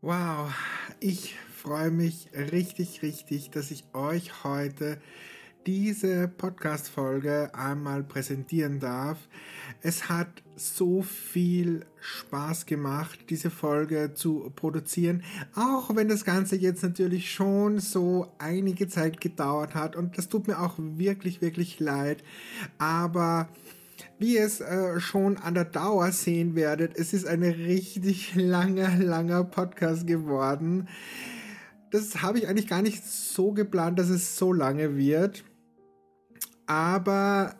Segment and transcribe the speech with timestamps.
[0.00, 0.54] Wow,
[1.00, 4.98] ich freue mich richtig, richtig, dass ich euch heute
[5.66, 9.18] diese Podcast-Folge einmal präsentieren darf.
[9.82, 15.24] Es hat so viel Spaß gemacht, diese Folge zu produzieren,
[15.56, 20.46] auch wenn das Ganze jetzt natürlich schon so einige Zeit gedauert hat und das tut
[20.46, 22.22] mir auch wirklich, wirklich leid,
[22.78, 23.48] aber
[24.18, 28.96] wie ihr es äh, schon an der Dauer sehen werdet, es ist ein richtig langer,
[28.96, 30.88] langer Podcast geworden.
[31.90, 35.44] Das habe ich eigentlich gar nicht so geplant, dass es so lange wird.
[36.66, 37.54] Aber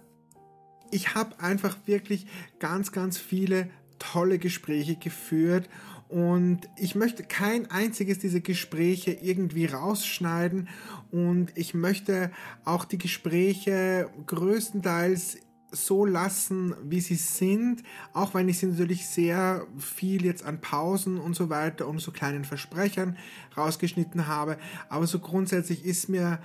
[0.91, 2.27] ich habe einfach wirklich
[2.59, 5.69] ganz, ganz viele tolle Gespräche geführt
[6.09, 10.69] und ich möchte kein einziges dieser Gespräche irgendwie rausschneiden
[11.11, 12.31] und ich möchte
[12.65, 15.39] auch die Gespräche größtenteils
[15.71, 17.83] so lassen, wie sie sind,
[18.13, 22.11] auch wenn ich sie natürlich sehr viel jetzt an Pausen und so weiter und so
[22.11, 23.17] kleinen Versprechern
[23.57, 24.59] rausgeschnitten habe.
[24.89, 26.41] Aber so grundsätzlich ist mir,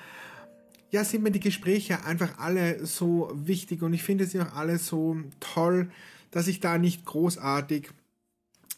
[0.89, 4.77] ja, sind mir die Gespräche einfach alle so wichtig und ich finde sie auch alle
[4.77, 5.89] so toll,
[6.31, 7.89] dass ich da nicht großartig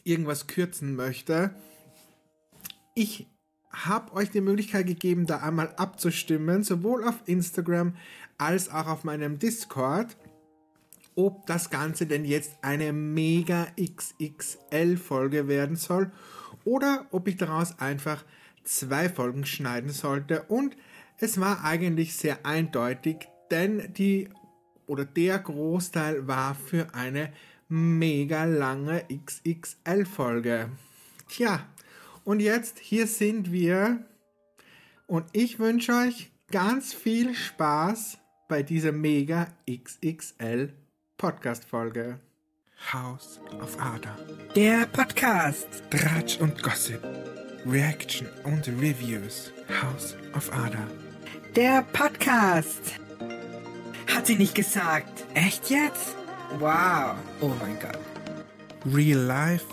[0.04, 1.56] irgendwas kürzen möchte.
[2.94, 3.28] Ich
[3.72, 7.96] habe euch die Möglichkeit gegeben, da einmal abzustimmen, sowohl auf Instagram
[8.38, 10.16] als auch auf meinem Discord
[11.16, 16.12] ob das Ganze denn jetzt eine Mega XXL Folge werden soll
[16.64, 18.24] oder ob ich daraus einfach
[18.64, 20.44] zwei Folgen schneiden sollte.
[20.44, 20.76] Und
[21.20, 24.30] es war eigentlich sehr eindeutig, denn die
[24.88, 27.32] oder der Großteil war für eine
[27.70, 30.70] mega lange XXL Folge.
[31.30, 31.66] Tja,
[32.24, 34.06] und jetzt hier sind wir
[35.08, 40.85] und ich wünsche euch ganz viel Spaß bei dieser mega XXL Folge.
[41.18, 42.20] Podcast-Folge.
[42.92, 44.18] House of Ada.
[44.54, 45.66] Der Podcast.
[45.90, 47.02] Dratsch und Gossip.
[47.66, 49.54] Reaction und Reviews.
[49.82, 50.86] House of Ada.
[51.56, 52.96] Der Podcast.
[54.14, 55.26] Hat sie nicht gesagt.
[55.36, 56.16] Echt jetzt?
[56.60, 57.16] Wow.
[57.40, 57.98] Oh mein Gott.
[58.94, 59.66] Real Life,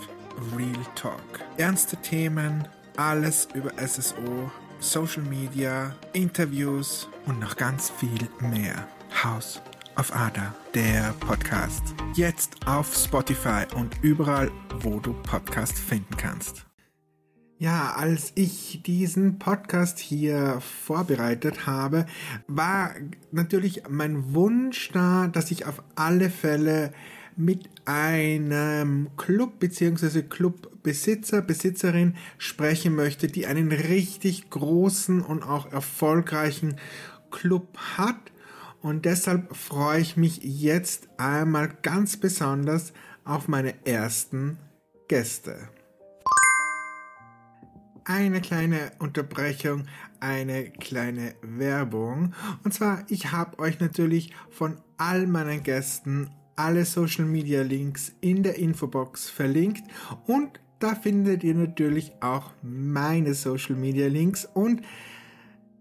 [0.57, 1.41] Real Talk.
[1.57, 8.87] Ernste Themen, alles über SSO, Social Media, Interviews und noch ganz viel mehr.
[9.23, 9.61] House
[9.95, 11.93] auf Ada, der Podcast.
[12.15, 16.65] Jetzt auf Spotify und überall, wo du Podcast finden kannst.
[17.59, 22.05] Ja, als ich diesen Podcast hier vorbereitet habe,
[22.47, 22.91] war
[23.31, 26.91] natürlich mein Wunsch da, dass ich auf alle Fälle
[27.35, 30.23] mit einem Club bzw.
[30.23, 36.75] Clubbesitzer, Besitzerin sprechen möchte, die einen richtig großen und auch erfolgreichen
[37.31, 38.32] Club hat
[38.83, 44.59] und deshalb freue ich mich jetzt einmal ganz besonders auf meine ersten
[45.07, 45.69] Gäste.
[48.05, 49.85] Eine kleine Unterbrechung,
[50.19, 52.33] eine kleine Werbung.
[52.65, 58.43] Und zwar, ich habe euch natürlich von all meinen Gästen alle Social Media Links in
[58.43, 59.83] der Infobox verlinkt
[60.27, 64.81] und da findet ihr natürlich auch meine Social Media Links und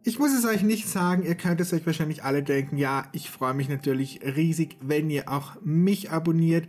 [0.04, 3.30] ich muss es euch nicht sagen, ihr könnt es euch wahrscheinlich alle denken, ja, ich
[3.30, 6.66] freue mich natürlich riesig, wenn ihr auch mich abonniert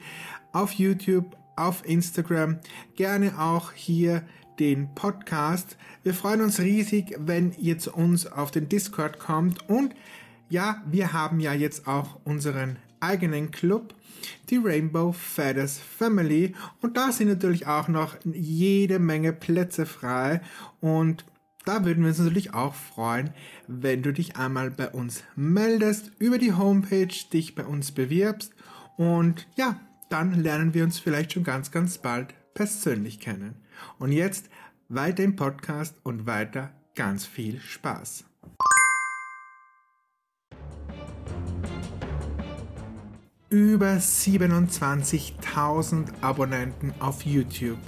[0.52, 2.60] auf YouTube, auf Instagram,
[2.96, 4.24] gerne auch hier
[4.60, 5.78] den Podcast.
[6.04, 9.68] Wir freuen uns riesig, wenn ihr zu uns auf den Discord kommt.
[9.68, 9.96] Und
[10.50, 13.96] ja, wir haben ja jetzt auch unseren eigenen Club,
[14.52, 16.54] die Rainbow Feathers Family.
[16.82, 20.42] Und da sind natürlich auch noch jede Menge Plätze frei.
[20.80, 21.26] Und
[21.66, 23.32] da würden wir uns natürlich auch freuen,
[23.68, 28.54] wenn du dich einmal bei uns meldest, über die Homepage dich bei uns bewirbst
[28.98, 29.80] und ja,
[30.10, 33.56] dann lernen wir uns vielleicht schon ganz, ganz bald persönlich kennen.
[33.98, 34.50] Und jetzt
[34.90, 38.26] weiter im Podcast und weiter ganz viel Spaß.
[43.50, 47.80] Über 27.000 Abonnenten auf YouTube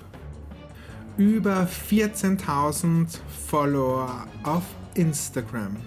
[1.17, 4.63] über 14.000 Follower auf
[4.95, 5.77] Instagram.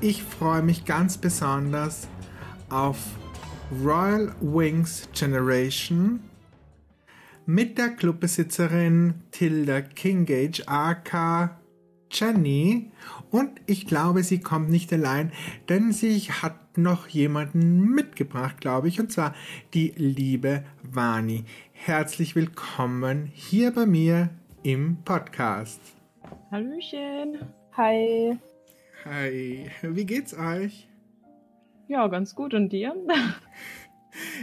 [0.00, 2.08] Ich freue mich ganz besonders
[2.68, 2.98] auf
[3.82, 6.20] Royal Wings Generation
[7.46, 11.58] mit der Clubbesitzerin Tilda Kingage aka
[12.10, 12.92] Jenny
[13.30, 15.32] und ich glaube, sie kommt nicht allein,
[15.68, 19.34] denn sie hat noch jemanden mitgebracht, glaube ich, und zwar
[19.72, 21.44] die liebe Vani.
[21.76, 24.30] Herzlich willkommen hier bei mir
[24.62, 25.80] im Podcast.
[26.50, 27.40] Hallöchen.
[27.76, 28.38] Hi.
[29.04, 29.70] Hi.
[29.82, 30.88] Wie geht's euch?
[31.88, 32.54] Ja, ganz gut.
[32.54, 32.94] Und dir?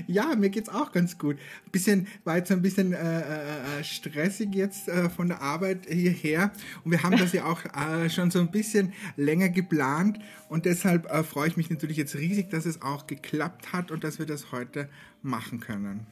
[0.06, 1.38] Ja, mir geht's auch ganz gut.
[1.72, 6.52] Bisschen, war jetzt ein bisschen äh, äh, äh, stressig jetzt äh, von der Arbeit hierher
[6.84, 10.20] und wir haben das ja auch äh, schon so ein bisschen länger geplant
[10.50, 14.04] und deshalb äh, freue ich mich natürlich jetzt riesig, dass es auch geklappt hat und
[14.04, 14.90] dass wir das heute
[15.22, 16.06] machen können.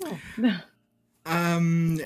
[0.00, 0.16] Oh.
[1.24, 2.00] Ähm,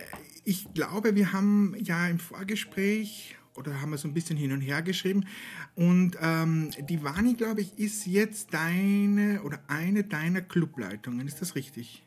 [0.45, 4.61] ich glaube, wir haben ja im Vorgespräch oder haben wir so ein bisschen hin und
[4.61, 5.27] her geschrieben.
[5.75, 11.27] Und ähm, die Vani, glaube ich, ist jetzt deine oder eine deiner Clubleitungen.
[11.27, 12.03] Ist das richtig?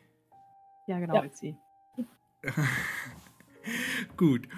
[0.86, 1.22] Ja, genau, ja.
[1.22, 1.56] ist sie.
[4.16, 4.48] Gut.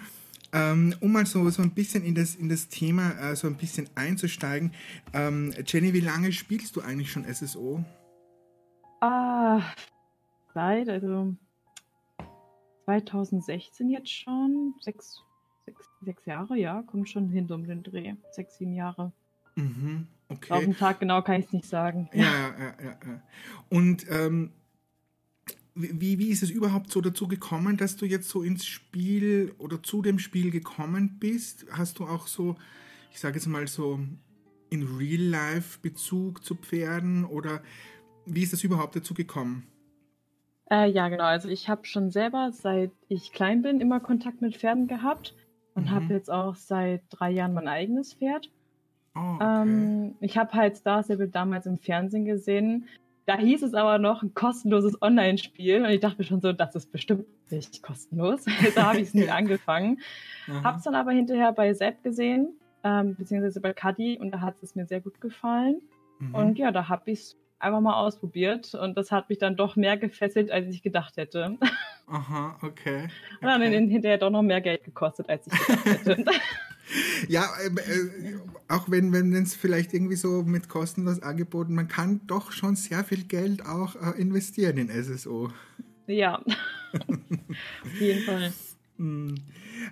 [0.52, 3.56] Ähm, um mal so, so ein bisschen in das, in das Thema äh, so ein
[3.56, 4.72] bisschen einzusteigen.
[5.12, 7.84] Ähm, Jenny, wie lange spielst du eigentlich schon SSO?
[9.00, 9.60] Ah,
[10.58, 11.36] seit, also
[12.86, 14.74] 2016 jetzt schon.
[14.80, 15.22] Sechs,
[15.64, 18.14] sechs, sechs Jahre, ja, kommt schon hin um den Dreh.
[18.32, 19.12] Sechs, sieben Jahre.
[19.54, 20.52] Mhm, okay.
[20.52, 22.10] Auf den Tag genau kann ich es nicht sagen.
[22.12, 23.22] Ja, ja, ja, ja.
[23.68, 24.50] Und ähm,
[25.76, 29.80] wie, wie ist es überhaupt so dazu gekommen, dass du jetzt so ins Spiel oder
[29.80, 31.66] zu dem Spiel gekommen bist?
[31.70, 32.56] Hast du auch so,
[33.12, 34.00] ich sage jetzt mal so,
[34.70, 37.62] in Real-Life Bezug zu Pferden oder
[38.26, 39.68] wie ist es überhaupt dazu gekommen?
[40.70, 41.24] Äh, ja, genau.
[41.24, 45.34] Also ich habe schon selber, seit ich klein bin, immer Kontakt mit Pferden gehabt
[45.74, 45.90] und mhm.
[45.90, 48.50] habe jetzt auch seit drei Jahren mein eigenes Pferd.
[49.14, 49.62] Oh, okay.
[49.62, 52.86] ähm, ich habe halt Star Stable damals im Fernsehen gesehen.
[53.24, 56.74] Da hieß es aber noch ein kostenloses Online-Spiel und ich dachte mir schon so, das
[56.74, 58.44] ist bestimmt nicht kostenlos.
[58.74, 60.00] da habe ich es nie angefangen.
[60.62, 62.54] Habe es dann aber hinterher bei Sepp gesehen,
[62.84, 65.80] ähm, beziehungsweise bei Cuddy und da hat es mir sehr gut gefallen.
[66.18, 66.34] Mhm.
[66.34, 69.76] Und ja, da habe ich es einfach mal ausprobiert und das hat mich dann doch
[69.76, 71.58] mehr gefesselt, als ich gedacht hätte.
[72.06, 73.08] Aha, okay.
[73.36, 73.40] okay.
[73.40, 76.24] Und dann hinterher doch noch mehr Geld gekostet, als ich gedacht hätte.
[77.28, 78.38] ja, äh, äh,
[78.68, 83.04] auch wenn wenn es vielleicht irgendwie so mit kostenlos angeboten, man kann doch schon sehr
[83.04, 85.50] viel Geld auch äh, investieren in SSO.
[86.06, 88.52] Ja, auf jeden Fall.
[88.96, 89.34] Hm.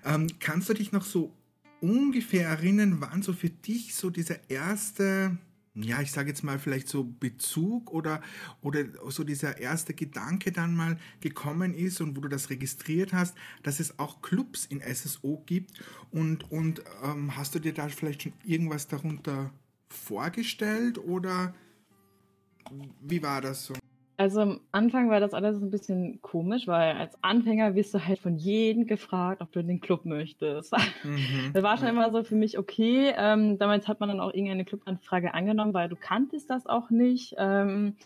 [0.05, 1.33] Ähm, kannst du dich noch so
[1.81, 5.37] ungefähr erinnern, wann so für dich so dieser erste
[5.77, 8.23] ja, ich sage jetzt mal vielleicht so Bezug oder,
[8.63, 13.37] oder so dieser erste Gedanke dann mal gekommen ist und wo du das registriert hast,
[13.63, 15.81] dass es auch Clubs in SSO gibt
[16.11, 19.53] und, und ähm, hast du dir da vielleicht schon irgendwas darunter
[19.89, 21.55] vorgestellt oder
[23.01, 23.75] wie war das so?
[24.19, 28.19] Also am Anfang war das alles ein bisschen komisch, weil als Anfänger wirst du halt
[28.19, 30.73] von jedem gefragt, ob du in den Club möchtest.
[31.05, 31.53] Mhm.
[31.53, 33.13] Das war schon immer so für mich okay.
[33.17, 37.35] Ähm, damals hat man dann auch irgendeine Clubanfrage angenommen, weil du kanntest das auch nicht.
[37.37, 37.97] Ähm,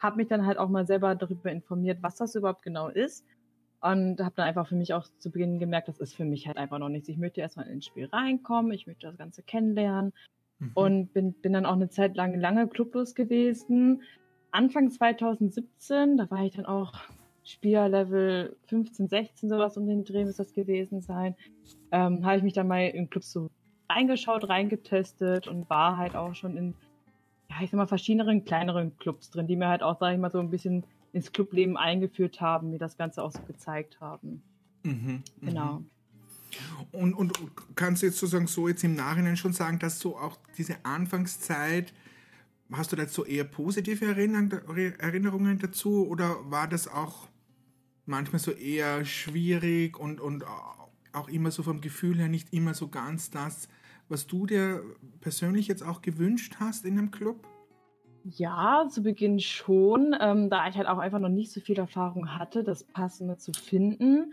[0.00, 3.24] habe mich dann halt auch mal selber darüber informiert, was das überhaupt genau ist.
[3.80, 6.56] Und habe dann einfach für mich auch zu Beginn gemerkt, das ist für mich halt
[6.56, 7.08] einfach noch nichts.
[7.08, 10.12] Ich möchte erstmal ins Spiel reinkommen, ich möchte das Ganze kennenlernen.
[10.58, 10.70] Mhm.
[10.74, 14.02] Und bin, bin dann auch eine Zeit lang lange clublos gewesen
[14.52, 16.92] Anfang 2017, da war ich dann auch
[17.44, 21.34] Spielerlevel 15, 16, sowas um den Dreh muss das gewesen sein,
[21.90, 23.50] ähm, habe ich mich dann mal in Clubs so
[23.90, 26.74] reingeschaut, reingetestet und war halt auch schon in,
[27.50, 30.30] ja, ich sag mal, verschiedenen kleineren Clubs drin, die mir halt auch, sag ich mal,
[30.30, 34.42] so ein bisschen ins Clubleben eingeführt haben, mir das Ganze auch so gezeigt haben.
[34.82, 35.78] Mhm, genau.
[35.78, 35.86] Mhm.
[36.92, 37.32] Und, und
[37.74, 41.92] kannst du jetzt sozusagen so jetzt im Nachhinein schon sagen, dass so auch diese Anfangszeit
[42.72, 47.28] Hast du dazu eher positive Erinnerungen dazu oder war das auch
[48.06, 50.44] manchmal so eher schwierig und, und
[51.12, 53.68] auch immer so vom Gefühl her nicht immer so ganz das,
[54.08, 54.82] was du dir
[55.20, 57.46] persönlich jetzt auch gewünscht hast in einem Club?
[58.24, 62.38] Ja, zu Beginn schon, ähm, da ich halt auch einfach noch nicht so viel Erfahrung
[62.38, 64.32] hatte, das Passende zu finden.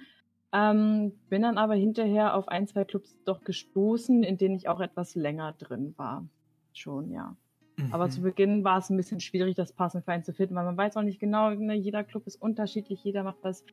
[0.51, 4.79] Ähm, bin dann aber hinterher auf ein, zwei Clubs doch gestoßen, in denen ich auch
[4.79, 6.27] etwas länger drin war.
[6.73, 7.35] Schon, ja.
[7.79, 7.93] Mhm.
[7.93, 10.77] Aber zu Beginn war es ein bisschen schwierig, das passende Verein zu finden, weil man
[10.77, 13.65] weiß auch nicht genau, ne, jeder Club ist unterschiedlich, jeder macht was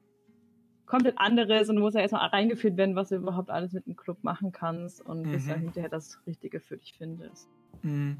[0.87, 4.23] komplett anderes und muss ja erstmal reingeführt werden, was du überhaupt alles mit einem Club
[4.23, 5.33] machen kannst und mhm.
[5.33, 7.49] bis dann hinterher das Richtige für dich findest.
[7.83, 8.19] Mhm.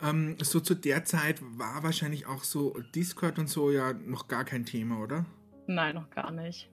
[0.00, 4.44] Ähm, so zu der Zeit war wahrscheinlich auch so Discord und so ja noch gar
[4.44, 5.26] kein Thema, oder?
[5.66, 6.70] Nein, noch gar nicht.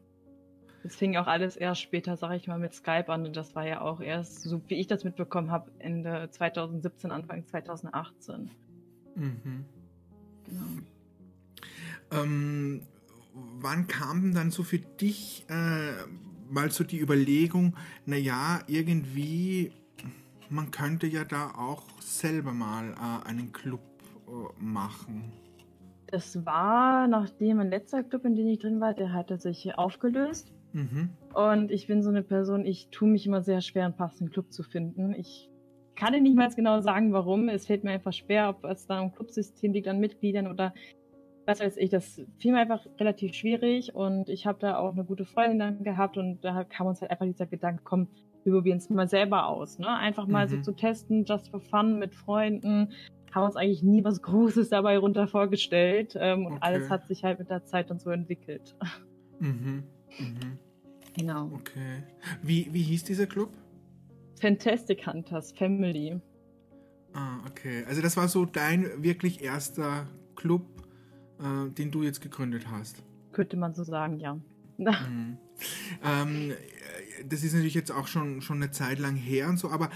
[0.88, 3.26] Es fing auch alles erst später, sage ich mal, mit Skype an.
[3.26, 7.46] Und das war ja auch erst, so wie ich das mitbekommen habe, Ende 2017, Anfang
[7.46, 8.50] 2018.
[9.16, 9.66] Mhm.
[10.46, 10.82] Genau.
[12.12, 12.84] Ähm,
[13.60, 15.92] wann kam dann so für dich äh,
[16.50, 17.76] mal so die Überlegung,
[18.06, 19.74] naja, irgendwie,
[20.50, 23.82] man könnte ja da auch selber mal äh, einen Club
[24.30, 25.34] äh, machen?
[26.06, 30.54] Das war, nachdem mein letzter Club, in dem ich drin war, der hatte sich aufgelöst.
[30.78, 31.10] Mhm.
[31.34, 34.52] Und ich bin so eine Person, ich tue mich immer sehr schwer, einen passenden Club
[34.52, 35.14] zu finden.
[35.14, 35.50] Ich
[35.96, 37.50] kann dir nicht mal genau sagen, warum.
[37.50, 40.74] Es fällt mir einfach schwer, ob es dann im Clubsystem liegt an Mitgliedern oder
[41.48, 41.90] was weiß ich.
[41.90, 45.84] Das fiel mir einfach relativ schwierig und ich habe da auch eine gute Freundin dann
[45.84, 48.08] gehabt und da kam uns halt einfach dieser Gedanke, komm,
[48.44, 49.80] wir probieren es mal selber aus.
[49.80, 49.90] Ne?
[49.90, 50.50] Einfach mal mhm.
[50.50, 52.92] so zu testen, just for fun mit Freunden.
[53.34, 56.62] Haben uns eigentlich nie was Großes dabei runter vorgestellt ähm, und okay.
[56.62, 58.76] alles hat sich halt mit der Zeit dann so entwickelt.
[59.40, 59.84] Mhm.
[60.20, 60.60] Mhm.
[61.18, 61.52] Genau.
[61.54, 62.04] Okay.
[62.44, 63.50] Wie, wie hieß dieser Club?
[64.40, 66.22] Fantastic Hunters Family.
[67.14, 67.84] Ah, okay.
[67.88, 70.64] Also das war so dein wirklich erster Club,
[71.40, 73.04] äh, den du jetzt gegründet hast.
[73.32, 74.40] Könnte man so sagen, ja.
[74.78, 75.38] Mhm.
[76.04, 76.54] Ähm,
[77.28, 79.90] das ist natürlich jetzt auch schon, schon eine Zeit lang her und so, aber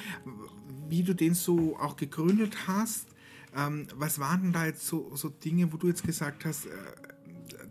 [0.89, 3.09] wie du den so auch gegründet hast,
[3.55, 6.69] ähm, was waren denn da jetzt so, so Dinge, wo du jetzt gesagt hast, äh,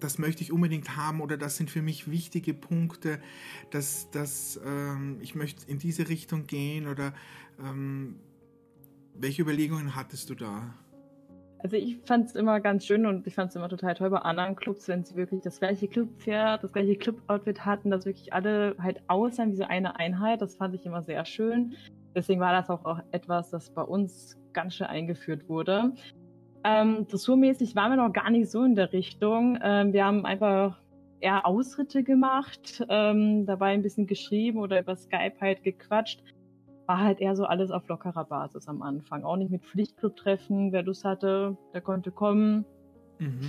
[0.00, 3.20] das möchte ich unbedingt haben oder das sind für mich wichtige Punkte,
[3.70, 7.12] dass, dass ähm, ich möchte in diese Richtung gehen oder
[7.58, 8.16] ähm,
[9.14, 10.74] welche Überlegungen hattest du da?
[11.62, 14.18] Also ich fand es immer ganz schön und ich fand es immer total toll bei
[14.18, 18.74] anderen Clubs, wenn sie wirklich das gleiche Clubpferd, das gleiche Club-Outfit hatten, dass wirklich alle
[18.78, 20.40] halt aussahen wie so eine Einheit.
[20.40, 21.74] Das fand ich immer sehr schön.
[22.14, 25.92] Deswegen war das auch, auch etwas, das bei uns ganz schön eingeführt wurde.
[26.64, 29.58] Ähm, dressurmäßig waren wir noch gar nicht so in der Richtung.
[29.62, 30.80] Ähm, wir haben einfach
[31.20, 36.22] eher Ausritte gemacht, ähm, dabei ein bisschen geschrieben oder über Skype halt gequatscht.
[36.86, 39.24] War halt eher so alles auf lockerer Basis am Anfang.
[39.24, 40.72] Auch nicht mit Pflichtclub-Treffen.
[40.72, 42.64] Wer Lust hatte, der konnte kommen.
[43.18, 43.48] Mhm.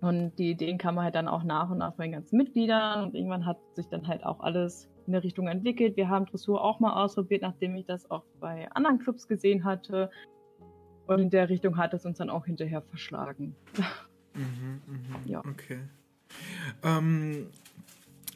[0.00, 3.04] Und die Ideen kamen halt dann auch nach und nach von den ganzen Mitgliedern.
[3.04, 5.96] Und irgendwann hat sich dann halt auch alles in der Richtung entwickelt.
[5.96, 10.10] Wir haben Dressur auch mal ausprobiert, nachdem ich das auch bei anderen Clubs gesehen hatte.
[11.10, 13.56] Und in der Richtung hat es uns dann auch hinterher verschlagen.
[14.32, 15.40] Mhm, mh, ja.
[15.40, 15.80] Okay.
[16.84, 17.48] Ähm,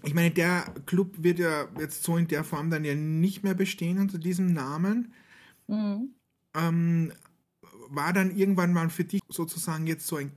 [0.03, 3.55] ich meine, der Club wird ja jetzt so in der Form dann ja nicht mehr
[3.55, 5.13] bestehen unter diesem Namen.
[5.69, 6.15] Mhm.
[6.57, 7.13] Ähm,
[7.91, 10.33] war dann irgendwann mal für dich sozusagen jetzt so ein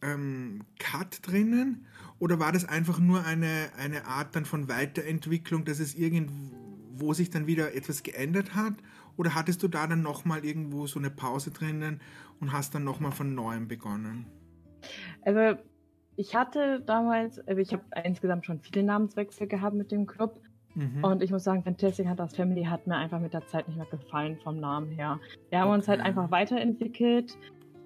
[0.00, 1.86] ähm, Cut drinnen?
[2.18, 7.28] Oder war das einfach nur eine, eine Art dann von Weiterentwicklung, dass es irgendwo sich
[7.28, 8.76] dann wieder etwas geändert hat?
[9.16, 12.00] Oder hattest du da dann nochmal irgendwo so eine Pause drinnen
[12.40, 14.26] und hast dann nochmal von neuem begonnen?
[15.22, 15.58] Also
[16.16, 20.40] ich hatte damals, also ich habe insgesamt schon viele Namenswechsel gehabt mit dem Club.
[20.74, 21.04] Mhm.
[21.04, 23.86] Und ich muss sagen, Fantastic Hunters Family hat mir einfach mit der Zeit nicht mehr
[23.86, 25.20] gefallen vom Namen her.
[25.50, 25.78] Wir haben okay.
[25.78, 27.36] uns halt einfach weiterentwickelt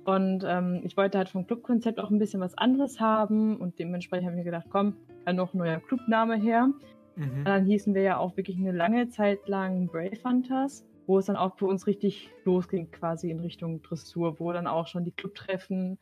[0.04, 4.26] und ähm, ich wollte halt vom Clubkonzept auch ein bisschen was anderes haben und dementsprechend
[4.26, 6.68] habe ich mir gedacht, komm, kann noch ein neuer Clubname her.
[7.16, 7.38] Mhm.
[7.38, 11.26] Und dann hießen wir ja auch wirklich eine lange Zeit lang Brave Hunters wo es
[11.26, 15.12] dann auch für uns richtig losging, quasi in Richtung Dressur, wo dann auch schon die
[15.12, 15.98] Clubtreffen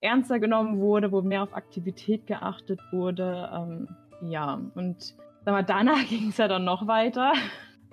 [0.00, 3.50] ernster genommen wurde, wo mehr auf Aktivität geachtet wurde.
[3.54, 3.88] Ähm,
[4.22, 7.32] ja, und sag mal, danach ging es ja dann noch weiter.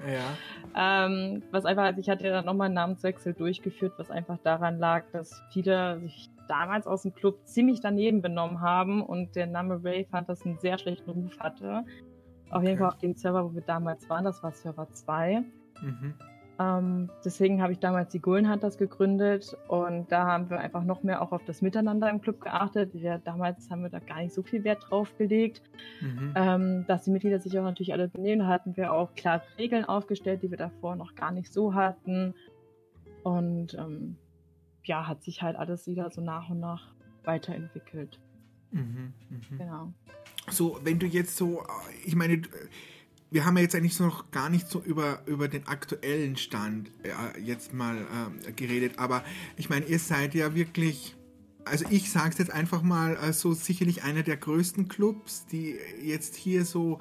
[0.08, 1.06] Ja.
[1.06, 4.80] ähm, was einfach, also ich hatte ja dann nochmal einen Namenswechsel durchgeführt, was einfach daran
[4.80, 9.84] lag, dass viele sich damals aus dem Club ziemlich daneben benommen haben und der Name
[9.84, 11.84] Ray fand, dass einen sehr schlechten Ruf hatte.
[12.50, 15.44] Auf jeden Fall auf dem Server, wo wir damals waren, das war Server 2.
[15.82, 16.16] Mhm.
[16.60, 21.04] Ähm, deswegen habe ich damals die Golden Hunters gegründet und da haben wir einfach noch
[21.04, 22.94] mehr auch auf das Miteinander im Club geachtet.
[22.94, 25.62] Wir, damals haben wir da gar nicht so viel Wert drauf gelegt,
[26.02, 26.34] mhm.
[26.36, 28.40] ähm, dass die Mitglieder sich auch natürlich alle benehmen.
[28.40, 32.34] Da hatten wir auch klare Regeln aufgestellt, die wir davor noch gar nicht so hatten.
[33.24, 34.18] Und ähm,
[34.84, 38.20] ja, hat sich halt alles wieder so nach und nach weiterentwickelt.
[38.72, 39.58] Mhm, mh.
[39.58, 39.94] Genau.
[40.50, 41.64] So, wenn du jetzt so,
[42.06, 42.42] ich meine,
[43.32, 47.40] wir haben ja jetzt eigentlich noch gar nicht so über, über den aktuellen Stand äh,
[47.40, 49.24] jetzt mal äh, geredet, aber
[49.56, 51.16] ich meine, ihr seid ja wirklich,
[51.66, 55.78] also ich sage es jetzt einfach mal, äh, so sicherlich einer der größten Clubs, die
[56.02, 57.00] jetzt hier so,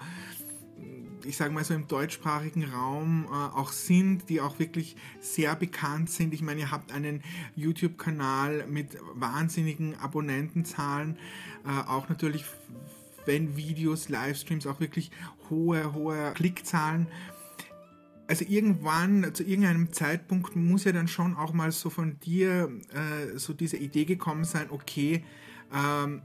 [1.25, 6.11] ich sage mal so im deutschsprachigen Raum äh, auch sind, die auch wirklich sehr bekannt
[6.11, 6.35] sind.
[6.35, 7.23] Ich meine, ihr habt einen
[7.57, 11.17] YouTube-Kanal mit wahnsinnigen Abonnentenzahlen,
[11.65, 12.45] äh, auch natürlich
[13.29, 15.13] wenn Videos, Livestreams auch wirklich
[15.51, 17.07] hohe, hohe Klickzahlen.
[18.27, 23.39] Also irgendwann, zu irgendeinem Zeitpunkt muss ja dann schon auch mal so von dir äh,
[23.39, 25.25] so diese Idee gekommen sein, okay,
[25.73, 26.23] ähm,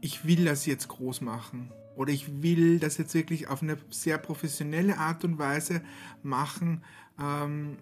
[0.00, 1.70] ich will das jetzt groß machen.
[1.94, 5.82] Oder ich will das jetzt wirklich auf eine sehr professionelle Art und Weise
[6.22, 6.82] machen.
[7.20, 7.76] Ähm,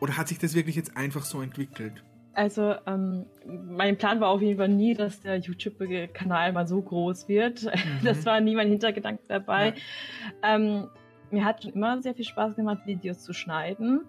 [0.00, 2.02] oder hat sich das wirklich jetzt einfach so entwickelt?
[2.34, 7.28] Also, ähm, mein Plan war auf jeden Fall nie, dass der YouTube-Kanal mal so groß
[7.28, 7.64] wird.
[7.74, 8.04] Mhm.
[8.04, 9.74] Das war nie mein Hintergedanke dabei.
[10.42, 10.54] Ja.
[10.54, 10.88] Ähm,
[11.30, 14.00] mir hat schon immer sehr viel Spaß gemacht, Videos zu schneiden.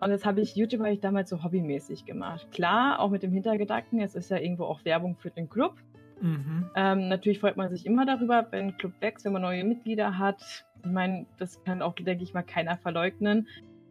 [0.00, 2.46] Und jetzt habe ich YouTube habe ich damals so hobbymäßig gemacht.
[2.50, 5.76] Klar, auch mit dem Hintergedanken, es ist ja irgendwo auch Werbung für den Club.
[6.20, 6.70] Mhm.
[6.74, 10.18] Ähm, natürlich freut man sich immer darüber, wenn ein Club wächst, wenn man neue Mitglieder
[10.18, 10.64] hat.
[10.84, 13.48] Ich meine, das kann auch, denke ich mal, keiner verleugnen.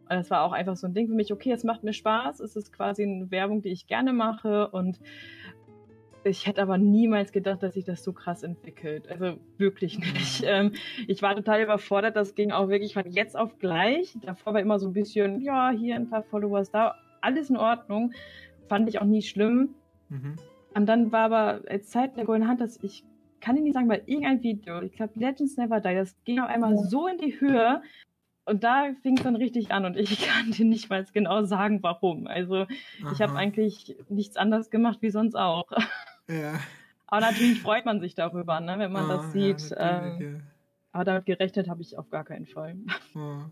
[0.08, 2.56] Das war auch einfach so ein Ding für mich, okay, es macht mir Spaß, es
[2.56, 5.00] ist quasi eine Werbung, die ich gerne mache und
[6.26, 9.08] ich hätte aber niemals gedacht, dass sich das so krass entwickelt.
[9.10, 10.42] Also wirklich nicht.
[10.42, 10.46] Mhm.
[10.54, 10.72] Ähm,
[11.06, 12.16] ich war total überfordert.
[12.16, 14.16] Das ging auch wirklich von jetzt auf gleich.
[14.22, 18.12] Davor war immer so ein bisschen, ja, hier ein paar Followers, da alles in Ordnung.
[18.68, 19.74] Fand ich auch nie schlimm.
[20.08, 20.36] Mhm.
[20.74, 23.04] Und dann war aber als Zeit der Golden Hand, dass ich
[23.40, 26.48] kann Ihnen nicht sagen, bei irgendein Video, ich glaube Legends Never Die, das ging auf
[26.48, 27.82] einmal so in die Höhe,
[28.46, 31.82] und da fing es dann richtig an und ich kann dir nicht mal genau sagen,
[31.82, 32.26] warum.
[32.26, 32.66] Also
[33.02, 33.12] Aha.
[33.12, 35.70] ich habe eigentlich nichts anderes gemacht wie sonst auch.
[36.26, 36.58] Ja.
[37.06, 39.68] Aber natürlich freut man sich darüber, ne, wenn man oh, das sieht.
[39.72, 40.42] Ja, ähm,
[40.90, 42.76] aber damit gerechnet habe ich auf gar keinen Fall.
[43.14, 43.42] Oh.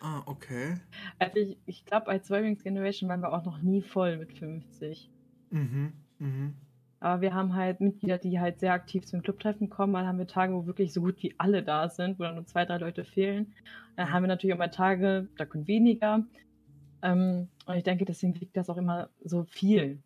[0.00, 0.76] Ah, okay.
[1.18, 5.10] Also ich, ich glaube, als Wings Generation waren wir auch noch nie voll mit 50.
[5.50, 6.54] Mhm, mhm.
[7.02, 9.92] Aber wir haben halt Mitglieder, die halt sehr aktiv zum Clubtreffen kommen.
[9.92, 12.46] Mal haben wir Tage, wo wirklich so gut wie alle da sind, wo dann nur
[12.46, 13.52] zwei, drei Leute fehlen.
[13.96, 16.24] Dann haben wir natürlich auch mal Tage, da können weniger.
[17.02, 19.98] Ähm, und ich denke, deswegen wiegt das auch immer so viel.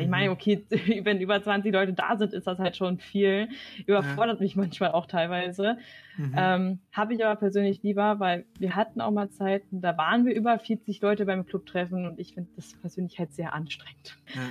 [0.00, 0.32] Ich meine, mhm.
[0.32, 0.64] okay,
[1.04, 3.48] wenn über 20 Leute da sind, ist das halt schon viel.
[3.86, 4.42] Überfordert ja.
[4.42, 5.78] mich manchmal auch teilweise.
[6.16, 6.34] Mhm.
[6.36, 10.34] Ähm, Habe ich aber persönlich lieber, weil wir hatten auch mal Zeiten, da waren wir
[10.34, 14.18] über 40 Leute beim Clubtreffen und ich finde das persönlich halt sehr anstrengend.
[14.34, 14.42] Ja,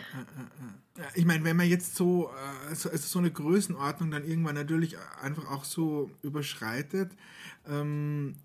[0.97, 2.29] ja, ich meine, wenn man jetzt so,
[2.69, 7.11] äh, so, also so eine Größenordnung dann irgendwann natürlich einfach auch so überschreitet,
[7.69, 8.35] ähm,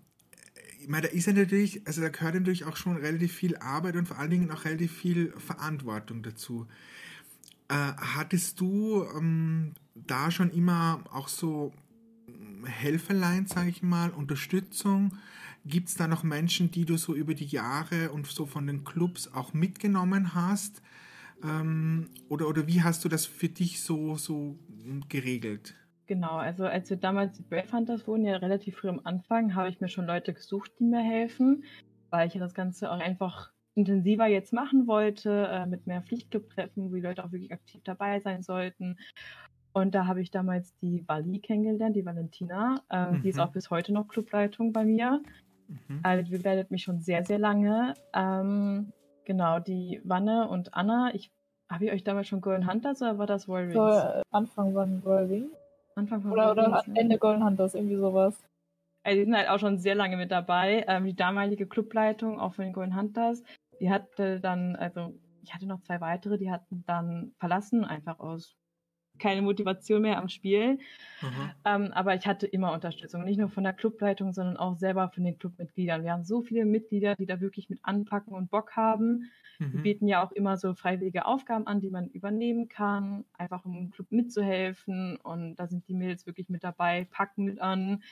[0.87, 3.97] ich meine, da ist ja natürlich, also da gehört natürlich auch schon relativ viel Arbeit
[3.97, 6.65] und vor allen Dingen auch relativ viel Verantwortung dazu.
[7.67, 11.73] Äh, hattest du ähm, da schon immer auch so
[12.27, 15.17] hm, Helferlein, sage ich mal, Unterstützung?
[15.65, 18.85] Gibt es da noch Menschen, die du so über die Jahre und so von den
[18.85, 20.81] Clubs auch mitgenommen hast?
[21.43, 25.75] Ähm, oder, oder wie hast du das für dich so, so hm, geregelt?
[26.07, 29.69] Genau, also als wir damals die Brave Hunters wurden, ja relativ früh am Anfang, habe
[29.69, 31.65] ich mir schon Leute gesucht, die mir helfen,
[32.09, 36.89] weil ich ja das Ganze auch einfach intensiver jetzt machen wollte, äh, mit mehr Pflichtclub-Treffen,
[36.89, 38.97] wo die Leute auch wirklich aktiv dabei sein sollten.
[39.73, 42.81] Und da habe ich damals die Wally kennengelernt, die Valentina.
[42.89, 43.21] Ähm, mhm.
[43.21, 43.41] Die ist mhm.
[43.43, 45.21] auch bis heute noch Clubleitung bei mir.
[45.67, 45.99] Mhm.
[46.01, 47.93] Also die begleitet mich schon sehr, sehr lange.
[48.13, 48.93] Ähm,
[49.25, 51.13] genau, die Wanne und Anna.
[51.13, 51.31] Ich
[51.69, 53.73] habe ich euch damals schon Golden Hunters oder war das Wings?
[53.73, 55.51] So, äh, Anfang waren Wings.
[55.97, 58.43] Anfang von Oder, oder Ende Golden Hunters, irgendwie sowas.
[59.03, 60.85] Also die sind halt auch schon sehr lange mit dabei.
[60.87, 63.43] Ähm, die damalige Clubleitung, auch von den Golden Hunters,
[63.79, 68.57] die hatte dann, also ich hatte noch zwei weitere, die hatten dann verlassen, einfach aus
[69.19, 70.79] keine Motivation mehr am Spiel.
[71.21, 71.51] Mhm.
[71.65, 75.23] Ähm, aber ich hatte immer Unterstützung, nicht nur von der Clubleitung, sondern auch selber von
[75.23, 76.03] den Clubmitgliedern.
[76.03, 79.29] Wir haben so viele Mitglieder, die da wirklich mit anpacken und Bock haben.
[79.59, 79.73] Mhm.
[79.73, 83.77] Wir bieten ja auch immer so freiwillige Aufgaben an, die man übernehmen kann, einfach um
[83.77, 85.17] im Club mitzuhelfen.
[85.17, 88.03] Und da sind die Mädels wirklich mit dabei, packen mit an.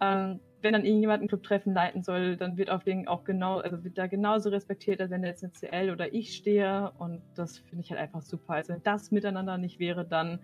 [0.00, 3.82] Ähm, wenn dann irgendjemand ein Clubtreffen leiten soll, dann wird auf den auch genau, also
[3.84, 6.92] wird da genauso respektiert, als wenn jetzt eine CL oder ich stehe.
[6.98, 8.54] Und das finde ich halt einfach super.
[8.54, 10.38] Also wenn das miteinander nicht wäre, dann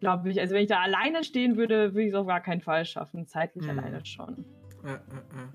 [0.00, 2.60] glaube ich, also wenn ich da alleine stehen würde, würde ich es auf gar keinen
[2.60, 3.26] Fall schaffen.
[3.26, 3.70] Zeitlich mhm.
[3.70, 4.44] alleine schon.
[4.84, 5.54] Ja, ja, ja.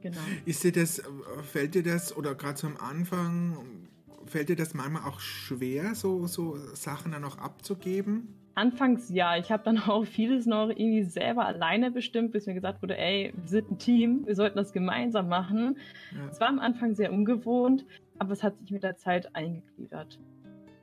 [0.00, 0.20] Genau.
[0.44, 1.00] Ist dir das,
[1.42, 3.56] fällt dir das, oder gerade so am Anfang,
[4.26, 8.41] fällt dir das manchmal auch schwer, so, so Sachen dann auch abzugeben?
[8.54, 12.82] Anfangs ja, ich habe dann auch vieles noch irgendwie selber alleine bestimmt, bis mir gesagt
[12.82, 15.78] wurde, ey, wir sind ein Team, wir sollten das gemeinsam machen.
[16.30, 16.40] Es ja.
[16.42, 17.86] war am Anfang sehr ungewohnt,
[18.18, 20.18] aber es hat sich mit der Zeit eingegliedert.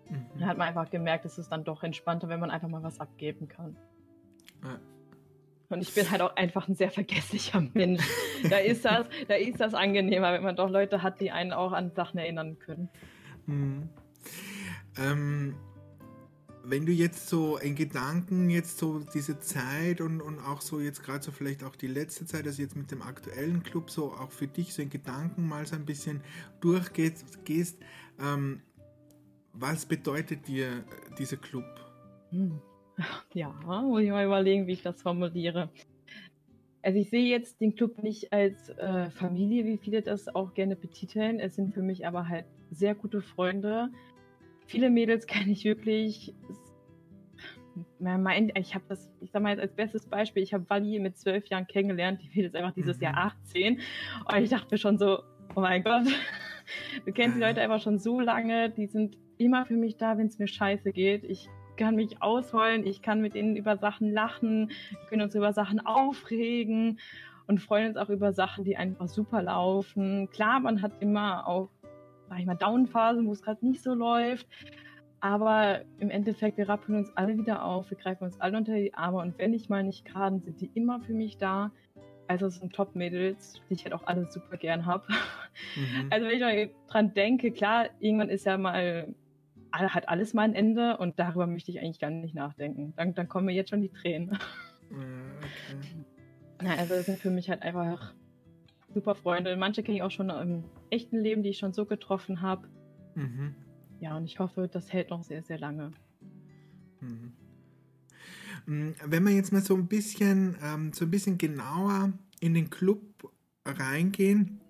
[0.10, 0.40] Mhm.
[0.40, 3.00] Da hat man einfach gemerkt, es ist dann doch entspannter, wenn man einfach mal was
[3.00, 3.76] abgeben kann.
[4.64, 4.80] Ja.
[5.70, 8.04] Und ich bin halt auch einfach ein sehr vergesslicher Mensch.
[8.50, 11.72] da ist das, da ist das angenehmer, wenn man doch Leute hat, die einen auch
[11.72, 12.90] an Sachen erinnern können.
[13.46, 13.90] Hm.
[14.98, 15.56] Ähm,
[16.70, 21.04] wenn du jetzt so in Gedanken jetzt so diese Zeit und, und auch so jetzt
[21.04, 24.32] gerade so vielleicht auch die letzte Zeit, also jetzt mit dem aktuellen Club so auch
[24.32, 26.22] für dich so in Gedanken mal so ein bisschen
[26.62, 27.80] durchgehst, gehst,
[28.22, 28.62] ähm,
[29.54, 30.84] was bedeutet dir
[31.18, 31.66] dieser Club?
[32.30, 32.60] Hm.
[33.34, 33.50] Ja,
[33.82, 35.70] muss ich mal überlegen, wie ich das formuliere.
[36.82, 40.76] Also ich sehe jetzt den Club nicht als äh, Familie, wie viele das auch gerne
[40.76, 41.40] betiteln.
[41.40, 43.90] Es sind für mich aber halt sehr gute Freunde.
[44.70, 46.34] Viele Mädels kann ich wirklich.
[48.56, 51.48] Ich habe das, ich sag mal jetzt als bestes Beispiel, ich habe Wally mit zwölf
[51.48, 53.04] Jahren kennengelernt, die wird jetzt einfach dieses mhm.
[53.04, 53.80] Jahr 18.
[54.26, 55.24] Und ich dachte mir schon so,
[55.56, 56.06] oh mein Gott,
[57.06, 60.28] du kennst die Leute einfach schon so lange, die sind immer für mich da, wenn
[60.28, 61.24] es mir scheiße geht.
[61.24, 65.54] Ich kann mich ausheulen, ich kann mit ihnen über Sachen lachen, wir können uns über
[65.54, 67.00] Sachen aufregen
[67.48, 70.30] und freuen uns auch über Sachen, die einfach super laufen.
[70.30, 71.70] Klar, man hat immer auch,
[72.30, 74.48] sag ich mal, Downphasen, wo es gerade nicht so läuft.
[75.22, 78.94] Aber im Endeffekt, wir rappeln uns alle wieder auf, wir greifen uns alle unter die
[78.94, 81.72] Arme und wenn ich mal nicht gerade, sind die immer für mich da.
[82.28, 85.06] Also es sind Top-Mädels, die ich halt auch alle super gern habe.
[85.76, 86.08] Mhm.
[86.10, 89.14] Also wenn ich mal dran denke, klar, irgendwann ist ja mal
[89.72, 92.94] hat alles mal ein Ende und darüber möchte ich eigentlich gar nicht nachdenken.
[92.96, 94.38] Dann, dann kommen mir jetzt schon die Tränen.
[94.90, 96.06] Okay.
[96.62, 98.14] Na, also das sind für mich halt einfach
[98.94, 99.56] super Freunde.
[99.56, 102.68] Manche kenne ich auch schon im echten Leben, die ich schon so getroffen habe.
[103.16, 103.56] Mhm.
[104.00, 105.92] Ja, und ich hoffe, das hält noch sehr, sehr lange.
[107.02, 107.34] Mhm.
[108.66, 112.70] Mm, wenn wir jetzt mal so ein bisschen, ähm, so ein bisschen genauer in den
[112.70, 113.02] Club
[113.66, 114.62] reingehen,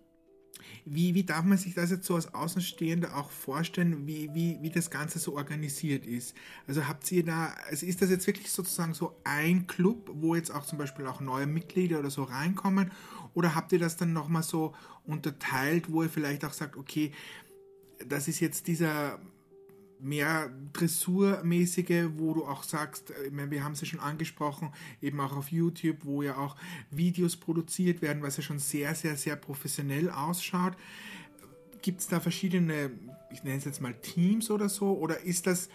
[0.86, 4.70] wie, wie darf man sich das jetzt so als Außenstehender auch vorstellen, wie, wie, wie
[4.70, 6.36] das Ganze so organisiert ist?
[6.68, 10.52] Also habt ihr da, also ist das jetzt wirklich sozusagen so ein Club, wo jetzt
[10.52, 12.92] auch zum Beispiel auch neue Mitglieder oder so reinkommen?
[13.40, 14.76] Oder habt ihr das dann nochmal so
[15.06, 17.14] unterteilt, wo ihr vielleicht auch sagt, okay,
[18.06, 19.18] das ist jetzt dieser
[19.98, 25.38] mehr Dressurmäßige, wo du auch sagst, äh, wir haben es ja schon angesprochen, eben auch
[25.38, 26.58] auf YouTube, wo ja auch
[26.92, 30.74] Videos produziert werden, was ja schon sehr, sehr, sehr professionell ausschaut.
[31.82, 32.92] Gibt es da verschiedene,
[33.32, 35.70] ich nenne es jetzt mal Teams oder so, oder ist das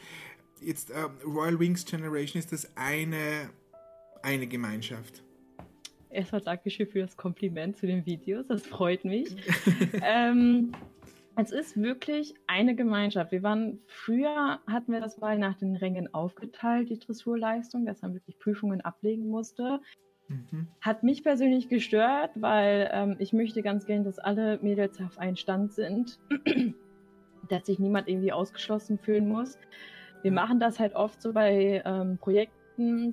[0.60, 3.48] jetzt äh, Royal Wings Generation, ist das eine,
[4.22, 5.23] eine Gemeinschaft?
[6.14, 9.34] Erstmal Dankeschön für das Kompliment zu den Videos, das freut mich.
[10.02, 10.70] ähm,
[11.36, 13.32] es ist wirklich eine Gemeinschaft.
[13.32, 18.14] Wir waren früher hatten wir das mal nach den Rängen aufgeteilt, die Dressurleistung, dass man
[18.14, 19.80] wirklich Prüfungen ablegen musste.
[20.28, 20.68] Mhm.
[20.80, 25.36] Hat mich persönlich gestört, weil ähm, ich möchte ganz gerne, dass alle Mädels auf einen
[25.36, 26.20] Stand sind,
[27.48, 29.58] dass sich niemand irgendwie ausgeschlossen fühlen muss.
[30.22, 32.63] Wir machen das halt oft so bei ähm, Projekten,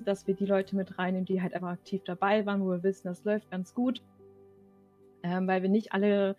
[0.04, 3.08] dass wir die Leute mit reinnehmen, die halt einfach aktiv dabei waren, wo wir wissen,
[3.08, 4.02] das läuft ganz gut.
[5.22, 6.36] Ähm, weil wir nicht alle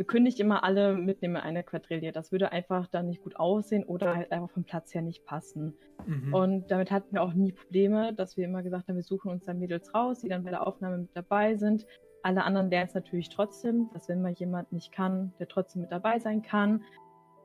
[0.00, 2.10] wir können nicht immer alle mitnehmen in eine Quadrille.
[2.10, 5.74] Das würde einfach dann nicht gut aussehen oder halt einfach vom Platz her nicht passen.
[6.06, 6.32] Mhm.
[6.32, 9.44] Und damit hatten wir auch nie Probleme, dass wir immer gesagt haben, wir suchen uns
[9.44, 11.84] dann Mädels raus, die dann bei der Aufnahme mit dabei sind.
[12.22, 15.92] Alle anderen lernen es natürlich trotzdem, dass wenn mal jemand nicht kann, der trotzdem mit
[15.92, 16.82] dabei sein kann.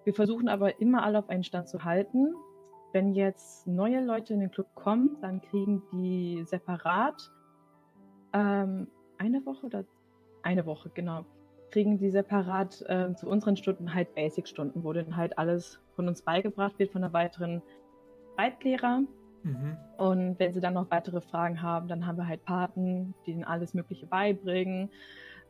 [0.05, 2.36] Wir versuchen aber immer alle auf einen Stand zu halten.
[2.95, 7.29] Wenn jetzt neue Leute in den Club kommen, dann kriegen die separat
[8.31, 9.84] ähm, eine Woche oder
[10.43, 11.25] eine Woche, genau
[11.71, 16.21] kriegen die separat äh, zu unseren Stunden halt Basic-Stunden, wo dann halt alles von uns
[16.21, 17.62] beigebracht wird, von einer weiteren
[18.38, 19.01] Reitlehrer.
[19.43, 19.77] Mhm.
[19.97, 23.43] Und wenn sie dann noch weitere Fragen haben, dann haben wir halt Paten, die ihnen
[23.43, 24.89] alles Mögliche beibringen.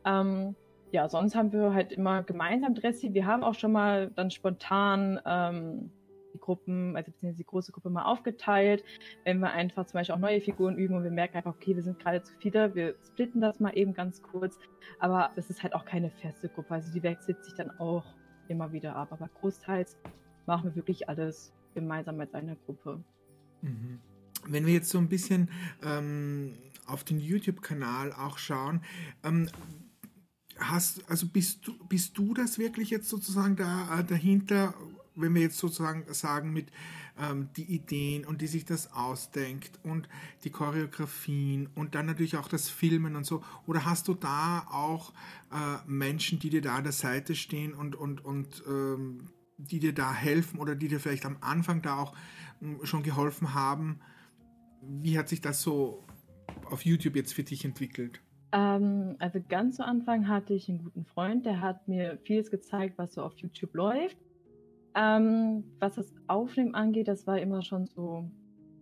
[0.04, 0.56] Ähm,
[0.90, 3.14] ja, sonst haben wir halt immer gemeinsam Dressi.
[3.14, 5.92] Wir haben auch schon mal dann spontan ähm,
[6.36, 8.84] die Gruppen, also beziehungsweise die große Gruppe mal aufgeteilt,
[9.24, 11.82] wenn wir einfach zum Beispiel auch neue Figuren üben und wir merken einfach, okay, wir
[11.82, 14.58] sind gerade zu viele, wir splitten das mal eben ganz kurz,
[14.98, 18.04] aber es ist halt auch keine feste Gruppe, also die wechselt sich dann auch
[18.48, 19.96] immer wieder ab, aber großteils
[20.46, 23.02] machen wir wirklich alles gemeinsam als eine Gruppe.
[23.62, 24.00] Mhm.
[24.48, 25.50] Wenn wir jetzt so ein bisschen
[25.82, 26.52] ähm,
[26.86, 28.82] auf den YouTube-Kanal auch schauen,
[29.24, 29.48] ähm,
[30.58, 34.74] hast, also bist du, bist du das wirklich jetzt sozusagen da äh, dahinter
[35.16, 36.70] wenn wir jetzt sozusagen sagen mit
[37.18, 40.08] ähm, die Ideen und die sich das ausdenkt und
[40.44, 45.12] die Choreografien und dann natürlich auch das Filmen und so, oder hast du da auch
[45.52, 49.94] äh, Menschen, die dir da an der Seite stehen und, und, und ähm, die dir
[49.94, 52.14] da helfen oder die dir vielleicht am Anfang da auch
[52.60, 54.00] äh, schon geholfen haben?
[54.82, 56.04] Wie hat sich das so
[56.70, 58.20] auf YouTube jetzt für dich entwickelt?
[58.52, 62.98] Ähm, also ganz zu Anfang hatte ich einen guten Freund, der hat mir vieles gezeigt,
[62.98, 64.16] was so auf YouTube läuft.
[64.96, 68.30] Ähm, was das Aufnehmen angeht, das war immer schon so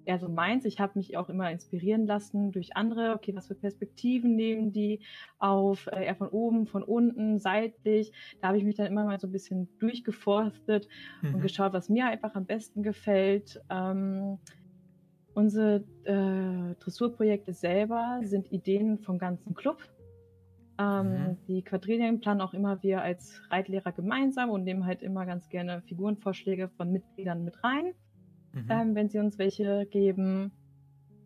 [0.04, 0.64] eher so meins.
[0.64, 3.14] Ich habe mich auch immer inspirieren lassen durch andere.
[3.14, 5.00] Okay, was für Perspektiven nehmen die
[5.38, 5.88] auf?
[5.88, 8.12] Äh, eher von oben, von unten, seitlich.
[8.40, 10.88] Da habe ich mich dann immer mal so ein bisschen durchgeforstet
[11.22, 11.34] mhm.
[11.34, 13.60] und geschaut, was mir einfach am besten gefällt.
[13.70, 14.38] Ähm,
[15.34, 19.82] unsere äh, Dressurprojekte selber sind Ideen vom ganzen Club.
[20.78, 21.36] Ähm, mhm.
[21.46, 25.82] Die Quadrillen planen auch immer wir als Reitlehrer gemeinsam und nehmen halt immer ganz gerne
[25.82, 27.94] Figurenvorschläge von Mitgliedern mit rein
[28.54, 28.70] mhm.
[28.70, 30.52] ähm, wenn sie uns welche geben.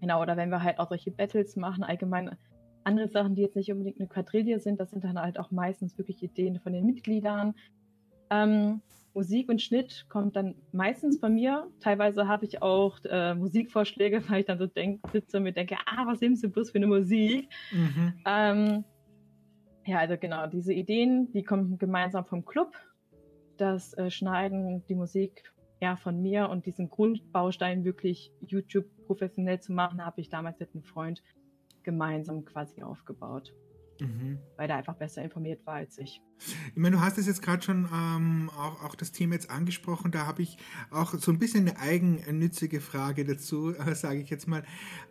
[0.00, 2.37] Genau, oder wenn wir halt auch solche Battles machen, allgemein
[2.84, 5.98] andere Sachen, die jetzt nicht unbedingt eine Quadrille sind, das sind dann halt auch meistens
[5.98, 7.54] wirklich Ideen von den Mitgliedern.
[8.30, 8.80] Ähm,
[9.14, 11.66] Musik und Schnitt kommt dann meistens bei mir.
[11.80, 15.76] Teilweise habe ich auch äh, Musikvorschläge, weil ich dann so denk, sitze und mir denke,
[15.87, 17.48] ah, was nimmst du bloß für eine Musik?
[17.72, 18.14] Mhm.
[18.24, 18.84] Ähm,
[19.88, 22.74] ja, also genau, diese Ideen, die kommen gemeinsam vom Club.
[23.57, 29.72] Das äh, Schneiden, die Musik eher von mir und diesen Grundbaustein wirklich YouTube professionell zu
[29.72, 31.22] machen, habe ich damals mit einem Freund
[31.85, 33.55] gemeinsam quasi aufgebaut.
[33.98, 34.38] Mhm.
[34.59, 36.20] Weil der einfach besser informiert war als ich.
[36.37, 40.12] Ich meine, du hast es jetzt gerade schon ähm, auch, auch das Thema jetzt angesprochen.
[40.12, 40.59] Da habe ich
[40.90, 44.64] auch so ein bisschen eine eigennützige Frage dazu, äh, sage ich jetzt mal.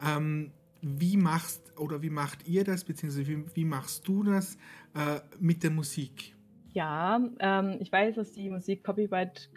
[0.05, 4.55] Ähm, wie machst oder wie macht ihr das, beziehungsweise wie, wie machst du das
[4.95, 6.35] äh, mit der Musik?
[6.73, 9.49] Ja, ähm, ich weiß, dass die Musik Copyright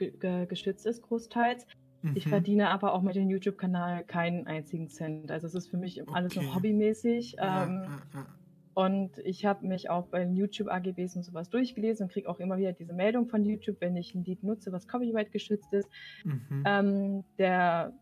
[0.48, 1.66] geschützt ist, großteils.
[2.02, 2.12] Mhm.
[2.14, 5.30] Ich verdiene aber auch mit dem YouTube-Kanal keinen einzigen Cent.
[5.30, 6.10] Also es ist für mich okay.
[6.14, 7.32] alles noch hobbymäßig.
[7.32, 8.26] Ja, ähm, ja, ja.
[8.72, 12.56] Und ich habe mich auch bei den YouTube-AGBs und sowas durchgelesen und kriege auch immer
[12.56, 15.88] wieder diese Meldung von YouTube, wenn ich ein Lied nutze, was Copyright geschützt ist.
[16.24, 16.62] Mhm.
[16.64, 17.92] Ähm, der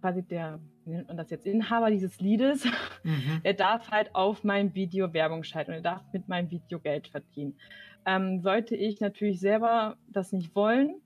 [0.00, 2.64] quasi der, wie nennt man das jetzt, Inhaber dieses Liedes,
[3.02, 3.40] mhm.
[3.44, 7.08] der darf halt auf meinem Video Werbung schalten und er darf mit meinem Video Geld
[7.08, 7.56] verdienen.
[8.06, 11.00] Ähm, sollte ich natürlich selber das nicht wollen,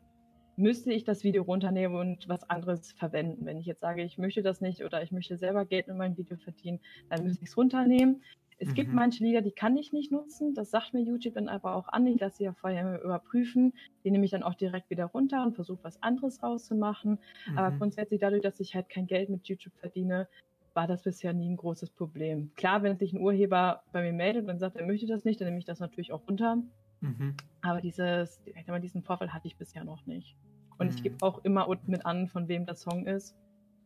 [0.56, 3.44] müsste ich das Video runternehmen und was anderes verwenden.
[3.44, 6.16] Wenn ich jetzt sage, ich möchte das nicht oder ich möchte selber Geld mit meinem
[6.16, 8.22] Video verdienen, dann müsste ich es runternehmen.
[8.58, 8.74] Es mhm.
[8.74, 10.54] gibt manche Lieder, die kann ich nicht nutzen.
[10.54, 12.06] Das sagt mir YouTube dann aber auch an.
[12.06, 13.72] Ich lasse sie ja vorher überprüfen.
[14.04, 17.18] Die nehme ich dann auch direkt wieder runter und versuche was anderes rauszumachen.
[17.48, 17.58] Mhm.
[17.58, 20.28] Aber grundsätzlich dadurch, dass ich halt kein Geld mit YouTube verdiene,
[20.74, 22.50] war das bisher nie ein großes Problem.
[22.56, 25.46] Klar, wenn sich ein Urheber bei mir meldet und sagt, er möchte das nicht, dann
[25.46, 26.56] nehme ich das natürlich auch runter.
[27.00, 27.36] Mhm.
[27.62, 30.36] Aber dieses, ich mal, diesen Vorfall hatte ich bisher noch nicht.
[30.78, 30.94] Und mhm.
[30.94, 33.36] ich gebe auch immer unten mit an, von wem der Song ist.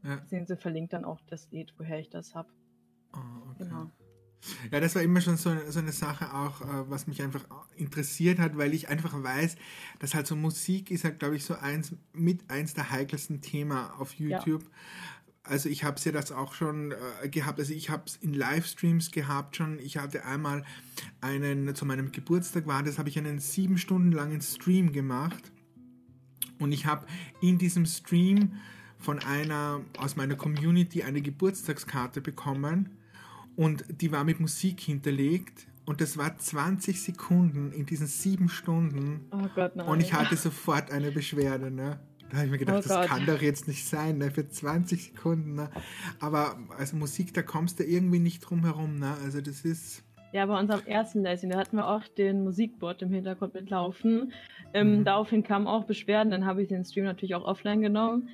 [0.03, 0.25] Ja.
[0.27, 2.49] Sehen Sie verlinkt dann auch das Lied, woher ich das habe.
[3.15, 3.65] Oh, okay.
[3.65, 3.91] Genau.
[4.71, 7.45] Ja, das war immer schon so, so eine Sache auch, äh, was mich einfach
[7.77, 9.57] interessiert hat, weil ich einfach weiß,
[9.99, 13.95] dass halt so Musik ist halt, glaube ich, so eins mit eins der heikelsten Thema
[13.99, 14.63] auf YouTube.
[14.63, 14.69] Ja.
[15.43, 17.59] Also ich habe ja das auch schon äh, gehabt.
[17.59, 19.79] Also ich habe es in Livestreams gehabt schon.
[19.79, 20.65] Ich hatte einmal
[21.21, 25.51] einen, zu meinem Geburtstag war das, habe ich einen sieben Stunden langen Stream gemacht.
[26.59, 27.07] Und ich habe
[27.41, 28.53] in diesem Stream
[28.99, 32.98] von einer aus meiner Community eine Geburtstagskarte bekommen.
[33.59, 35.67] Und die war mit Musik hinterlegt.
[35.85, 39.27] Und das war 20 Sekunden in diesen sieben Stunden.
[39.33, 39.89] Oh Gott, nein.
[39.89, 41.69] Und ich hatte sofort eine Beschwerde.
[41.69, 41.99] Ne?
[42.31, 44.31] Da habe ich mir gedacht, oh das kann doch jetzt nicht sein, ne?
[44.31, 45.57] für 20 Sekunden.
[45.57, 45.71] Ne?
[46.21, 48.95] Aber also Musik, da kommst du irgendwie nicht drum herum.
[49.01, 49.17] Ne?
[49.25, 50.05] Also das ist...
[50.33, 54.33] Ja, bei unserem ersten Lesson, da hatten wir auch den Musikbot im Hintergrund mitlaufen.
[54.73, 55.05] Ähm, mhm.
[55.05, 58.29] Daraufhin kamen auch Beschwerden, dann habe ich den Stream natürlich auch offline genommen.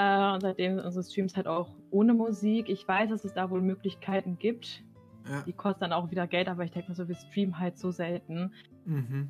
[0.00, 2.68] Äh, und seitdem sind unsere Streams halt auch ohne Musik.
[2.68, 4.82] Ich weiß, dass es da wohl Möglichkeiten gibt.
[5.28, 5.42] Ja.
[5.42, 7.90] Die kosten dann auch wieder Geld, aber ich denke mal so, wir streamen halt so
[7.90, 8.52] selten.
[8.86, 9.28] Mhm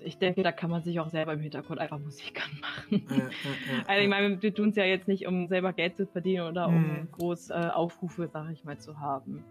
[0.00, 2.40] ich denke, da kann man sich auch selber im Hintergrund einfach Musik
[2.90, 3.08] anmachen.
[3.10, 6.06] Äh, äh, also ich meine, wir tun es ja jetzt nicht, um selber Geld zu
[6.06, 7.08] verdienen oder um mhm.
[7.12, 9.44] groß äh, Aufrufe, sage ich mal, zu haben.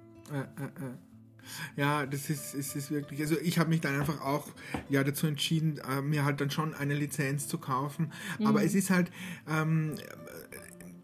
[1.75, 4.47] Ja, das ist, ist, ist wirklich, also ich habe mich dann einfach auch
[4.89, 8.11] ja dazu entschieden, äh, mir halt dann schon eine Lizenz zu kaufen.
[8.39, 8.47] Mhm.
[8.47, 9.11] Aber es ist halt,
[9.49, 9.95] ähm,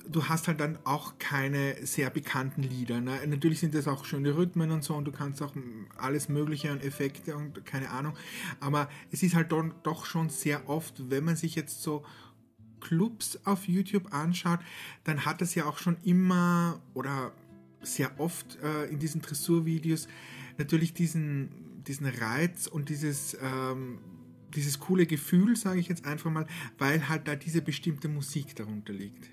[0.07, 3.01] du hast halt dann auch keine sehr bekannten Lieder.
[3.01, 3.19] Ne?
[3.27, 5.53] Natürlich sind das auch schöne Rhythmen und so und du kannst auch
[5.97, 8.13] alles Mögliche und Effekte und keine Ahnung.
[8.59, 12.05] Aber es ist halt doch, doch schon sehr oft, wenn man sich jetzt so
[12.81, 14.59] Clubs auf YouTube anschaut,
[15.05, 17.31] dann hat das ja auch schon immer oder
[17.81, 20.07] sehr oft äh, in diesen Dressurvideos
[20.57, 23.99] natürlich diesen, diesen Reiz und dieses, ähm,
[24.53, 26.45] dieses coole Gefühl, sage ich jetzt einfach mal,
[26.77, 29.31] weil halt da diese bestimmte Musik darunter liegt.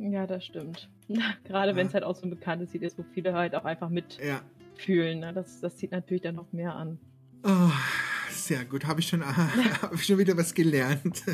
[0.00, 0.88] Ja, das stimmt.
[1.44, 1.76] Gerade ja.
[1.76, 5.20] wenn es halt auch so ein bekanntes Lied ist, wo viele halt auch einfach mitfühlen.
[5.20, 5.26] Ja.
[5.26, 5.32] Ne?
[5.34, 6.98] Das, das zieht natürlich dann noch mehr an.
[7.44, 7.70] Oh,
[8.30, 8.86] sehr gut.
[8.86, 9.24] Habe ich, schon,
[9.82, 11.22] hab ich schon wieder was gelernt.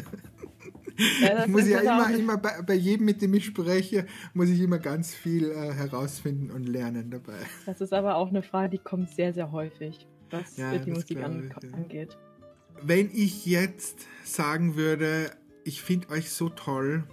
[1.21, 4.59] Ja, ich muss ja immer, immer bei, bei, jedem, mit dem ich spreche, muss ich
[4.59, 7.37] immer ganz viel äh, herausfinden und lernen dabei.
[7.67, 11.23] Das ist aber auch eine Frage, die kommt sehr, sehr häufig, was ja, die Musik
[11.23, 12.17] an, ich, angeht.
[12.81, 15.33] Wenn ich jetzt sagen würde,
[15.65, 17.05] ich finde euch so toll,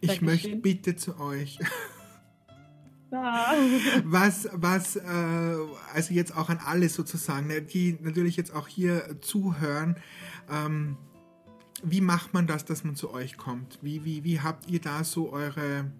[0.00, 1.58] Ich möchte bitte zu euch.
[3.10, 3.54] Ja.
[4.04, 5.56] Was, was, äh,
[5.94, 9.96] also jetzt auch an alle sozusagen, ne, die natürlich jetzt auch hier zuhören,
[10.50, 10.98] ähm,
[11.82, 13.78] wie macht man das, dass man zu euch kommt?
[13.82, 15.90] Wie, wie, wie habt ihr da so eure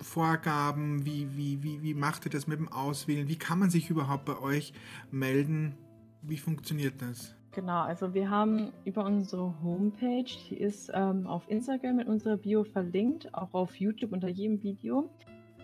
[0.00, 1.04] Vorgaben?
[1.04, 3.26] Wie, wie, wie, wie macht ihr das mit dem Auswählen?
[3.26, 4.72] Wie kann man sich überhaupt bei euch
[5.10, 5.74] melden?
[6.22, 7.34] Wie funktioniert das?
[7.52, 12.64] Genau, also wir haben über unsere Homepage, die ist ähm, auf Instagram mit unserer Bio
[12.64, 15.10] verlinkt, auch auf YouTube unter jedem Video.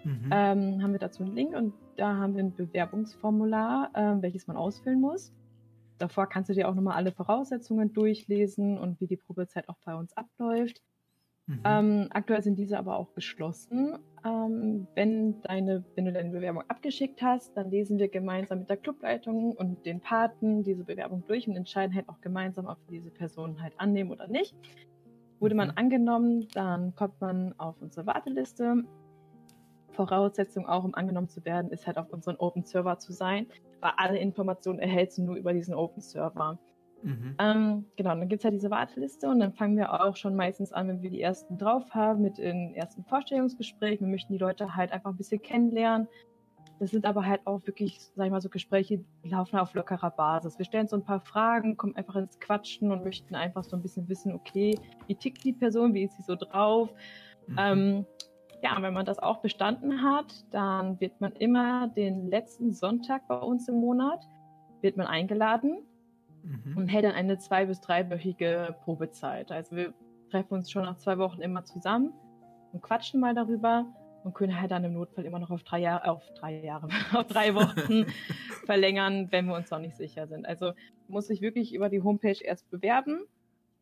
[0.02, 0.30] Mhm.
[0.30, 4.56] Ähm, haben wir dazu einen Link und da haben wir ein Bewerbungsformular, ähm, welches man
[4.56, 5.32] ausfüllen muss.
[5.98, 9.94] Davor kannst du dir auch nochmal alle Voraussetzungen durchlesen und wie die Probezeit auch bei
[9.94, 10.82] uns abläuft.
[11.46, 11.60] Mhm.
[11.64, 13.98] Ähm, aktuell sind diese aber auch geschlossen.
[14.24, 18.78] Ähm, wenn, deine, wenn du deine Bewerbung abgeschickt hast, dann lesen wir gemeinsam mit der
[18.78, 23.10] Clubleitung und den Paten diese Bewerbung durch und entscheiden halt auch gemeinsam, ob wir diese
[23.10, 24.54] Person halt annehmen oder nicht.
[25.38, 25.74] Wurde man mhm.
[25.76, 28.84] angenommen, dann kommt man auf unsere Warteliste.
[29.90, 33.46] Voraussetzung auch, um angenommen zu werden, ist halt auf unseren Open Server zu sein,
[33.80, 36.58] weil alle Informationen erhältst du nur über diesen Open Server.
[37.04, 37.34] Mhm.
[37.38, 40.72] Ähm, genau, dann gibt es halt diese Warteliste und dann fangen wir auch schon meistens
[40.72, 44.06] an, wenn wir die ersten drauf haben, mit den ersten Vorstellungsgesprächen.
[44.06, 46.08] Wir möchten die Leute halt einfach ein bisschen kennenlernen.
[46.80, 50.10] Das sind aber halt auch wirklich, sag ich mal, so Gespräche, die laufen auf lockerer
[50.10, 50.58] Basis.
[50.58, 53.82] Wir stellen so ein paar Fragen, kommen einfach ins Quatschen und möchten einfach so ein
[53.82, 56.90] bisschen wissen, okay, wie tickt die Person, wie ist sie so drauf?
[57.46, 57.56] Mhm.
[57.58, 58.06] Ähm,
[58.62, 63.36] ja, wenn man das auch bestanden hat, dann wird man immer den letzten Sonntag bei
[63.36, 64.26] uns im Monat,
[64.80, 65.82] wird man eingeladen
[66.44, 66.76] mhm.
[66.76, 69.50] und hält dann eine zwei- bis dreiwöchige Probezeit.
[69.50, 69.94] Also wir
[70.30, 72.12] treffen uns schon nach zwei Wochen immer zusammen
[72.72, 73.86] und quatschen mal darüber
[74.24, 77.26] und können halt dann im Notfall immer noch auf drei Jahre, auf drei Jahre, auf
[77.26, 78.06] drei Wochen
[78.64, 80.46] verlängern, wenn wir uns noch nicht sicher sind.
[80.46, 80.72] Also
[81.08, 83.26] muss ich wirklich über die Homepage erst bewerben,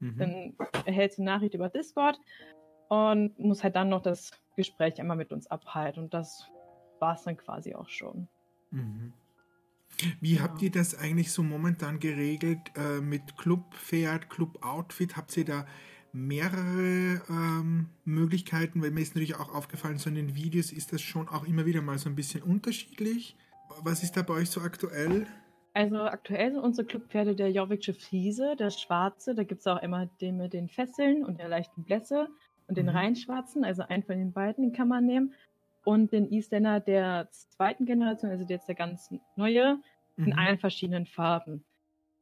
[0.01, 0.19] mhm.
[0.19, 2.19] dann erhältst du eine Nachricht über Discord
[2.89, 6.51] und muss halt dann noch das Gespräch einmal mit uns abhalten und das
[6.99, 8.29] war es dann quasi auch schon.
[8.71, 9.13] Mhm.
[10.21, 10.43] Wie ja.
[10.43, 15.17] habt ihr das eigentlich so momentan geregelt äh, mit Clubpferd, Club-Outfit?
[15.17, 15.67] Habt ihr da
[16.13, 18.83] mehrere ähm, Möglichkeiten?
[18.83, 21.67] Weil mir ist natürlich auch aufgefallen, so in den Videos ist das schon auch immer
[21.67, 23.37] wieder mal so ein bisschen unterschiedlich.
[23.83, 25.27] Was ist da bei euch so aktuell?
[25.75, 30.07] Also aktuell sind unsere Clubpferde der Jorvikische Friese, der Schwarze, da gibt es auch immer
[30.21, 32.29] den mit den Fesseln und der leichten Blässe
[32.69, 32.93] und den mhm.
[32.93, 35.33] Rheinschwarzen, also einen von den beiden, den kann man nehmen
[35.85, 39.79] und den Isländer der zweiten Generation, also jetzt der ganz neue,
[40.17, 40.33] in mhm.
[40.39, 41.65] allen verschiedenen Farben.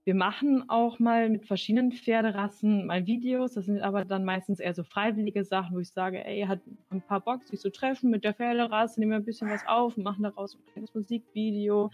[0.05, 3.53] Wir machen auch mal mit verschiedenen Pferderassen mal Videos.
[3.53, 7.03] Das sind aber dann meistens eher so freiwillige Sachen, wo ich sage, ey, hat ein
[7.03, 10.03] paar Bock, sich zu treffen mit der Pferderasse, nehmen wir ein bisschen was auf und
[10.03, 11.91] machen daraus ein kleines Musikvideo.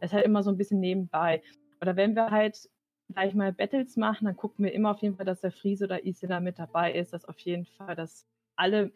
[0.00, 1.42] Das ist halt immer so ein bisschen nebenbei.
[1.80, 2.68] Oder wenn wir halt
[3.12, 6.04] gleich mal Battles machen, dann gucken wir immer auf jeden Fall, dass der Friese oder
[6.04, 8.92] Isländer mit dabei ist, dass auf jeden Fall, dass alle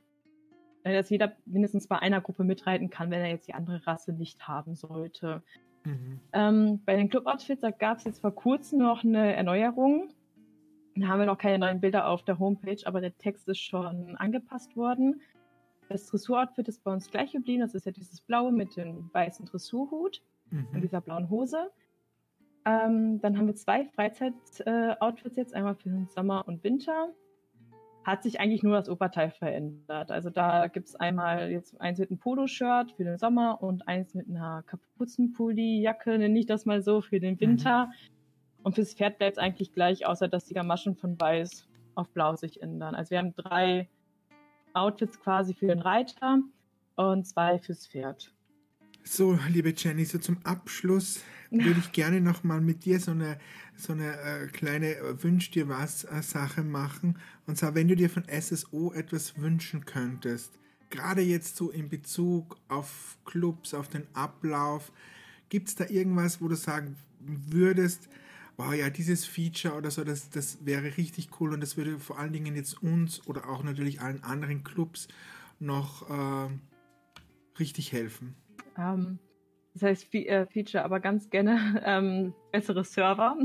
[0.95, 4.47] dass jeder mindestens bei einer Gruppe mitreiten kann, wenn er jetzt die andere Rasse nicht
[4.47, 5.43] haben sollte.
[5.85, 6.21] Mhm.
[6.33, 10.11] Ähm, bei den Club-Outfits, da gab es jetzt vor kurzem noch eine Erneuerung.
[10.97, 14.17] Da haben wir noch keine neuen Bilder auf der Homepage, aber der Text ist schon
[14.17, 15.21] angepasst worden.
[15.89, 17.61] Das Dressur-Outfit ist bei uns gleich geblieben.
[17.61, 20.67] Das ist ja dieses blaue mit dem weißen Dressurhut mhm.
[20.75, 21.71] und dieser blauen Hose.
[22.65, 27.09] Ähm, dann haben wir zwei Freizeit-Outfits jetzt, einmal für den Sommer und Winter
[28.09, 30.11] hat sich eigentlich nur das Oberteil verändert.
[30.11, 34.15] Also da gibt es einmal jetzt eins mit einem Poloshirt für den Sommer und eins
[34.15, 37.87] mit einer Kapuzenpulli-Jacke, nenne ich das mal so, für den Winter.
[37.87, 37.93] Mhm.
[38.63, 42.35] Und fürs Pferd bleibt es eigentlich gleich, außer dass die Gamaschen von weiß auf blau
[42.35, 42.95] sich ändern.
[42.95, 43.91] Also wir haben drei
[44.73, 46.41] Outfits quasi für den Reiter
[46.97, 48.33] und zwei fürs Pferd.
[49.05, 53.39] So, liebe Jenny, so zum Abschluss würde ich gerne noch mal mit dir so eine,
[53.77, 57.19] so eine äh, kleine äh, Wünsch dir was äh, Sache machen.
[57.47, 60.59] Und zwar, wenn du dir von SSO etwas wünschen könntest,
[60.91, 64.93] gerade jetzt so in Bezug auf Clubs, auf den Ablauf,
[65.49, 68.09] gibt es da irgendwas, wo du sagen würdest,
[68.57, 72.19] wow, ja, dieses Feature oder so, das, das wäre richtig cool und das würde vor
[72.19, 75.09] allen Dingen jetzt uns oder auch natürlich allen anderen Clubs
[75.61, 76.51] noch äh,
[77.59, 78.35] richtig helfen?
[78.79, 79.19] Um,
[79.75, 83.37] das heißt äh, Feature, aber ganz gerne ähm, bessere Server.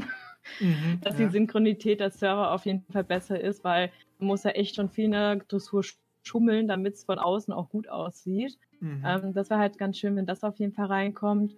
[0.59, 1.25] Mhm, dass ja.
[1.25, 4.89] die Synchronität der Server auf jeden Fall besser ist, weil man muss ja echt schon
[4.89, 5.83] viel in der Dressur
[6.23, 8.57] schummeln, damit es von außen auch gut aussieht.
[8.79, 9.03] Mhm.
[9.05, 11.55] Ähm, das wäre halt ganz schön, wenn das auf jeden Fall reinkommt.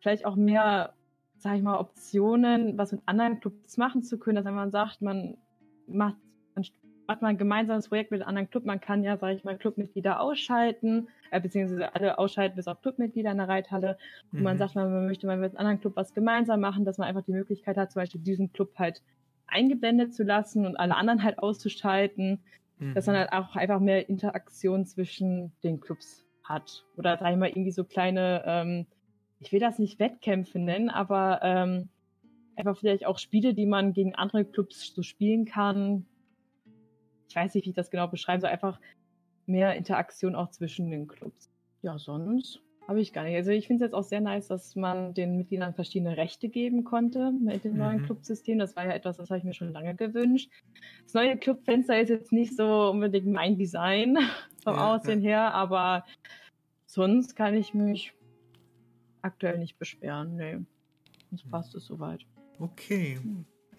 [0.00, 0.94] Vielleicht auch mehr,
[1.36, 5.36] sag ich mal, Optionen, was mit anderen Clubs machen zu können, dass man sagt, man
[5.88, 6.16] macht,
[6.54, 6.64] man
[7.06, 8.64] macht mal ein gemeinsames Projekt mit einem anderen Club.
[8.64, 13.30] Man kann ja, sage ich mal, Clubmitglieder ausschalten, äh, beziehungsweise alle ausschalten bis auf Clubmitglieder
[13.30, 13.98] in der Reithalle.
[14.32, 14.44] Und mhm.
[14.44, 17.08] man sagt mal, man möchte mal mit einem anderen Club was gemeinsam machen, dass man
[17.08, 19.02] einfach die Möglichkeit hat, zum Beispiel diesen Club halt
[19.46, 22.40] eingeblendet zu lassen und alle anderen halt auszuschalten.
[22.78, 22.94] mhm.
[22.94, 26.84] dass man halt auch einfach mehr Interaktion zwischen den Clubs hat.
[26.96, 28.86] Oder sag ich mal, irgendwie so kleine, ähm,
[29.40, 31.88] ich will das nicht Wettkämpfe nennen, aber ähm,
[32.56, 36.06] einfach vielleicht auch Spiele, die man gegen andere Clubs so spielen kann.
[37.28, 38.50] Ich weiß nicht, wie ich das genau beschreiben soll.
[38.50, 38.80] Einfach
[39.46, 41.50] mehr Interaktion auch zwischen den Clubs.
[41.82, 43.36] Ja, sonst habe ich gar nicht.
[43.36, 46.84] Also ich finde es jetzt auch sehr nice, dass man den Mitgliedern verschiedene Rechte geben
[46.84, 47.78] konnte mit dem mhm.
[47.78, 48.58] neuen Clubsystem.
[48.58, 50.50] Das war ja etwas, das habe ich mir schon lange gewünscht.
[51.04, 54.18] Das neue Clubfenster ist jetzt nicht so unbedingt mein Design
[54.62, 55.28] vom ja, Aussehen ja.
[55.28, 56.04] her, aber
[56.86, 58.12] sonst kann ich mich
[59.22, 60.36] aktuell nicht beschweren.
[60.36, 60.58] Nee,
[61.30, 61.50] sonst mhm.
[61.50, 62.24] passt es soweit.
[62.58, 63.18] Okay.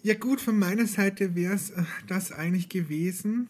[0.04, 3.50] Ja gut, von meiner Seite wäre es äh, das eigentlich gewesen.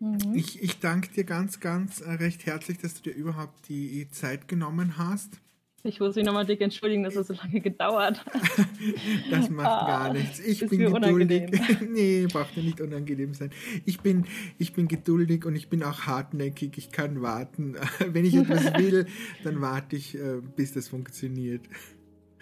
[0.00, 0.34] Mhm.
[0.34, 4.48] Ich, ich danke dir ganz, ganz äh, recht herzlich, dass du dir überhaupt die Zeit
[4.48, 5.40] genommen hast.
[5.86, 8.32] Ich muss mich nochmal dick entschuldigen, dass es so lange gedauert hat.
[9.30, 10.40] das macht ah, gar nichts.
[10.40, 11.50] Ich bin geduldig.
[11.90, 13.50] nee, braucht ja nicht unangenehm sein.
[13.84, 14.24] Ich bin,
[14.56, 16.78] ich bin geduldig und ich bin auch hartnäckig.
[16.78, 17.76] Ich kann warten.
[17.98, 19.04] Wenn ich etwas will,
[19.42, 21.68] dann warte ich, äh, bis das funktioniert.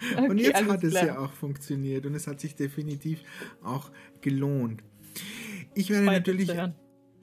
[0.17, 3.21] Okay, und jetzt hat es ja auch funktioniert und es hat sich definitiv
[3.63, 3.91] auch
[4.21, 4.83] gelohnt.
[5.75, 6.49] Ich werde Freut natürlich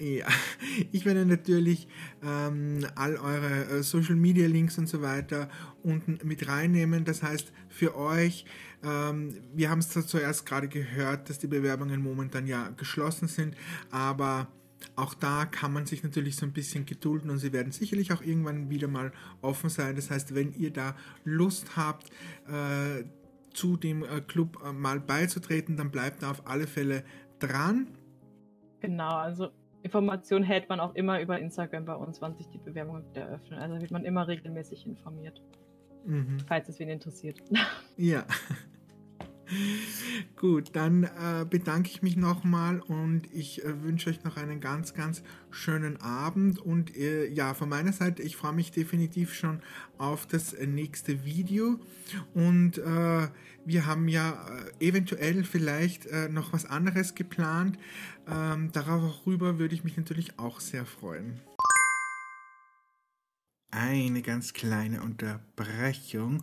[0.00, 0.26] ja,
[0.92, 1.86] ich werde natürlich
[2.24, 5.48] ähm, all eure äh, Social Media Links und so weiter
[5.82, 7.04] unten mit reinnehmen.
[7.04, 8.44] Das heißt, für euch,
[8.82, 13.54] ähm, wir haben es zuerst gerade gehört, dass die Bewerbungen momentan ja geschlossen sind,
[13.90, 14.48] aber
[14.96, 18.22] auch da kann man sich natürlich so ein bisschen gedulden und sie werden sicherlich auch
[18.22, 19.12] irgendwann wieder mal
[19.42, 19.96] offen sein.
[19.96, 22.10] Das heißt, wenn ihr da Lust habt,
[22.48, 23.04] äh,
[23.52, 27.04] zu dem äh, Club äh, mal beizutreten, dann bleibt da auf alle Fälle
[27.38, 27.88] dran.
[28.80, 29.50] Genau, also
[29.82, 33.58] Informationen hält man auch immer über Instagram bei uns, wann sich die Bewerbungen wieder öffnen.
[33.58, 35.40] Also wird man immer regelmäßig informiert.
[36.04, 36.38] Mhm.
[36.46, 37.42] Falls es wen interessiert.
[37.96, 38.24] Ja.
[40.36, 44.94] Gut, dann äh, bedanke ich mich nochmal und ich äh, wünsche euch noch einen ganz,
[44.94, 46.58] ganz schönen Abend.
[46.58, 49.60] Und äh, ja, von meiner Seite, ich freue mich definitiv schon
[49.98, 51.80] auf das nächste Video.
[52.32, 53.28] Und äh,
[53.64, 54.46] wir haben ja
[54.78, 57.78] äh, eventuell vielleicht äh, noch was anderes geplant.
[58.28, 61.40] Ähm, darüber würde ich mich natürlich auch sehr freuen.
[63.72, 66.42] Eine ganz kleine Unterbrechung,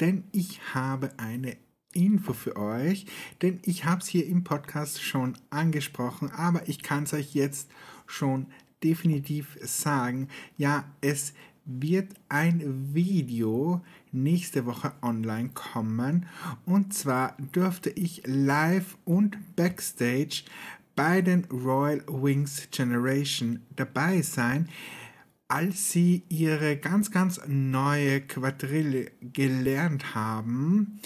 [0.00, 1.56] denn ich habe eine
[1.92, 3.06] Info für euch,
[3.42, 7.70] denn ich habe es hier im Podcast schon angesprochen, aber ich kann es euch jetzt
[8.06, 8.46] schon
[8.82, 10.28] definitiv sagen.
[10.56, 11.34] Ja, es
[11.64, 13.82] wird ein Video
[14.12, 16.26] nächste Woche online kommen
[16.64, 20.44] und zwar dürfte ich live und backstage
[20.96, 24.68] bei den Royal Wings Generation dabei sein
[25.50, 31.00] als sie ihre ganz, ganz neue Quadrille gelernt haben.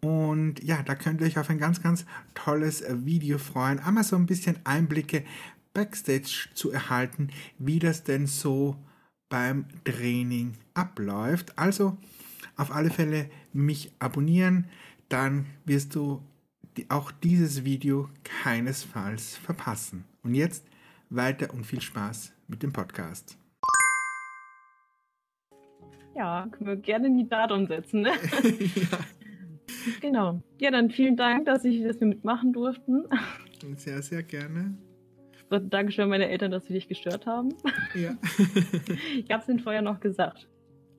[0.00, 3.80] Und ja, da könnt ihr euch auf ein ganz, ganz tolles Video freuen.
[3.80, 5.24] Einmal so ein bisschen Einblicke
[5.74, 7.28] backstage zu erhalten,
[7.58, 8.76] wie das denn so
[9.28, 11.58] beim Training abläuft.
[11.58, 11.96] Also
[12.56, 14.66] auf alle Fälle mich abonnieren,
[15.08, 16.22] dann wirst du
[16.88, 20.04] auch dieses Video keinesfalls verpassen.
[20.22, 20.64] Und jetzt
[21.10, 23.36] weiter und viel Spaß mit dem Podcast.
[26.14, 28.02] Ja, können wir gerne in die Tat umsetzen.
[28.02, 28.12] Ne?
[28.74, 28.98] ja.
[30.00, 30.40] Genau.
[30.60, 33.04] Ja, dann vielen Dank, dass ich das mitmachen durften.
[33.76, 34.74] Sehr, sehr gerne.
[35.50, 37.54] Dankeschön an meine Eltern, dass sie dich gestört haben.
[37.94, 38.16] Ja.
[39.16, 40.46] ich habe es ihnen vorher noch gesagt.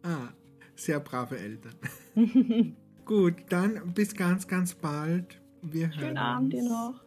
[0.04, 0.30] Ah,
[0.76, 1.76] sehr brave Eltern.
[3.06, 5.40] Gut, dann bis ganz, ganz bald.
[5.62, 7.02] Wir Schönen Abend dir noch.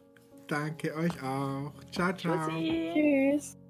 [0.46, 1.72] Danke euch auch.
[1.90, 2.48] Ciao, ciao.
[2.48, 2.92] Tschüssi.
[2.94, 3.61] Tschüss.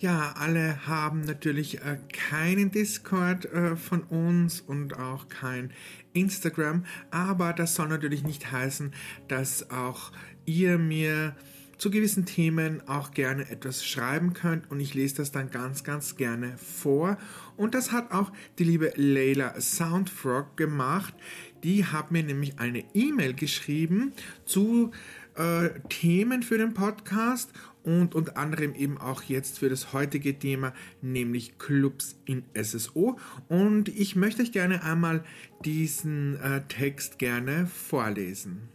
[0.00, 5.70] Ja, alle haben natürlich äh, keinen Discord äh, von uns und auch kein
[6.12, 8.92] Instagram, aber das soll natürlich nicht heißen,
[9.28, 10.12] dass auch
[10.46, 11.34] ihr mir
[11.78, 16.16] zu gewissen Themen auch gerne etwas schreiben könnt und ich lese das dann ganz, ganz
[16.16, 17.18] gerne vor.
[17.56, 21.14] Und das hat auch die liebe Leila Soundfrog gemacht.
[21.62, 24.12] Die hat mir nämlich eine E-Mail geschrieben
[24.44, 24.92] zu
[25.36, 27.50] äh, Themen für den Podcast
[27.84, 30.72] und unter anderem eben auch jetzt für das heutige Thema,
[31.02, 33.18] nämlich Clubs in SSO.
[33.48, 35.22] Und ich möchte euch gerne einmal
[35.64, 38.68] diesen äh, Text gerne vorlesen.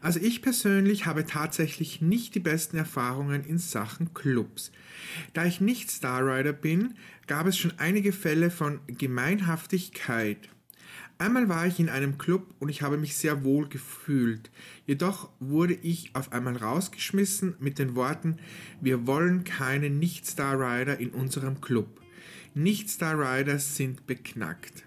[0.00, 4.72] Also ich persönlich habe tatsächlich nicht die besten Erfahrungen in Sachen Clubs.
[5.32, 6.94] Da ich nicht Starrider bin,
[7.26, 10.48] gab es schon einige Fälle von Gemeinhaftigkeit.
[11.22, 14.50] Einmal war ich in einem Club und ich habe mich sehr wohl gefühlt.
[14.86, 18.38] Jedoch wurde ich auf einmal rausgeschmissen mit den Worten,
[18.80, 22.02] wir wollen keine Nicht-Star-Rider in unserem Club.
[22.54, 24.82] Nicht-Star-Riders sind beknackt.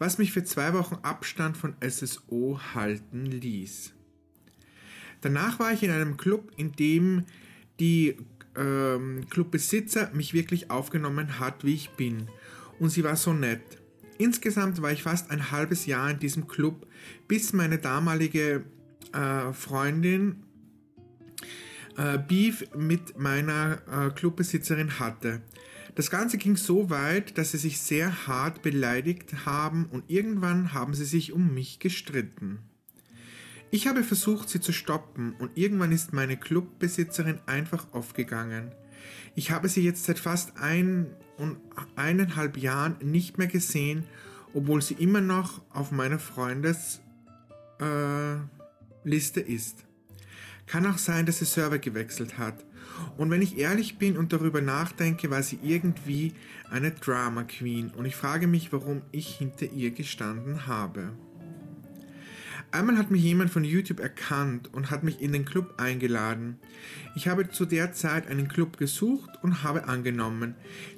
[0.00, 3.92] Was mich für zwei Wochen Abstand von SSO halten ließ.
[5.20, 7.22] Danach war ich in einem Club, in dem
[7.78, 8.16] die
[8.56, 12.26] ähm, Clubbesitzer mich wirklich aufgenommen hat, wie ich bin.
[12.80, 13.62] Und sie war so nett.
[14.18, 16.86] Insgesamt war ich fast ein halbes Jahr in diesem Club,
[17.28, 18.64] bis meine damalige
[19.12, 20.42] äh, Freundin
[21.96, 25.42] äh, Beef mit meiner äh, Clubbesitzerin hatte.
[25.94, 30.92] Das Ganze ging so weit, dass sie sich sehr hart beleidigt haben und irgendwann haben
[30.94, 32.58] sie sich um mich gestritten.
[33.70, 38.72] Ich habe versucht, sie zu stoppen und irgendwann ist meine Clubbesitzerin einfach aufgegangen.
[39.34, 41.06] Ich habe sie jetzt seit fast ein
[41.38, 41.58] und
[41.96, 44.04] eineinhalb Jahren nicht mehr gesehen,
[44.54, 47.00] obwohl sie immer noch auf meiner Freundesliste
[49.40, 49.84] äh, ist.
[50.66, 52.64] Kann auch sein, dass sie Server gewechselt hat.
[53.16, 56.32] Und wenn ich ehrlich bin und darüber nachdenke, war sie irgendwie
[56.70, 61.12] eine Drama Queen und ich frage mich, warum ich hinter ihr gestanden habe.
[62.72, 66.58] Einmal hat mich jemand von YouTube erkannt und hat mich in den Club eingeladen.
[67.14, 70.54] Ich habe zu der Zeit einen Club gesucht und habe angenommen.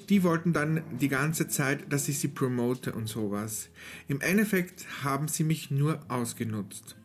[0.09, 3.69] Die wollten dann die ganze Zeit, dass ich sie promote und sowas.
[4.09, 6.97] Im Endeffekt haben sie mich nur ausgenutzt.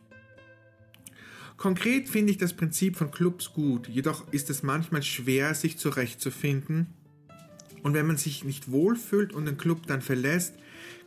[1.56, 6.88] Konkret finde ich das Prinzip von Clubs gut, jedoch ist es manchmal schwer, sich zurechtzufinden.
[7.82, 10.54] Und wenn man sich nicht wohlfühlt und den Club dann verlässt,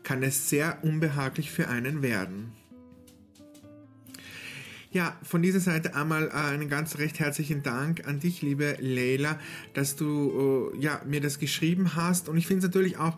[0.03, 2.53] kann es sehr unbehaglich für einen werden.
[4.89, 9.38] Ja, von dieser Seite einmal äh, einen ganz recht herzlichen Dank an dich, liebe Leila,
[9.73, 12.29] dass du äh, ja, mir das geschrieben hast.
[12.29, 13.17] Und ich finde es natürlich auch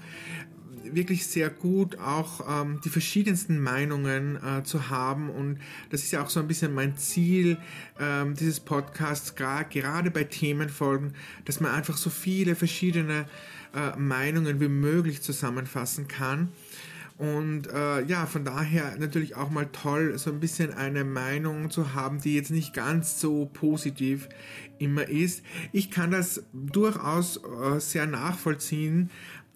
[0.84, 5.30] wirklich sehr gut, auch ähm, die verschiedensten Meinungen äh, zu haben.
[5.30, 5.60] Und
[5.92, 7.60] das ist ja auch so ein bisschen mein Ziel
[8.00, 11.14] ähm, dieses Podcasts, gerade bei Themenfolgen,
[11.46, 13.26] dass man einfach so viele verschiedene
[13.76, 16.50] äh, Meinungen wie möglich zusammenfassen kann.
[17.20, 21.94] Und äh, ja, von daher natürlich auch mal toll, so ein bisschen eine Meinung zu
[21.94, 24.30] haben, die jetzt nicht ganz so positiv
[24.78, 25.44] immer ist.
[25.74, 29.10] Ich kann das durchaus äh, sehr nachvollziehen,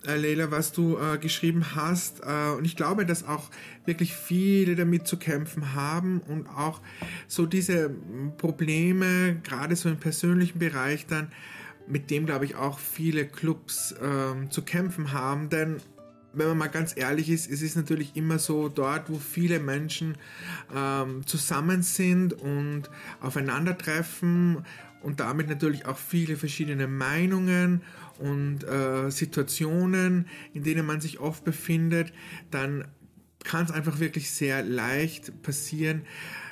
[0.05, 2.19] äh, Leila, was du äh, geschrieben hast.
[2.19, 3.49] Äh, und ich glaube, dass auch
[3.85, 6.81] wirklich viele damit zu kämpfen haben und auch
[7.29, 7.89] so diese
[8.39, 11.31] Probleme, gerade so im persönlichen Bereich dann,
[11.87, 15.49] mit dem, glaube ich, auch viele Clubs ähm, zu kämpfen haben.
[15.49, 15.81] Denn
[16.33, 20.17] wenn man mal ganz ehrlich ist, es ist natürlich immer so dort, wo viele Menschen
[20.75, 22.89] ähm, zusammen sind und
[23.21, 24.65] aufeinandertreffen
[25.01, 27.81] und damit natürlich auch viele verschiedene Meinungen
[28.19, 32.11] und äh, Situationen, in denen man sich oft befindet,
[32.51, 32.85] dann
[33.43, 36.03] kann es einfach wirklich sehr leicht passieren,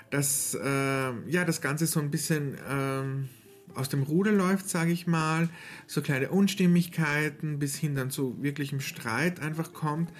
[0.10, 3.41] dass äh, ja das Ganze so ein bisschen äh,
[3.76, 5.50] aus dem Ruder läuft, sage ich mal,
[5.88, 10.12] so kleine Unstimmigkeiten bis hin dann zu wirklichem Streit einfach kommt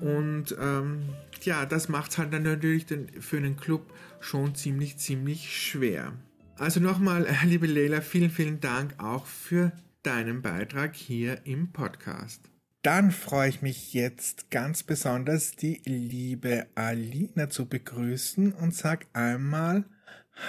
[0.00, 1.02] und ähm,
[1.42, 6.12] ja, das macht es halt dann natürlich den, für einen Club schon ziemlich, ziemlich schwer.
[6.58, 12.50] Also nochmal, liebe Leila, vielen, vielen Dank auch für deinen Beitrag hier im Podcast.
[12.82, 19.84] Dann freue ich mich jetzt ganz besonders, die liebe Alina zu begrüßen und sag einmal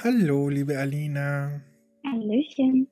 [0.04, 1.62] Hallo, liebe Alina.
[2.10, 2.88] Hallöchen.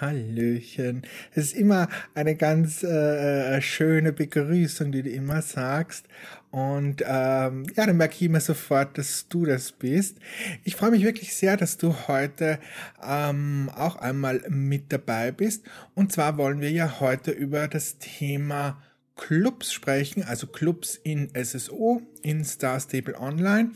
[0.00, 1.02] Hallöchen.
[1.32, 6.06] Es ist immer eine ganz äh, äh, schöne Begrüßung, die du immer sagst.
[6.50, 10.18] Und ähm, ja, dann merke ich immer sofort, dass du das bist.
[10.64, 12.58] Ich freue mich wirklich sehr, dass du heute
[13.06, 15.64] ähm, auch einmal mit dabei bist.
[15.94, 18.82] Und zwar wollen wir ja heute über das Thema
[19.20, 23.72] Clubs sprechen, also Clubs in SSO, in Star Stable Online.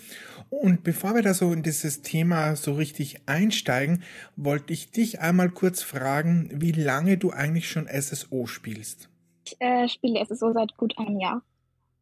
[0.60, 4.02] Und bevor wir da so in dieses Thema so richtig einsteigen,
[4.36, 9.08] wollte ich dich einmal kurz fragen, wie lange du eigentlich schon SSO spielst.
[9.46, 11.42] Ich äh, spiele SSO seit gut einem Jahr.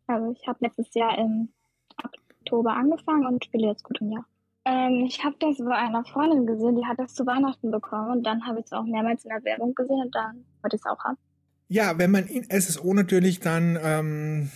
[0.07, 1.49] Also ich habe letztes Jahr im
[2.41, 4.27] Oktober angefangen und spiele jetzt gut ein Jahr.
[4.65, 8.23] Ähm, ich habe das bei einer Freundin gesehen, die hat das zu Weihnachten bekommen und
[8.25, 10.87] dann habe ich es auch mehrmals in der Werbung gesehen und dann wollte ich es
[10.87, 11.19] auch haben.
[11.69, 14.51] Ja, wenn man in SSO natürlich dann ähm,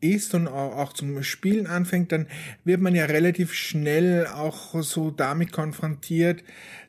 [0.00, 2.26] ist und auch zum Spielen anfängt, dann
[2.64, 6.42] wird man ja relativ schnell auch so damit konfrontiert,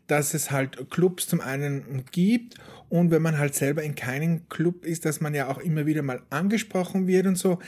[0.07, 2.55] dass es halt Clubs zum einen gibt
[2.89, 6.01] und wenn man halt selber in keinem Club ist, dass man ja auch immer wieder
[6.01, 7.59] mal angesprochen wird und so.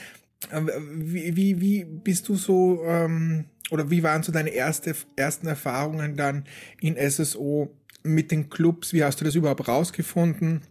[0.52, 5.48] Ähm, wie, wie, wie bist du so, ähm, oder wie waren so deine erste, ersten
[5.48, 6.46] Erfahrungen dann
[6.82, 7.72] in SSO
[8.04, 8.92] mit den Clubs?
[8.94, 10.62] Wie hast du das überhaupt rausgefunden?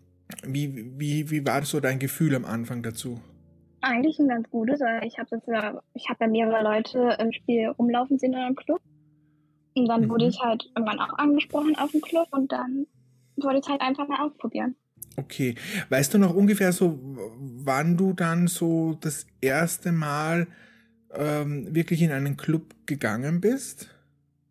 [0.44, 3.20] Wie, wie, wie war so dein Gefühl am Anfang dazu?
[3.80, 7.68] Eigentlich ein ganz gutes, weil ich habe ja, ich habe ja mehrere Leute im Spiel
[7.68, 8.80] rumlaufen sehen in einem Club.
[9.74, 10.10] Und dann mhm.
[10.10, 12.86] wurde ich halt irgendwann auch angesprochen auf dem Club und dann
[13.36, 14.74] wollte ich halt einfach mal ausprobieren.
[15.16, 15.54] Okay.
[15.88, 16.98] Weißt du noch ungefähr so,
[17.38, 20.46] wann du dann so das erste Mal
[21.14, 23.88] ähm, wirklich in einen Club gegangen bist?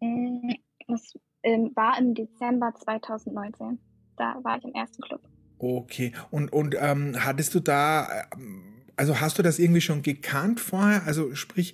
[0.01, 0.51] Mm,
[0.87, 1.13] das
[1.43, 3.79] ähm, war im Dezember 2019.
[4.17, 5.21] Da war ich im ersten Club.
[5.59, 6.13] Okay.
[6.31, 8.25] Und, und ähm, hattest du da,
[8.99, 11.03] also hast du das irgendwie schon gekannt vorher?
[11.05, 11.73] Also sprich,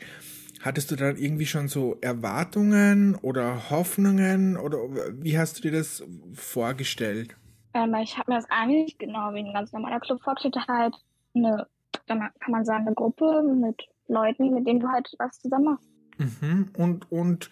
[0.62, 4.78] hattest du dann irgendwie schon so Erwartungen oder Hoffnungen oder
[5.12, 6.04] wie hast du dir das
[6.34, 7.36] vorgestellt?
[7.74, 10.94] Ähm, ich habe mir das eigentlich genau wie ein ganz normaler Club vorgestellt, halt
[11.34, 11.66] eine,
[12.06, 15.90] kann man sagen, eine Gruppe mit Leuten, mit denen du halt was zusammen machst.
[16.20, 16.70] Mhm.
[16.78, 17.50] Und, und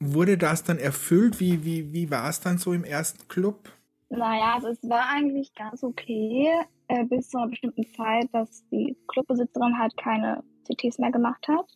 [0.00, 1.40] wurde das dann erfüllt?
[1.40, 3.70] Wie, wie, wie war es dann so im ersten Club?
[4.10, 6.50] Naja, also es war eigentlich ganz okay,
[6.92, 11.66] äh, bis zu einer bestimmten Zeit, dass die Clubbesitzerin halt keine CTs mehr gemacht hat.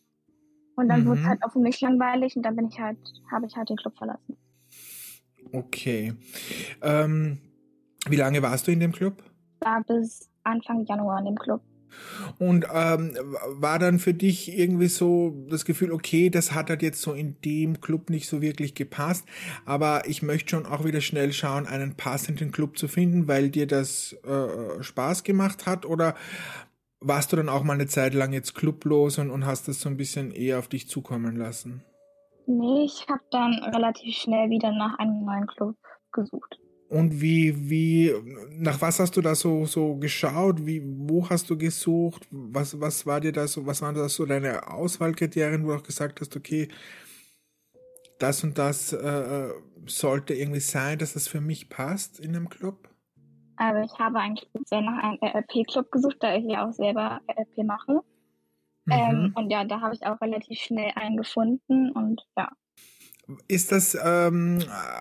[0.75, 1.07] Und dann mhm.
[1.07, 2.99] wurde es halt auch für mich langweilig und dann bin ich halt,
[3.31, 4.37] habe ich halt den Club verlassen.
[5.51, 6.13] Okay.
[6.83, 7.39] Ähm,
[8.07, 9.23] wie lange warst du in dem Club?
[9.59, 11.61] War bis Anfang Januar in dem Club.
[12.39, 13.17] Und ähm,
[13.47, 17.37] war dann für dich irgendwie so das Gefühl, okay, das hat halt jetzt so in
[17.41, 19.25] dem Club nicht so wirklich gepasst,
[19.65, 23.67] aber ich möchte schon auch wieder schnell schauen, einen passenden Club zu finden, weil dir
[23.67, 26.15] das äh, Spaß gemacht hat oder
[26.99, 29.89] warst du dann auch mal eine Zeit lang jetzt clublos und, und hast das so
[29.89, 31.83] ein bisschen eher auf dich zukommen lassen?
[32.47, 35.75] Nee, ich habe dann relativ schnell wieder nach einem neuen Club
[36.13, 36.57] gesucht.
[36.89, 38.13] Und wie, wie,
[38.51, 40.65] nach was hast du da so, so geschaut?
[40.65, 42.25] Wie, wo hast du gesucht?
[42.31, 45.83] Was, was war dir da so, was waren da so deine Auswahlkriterien, wo du auch
[45.83, 46.69] gesagt hast, okay,
[48.19, 49.49] das und das äh,
[49.85, 52.89] sollte irgendwie sein, dass das für mich passt in einem Club?
[53.57, 57.65] Also ich habe eigentlich speziell nach einem RLP-Club gesucht, da ich ja auch selber RLP
[57.65, 58.01] mache.
[58.85, 58.93] Mhm.
[58.93, 62.49] Ähm, und ja, da habe ich auch relativ schnell einen gefunden und ja.
[63.47, 64.59] Ist das, ähm,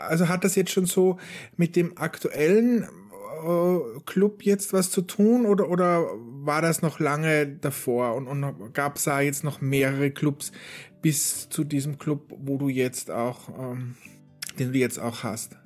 [0.08, 1.18] also hat das jetzt schon so
[1.56, 7.46] mit dem aktuellen äh, Club jetzt was zu tun oder, oder war das noch lange
[7.46, 10.52] davor und, und gab es da jetzt noch mehrere Clubs
[11.02, 13.94] bis zu diesem Club, wo du jetzt auch, ähm,
[14.58, 15.56] den du jetzt auch hast?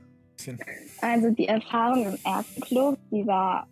[1.02, 3.66] Also die Erfahrung im ersten Club, die war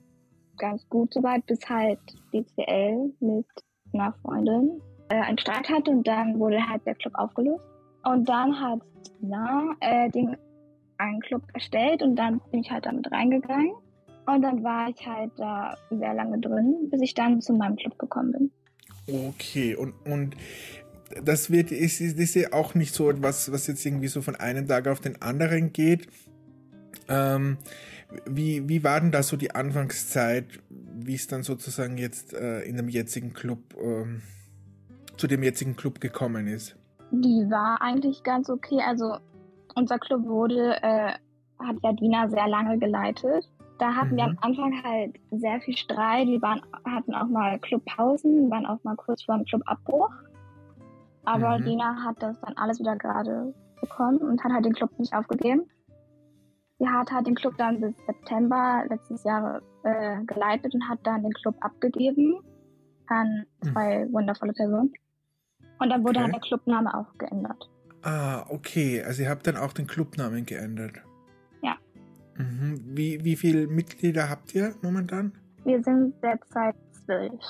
[0.59, 1.99] ganz gut soweit, bis halt
[2.33, 3.47] DCL mit
[3.93, 7.63] einer Freundin äh, einen Streit hatte und dann wurde halt der Club aufgelöst.
[8.09, 8.81] Und dann hat
[9.21, 10.37] Tina äh, den,
[10.97, 13.73] einen Club erstellt und dann bin ich halt damit reingegangen.
[14.27, 17.99] Und dann war ich halt da sehr lange drin, bis ich dann zu meinem Club
[17.99, 18.51] gekommen bin.
[19.31, 20.37] Okay, und, und
[21.23, 24.69] das wird, ist, ist ja auch nicht so etwas, was jetzt irgendwie so von einem
[24.69, 26.09] Tag auf den anderen geht.
[27.09, 27.57] Ähm,
[28.27, 32.77] wie, wie war denn da so die Anfangszeit, wie es dann sozusagen jetzt äh, in
[32.77, 34.23] dem jetzigen Club, ähm,
[35.17, 36.77] zu dem jetzigen Club gekommen ist?
[37.11, 38.81] Die war eigentlich ganz okay.
[38.87, 39.17] Also
[39.75, 41.13] unser Club wurde, äh,
[41.59, 43.49] hat ja Dina sehr lange geleitet.
[43.79, 44.17] Da hatten mhm.
[44.17, 44.39] wir am mhm.
[44.41, 46.27] Anfang halt sehr viel Streit.
[46.27, 50.11] Wir waren, hatten auch mal Clubpausen, waren auch mal kurz vor dem Clubabbruch.
[51.25, 51.65] Aber mhm.
[51.65, 55.63] Dina hat das dann alles wieder gerade bekommen und hat halt den Club nicht aufgegeben.
[56.79, 61.23] Sie hat halt den Club dann bis September letztes Jahr äh, geleitet und hat dann
[61.23, 62.41] den Club abgegeben
[63.09, 63.73] an mhm.
[63.73, 64.13] zwei mhm.
[64.13, 64.93] wundervolle Personen.
[65.79, 66.33] Und dann wurde okay.
[66.33, 67.69] der Clubname auch geändert.
[68.03, 69.03] Ah, okay.
[69.03, 70.97] Also ihr habt dann auch den Clubnamen geändert.
[71.63, 71.77] Ja.
[72.37, 72.83] Mhm.
[72.85, 75.33] Wie, wie viele Mitglieder habt ihr momentan?
[75.65, 77.41] Wir sind derzeit zwölf.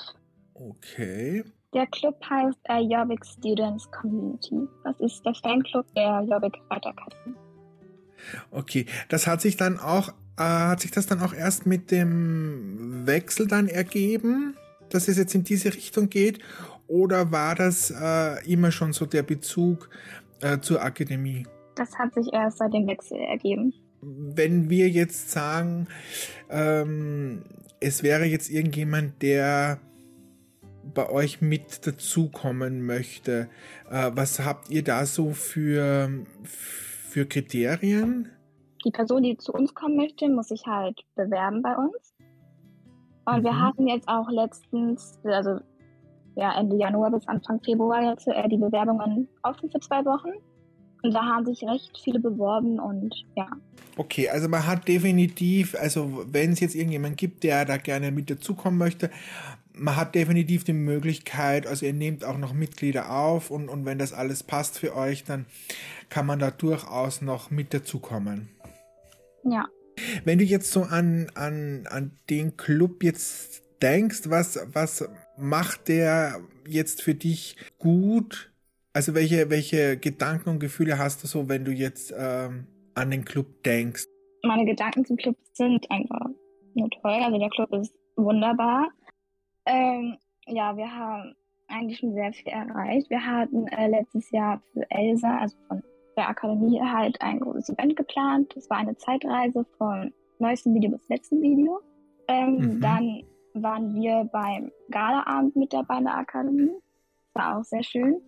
[0.53, 1.43] Okay.
[1.73, 4.67] Der Club heißt äh, Jobbik Students Community.
[4.83, 7.15] Das ist der Fanclub der Jobbik Weiterkarte.
[8.51, 13.05] Okay, das hat sich dann auch, äh, hat sich das dann auch erst mit dem
[13.05, 14.55] Wechsel dann ergeben,
[14.89, 16.39] dass es jetzt in diese Richtung geht?
[16.89, 19.89] Oder war das äh, immer schon so der Bezug
[20.41, 21.45] äh, zur Akademie?
[21.75, 23.73] Das hat sich erst seit dem Wechsel ergeben.
[24.01, 25.87] Wenn wir jetzt sagen,
[26.49, 27.43] ähm,
[27.79, 29.79] es wäre jetzt irgendjemand, der
[30.93, 33.49] bei euch mit dazukommen möchte,
[33.89, 36.09] äh, was habt ihr da so für,
[36.43, 38.29] für Kriterien?
[38.83, 42.15] Die Person, die zu uns kommen möchte, muss sich halt bewerben bei uns.
[43.25, 43.43] Und mhm.
[43.43, 45.59] wir hatten jetzt auch letztens, also
[46.39, 50.29] ja, Ende Januar bis Anfang Februar jetzt äh, die Bewerbungen offen für zwei Wochen.
[51.01, 53.47] Und da haben sich recht viele beworben und ja.
[53.95, 58.29] Okay, also man hat definitiv, also wenn es jetzt irgendjemand gibt, der da gerne mit
[58.29, 59.09] dazukommen möchte,
[59.73, 63.97] man hat definitiv die Möglichkeit, also ihr nehmt auch noch Mitglieder auf und, und wenn
[63.97, 65.45] das alles passt für euch, dann
[66.09, 68.49] kann man da durchaus noch mit dazukommen.
[69.43, 69.67] Ja.
[70.25, 75.07] Wenn du jetzt so an, an, an den Club jetzt denkst, was, was
[75.39, 78.51] macht der jetzt für dich gut?
[78.93, 83.25] Also welche, welche Gedanken und Gefühle hast du so, wenn du jetzt ähm, an den
[83.25, 84.05] Club denkst?
[84.43, 86.27] Meine Gedanken zum Club sind einfach
[86.73, 87.19] nur toll.
[87.23, 88.89] Also der Club ist wunderbar.
[89.65, 90.17] Ähm,
[90.47, 91.35] ja, wir haben
[91.67, 93.09] eigentlich schon sehr viel erreicht.
[93.09, 95.83] Wir hatten äh, letztes Jahr für Elsa, also von
[96.17, 98.51] der Akademie halt ein großes Event geplant.
[98.55, 101.79] Das war eine Zeitreise von neuestem Video bis letzten Video.
[102.27, 102.81] Ähm, mhm.
[102.81, 103.23] Dann
[103.63, 106.71] waren wir beim Galaabend mit der Akademie.
[107.33, 108.21] Das war auch sehr schön.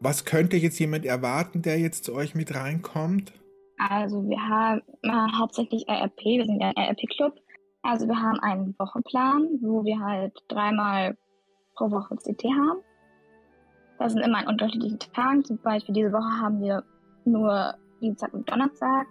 [0.00, 3.32] Was könnte jetzt jemand erwarten, der jetzt zu euch mit reinkommt?
[3.78, 7.34] Also wir haben äh, hauptsächlich RRP, wir sind ja ein RRP-Club.
[7.82, 11.16] Also wir haben einen Wochenplan, wo wir halt dreimal
[11.76, 12.80] pro Woche CT haben.
[13.98, 15.44] Das sind immer an unterschiedlichen Tagen.
[15.44, 16.82] Zum Beispiel diese Woche haben wir
[17.24, 19.06] nur Dienstag und Donnerstag.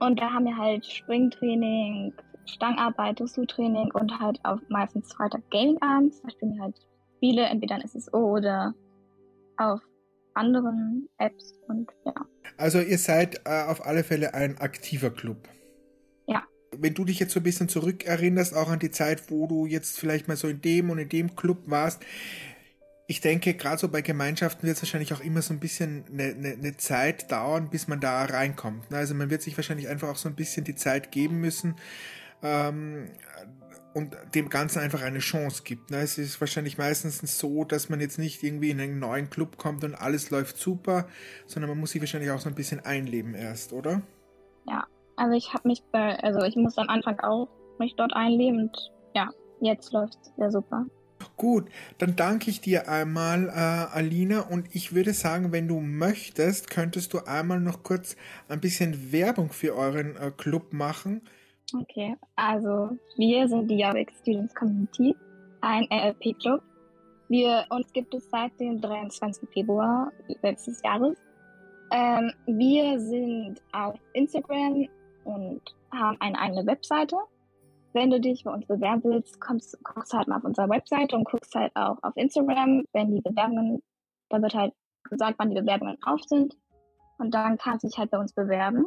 [0.00, 2.12] Und da haben wir halt Springtraining,
[2.48, 6.22] Stangarbeit, Dessous-Training und halt auch meistens Freitag Gaming-Abends.
[6.22, 6.76] Da spielen wir halt
[7.16, 8.74] Spiele, entweder in SSO oder
[9.56, 9.80] auf
[10.34, 12.14] anderen Apps und ja.
[12.56, 15.48] Also ihr seid äh, auf alle Fälle ein aktiver Club.
[16.26, 16.44] Ja.
[16.76, 19.98] Wenn du dich jetzt so ein bisschen zurückerinnerst, auch an die Zeit, wo du jetzt
[19.98, 22.02] vielleicht mal so in dem und in dem Club warst,
[23.10, 26.24] ich denke, gerade so bei Gemeinschaften wird es wahrscheinlich auch immer so ein bisschen eine,
[26.24, 28.92] eine, eine, Zeit dauern, bis man da reinkommt.
[28.92, 31.74] Also man wird sich wahrscheinlich einfach auch so ein bisschen die Zeit geben müssen
[32.42, 33.10] ähm,
[33.94, 35.90] und dem Ganzen einfach eine Chance gibt.
[35.90, 39.84] Es ist wahrscheinlich meistens so, dass man jetzt nicht irgendwie in einen neuen Club kommt
[39.84, 41.08] und alles läuft super,
[41.46, 44.02] sondern man muss sich wahrscheinlich auch so ein bisschen einleben erst, oder?
[44.68, 44.86] Ja,
[45.16, 48.92] also ich habe mich bei, also ich musste am Anfang auch mich dort einleben und
[49.14, 49.30] ja,
[49.60, 50.86] jetzt läuft es sehr super.
[51.36, 51.68] Gut,
[51.98, 57.12] dann danke ich dir einmal, äh, Alina, und ich würde sagen, wenn du möchtest, könntest
[57.12, 58.16] du einmal noch kurz
[58.48, 61.22] ein bisschen Werbung für euren äh, Club machen.
[61.74, 65.14] Okay, also wir sind die Javik Students Community,
[65.60, 66.62] ein RLP-Club.
[67.28, 69.48] Wir, uns gibt es seit dem 23.
[69.50, 70.10] Februar
[70.42, 71.18] letztes Jahres.
[71.90, 74.88] Ähm, wir sind auf Instagram
[75.24, 75.60] und
[75.92, 77.16] haben eine eigene Webseite
[77.92, 81.24] wenn du dich bei uns bewerben willst, kommst, guckst halt mal auf unserer Webseite und
[81.24, 83.82] guckst halt auch auf Instagram, wenn die Bewerbungen,
[84.28, 86.56] da wird halt gesagt, wann die Bewerbungen auf sind.
[87.18, 88.86] Und dann kannst du dich halt bei uns bewerben.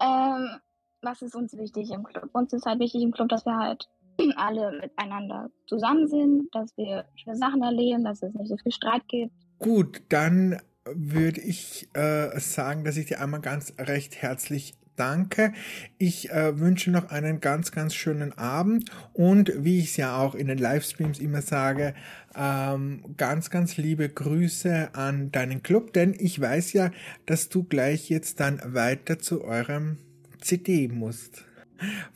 [0.00, 0.58] Ähm,
[1.02, 2.30] was ist uns wichtig im Club?
[2.32, 3.88] Uns ist halt wichtig im Club, dass wir halt
[4.36, 9.06] alle miteinander zusammen sind, dass wir schöne Sachen erleben, dass es nicht so viel Streit
[9.08, 9.32] gibt.
[9.58, 15.52] Gut, dann würde ich äh, sagen, dass ich dir einmal ganz recht herzlich danke.
[15.98, 20.34] Ich äh, wünsche noch einen ganz, ganz schönen Abend und wie ich es ja auch
[20.34, 21.94] in den Livestreams immer sage,
[22.36, 26.90] ähm, ganz, ganz liebe Grüße an deinen Club, denn ich weiß ja,
[27.26, 29.98] dass du gleich jetzt dann weiter zu eurem
[30.42, 31.44] CD musst.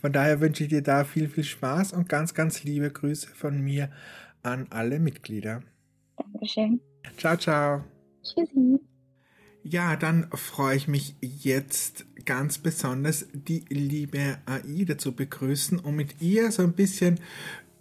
[0.01, 3.61] Von daher wünsche ich dir da viel, viel Spaß und ganz, ganz liebe Grüße von
[3.61, 3.91] mir
[4.43, 5.63] an alle Mitglieder.
[6.17, 6.81] Dankeschön.
[7.17, 7.85] Ciao, ciao.
[8.23, 8.79] Tschüssi.
[9.63, 16.23] Ja, dann freue ich mich jetzt ganz besonders, die liebe Aida zu begrüßen und mit
[16.23, 17.19] ihr so ein bisschen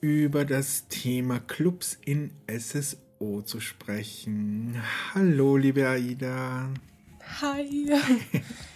[0.02, 4.82] über das Thema Clubs in SSO zu sprechen.
[5.14, 6.72] Hallo, liebe Aida.
[7.42, 7.92] Hi.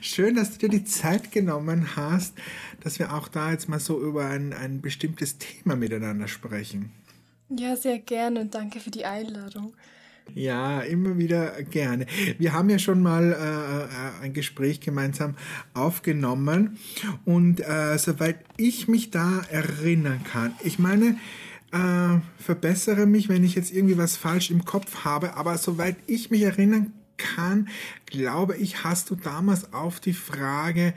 [0.00, 2.34] Schön, dass du dir die Zeit genommen hast,
[2.82, 6.92] dass wir auch da jetzt mal so über ein, ein bestimmtes Thema miteinander sprechen.
[7.50, 9.74] Ja, sehr gerne und danke für die Einladung.
[10.32, 12.06] Ja, immer wieder gerne.
[12.38, 15.36] Wir haben ja schon mal äh, äh, ein Gespräch gemeinsam
[15.74, 16.78] aufgenommen
[17.26, 21.18] und äh, soweit ich mich da erinnern kann, ich meine,
[21.72, 26.30] äh, verbessere mich, wenn ich jetzt irgendwie was falsch im Kopf habe, aber soweit ich
[26.30, 27.68] mich erinnern kann,
[28.06, 30.94] glaube ich, hast du damals auf die Frage,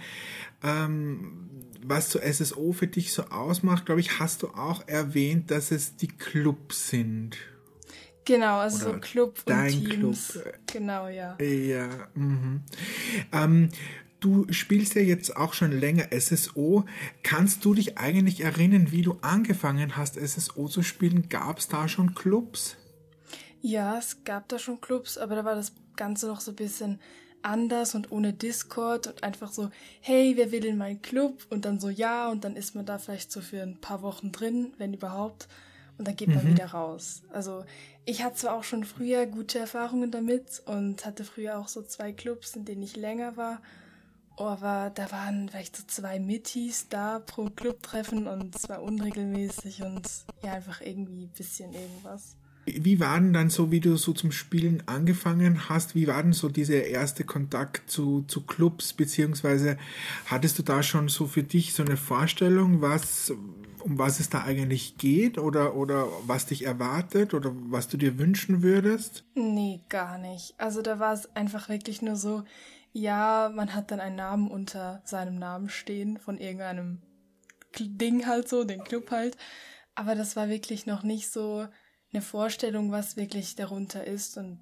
[0.64, 1.50] ähm,
[1.84, 5.96] was zu SSO für dich so ausmacht, glaube ich, hast du auch erwähnt, dass es
[5.96, 7.38] die Clubs sind.
[8.26, 10.34] Genau, also so Club und Teams.
[10.34, 10.60] Club.
[10.68, 11.42] Genau, ja.
[11.42, 11.88] Ja.
[12.14, 12.62] Mhm.
[13.32, 13.70] Ähm,
[14.20, 16.86] du spielst ja jetzt auch schon länger SSO.
[17.24, 21.30] Kannst du dich eigentlich erinnern, wie du angefangen hast, SSO zu spielen?
[21.30, 22.76] Gab es da schon Clubs?
[23.62, 27.00] Ja, es gab da schon Clubs, aber da war das Ganze noch so ein bisschen
[27.42, 29.70] anders und ohne Discord und einfach so,
[30.02, 31.46] hey, wer will in meinen Club?
[31.50, 34.32] Und dann so, ja, und dann ist man da vielleicht so für ein paar Wochen
[34.32, 35.48] drin, wenn überhaupt.
[35.98, 36.50] Und dann geht man mhm.
[36.50, 37.24] wieder raus.
[37.32, 37.66] Also
[38.06, 42.14] ich hatte zwar auch schon früher gute Erfahrungen damit und hatte früher auch so zwei
[42.14, 43.62] Clubs, in denen ich länger war.
[44.38, 50.08] Aber da waren vielleicht so zwei Mittis da pro Clubtreffen und es war unregelmäßig und
[50.44, 52.36] ja, einfach irgendwie ein bisschen irgendwas.
[52.68, 56.34] Wie war denn dann so, wie du so zum Spielen angefangen hast, wie war denn
[56.34, 59.78] so dieser erste Kontakt zu, zu Clubs, beziehungsweise
[60.26, 63.32] hattest du da schon so für dich so eine Vorstellung, was,
[63.80, 68.20] um was es da eigentlich geht oder, oder was dich erwartet oder was du dir
[68.20, 69.24] wünschen würdest?
[69.34, 70.54] Nee, gar nicht.
[70.58, 72.44] Also da war es einfach wirklich nur so,
[72.92, 77.02] ja, man hat dann einen Namen unter seinem Namen stehen von irgendeinem
[77.80, 79.38] Ding halt so, den Club halt.
[79.96, 81.68] Aber das war wirklich noch nicht so
[82.18, 84.60] eine Vorstellung, was wirklich darunter ist und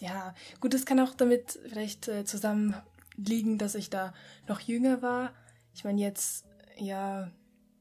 [0.00, 4.12] ja, gut, es kann auch damit vielleicht äh, zusammenliegen, dass ich da
[4.48, 5.32] noch jünger war.
[5.74, 6.44] Ich meine, jetzt,
[6.76, 7.30] ja,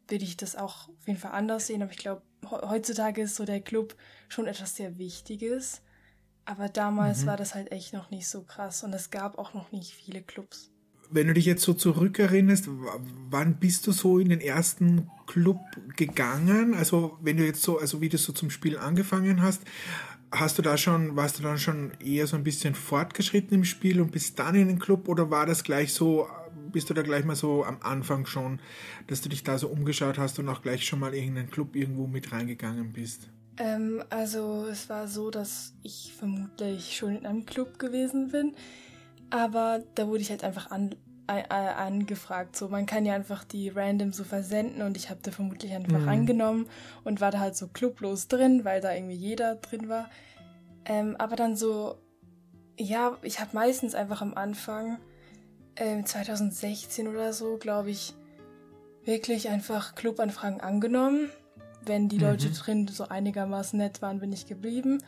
[0.08, 3.44] würde ich das auch auf jeden Fall anders sehen, aber ich glaube, heutzutage ist so
[3.44, 3.96] der Club
[4.30, 5.82] schon etwas sehr Wichtiges.
[6.46, 7.28] Aber damals mhm.
[7.28, 10.22] war das halt echt noch nicht so krass und es gab auch noch nicht viele
[10.22, 10.71] Clubs.
[11.12, 12.70] Wenn du dich jetzt so zurückerinnerst,
[13.30, 15.60] wann bist du so in den ersten Club
[15.98, 16.74] gegangen?
[16.74, 19.62] Also wenn du jetzt so, also wie du so zum Spiel angefangen hast,
[20.32, 24.02] hast du da schon, warst du dann schon eher so ein bisschen fortgeschritten im Spiel
[24.02, 26.28] und bist dann in den Club oder war das gleich so,
[26.72, 28.60] bist du da gleich mal so am Anfang schon,
[29.08, 32.08] dass du dich da so umgeschaut hast und auch gleich schon mal irgendeinen Club irgendwo
[32.08, 33.28] mit reingegangen bist?
[33.58, 38.54] Ähm, also es war so, dass ich vermutlich schon in einem Club gewesen bin,
[39.32, 40.96] aber da wurde ich halt einfach an,
[41.28, 42.56] äh, angefragt.
[42.56, 46.00] So, man kann ja einfach die random so versenden und ich habe da vermutlich einfach
[46.00, 46.10] mhm.
[46.10, 46.68] angenommen
[47.04, 50.10] und war da halt so clublos drin, weil da irgendwie jeder drin war.
[50.86, 51.96] Ähm, aber dann so,
[52.78, 55.00] ja, ich habe meistens einfach am Anfang,
[55.76, 58.14] äh, 2016 oder so, glaube ich,
[59.06, 61.30] wirklich einfach Clubanfragen angenommen
[61.86, 62.54] wenn die Leute mhm.
[62.54, 65.04] drin so einigermaßen nett waren, bin ich geblieben.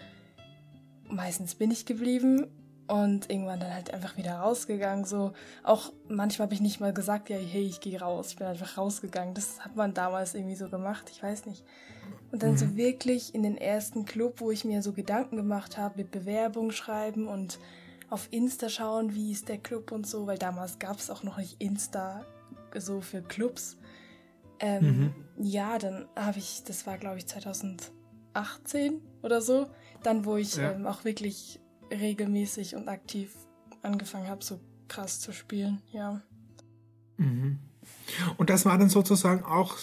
[1.07, 2.47] Meistens bin ich geblieben
[2.87, 5.05] und irgendwann dann halt einfach wieder rausgegangen.
[5.05, 8.29] So auch manchmal habe ich nicht mal gesagt, ja, hey, ich gehe raus.
[8.29, 9.33] Ich bin einfach rausgegangen.
[9.33, 11.09] Das hat man damals irgendwie so gemacht.
[11.11, 11.63] Ich weiß nicht.
[12.31, 12.57] Und dann mhm.
[12.57, 16.71] so wirklich in den ersten Club, wo ich mir so Gedanken gemacht habe mit Bewerbung
[16.71, 17.59] schreiben und
[18.09, 21.37] auf Insta schauen, wie ist der Club und so, weil damals gab es auch noch
[21.37, 22.25] nicht Insta
[22.75, 23.77] so für Clubs.
[24.59, 25.45] Ähm, mhm.
[25.45, 29.67] Ja, dann habe ich, das war glaube ich 2018 oder so,
[30.03, 30.71] dann wo ich ja.
[30.71, 31.59] ähm, auch wirklich
[31.99, 33.35] regelmäßig und aktiv
[33.81, 36.21] angefangen habe, so krass zu spielen, ja.
[37.17, 37.59] Mhm.
[38.37, 39.77] Und das war dann sozusagen auch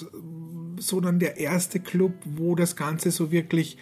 [0.79, 3.77] so dann der erste Club, wo das Ganze so wirklich,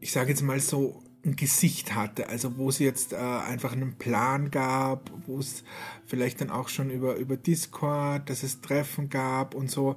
[0.00, 3.98] ich sage jetzt mal so, ein Gesicht hatte, also wo es jetzt äh, einfach einen
[3.98, 5.64] Plan gab, wo es
[6.06, 9.96] vielleicht dann auch schon über, über Discord, dass es Treffen gab und so.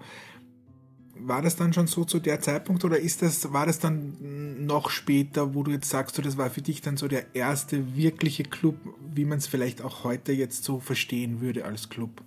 [1.24, 4.90] War das dann schon so zu der Zeitpunkt oder ist das, war das dann noch
[4.90, 8.44] später, wo du jetzt sagst, du, das war für dich dann so der erste wirkliche
[8.44, 8.76] Club,
[9.14, 12.24] wie man es vielleicht auch heute jetzt so verstehen würde als Club?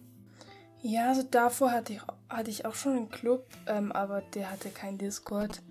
[0.82, 4.68] Ja, also davor hatte ich, hatte ich auch schon einen Club, ähm, aber der hatte
[4.68, 5.62] kein Discord.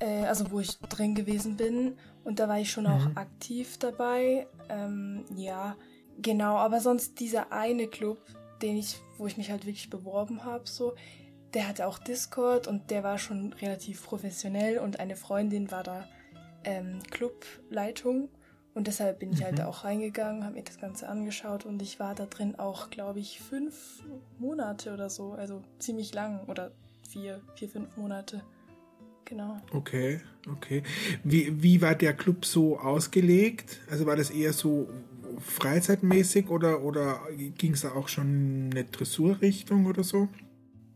[0.00, 1.96] Äh, also wo ich drin gewesen bin.
[2.24, 2.90] Und da war ich schon mhm.
[2.90, 4.46] auch aktiv dabei.
[4.68, 5.76] Ähm, ja,
[6.20, 6.56] genau.
[6.56, 8.18] Aber sonst dieser eine Club,
[8.62, 10.94] den ich, wo ich mich halt wirklich beworben habe, so,
[11.54, 16.06] der hatte auch Discord und der war schon relativ professionell und eine Freundin war da
[16.64, 18.28] ähm, Clubleitung.
[18.74, 19.62] Und deshalb bin ich halt mhm.
[19.62, 23.18] halt auch reingegangen, habe mir das Ganze angeschaut und ich war da drin auch, glaube
[23.18, 24.04] ich, fünf
[24.38, 25.32] Monate oder so.
[25.32, 26.70] Also ziemlich lang oder
[27.08, 28.42] vier, vier, fünf Monate
[29.28, 29.60] genau.
[29.72, 30.20] Okay,
[30.50, 30.82] okay.
[31.22, 33.80] Wie, wie war der Club so ausgelegt?
[33.90, 34.88] Also war das eher so
[35.38, 37.20] freizeitmäßig oder, oder
[37.56, 40.28] ging es da auch schon in eine Dressurrichtung oder so?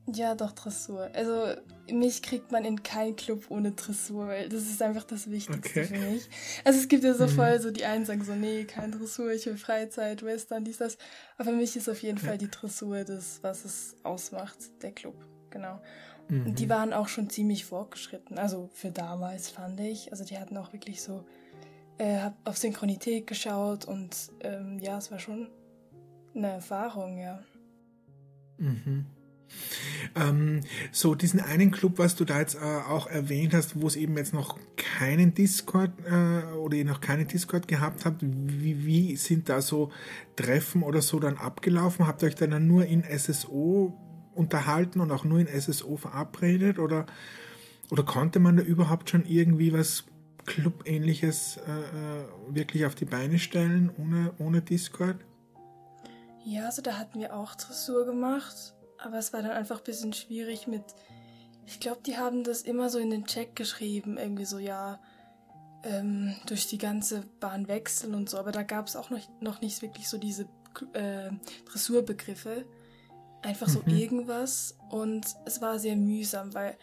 [0.07, 1.11] Ja, doch, Dressur.
[1.15, 1.55] Also
[1.91, 5.85] mich kriegt man in keinen Club ohne Dressur, weil das ist einfach das Wichtigste okay.
[5.85, 6.29] für mich.
[6.65, 7.31] Also es gibt ja so mhm.
[7.31, 10.99] voll so, die einen sagen so, nee, kein Dressur, ich will Freizeit, Western, dies, das.
[11.39, 12.25] Aber für mich ist auf jeden ja.
[12.25, 15.15] Fall die Dressur das, was es ausmacht, der Club.
[15.51, 15.81] Genau.
[16.29, 16.55] Mhm.
[16.57, 18.39] Die waren auch schon ziemlich fortgeschritten.
[18.39, 20.11] Also für damals fand ich.
[20.11, 21.25] Also die hatten auch wirklich so,
[21.99, 25.49] äh, hab auf Synchronität geschaut und ähm, ja, es war schon
[26.35, 27.41] eine Erfahrung, ja.
[28.59, 29.07] Mhm.
[30.15, 33.97] Ähm, so, diesen einen Club, was du da jetzt äh, auch erwähnt hast, wo es
[33.97, 39.17] eben jetzt noch keinen Discord äh, oder ihr noch keinen Discord gehabt habt, wie, wie
[39.17, 39.91] sind da so
[40.37, 42.07] Treffen oder so dann abgelaufen?
[42.07, 43.99] Habt ihr euch dann nur in SSO
[44.35, 47.07] unterhalten und auch nur in SSO verabredet oder,
[47.91, 50.05] oder konnte man da überhaupt schon irgendwie was
[50.47, 55.17] Club-ähnliches äh, äh, wirklich auf die Beine stellen ohne, ohne Discord?
[56.45, 58.75] Ja, also da hatten wir auch Dressur gemacht,
[59.05, 60.85] aber es war dann einfach ein bisschen schwierig mit.
[61.67, 65.01] Ich glaube, die haben das immer so in den Check geschrieben, irgendwie so, ja,
[65.85, 69.61] ähm, durch die ganze Bahn wechseln und so, aber da gab es auch noch, noch
[69.61, 70.49] nicht wirklich so diese
[70.93, 71.31] äh,
[71.67, 72.65] Dressurbegriffe
[73.43, 73.97] einfach so mhm.
[73.99, 76.77] irgendwas und es war sehr mühsam, weil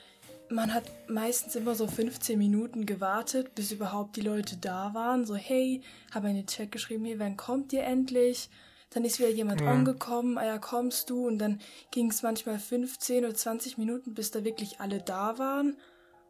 [0.49, 5.25] man hat meistens immer so 15 Minuten gewartet, bis überhaupt die Leute da waren.
[5.25, 8.49] So, hey, habe einen Chat geschrieben, hey, wann kommt ihr endlich?
[8.91, 9.67] Dann ist wieder jemand ja.
[9.71, 11.27] angekommen, ah ja, kommst du?
[11.27, 11.59] Und dann
[11.91, 15.77] ging es manchmal 15 oder 20 Minuten, bis da wirklich alle da waren.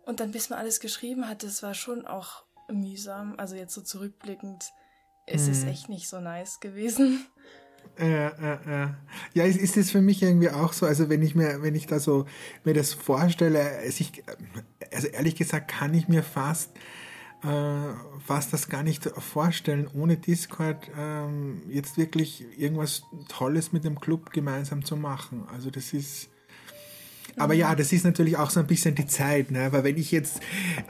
[0.05, 3.35] Und dann, bis man alles geschrieben hat, das war schon auch mühsam.
[3.37, 4.71] Also jetzt so zurückblickend,
[5.25, 5.51] ist mhm.
[5.51, 7.25] es echt nicht so nice gewesen.
[7.97, 8.87] Äh, äh, äh.
[9.33, 11.85] Ja, ist, ist es für mich irgendwie auch so, also wenn ich mir, wenn ich
[11.85, 12.25] da so
[12.63, 14.23] mir das vorstelle, also, ich,
[14.93, 16.71] also ehrlich gesagt kann ich mir fast
[17.43, 17.93] äh,
[18.25, 24.31] fast das gar nicht vorstellen, ohne Discord ähm, jetzt wirklich irgendwas Tolles mit dem Club
[24.31, 25.43] gemeinsam zu machen.
[25.53, 26.29] Also das ist.
[27.37, 29.71] Aber ja, das ist natürlich auch so ein bisschen die Zeit, ne?
[29.71, 30.41] Weil wenn ich jetzt,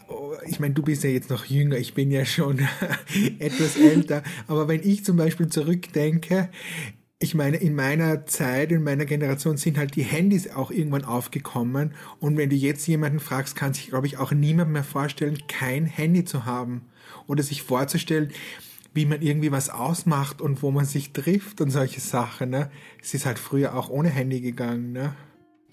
[0.07, 2.59] oh, ich meine, du bist ja jetzt noch jünger, ich bin ja schon
[3.39, 6.49] etwas älter, aber wenn ich zum Beispiel zurückdenke,
[7.21, 11.93] ich meine, in meiner Zeit, in meiner Generation sind halt die Handys auch irgendwann aufgekommen.
[12.21, 15.85] Und wenn du jetzt jemanden fragst, kann sich, glaube ich, auch niemand mehr vorstellen, kein
[15.85, 16.85] Handy zu haben.
[17.27, 18.31] Oder sich vorzustellen,
[18.93, 22.51] wie man irgendwie was ausmacht und wo man sich trifft und solche Sachen.
[22.51, 22.71] Ne?
[23.01, 24.93] Es ist halt früher auch ohne Handy gegangen.
[24.93, 25.13] Ne?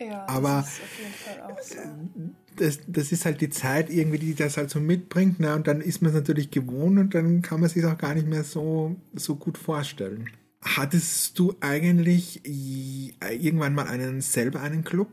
[0.01, 1.77] Ja, Aber das ist auf jeden Fall auch so.
[2.57, 5.39] das, das ist halt die Zeit irgendwie, die das halt so mitbringt.
[5.39, 5.55] Ne?
[5.55, 8.27] Und dann ist man es natürlich gewohnt und dann kann man sich auch gar nicht
[8.27, 10.29] mehr so, so gut vorstellen.
[10.67, 15.09] Hattest du eigentlich irgendwann mal einen selber einen Club?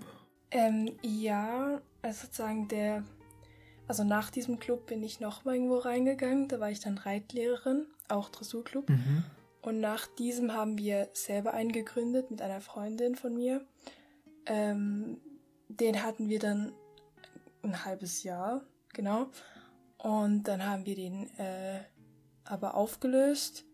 [0.50, 3.04] Ähm, ja, also sozusagen der,
[3.88, 6.48] also nach diesem Club bin ich noch mal irgendwo reingegangen.
[6.48, 8.90] Da war ich dann Reitlehrerin, auch Dressurclub.
[8.90, 9.24] Mhm.
[9.62, 13.66] Und nach diesem haben wir selber einen gegründet mit einer Freundin von mir.
[14.46, 15.22] Ähm,
[15.70, 16.74] den hatten wir dann
[17.62, 19.28] ein halbes Jahr, genau.
[19.98, 21.80] Und dann haben wir den äh,
[22.44, 23.66] aber aufgelöst.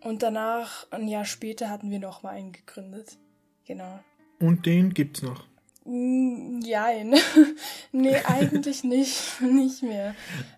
[0.00, 3.18] Und danach, ein Jahr später, hatten wir noch mal einen gegründet.
[3.66, 3.98] Genau.
[4.38, 5.44] Und den gibt's noch?
[5.84, 7.14] Jein.
[7.92, 9.40] nee, eigentlich nicht.
[9.40, 10.14] Nicht mehr.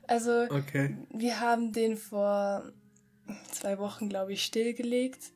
[0.07, 0.97] Also, Okay.
[1.11, 2.65] wir haben den vor
[3.53, 5.33] zwei Wochen, glaube ich, stillgelegt.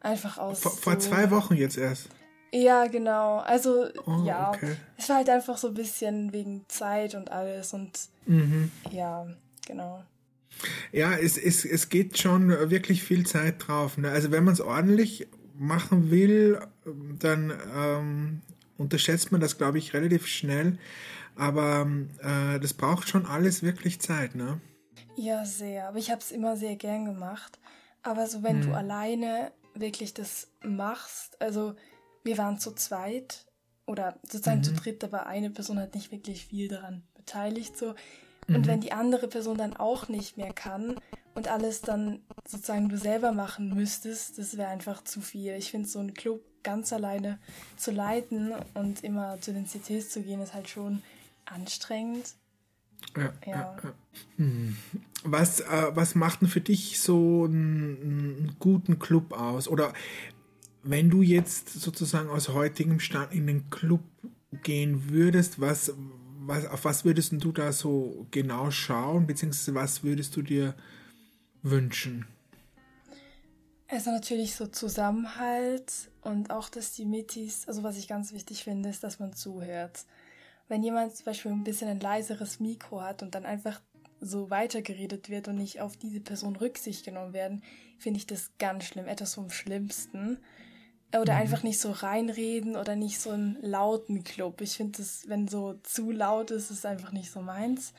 [0.00, 0.60] Einfach aus.
[0.60, 2.08] Vor, vor zwei Wochen jetzt erst.
[2.52, 3.38] Ja, genau.
[3.38, 4.50] Also, Oh, ja.
[4.50, 4.76] okay.
[4.98, 8.70] Es war halt einfach so ein bisschen wegen Zeit und alles und Mhm.
[8.90, 9.26] ja,
[9.66, 10.02] genau.
[10.92, 13.98] Ja, es, es, es geht schon wirklich viel Zeit drauf.
[13.98, 14.10] Ne?
[14.10, 15.26] Also wenn man es ordentlich
[15.58, 16.60] machen will,
[17.18, 18.40] dann ähm,
[18.78, 20.78] unterschätzt man das, glaube ich, relativ schnell.
[21.34, 21.88] Aber
[22.22, 24.34] äh, das braucht schon alles wirklich Zeit.
[24.34, 24.60] Ne?
[25.16, 25.88] Ja, sehr.
[25.88, 27.58] Aber ich habe es immer sehr gern gemacht.
[28.02, 28.66] Aber so, wenn Hm.
[28.66, 31.74] du alleine wirklich das machst, also
[32.24, 33.46] wir waren zu zweit
[33.86, 34.64] oder sozusagen Mhm.
[34.64, 37.94] zu dritt, aber eine Person hat nicht wirklich viel daran beteiligt so.
[38.48, 38.66] Und Mhm.
[38.66, 40.96] wenn die andere Person dann auch nicht mehr kann
[41.34, 45.54] und alles dann sozusagen du selber machen müsstest, das wäre einfach zu viel.
[45.54, 47.38] Ich finde so einen Club ganz alleine
[47.76, 51.02] zu leiten und immer zu den CTs zu gehen, ist halt schon
[51.44, 52.34] anstrengend.
[53.16, 53.32] Ja, Ja.
[53.46, 53.94] ja, ja.
[54.36, 54.76] Hm.
[55.24, 59.68] Was, äh, was macht denn für dich so einen, einen guten Club aus?
[59.68, 59.92] Oder
[60.82, 64.00] wenn du jetzt sozusagen aus heutigem Stand in den Club
[64.62, 65.92] gehen würdest, was,
[66.46, 70.74] was, auf was würdest du da so genau schauen, beziehungsweise was würdest du dir
[71.62, 72.26] wünschen?
[73.88, 78.88] Also natürlich so Zusammenhalt und auch, dass die Mitis, also was ich ganz wichtig finde,
[78.88, 80.06] ist, dass man zuhört.
[80.68, 83.80] Wenn jemand zum Beispiel ein bisschen ein leiseres Mikro hat und dann einfach
[84.20, 87.62] so weitergeredet wird und nicht auf diese Person Rücksicht genommen werden,
[87.98, 90.38] finde ich das ganz schlimm, etwas vom Schlimmsten.
[91.20, 94.60] Oder einfach nicht so reinreden oder nicht so einen lauten Club.
[94.62, 97.92] Ich finde das, wenn so zu laut ist, ist einfach nicht so meins.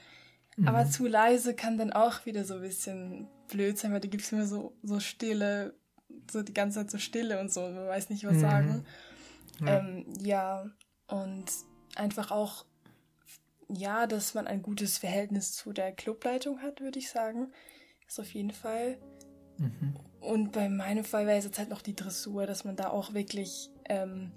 [0.66, 4.24] Aber zu leise kann dann auch wieder so ein bisschen blöd sein, weil da gibt
[4.24, 5.74] es immer so, so Stille,
[6.32, 8.40] so die ganze Zeit so Stille und so, man weiß nicht, was Mhm.
[8.40, 8.86] sagen.
[9.62, 9.80] Ja.
[9.80, 10.66] Ähm, ja,
[11.08, 11.46] und
[11.96, 12.66] einfach auch,
[13.68, 17.52] ja, dass man ein gutes Verhältnis zu der Clubleitung hat, würde ich sagen.
[18.08, 18.98] Ist auf jeden Fall.
[19.64, 19.96] Mhm.
[20.22, 23.14] Und bei meinem Fall wäre es jetzt halt noch die Dressur, dass man da auch
[23.14, 24.32] wirklich ähm,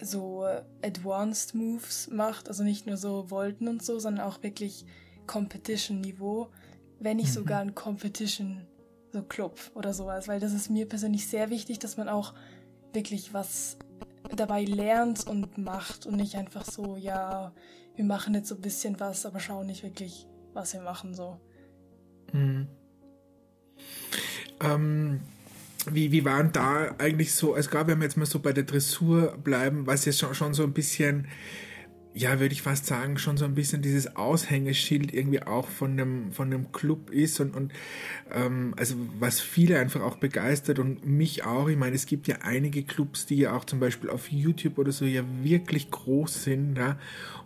[0.00, 0.44] so
[0.82, 2.48] Advanced Moves macht.
[2.48, 4.84] Also nicht nur so Volten und so, sondern auch wirklich
[5.26, 6.48] Competition-Niveau.
[6.98, 7.34] Wenn nicht Mhm.
[7.34, 8.66] sogar ein Competition,
[9.12, 10.26] so Club oder sowas.
[10.26, 12.34] Weil das ist mir persönlich sehr wichtig, dass man auch
[12.92, 13.76] wirklich was
[14.34, 17.52] dabei lernt und macht und nicht einfach so, ja,
[17.94, 21.38] wir machen jetzt so ein bisschen was, aber schauen nicht wirklich, was wir machen, so.
[22.32, 22.66] Mhm.
[24.60, 25.20] Ähm,
[25.90, 28.64] wie, wie waren da eigentlich so, also gerade wenn wir jetzt mal so bei der
[28.64, 31.28] Dressur bleiben, was jetzt schon, schon so ein bisschen,
[32.16, 36.32] ja, würde ich fast sagen, schon so ein bisschen dieses Aushängeschild irgendwie auch von dem,
[36.32, 37.72] von dem Club ist und, und
[38.32, 41.68] ähm, also was viele einfach auch begeistert und mich auch.
[41.68, 44.92] Ich meine, es gibt ja einige Clubs, die ja auch zum Beispiel auf YouTube oder
[44.92, 46.98] so ja wirklich groß sind, ja,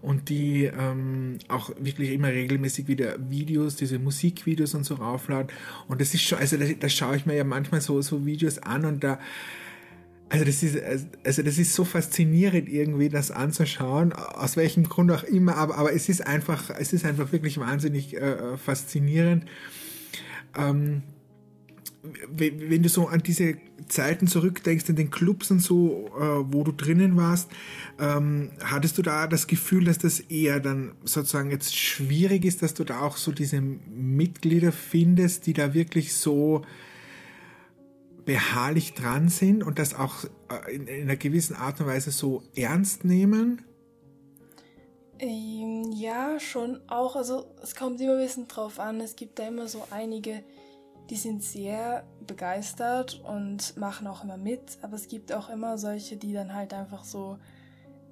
[0.03, 5.49] und die ähm, auch wirklich immer regelmäßig wieder Videos, diese Musikvideos und so raufladen.
[5.89, 8.59] Und das ist schon, also da, da schaue ich mir ja manchmal so, so Videos
[8.59, 9.19] an und da
[10.31, 10.79] also das ist,
[11.25, 15.93] also das ist so faszinierend irgendwie, das anzuschauen, aus welchem Grund auch immer, aber, aber
[15.93, 19.45] es ist einfach, es ist einfach wirklich wahnsinnig äh, faszinierend.
[20.57, 21.03] Ähm,
[22.33, 23.57] wenn du so an diese
[23.89, 27.51] Zeiten zurückdenkst, in den Clubs und so, äh, wo du drinnen warst,
[27.99, 32.73] ähm, hattest du da das Gefühl, dass das eher dann sozusagen jetzt schwierig ist, dass
[32.73, 36.63] du da auch so diese Mitglieder findest, die da wirklich so
[38.25, 42.43] beharrlich dran sind und das auch äh, in, in einer gewissen Art und Weise so
[42.55, 43.63] ernst nehmen?
[45.19, 47.17] Ähm, ja, schon auch.
[47.17, 49.01] Also es kommt immer ein bisschen drauf an.
[49.01, 50.43] Es gibt da immer so einige,
[51.11, 54.79] die sind sehr begeistert und machen auch immer mit.
[54.83, 57.39] Aber es gibt auch immer solche, die dann halt einfach so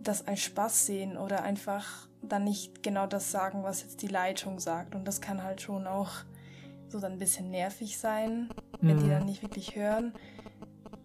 [0.01, 4.61] das als Spaß sehen oder einfach dann nicht genau das sagen, was jetzt die Leitung
[4.61, 4.95] sagt.
[4.95, 6.11] Und das kann halt schon auch
[6.89, 8.49] so dann ein bisschen nervig sein,
[8.81, 9.03] wenn mhm.
[9.03, 10.13] die dann nicht wirklich hören.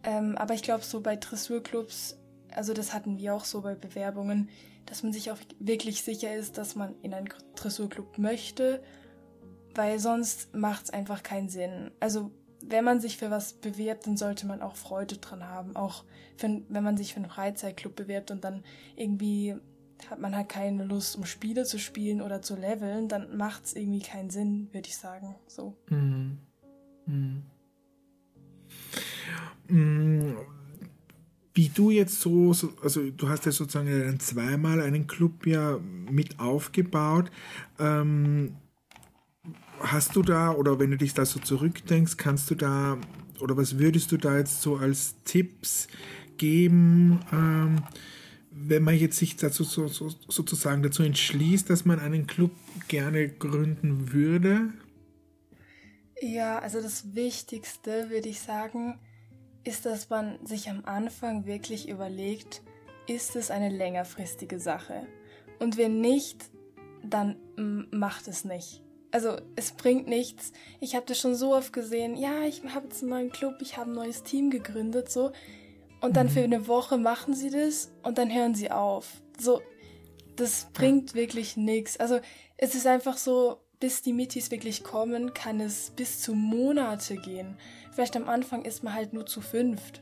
[0.04, 2.18] Ähm, aber ich glaube, so bei Dressurclubs,
[2.52, 4.50] also das hatten wir auch so bei Bewerbungen,
[4.86, 8.84] dass man sich auch wirklich sicher ist, dass man in einen Dressurclub möchte,
[9.76, 11.92] weil sonst macht es einfach keinen Sinn.
[12.00, 15.76] Also wenn man sich für was bewirbt, dann sollte man auch Freude dran haben.
[15.76, 16.04] Auch
[16.38, 18.64] für, wenn man sich für einen Freizeitclub bewirbt und dann
[18.96, 19.56] irgendwie
[20.10, 23.76] hat man halt keine Lust, um Spiele zu spielen oder zu leveln, dann macht es
[23.76, 25.36] irgendwie keinen Sinn, würde ich sagen.
[25.48, 25.78] So.
[25.90, 26.40] Mhm.
[27.06, 27.44] Mhm.
[31.56, 35.80] Wie du jetzt so, also du hast ja sozusagen zweimal einen Club ja
[36.10, 37.32] mit aufgebaut.
[37.80, 38.56] Ähm,
[39.80, 42.98] hast du da, oder wenn du dich da so zurückdenkst, kannst du da,
[43.40, 45.88] oder was würdest du da jetzt so als Tipps
[46.38, 47.84] geben, ähm,
[48.52, 52.52] wenn man jetzt sich dazu so, so, sozusagen dazu entschließt, dass man einen Club
[52.88, 54.70] gerne gründen würde?
[56.24, 58.98] Ja, also das Wichtigste würde ich sagen,
[59.66, 62.62] ist, dass man sich am Anfang wirklich überlegt,
[63.08, 65.06] ist es eine längerfristige Sache?
[65.60, 66.46] Und wenn nicht,
[67.04, 67.36] dann
[67.92, 68.82] macht es nicht.
[69.12, 70.54] Also es bringt nichts.
[70.80, 72.16] Ich habe das schon so oft gesehen.
[72.16, 75.34] Ja, ich habe jetzt einen neuen Club, ich habe ein neues Team gegründet, so.
[76.00, 76.32] Und dann mhm.
[76.32, 79.22] für eine Woche machen sie das und dann hören sie auf.
[79.38, 79.62] So,
[80.38, 81.98] das bringt wirklich nichts.
[81.98, 82.22] Also
[82.56, 87.58] es ist einfach so, bis die Mitis wirklich kommen, kann es bis zu Monate gehen.
[87.92, 90.02] Vielleicht am Anfang ist man halt nur zu fünft.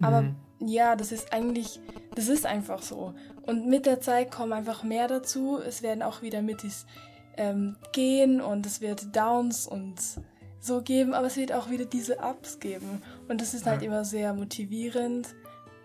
[0.00, 0.34] Aber mhm.
[0.58, 1.78] ja, das ist eigentlich,
[2.16, 3.14] das ist einfach so.
[3.42, 5.60] Und mit der Zeit kommen einfach mehr dazu.
[5.64, 6.86] Es werden auch wieder Mittis
[7.36, 9.94] ähm, gehen und es wird Downs und
[10.58, 13.00] so geben, aber es wird auch wieder diese Ups geben.
[13.28, 13.86] Und das ist halt ja.
[13.86, 15.28] immer sehr motivierend.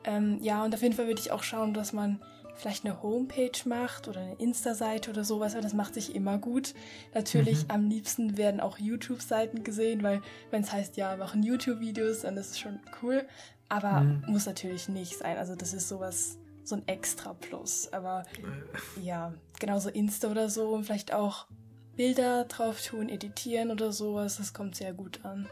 [0.04, 2.20] Ähm, ja, und auf jeden Fall würde ich auch schauen, dass man
[2.60, 6.74] vielleicht eine Homepage macht oder eine Insta-Seite oder sowas, weil das macht sich immer gut.
[7.14, 7.72] Natürlich mhm.
[7.72, 12.52] am liebsten werden auch YouTube-Seiten gesehen, weil wenn es heißt, ja, machen YouTube-Videos, dann ist
[12.52, 13.26] es schon cool.
[13.70, 14.24] Aber mhm.
[14.28, 15.38] muss natürlich nicht sein.
[15.38, 17.92] Also das ist sowas, so ein extra Plus.
[17.94, 18.24] Aber
[19.02, 21.48] ja, genauso Insta oder so und vielleicht auch
[21.96, 25.48] Bilder drauf tun, editieren oder sowas, das kommt sehr gut an.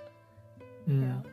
[0.86, 1.03] Mhm.
[1.03, 1.24] Ja.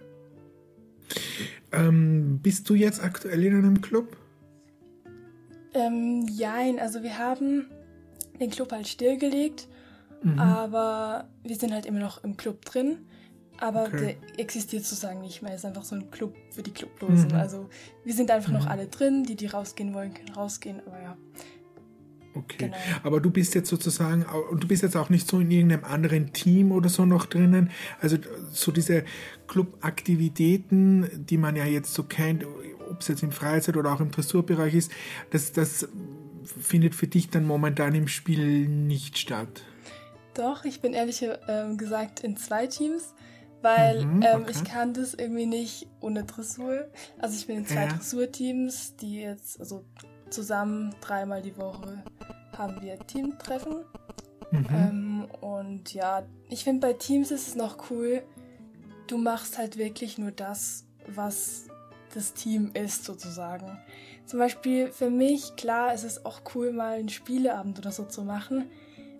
[1.72, 4.16] Ähm, bist du jetzt aktuell in einem Club?
[5.74, 7.66] Ähm, jein, also wir haben
[8.40, 9.68] den Club halt stillgelegt,
[10.22, 10.38] mhm.
[10.38, 12.98] aber wir sind halt immer noch im Club drin.
[13.58, 14.16] Aber okay.
[14.26, 15.54] der existiert sozusagen nicht mehr.
[15.54, 17.28] ist einfach so ein Club für die Clublosen.
[17.28, 17.34] Mhm.
[17.34, 17.68] Also
[18.04, 18.58] wir sind einfach mhm.
[18.58, 19.24] noch alle drin.
[19.24, 20.80] Die, die rausgehen wollen, können rausgehen.
[20.86, 21.16] Aber ja.
[22.34, 22.56] Okay.
[22.58, 22.76] Genau.
[23.04, 26.32] Aber du bist jetzt sozusagen, und du bist jetzt auch nicht so in irgendeinem anderen
[26.32, 27.70] Team oder so noch drinnen.
[28.00, 28.16] Also
[28.50, 29.04] so diese
[29.46, 32.44] Clubaktivitäten, die man ja jetzt so kennt,
[32.90, 34.92] ob es jetzt im Freizeit oder auch im Dressurbereich ist,
[35.30, 35.88] das, das
[36.44, 39.62] findet für dich dann momentan im Spiel nicht statt.
[40.34, 43.14] Doch, ich bin ehrlich äh, gesagt in zwei Teams,
[43.62, 46.88] weil mhm, ähm, ich kann das irgendwie nicht ohne Dressur.
[47.18, 47.88] Also ich bin in zwei ja.
[47.88, 49.84] Dressurteams, die jetzt also
[50.30, 52.02] zusammen dreimal die Woche
[52.56, 53.84] haben wir Teamtreffen.
[54.50, 54.66] Mhm.
[54.70, 58.22] Ähm, und ja, ich finde bei Teams ist es noch cool,
[59.06, 61.66] du machst halt wirklich nur das, was
[62.14, 63.78] das Team ist, sozusagen.
[64.26, 68.22] Zum Beispiel für mich, klar, es ist auch cool, mal einen Spieleabend oder so zu
[68.22, 68.64] machen,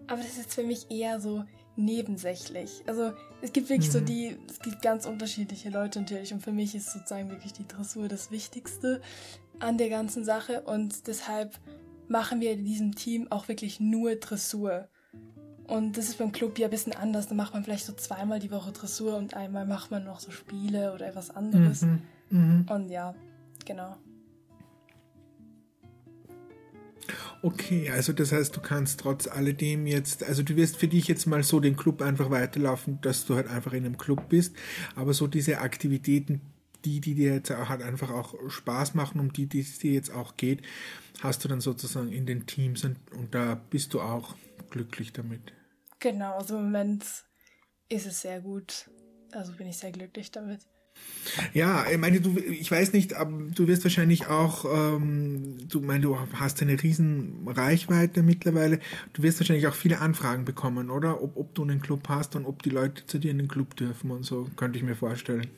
[0.07, 1.45] aber das ist für mich eher so
[1.77, 2.83] nebensächlich.
[2.87, 3.13] Also
[3.43, 3.93] es gibt wirklich mhm.
[3.93, 7.67] so die, es gibt ganz unterschiedliche Leute natürlich und für mich ist sozusagen wirklich die
[7.67, 9.01] Dressur das Wichtigste
[9.59, 11.59] an der ganzen Sache und deshalb
[12.09, 14.89] machen wir in diesem Team auch wirklich nur Dressur.
[15.67, 17.29] Und das ist beim Club ja ein bisschen anders.
[17.29, 20.31] Da macht man vielleicht so zweimal die Woche Dressur und einmal macht man noch so
[20.31, 21.83] Spiele oder etwas anderes.
[21.83, 22.03] Mhm.
[22.35, 22.67] Mhm.
[22.69, 23.15] Und ja,
[23.65, 23.97] genau.
[27.43, 31.27] Okay, also das heißt, du kannst trotz alledem jetzt, also du wirst für dich jetzt
[31.27, 34.57] mal so den Club einfach weiterlaufen, dass du halt einfach in einem Club bist,
[34.97, 36.41] aber so diese Aktivitäten,
[36.85, 40.13] die, die dir jetzt halt einfach auch Spaß machen, um die, die es dir jetzt
[40.13, 40.63] auch geht,
[41.21, 44.35] hast du dann sozusagen in den Teams und, und da bist du auch
[44.71, 45.53] glücklich damit.
[46.01, 47.05] Genau, also im Moment
[47.91, 48.91] ist es sehr gut.
[49.33, 50.67] also bin ich sehr glücklich damit.
[51.53, 56.03] Ja, ich meine, du, ich weiß nicht, aber du wirst wahrscheinlich auch, ähm, du meine,
[56.03, 58.79] du hast eine riesen Reichweite mittlerweile.
[59.13, 61.23] Du wirst wahrscheinlich auch viele Anfragen bekommen, oder?
[61.23, 63.77] Ob, ob du einen Club hast und ob die Leute zu dir in den Club
[63.77, 65.49] dürfen und so, könnte ich mir vorstellen.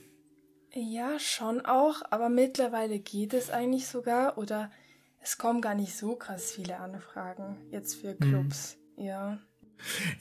[0.73, 4.71] Ja, schon auch, aber mittlerweile geht es eigentlich sogar oder
[5.21, 8.19] es kommen gar nicht so krass viele Anfragen jetzt für mhm.
[8.21, 8.77] Clubs.
[8.97, 9.05] Mhm.
[9.05, 9.39] Ja.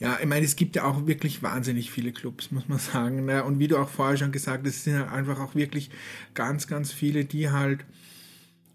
[0.00, 3.24] Ja, ich meine, es gibt ja auch wirklich wahnsinnig viele Clubs, muss man sagen.
[3.24, 3.44] Ne?
[3.44, 5.90] Und wie du auch vorher schon gesagt hast, es sind ja einfach auch wirklich
[6.34, 7.84] ganz, ganz viele, die halt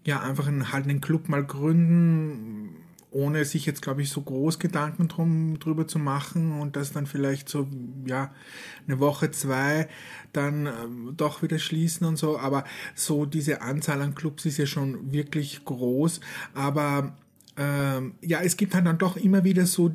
[0.04, 2.76] ja einfach einen, halt einen Club mal gründen,
[3.12, 7.06] ohne sich jetzt, glaube ich, so groß Gedanken drum, drüber zu machen und das dann
[7.06, 7.68] vielleicht so,
[8.06, 8.32] ja,
[8.86, 9.88] eine Woche, zwei
[10.32, 12.38] dann ähm, doch wieder schließen und so.
[12.38, 12.64] Aber
[12.94, 16.20] so diese Anzahl an Clubs ist ja schon wirklich groß.
[16.54, 17.14] Aber
[17.58, 19.94] ähm, ja, es gibt halt dann doch immer wieder so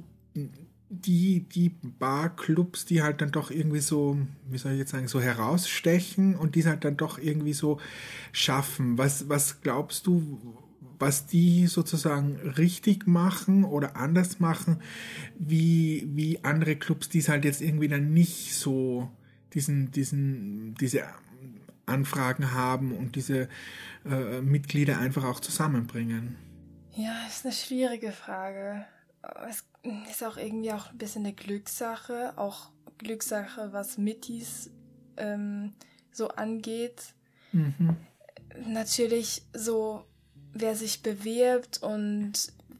[0.89, 4.17] die, die Barclubs, die halt dann doch irgendwie so,
[4.49, 7.79] wie soll ich jetzt sagen, so herausstechen und die es halt dann doch irgendwie so
[8.31, 8.97] schaffen.
[8.97, 10.39] Was, was glaubst du,
[10.99, 14.81] was die sozusagen richtig machen oder anders machen,
[15.37, 19.11] wie, wie andere Clubs, die es halt jetzt irgendwie dann nicht so
[19.53, 21.03] diesen, diesen, diese
[21.85, 23.49] Anfragen haben und diese
[24.05, 26.37] äh, Mitglieder einfach auch zusammenbringen?
[26.95, 28.85] Ja, ist eine schwierige Frage.
[29.47, 29.65] Es
[30.09, 34.71] ist auch irgendwie auch ein bisschen eine Glückssache, auch Glückssache, was Mittis
[35.17, 35.73] ähm,
[36.11, 37.13] so angeht.
[37.51, 37.95] Mhm.
[38.65, 40.03] Natürlich so,
[40.53, 42.33] wer sich bewirbt und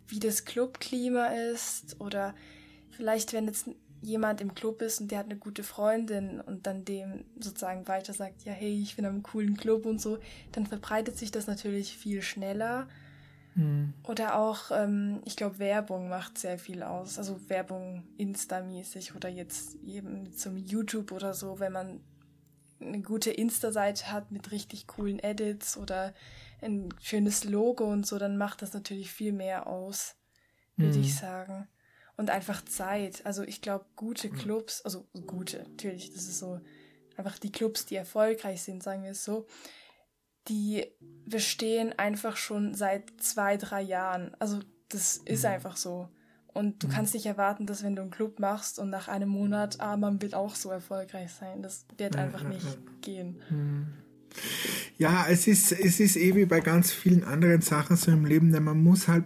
[0.08, 2.34] wie das Clubklima ist oder
[2.90, 3.70] vielleicht, wenn jetzt
[4.02, 8.14] jemand im Club ist und der hat eine gute Freundin und dann dem sozusagen weiter
[8.14, 10.20] sagt, ja, hey, ich bin am coolen Club und so,
[10.52, 12.88] dann verbreitet sich das natürlich viel schneller.
[13.58, 13.94] Mhm.
[14.08, 17.18] Oder auch, ähm, ich glaube, Werbung macht sehr viel aus.
[17.18, 22.00] Also Werbung Insta-mäßig oder jetzt eben zum YouTube oder so, wenn man
[22.80, 26.14] eine gute Insta-Seite hat mit richtig coolen Edits oder
[26.62, 30.16] ein schönes Logo und so, dann macht das natürlich viel mehr aus,
[30.76, 31.04] würde mhm.
[31.04, 31.68] ich sagen.
[32.16, 33.26] Und einfach Zeit.
[33.26, 36.60] Also ich glaube, gute Clubs, also gute, natürlich, das ist so
[37.16, 39.48] einfach die Clubs, die erfolgreich sind, sagen wir es so,
[40.48, 40.86] die
[41.26, 44.32] bestehen einfach schon seit zwei, drei Jahren.
[44.40, 44.60] Also
[44.90, 45.50] das ist mhm.
[45.52, 46.10] einfach so.
[46.54, 46.92] Und du mhm.
[46.92, 50.22] kannst nicht erwarten, dass wenn du einen Club machst und nach einem Monat, ah, man
[50.22, 51.62] wird auch so erfolgreich sein.
[51.62, 53.42] Das wird einfach nicht gehen.
[53.50, 53.88] Mhm.
[54.98, 58.52] Ja, es ist, es ist eh wie bei ganz vielen anderen Sachen so im Leben,
[58.52, 59.26] denn man muss halt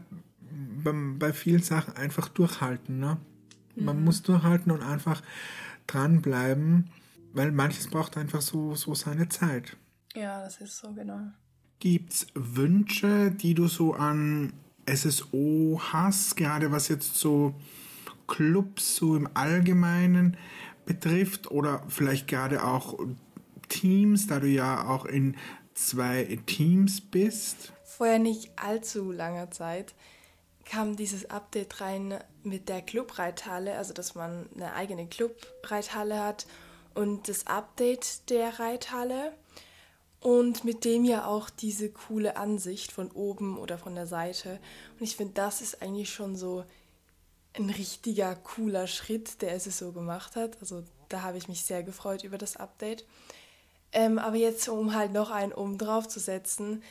[0.83, 2.99] bei, bei vielen Sachen einfach durchhalten.
[2.99, 3.17] Ne?
[3.75, 4.05] Man mhm.
[4.05, 5.21] muss durchhalten und einfach
[5.87, 6.89] dranbleiben,
[7.33, 9.77] weil manches braucht einfach so, so seine Zeit.
[10.15, 11.19] Ja, das ist so, genau.
[11.79, 14.53] Gibt's Wünsche, die du so an
[14.87, 17.55] SSO hast, gerade was jetzt so
[18.27, 20.37] Clubs so im Allgemeinen
[20.85, 22.99] betrifft oder vielleicht gerade auch
[23.69, 25.35] Teams, da du ja auch in
[25.73, 27.73] zwei Teams bist?
[27.83, 29.93] Vorher nicht allzu langer Zeit
[30.65, 36.45] kam dieses Update rein mit der Clubreithalle, also dass man eine eigene Clubreithalle hat
[36.93, 39.33] und das Update der Reithalle
[40.21, 44.59] und mit dem ja auch diese coole Ansicht von oben oder von der Seite.
[44.97, 46.63] Und ich finde, das ist eigentlich schon so
[47.57, 50.57] ein richtiger cooler Schritt, der es so gemacht hat.
[50.61, 53.03] Also da habe ich mich sehr gefreut über das Update.
[53.91, 56.83] Ähm, aber jetzt, um halt noch einen oben drauf zu setzen,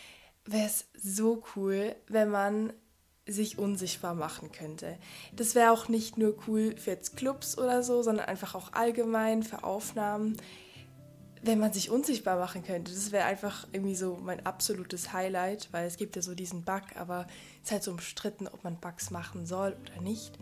[0.44, 2.72] wäre es so cool, wenn man
[3.26, 4.98] sich unsichtbar machen könnte.
[5.32, 9.44] Das wäre auch nicht nur cool für jetzt Clubs oder so, sondern einfach auch allgemein
[9.44, 10.36] für Aufnahmen
[11.42, 12.92] wenn man sich unsichtbar machen könnte.
[12.92, 16.82] Das wäre einfach irgendwie so mein absolutes Highlight, weil es gibt ja so diesen Bug,
[16.96, 17.26] aber
[17.62, 20.38] es ist halt so umstritten, ob man Bugs machen soll oder nicht.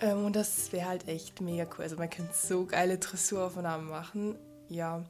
[0.00, 1.84] Ähm, und das wäre halt echt mega cool.
[1.84, 4.36] Also man könnte so geile Dressuraufnahmen machen.
[4.68, 5.04] Ja.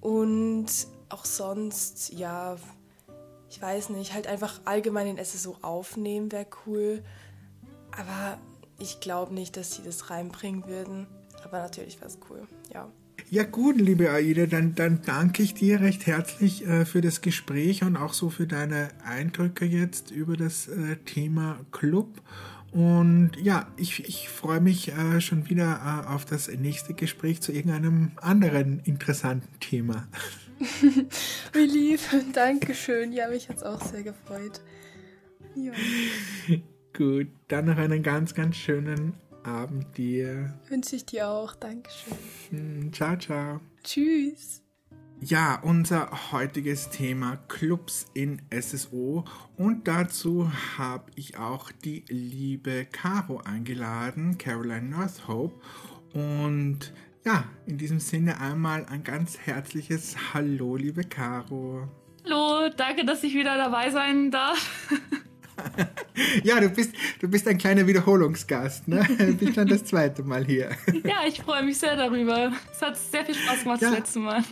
[0.00, 0.66] Und
[1.08, 2.56] auch sonst, ja,
[3.50, 7.04] ich weiß nicht, halt einfach allgemein den SSO aufnehmen wäre cool.
[7.96, 8.38] Aber
[8.78, 11.06] ich glaube nicht, dass sie das reinbringen würden.
[11.44, 12.90] Aber natürlich wäre es cool, ja.
[13.32, 17.82] Ja gut, liebe Aida, dann, dann danke ich dir recht herzlich äh, für das Gespräch
[17.82, 22.20] und auch so für deine Eindrücke jetzt über das äh, Thema Club.
[22.72, 27.52] Und ja, ich, ich freue mich äh, schon wieder äh, auf das nächste Gespräch zu
[27.52, 30.06] irgendeinem anderen interessanten Thema.
[31.54, 32.00] Wie lieb,
[32.34, 33.14] Dankeschön.
[33.14, 34.60] Ja, mich hat es auch sehr gefreut.
[35.54, 35.72] Ja.
[36.94, 39.14] Gut, dann noch einen ganz, ganz schönen
[39.44, 40.52] Abend dir.
[40.68, 41.54] Wünsche ich dir auch.
[41.54, 42.16] Dankeschön.
[42.50, 43.60] Hm, ciao, ciao.
[43.82, 44.62] Tschüss.
[45.24, 49.24] Ja, unser heutiges Thema Clubs in SSO
[49.56, 55.54] und dazu habe ich auch die liebe Caro eingeladen, Caroline Northope
[56.12, 56.92] und
[57.24, 61.88] Ja, in diesem Sinne einmal ein ganz herzliches Hallo, liebe Caro.
[62.24, 64.90] Hallo, danke, dass ich wieder dabei sein darf.
[66.44, 69.06] ja, du bist, du bist ein kleiner Wiederholungsgast, ne?
[69.18, 70.70] Du bist dann das zweite Mal hier.
[71.04, 72.52] ja, ich freue mich sehr darüber.
[72.72, 73.90] Es hat sehr viel Spaß gemacht ja.
[73.90, 74.42] das letzte Mal.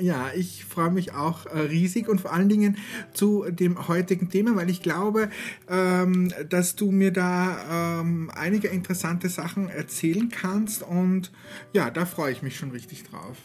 [0.00, 2.78] Ja, ich freue mich auch äh, riesig und vor allen Dingen
[3.12, 5.30] zu dem heutigen Thema, weil ich glaube,
[5.68, 11.30] ähm, dass du mir da ähm, einige interessante Sachen erzählen kannst und
[11.72, 13.36] ja, da freue ich mich schon richtig drauf.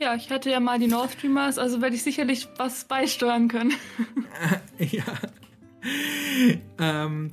[0.00, 3.72] Ja, ich hatte ja mal die Nord Streamers, also werde ich sicherlich was beisteuern können.
[4.78, 5.04] ja.
[6.78, 7.30] Ähm,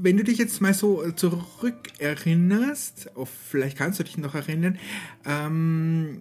[0.00, 4.78] wenn du dich jetzt mal so zurückerinnerst, oh, vielleicht kannst du dich noch erinnern,
[5.24, 6.20] ähm,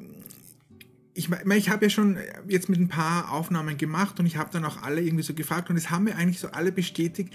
[1.14, 2.18] ich ich habe ja schon
[2.48, 5.70] jetzt mit ein paar Aufnahmen gemacht und ich habe dann auch alle irgendwie so gefragt
[5.70, 7.34] und es haben mir eigentlich so alle bestätigt,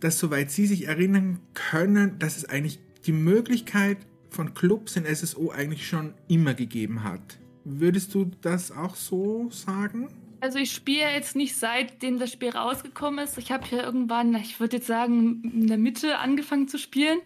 [0.00, 3.98] dass soweit sie sich erinnern können, dass es eigentlich die Möglichkeit
[4.28, 7.38] von Clubs in SSO eigentlich schon immer gegeben hat.
[7.64, 10.08] Würdest du das auch so sagen?
[10.42, 13.38] Also ich spiele jetzt nicht seitdem das Spiel rausgekommen ist.
[13.38, 17.20] Ich habe ja irgendwann, ich würde jetzt sagen, in der Mitte angefangen zu spielen.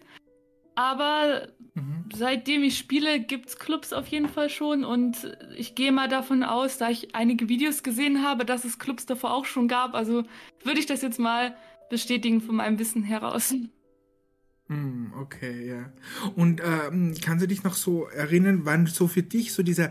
[0.75, 2.05] Aber mhm.
[2.13, 4.85] seitdem ich spiele, gibt es Clubs auf jeden Fall schon.
[4.85, 9.07] Und ich gehe mal davon aus, da ich einige Videos gesehen habe, dass es Clubs
[9.07, 9.95] davor auch schon gab.
[9.95, 10.23] Also
[10.63, 11.57] würde ich das jetzt mal
[11.89, 13.53] bestätigen von meinem Wissen heraus.
[14.69, 15.93] Hm, okay, ja.
[16.35, 19.89] Und ähm, kannst du dich noch so erinnern, wann so für dich so dieser,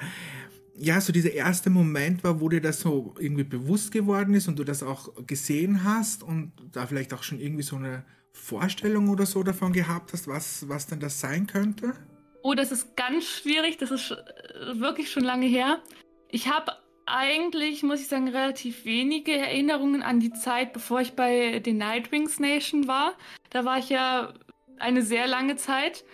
[0.79, 4.59] ja, so dieser erste Moment war, wo dir das so irgendwie bewusst geworden ist und
[4.59, 9.25] du das auch gesehen hast und da vielleicht auch schon irgendwie so eine Vorstellung oder
[9.25, 11.95] so davon gehabt hast, was, was denn das sein könnte?
[12.43, 13.79] Oh, das ist ganz schwierig.
[13.79, 15.83] Das ist äh, wirklich schon lange her.
[16.29, 16.73] Ich habe
[17.07, 22.39] eigentlich, muss ich sagen, relativ wenige Erinnerungen an die Zeit, bevor ich bei den Nightwings
[22.39, 23.15] Nation war.
[23.51, 24.35] Da war ich ja
[24.79, 26.05] eine sehr lange Zeit.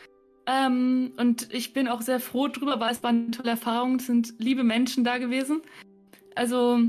[0.47, 3.97] Ähm, und ich bin auch sehr froh drüber, weil es war eine tolle Erfahrung.
[3.97, 5.63] Es sind liebe Menschen da gewesen.
[6.35, 6.81] Also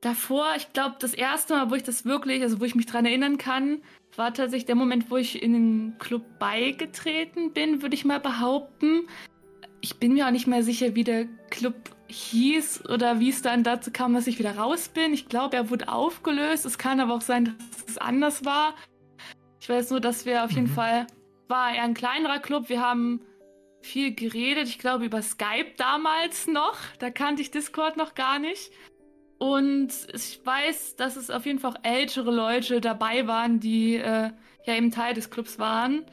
[0.00, 3.06] davor, ich glaube, das erste Mal, wo ich das wirklich, also wo ich mich dran
[3.06, 3.82] erinnern kann,
[4.16, 9.06] war tatsächlich der Moment, wo ich in den Club beigetreten bin, würde ich mal behaupten.
[9.80, 11.74] Ich bin mir auch nicht mehr sicher, wie der Club
[12.08, 15.14] hieß oder wie es dann dazu kam, dass ich wieder raus bin.
[15.14, 16.66] Ich glaube, er wurde aufgelöst.
[16.66, 18.74] Es kann aber auch sein, dass es anders war.
[19.60, 20.74] Ich weiß nur, dass wir auf jeden mhm.
[20.74, 21.06] Fall,
[21.52, 22.68] war eher ein kleinerer Club.
[22.68, 23.20] Wir haben
[23.82, 24.68] viel geredet.
[24.68, 26.78] Ich glaube, über Skype damals noch.
[26.98, 28.72] Da kannte ich Discord noch gar nicht.
[29.38, 34.30] Und ich weiß, dass es auf jeden Fall ältere Leute dabei waren, die äh,
[34.64, 36.04] ja eben Teil des Clubs waren.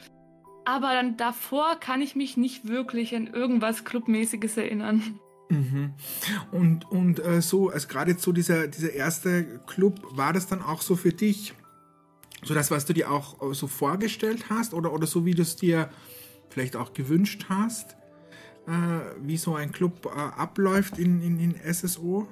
[0.65, 5.19] Aber dann davor kann ich mich nicht wirklich an irgendwas Clubmäßiges erinnern.
[5.49, 5.93] Mhm.
[6.51, 10.81] Und, und äh, so, also gerade so dieser, dieser erste Club, war das dann auch
[10.81, 11.53] so für dich,
[12.43, 15.41] so das, was du dir auch äh, so vorgestellt hast oder, oder so, wie du
[15.41, 15.89] es dir
[16.49, 17.95] vielleicht auch gewünscht hast,
[18.67, 18.71] äh,
[19.21, 22.27] wie so ein Club äh, abläuft in, in, in SSO?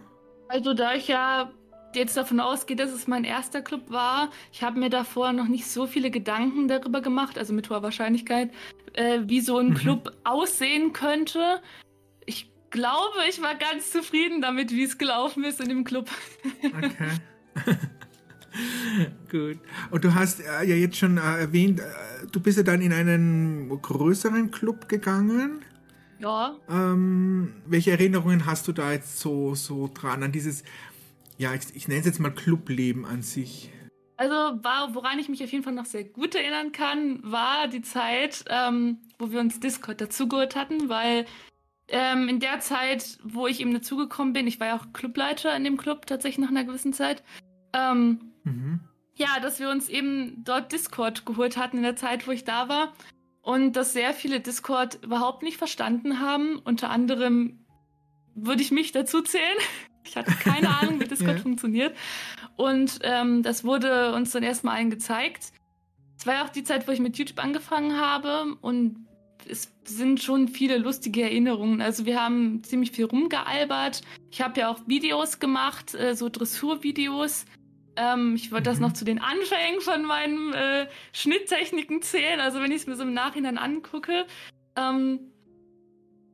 [0.49, 1.51] Also da ich ja
[1.95, 5.67] jetzt davon ausgehe, dass es mein erster Club war, ich habe mir davor noch nicht
[5.67, 8.51] so viele Gedanken darüber gemacht, also mit hoher Wahrscheinlichkeit,
[8.93, 9.75] äh, wie so ein mhm.
[9.75, 11.61] Club aussehen könnte.
[12.25, 16.09] Ich glaube, ich war ganz zufrieden damit, wie es gelaufen ist in dem Club.
[16.63, 17.09] Okay.
[19.31, 19.59] Gut.
[19.91, 21.83] Und du hast äh, ja jetzt schon äh, erwähnt, äh,
[22.31, 25.61] du bist ja dann in einen größeren Club gegangen.
[26.19, 26.55] Ja.
[26.69, 30.63] Ähm, welche Erinnerungen hast du da jetzt so, so dran an dieses,
[31.37, 33.71] ja, ich, ich nenne es jetzt mal Clubleben an sich?
[34.19, 37.83] Also, war, woran ich mich auf jeden Fall noch sehr gut erinnern kann, war die
[37.83, 41.25] Zeit, ähm, wo wir uns Discord dazugeholt hatten, weil
[41.89, 45.63] ähm, in der Zeit, wo ich eben dazugekommen bin, ich war ja auch Clubleiter in
[45.63, 47.23] dem Club tatsächlich nach einer gewissen Zeit,
[47.73, 48.79] ähm, mhm.
[49.15, 52.69] ja, dass wir uns eben dort Discord geholt hatten in der Zeit, wo ich da
[52.69, 52.93] war
[53.41, 56.59] und dass sehr viele Discord überhaupt nicht verstanden haben.
[56.59, 57.65] Unter anderem
[58.35, 59.57] würde ich mich dazu zählen.
[60.09, 61.43] Ich hatte keine Ahnung, wie Discord ja.
[61.43, 61.93] funktioniert.
[62.55, 65.51] Und ähm, das wurde uns dann erstmal allen gezeigt.
[66.17, 69.05] Es war ja auch die Zeit, wo ich mit YouTube angefangen habe und
[69.49, 71.81] es sind schon viele lustige Erinnerungen.
[71.81, 74.01] Also wir haben ziemlich viel rumgealbert.
[74.31, 77.45] Ich habe ja auch Videos gemacht, äh, so Dressurvideos.
[77.97, 78.73] Ähm, ich würde mhm.
[78.73, 82.95] das noch zu den Anfängen von meinen äh, Schnitttechniken zählen, also wenn ich es mir
[82.95, 84.25] so im Nachhinein angucke.
[84.75, 85.31] Ähm,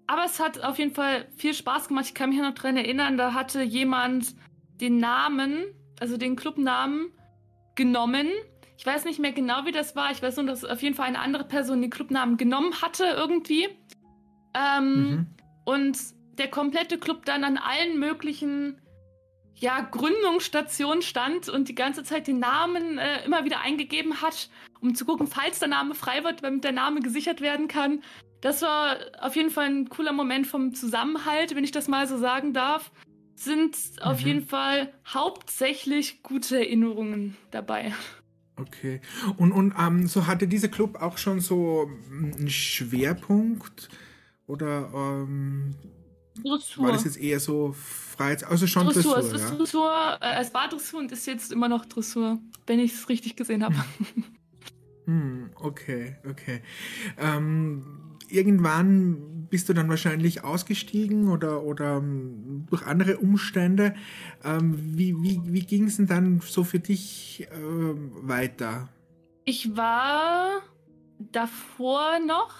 [0.06, 2.06] aber es hat auf jeden Fall viel Spaß gemacht.
[2.07, 4.35] Ich kann mich noch daran erinnern, da hatte jemand
[4.81, 5.64] den Namen,
[5.99, 7.14] also den Clubnamen,
[7.76, 8.27] genommen.
[8.77, 10.11] Ich weiß nicht mehr genau, wie das war.
[10.11, 13.69] Ich weiß nur, dass auf jeden Fall eine andere Person den Clubnamen genommen hatte irgendwie.
[14.53, 15.27] Ähm, mhm.
[15.64, 15.98] Und
[16.38, 18.81] der komplette Club dann an allen möglichen
[19.55, 24.49] ja, Gründungsstation stand und die ganze Zeit den Namen äh, immer wieder eingegeben hat,
[24.81, 28.03] um zu gucken, falls der Name frei wird, damit der Name gesichert werden kann.
[28.41, 32.17] Das war auf jeden Fall ein cooler Moment vom Zusammenhalt, wenn ich das mal so
[32.17, 32.91] sagen darf.
[33.35, 34.01] Sind mhm.
[34.01, 37.93] auf jeden Fall hauptsächlich gute Erinnerungen dabei.
[38.57, 39.01] Okay.
[39.38, 43.89] Und, und ähm, so hatte dieser Club auch schon so einen Schwerpunkt?
[44.45, 45.75] Oder ähm,
[46.41, 46.85] Dressur.
[46.85, 48.38] War das jetzt eher so frei?
[48.45, 49.15] Also schon Dressur.
[49.15, 49.55] Dressur, es, ist ja?
[49.55, 53.35] Dressur äh, es war Dressur und ist jetzt immer noch Dressur, wenn ich es richtig
[53.35, 53.76] gesehen habe.
[55.05, 56.61] Hm, okay, okay.
[57.18, 63.95] Ähm, irgendwann bist du dann wahrscheinlich ausgestiegen oder, oder ähm, durch andere Umstände.
[64.43, 68.89] Ähm, wie wie, wie ging es denn dann so für dich äh, weiter?
[69.45, 70.61] Ich war
[71.19, 72.55] davor noch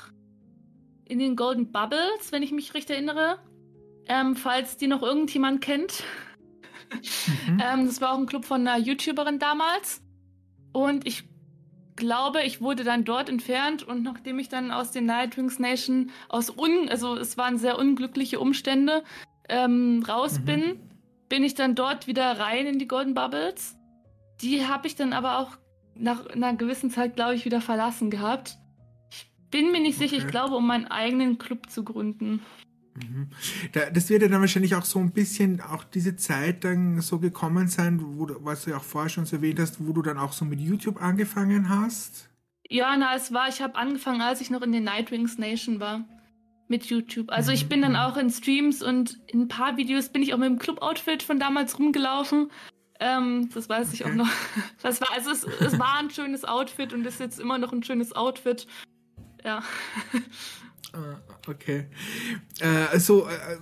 [1.06, 3.40] in den Golden Bubbles, wenn ich mich recht erinnere.
[4.08, 6.04] Ähm, falls die noch irgendjemand kennt.
[7.48, 7.60] Mhm.
[7.64, 10.02] ähm, das war auch ein Club von einer YouTuberin damals.
[10.74, 11.24] Und ich
[11.96, 16.50] glaube, ich wurde dann dort entfernt und nachdem ich dann aus den Nightwings Nation aus
[16.50, 19.04] un, also es waren sehr unglückliche Umstände,
[19.50, 20.46] ähm, raus mhm.
[20.46, 20.80] bin,
[21.30, 23.76] bin ich dann dort wieder rein in die Golden Bubbles.
[24.42, 25.58] Die habe ich dann aber auch
[25.96, 28.58] nach einer gewissen Zeit, glaube ich, wieder verlassen gehabt.
[29.12, 30.08] Ich bin mir nicht okay.
[30.08, 32.42] sicher, ich glaube, um meinen eigenen Club zu gründen.
[32.96, 33.28] Mhm.
[33.94, 37.68] Das wird ja dann wahrscheinlich auch so ein bisschen auch diese Zeit dann so gekommen
[37.68, 40.18] sein, wo du, was du ja auch vorher schon so erwähnt hast, wo du dann
[40.18, 42.30] auch so mit YouTube angefangen hast.
[42.70, 46.06] Ja, na, es war, ich habe angefangen, als ich noch in den Nightwings Nation war.
[46.70, 47.30] Mit YouTube.
[47.30, 47.98] Also ich bin dann mhm.
[47.98, 51.38] auch in Streams und in ein paar Videos bin ich auch mit dem Club-Outfit von
[51.38, 52.50] damals rumgelaufen.
[53.00, 53.96] Ähm, das weiß okay.
[53.96, 54.30] ich auch noch.
[54.82, 57.84] Das war, also es, es war ein schönes Outfit und ist jetzt immer noch ein
[57.84, 58.66] schönes Outfit.
[59.44, 59.62] Ja.
[60.94, 61.18] Ah,
[61.48, 61.86] okay.
[62.60, 63.58] Äh, also, äh,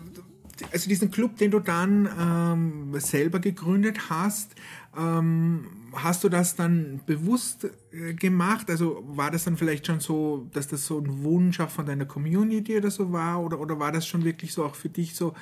[0.72, 4.54] also diesen Club, den du dann ähm, selber gegründet hast,
[4.98, 8.70] ähm, hast du das dann bewusst äh, gemacht?
[8.70, 12.06] Also war das dann vielleicht schon so, dass das so ein Wunsch auch von deiner
[12.06, 13.42] Community oder so war?
[13.42, 15.34] Oder, oder war das schon wirklich so auch für dich so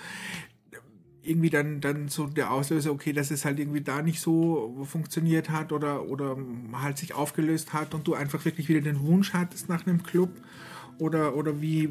[1.22, 5.50] irgendwie dann, dann so der Auslöser, okay, dass es halt irgendwie da nicht so funktioniert
[5.50, 6.38] hat oder, oder
[6.74, 10.30] halt sich aufgelöst hat und du einfach wirklich wieder den Wunsch hattest nach einem Club?
[11.00, 11.90] Oder, oder wie,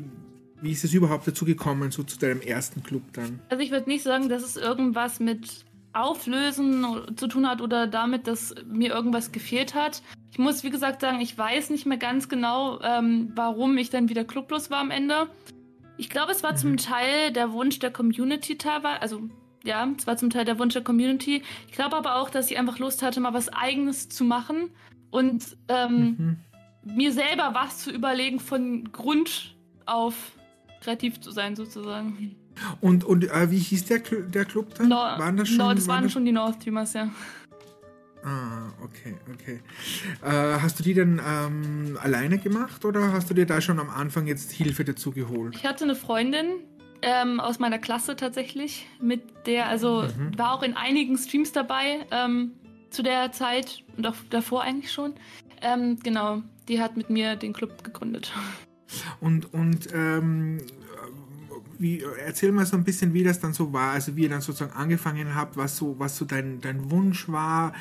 [0.61, 3.41] wie ist es überhaupt dazu gekommen, so zu deinem ersten Club dann?
[3.49, 6.87] Also ich würde nicht sagen, dass es irgendwas mit Auflösen
[7.17, 10.03] zu tun hat oder damit, dass mir irgendwas gefehlt hat.
[10.31, 14.09] Ich muss, wie gesagt, sagen, ich weiß nicht mehr ganz genau, ähm, warum ich dann
[14.09, 15.29] wieder clublos war am Ende.
[15.97, 16.57] Ich glaube, es war mhm.
[16.57, 19.23] zum Teil der Wunsch der Community teilweise, also
[19.65, 21.43] ja, es war zum Teil der Wunsch der Community.
[21.67, 24.71] Ich glaube aber auch, dass ich einfach Lust hatte, mal was Eigenes zu machen
[25.11, 26.37] und ähm, mhm
[26.95, 29.55] mir selber was zu überlegen, von Grund
[29.87, 30.15] auf
[30.81, 32.37] kreativ zu sein, sozusagen.
[32.81, 34.89] Und, und äh, wie hieß der, der Club dann?
[34.89, 35.59] No, waren das schon?
[35.59, 37.11] No, das waren, waren schon die North-Teamers, ja.
[38.25, 39.61] Ah, okay, okay.
[40.25, 43.91] Äh, hast du die dann ähm, alleine gemacht oder hast du dir da schon am
[43.91, 45.55] Anfang jetzt Hilfe dazu geholt?
[45.55, 46.47] Ich hatte eine Freundin
[47.01, 50.37] ähm, aus meiner Klasse tatsächlich, mit der, also mhm.
[50.37, 52.53] war auch in einigen Streams dabei ähm,
[52.91, 55.15] zu der Zeit und auch davor eigentlich schon.
[55.63, 58.33] Ähm, genau, die hat mit mir den Club gegründet.
[59.21, 60.59] Und, und ähm,
[61.79, 64.41] wie, erzähl mal so ein bisschen, wie das dann so war, also wie ihr dann
[64.41, 67.73] sozusagen angefangen habt, was so, was so dein, dein Wunsch war,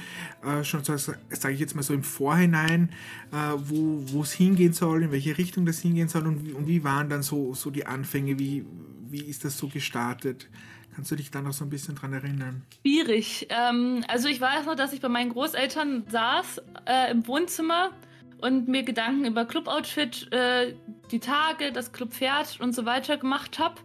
[0.43, 2.89] äh, schon so, sage ich jetzt mal so im Vorhinein,
[3.31, 7.09] äh, wo es hingehen soll, in welche Richtung das hingehen soll und, und wie waren
[7.09, 8.65] dann so, so die Anfänge, wie,
[9.09, 10.47] wie ist das so gestartet?
[10.93, 12.63] Kannst du dich da noch so ein bisschen dran erinnern?
[12.81, 13.47] Schwierig.
[13.49, 17.91] Ähm, also ich weiß noch, dass ich bei meinen Großeltern saß äh, im Wohnzimmer
[18.39, 20.75] und mir Gedanken über Club-Outfit, äh,
[21.11, 23.75] die Tage, das Club-Pferd und so weiter gemacht habe.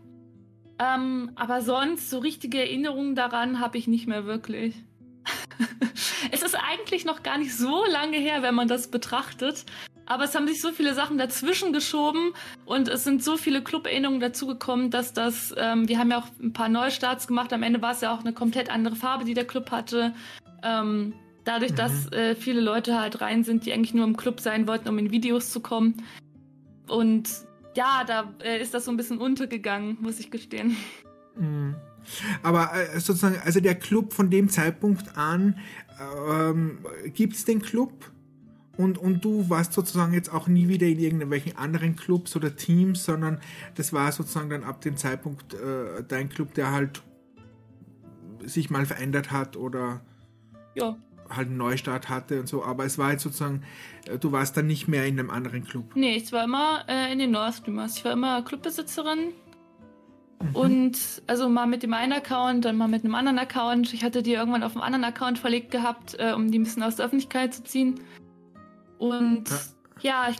[0.79, 4.75] Ähm, aber sonst so richtige Erinnerungen daran habe ich nicht mehr wirklich.
[6.31, 9.65] es ist eigentlich noch gar nicht so lange her, wenn man das betrachtet.
[10.07, 12.33] Aber es haben sich so viele Sachen dazwischen geschoben
[12.67, 16.53] und es sind so viele Club-Erinnerungen dazugekommen, dass das, ähm, wir haben ja auch ein
[16.53, 17.53] paar Neustarts gemacht.
[17.53, 20.15] Am Ende war es ja auch eine komplett andere Farbe, die der Club hatte.
[20.65, 21.15] Ähm,
[21.45, 21.77] Dadurch, mhm.
[21.77, 24.99] dass äh, viele Leute halt rein sind, die eigentlich nur im Club sein wollten, um
[24.99, 26.03] in Videos zu kommen.
[26.89, 27.29] Und
[27.75, 30.77] ja, da äh, ist das so ein bisschen untergegangen, muss ich gestehen.
[31.37, 31.75] Mhm.
[32.43, 35.59] Aber äh, sozusagen, also der Club von dem Zeitpunkt an,
[36.29, 36.79] ähm,
[37.15, 38.11] gibt es den Club?
[38.77, 43.05] Und, und du warst sozusagen jetzt auch nie wieder in irgendwelchen anderen Clubs oder Teams,
[43.05, 43.39] sondern
[43.75, 47.03] das war sozusagen dann ab dem Zeitpunkt äh, dein Club, der halt
[48.45, 50.01] sich mal verändert hat oder.
[50.75, 50.97] Ja,
[51.35, 53.63] halt einen Neustart hatte und so, aber es war jetzt sozusagen,
[54.07, 55.95] äh, du warst dann nicht mehr in einem anderen Club.
[55.95, 57.97] Nee, ich war immer äh, in den North Streamers.
[57.97, 59.33] Ich war immer Clubbesitzerin
[60.43, 60.57] Mhm.
[60.57, 63.93] Und also mal mit dem einen Account, dann mal mit einem anderen Account.
[63.95, 66.83] Ich hatte die irgendwann auf einem anderen Account verlegt gehabt, äh, um die ein bisschen
[66.83, 68.01] aus der Öffentlichkeit zu ziehen.
[68.99, 69.49] Und
[70.01, 70.37] ja, ja ich,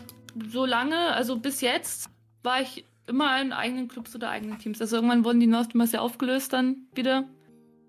[0.51, 2.09] so lange, also bis jetzt,
[2.43, 4.81] war ich immer in eigenen Clubs oder eigenen Teams.
[4.81, 7.25] Also irgendwann wurden die Nostimers ja aufgelöst dann wieder.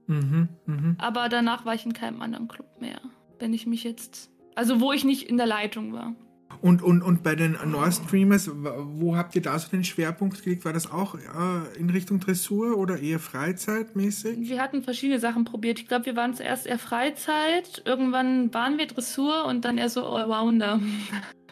[0.06, 0.94] Mhm, mh.
[0.98, 3.00] Aber danach war ich in keinem anderen Club mehr.
[3.38, 4.30] Wenn ich mich jetzt.
[4.54, 6.14] Also wo ich nicht in der Leitung war.
[6.60, 10.64] Und, und, und bei den Nord Streamers, wo habt ihr da so den Schwerpunkt gelegt?
[10.64, 14.48] War das auch äh, in Richtung Dressur oder eher freizeitmäßig?
[14.48, 15.78] Wir hatten verschiedene Sachen probiert.
[15.78, 20.06] Ich glaube, wir waren zuerst eher Freizeit, irgendwann waren wir Dressur und dann eher so
[20.06, 20.80] Allrounder.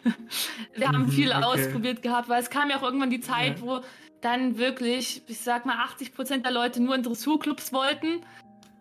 [0.75, 1.43] wir haben mhm, viel okay.
[1.43, 3.65] ausprobiert gehabt, weil es kam ja auch irgendwann die Zeit, ja.
[3.65, 3.81] wo
[4.21, 8.21] dann wirklich, ich sag mal, 80 Prozent der Leute nur in Dressurclubs wollten.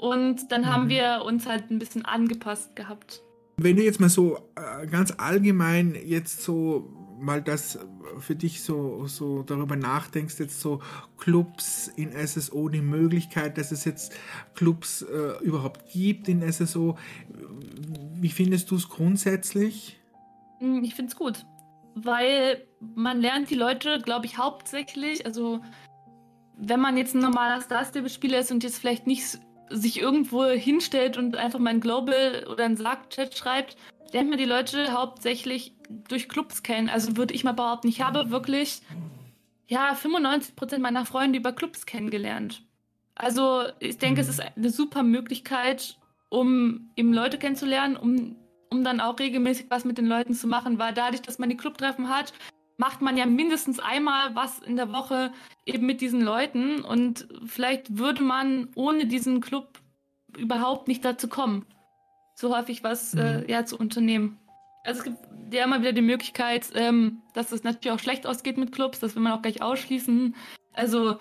[0.03, 0.67] Und dann mhm.
[0.67, 3.23] haben wir uns halt ein bisschen angepasst gehabt.
[3.57, 7.79] Wenn du jetzt mal so äh, ganz allgemein jetzt so mal das
[8.19, 10.83] für dich so, so darüber nachdenkst, jetzt so
[11.19, 14.13] Clubs in SSO, die Möglichkeit, dass es jetzt
[14.57, 16.99] Clubs äh, überhaupt gibt in SSO,
[18.15, 20.01] wie findest du es grundsätzlich?
[20.59, 21.47] Hm, ich finde es gut,
[21.95, 25.61] weil man lernt die Leute, glaube ich, hauptsächlich, also
[26.57, 29.39] wenn man jetzt ein normaler Star Stable-Spieler ist und jetzt vielleicht nicht
[29.73, 33.77] sich irgendwo hinstellt und einfach mal ein Global oder ein Sarg-Chat schreibt,
[34.13, 35.75] lernt man die Leute hauptsächlich
[36.09, 36.89] durch Clubs kennen.
[36.89, 38.83] Also würde ich mal behaupten, ich habe wirklich
[39.67, 42.63] ja 95% meiner Freunde über Clubs kennengelernt.
[43.15, 48.37] Also ich denke, es ist eine super Möglichkeit, um eben Leute kennenzulernen, um
[48.73, 51.57] um dann auch regelmäßig was mit den Leuten zu machen, weil dadurch, dass man die
[51.57, 52.33] Clubtreffen hat,
[52.77, 55.33] macht man ja mindestens einmal was in der Woche
[55.67, 59.79] eben mit diesen Leuten und vielleicht würde man ohne diesen Club
[60.37, 61.67] überhaupt nicht dazu kommen,
[62.35, 63.45] so häufig was äh, mhm.
[63.45, 64.39] äh, ja, zu unternehmen.
[64.85, 65.19] Also es gibt
[65.55, 69.15] ja immer wieder die Möglichkeit, ähm, dass es natürlich auch schlecht ausgeht mit Clubs, das
[69.15, 70.35] will man auch gleich ausschließen.
[70.73, 71.19] Also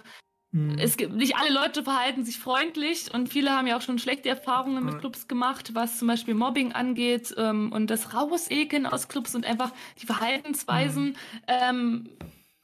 [0.52, 0.78] Mhm.
[0.78, 4.30] Es gibt nicht alle Leute verhalten sich freundlich und viele haben ja auch schon schlechte
[4.30, 9.34] Erfahrungen mit Clubs gemacht, was zum Beispiel Mobbing angeht ähm, und das Rausekeln aus Clubs
[9.34, 9.72] und einfach
[10.02, 11.06] die Verhaltensweisen.
[11.06, 11.16] Mhm.
[11.48, 12.10] Ähm,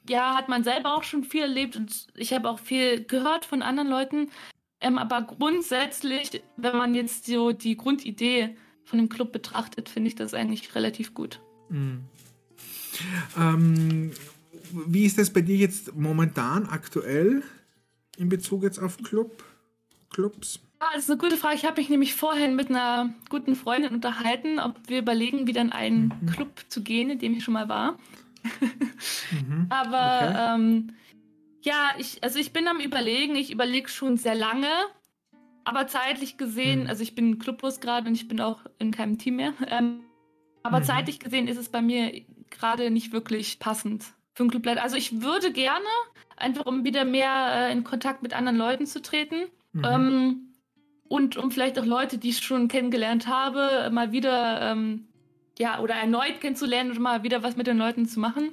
[0.08, 3.62] ja, hat man selber auch schon viel erlebt und ich habe auch viel gehört von
[3.62, 4.30] anderen Leuten.
[4.80, 10.14] Ähm, aber grundsätzlich, wenn man jetzt so die Grundidee von dem Club betrachtet, finde ich
[10.14, 11.40] das eigentlich relativ gut.
[11.68, 12.04] Mhm.
[13.36, 14.12] Ähm,
[14.72, 17.42] wie ist das bei dir jetzt momentan aktuell?
[18.18, 19.42] In Bezug jetzt auf Club,
[20.10, 20.60] Clubs?
[20.80, 21.56] Ja, das ist eine gute Frage.
[21.56, 25.72] Ich habe mich nämlich vorhin mit einer guten Freundin unterhalten, ob wir überlegen, wieder in
[25.72, 26.26] einen mhm.
[26.26, 27.98] Club zu gehen, in dem ich schon mal war.
[29.30, 29.66] mhm.
[29.70, 30.54] Aber okay.
[30.54, 30.94] ähm,
[31.62, 34.70] ja, ich, also ich bin am überlegen, ich überlege schon sehr lange,
[35.64, 36.88] aber zeitlich gesehen, mhm.
[36.88, 39.54] also ich bin clublos gerade und ich bin auch in keinem Team mehr.
[39.66, 40.00] Ähm,
[40.62, 40.84] aber mhm.
[40.84, 44.04] zeitlich gesehen ist es bei mir gerade nicht wirklich passend
[44.46, 44.82] Clubleiter.
[44.82, 45.84] Also ich würde gerne,
[46.36, 49.46] einfach um wieder mehr äh, in Kontakt mit anderen Leuten zu treten.
[49.72, 49.84] Mhm.
[49.84, 50.54] Ähm,
[51.08, 55.08] und um vielleicht auch Leute, die ich schon kennengelernt habe, mal wieder, ähm,
[55.58, 58.52] ja, oder erneut kennenzulernen und mal wieder was mit den Leuten zu machen.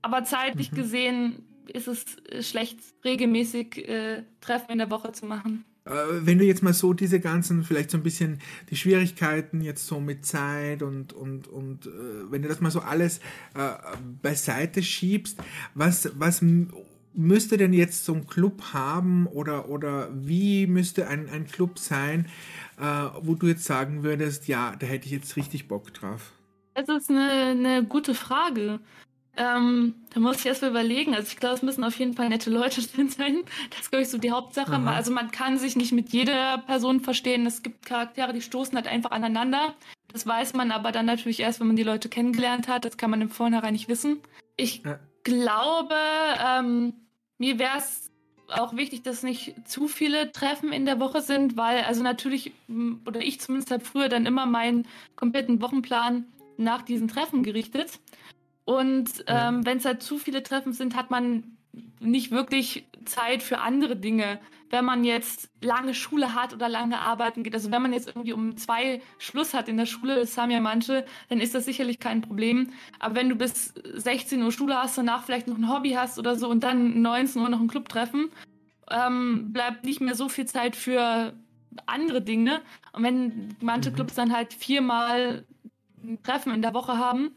[0.00, 0.76] Aber zeitlich mhm.
[0.76, 2.04] gesehen ist es
[2.48, 5.64] schlecht, regelmäßig äh, Treffen in der Woche zu machen.
[5.84, 5.90] Äh,
[6.20, 8.40] wenn du jetzt mal so diese ganzen, vielleicht so ein bisschen
[8.70, 11.90] die Schwierigkeiten jetzt so mit Zeit und, und, und äh,
[12.30, 13.18] wenn du das mal so alles
[13.54, 13.72] äh,
[14.22, 15.38] beiseite schiebst,
[15.74, 16.44] was, was
[17.14, 22.26] müsste denn jetzt so ein Club haben oder, oder wie müsste ein, ein Club sein,
[23.20, 26.32] wo du jetzt sagen würdest, ja, da hätte ich jetzt richtig Bock drauf?
[26.74, 28.80] Das ist eine, eine gute Frage.
[29.36, 31.14] Ähm, da muss ich erst mal überlegen.
[31.14, 33.42] Also ich glaube, es müssen auf jeden Fall nette Leute drin sein.
[33.70, 34.72] Das ist, glaube ich, so die Hauptsache.
[34.72, 34.94] Aha.
[34.94, 37.46] Also man kann sich nicht mit jeder Person verstehen.
[37.46, 39.74] Es gibt Charaktere, die stoßen halt einfach aneinander.
[40.12, 42.84] Das weiß man aber dann natürlich erst, wenn man die Leute kennengelernt hat.
[42.84, 44.20] Das kann man im Vornherein nicht wissen.
[44.56, 44.98] Ich ja.
[45.24, 45.96] glaube,
[46.44, 46.92] ähm,
[47.38, 48.10] mir wäre es
[48.48, 52.52] auch wichtig, dass nicht zu viele Treffen in der Woche sind, weil also natürlich,
[53.06, 54.86] oder ich zumindest habe früher dann immer meinen
[55.16, 56.26] kompletten Wochenplan
[56.58, 57.98] nach diesen Treffen gerichtet.
[58.64, 61.56] Und ähm, wenn es halt zu viele Treffen sind, hat man
[62.00, 64.38] nicht wirklich Zeit für andere Dinge.
[64.70, 68.32] Wenn man jetzt lange Schule hat oder lange arbeiten geht, also wenn man jetzt irgendwie
[68.32, 71.98] um zwei Schluss hat in der Schule, das haben ja manche, dann ist das sicherlich
[71.98, 72.72] kein Problem.
[72.98, 76.36] Aber wenn du bis 16 Uhr Schule hast, danach vielleicht noch ein Hobby hast oder
[76.36, 78.30] so und dann 19 Uhr noch ein Club treffen,
[78.90, 81.34] ähm, bleibt nicht mehr so viel Zeit für
[81.86, 82.60] andere Dinge.
[82.92, 83.94] Und wenn manche mhm.
[83.94, 85.44] Clubs dann halt viermal
[86.02, 87.32] ein Treffen in der Woche haben,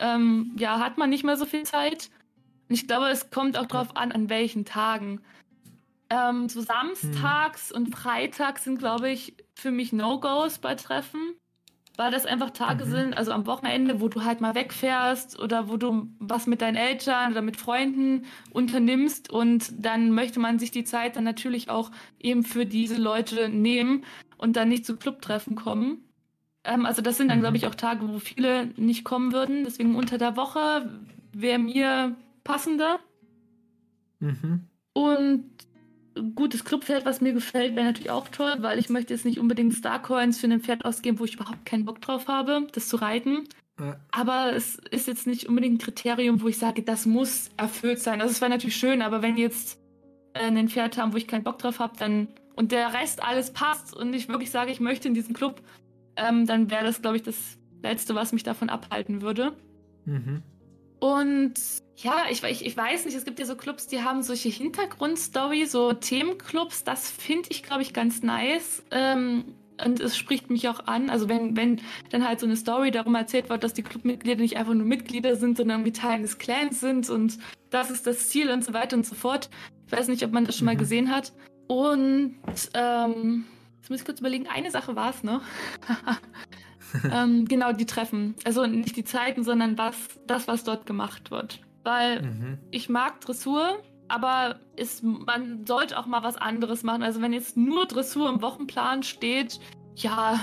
[0.00, 2.10] ähm, ja, hat man nicht mehr so viel Zeit.
[2.68, 5.20] Und ich glaube, es kommt auch darauf an, an welchen Tagen.
[6.08, 7.76] Ähm, so samstags hm.
[7.76, 11.36] und freitags sind, glaube ich, für mich No-Gos bei Treffen.
[11.96, 12.90] weil das einfach Tage mhm.
[12.90, 16.76] sind, also am Wochenende, wo du halt mal wegfährst oder wo du was mit deinen
[16.76, 21.90] Eltern oder mit Freunden unternimmst und dann möchte man sich die Zeit dann natürlich auch
[22.18, 24.04] eben für diese Leute nehmen
[24.38, 26.09] und dann nicht zu Clubtreffen kommen.
[26.64, 27.42] Ähm, also das sind dann, mhm.
[27.42, 29.64] glaube ich, auch Tage, wo viele nicht kommen würden.
[29.64, 30.90] Deswegen unter der Woche
[31.32, 33.00] wäre mir passender.
[34.20, 34.66] Mhm.
[34.92, 35.44] Und
[36.34, 39.74] gutes Clubpferd, was mir gefällt, wäre natürlich auch toll, weil ich möchte jetzt nicht unbedingt
[39.74, 43.44] Starcoins für ein Pferd ausgeben, wo ich überhaupt keinen Bock drauf habe, das zu reiten.
[43.78, 43.96] Ja.
[44.10, 48.20] Aber es ist jetzt nicht unbedingt ein Kriterium, wo ich sage, das muss erfüllt sein.
[48.20, 49.78] Also es wäre natürlich schön, aber wenn jetzt
[50.34, 53.52] äh, ein Pferd haben, wo ich keinen Bock drauf habe, dann und der Rest alles
[53.52, 55.62] passt und ich wirklich sage, ich möchte in diesen Club,
[56.16, 59.52] ähm, dann wäre das, glaube ich, das Letzte, was mich davon abhalten würde.
[60.04, 60.42] Mhm.
[61.00, 61.54] Und
[61.96, 65.66] ja, ich, ich, ich weiß nicht, es gibt ja so Clubs, die haben solche Hintergrundstory,
[65.66, 66.84] so Themenclubs.
[66.84, 68.82] Das finde ich, glaube ich, ganz nice.
[68.90, 69.54] Ähm,
[69.84, 71.10] und es spricht mich auch an.
[71.10, 71.80] Also wenn, wenn
[72.10, 75.36] dann halt so eine Story darum erzählt wird, dass die Clubmitglieder nicht einfach nur Mitglieder
[75.36, 77.38] sind, sondern irgendwie Teil des Clans sind und
[77.70, 79.48] das ist das Ziel und so weiter und so fort.
[79.86, 80.72] Ich weiß nicht, ob man das schon mhm.
[80.72, 81.32] mal gesehen hat.
[81.66, 82.36] Und
[82.74, 83.44] ähm,
[83.80, 85.42] jetzt muss ich kurz überlegen, eine Sache war es noch.
[87.12, 88.34] ähm, genau, die Treffen.
[88.44, 89.96] Also nicht die Zeiten, sondern was,
[90.26, 91.60] das, was dort gemacht wird.
[91.82, 92.58] Weil mhm.
[92.70, 93.78] ich mag Dressur,
[94.08, 97.02] aber ist, man sollte auch mal was anderes machen.
[97.02, 99.60] Also wenn jetzt nur Dressur im Wochenplan steht,
[99.96, 100.38] ja,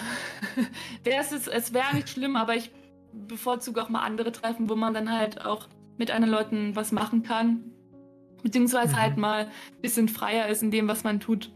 [1.03, 2.72] es, es wäre nicht schlimm, aber ich
[3.14, 7.23] bevorzuge auch mal andere Treffen, wo man dann halt auch mit anderen Leuten was machen
[7.23, 7.72] kann.
[8.43, 8.99] Beziehungsweise mhm.
[8.99, 11.51] halt mal ein bisschen freier ist in dem, was man tut.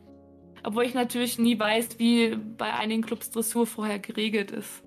[0.64, 4.84] Obwohl ich natürlich nie weiß, wie bei einigen Clubs Dressur vorher geregelt ist.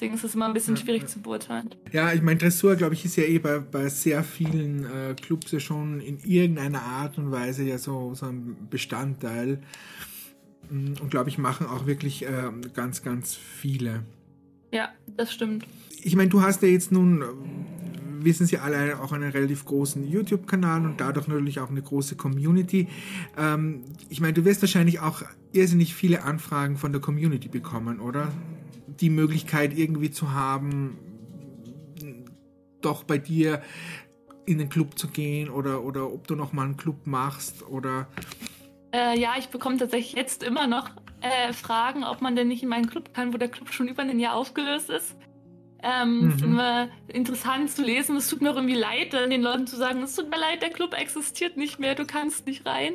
[0.00, 1.08] Deswegen ist es immer ein bisschen schwierig ja.
[1.08, 1.74] zu beurteilen.
[1.92, 5.52] Ja, ich meine, Dressur, glaube ich, ist ja eh bei, bei sehr vielen äh, Clubs
[5.52, 9.60] ja schon in irgendeiner Art und Weise ja so, so ein Bestandteil.
[10.70, 14.02] Mm, und glaube ich, machen auch wirklich äh, ganz, ganz viele.
[14.72, 15.66] Ja, das stimmt.
[16.02, 17.22] Ich meine, du hast ja jetzt nun
[18.24, 22.88] wissen Sie alle, auch einen relativ großen YouTube-Kanal und dadurch natürlich auch eine große Community.
[23.36, 25.22] Ähm, ich meine, du wirst wahrscheinlich auch
[25.52, 28.28] irrsinnig viele Anfragen von der Community bekommen, oder?
[28.86, 30.98] Die Möglichkeit irgendwie zu haben,
[32.80, 33.62] doch bei dir
[34.46, 38.08] in den Club zu gehen oder, oder ob du noch mal einen Club machst oder...
[38.92, 40.90] Äh, ja, ich bekomme tatsächlich jetzt immer noch
[41.20, 44.02] äh, Fragen, ob man denn nicht in meinen Club kann, wo der Club schon über
[44.02, 45.14] ein Jahr aufgelöst ist.
[45.82, 46.30] Ähm, mhm.
[46.30, 48.16] ist immer interessant zu lesen.
[48.16, 50.70] Es tut mir auch irgendwie leid, den Leuten zu sagen, es tut mir leid, der
[50.70, 52.94] Club existiert nicht mehr, du kannst nicht rein.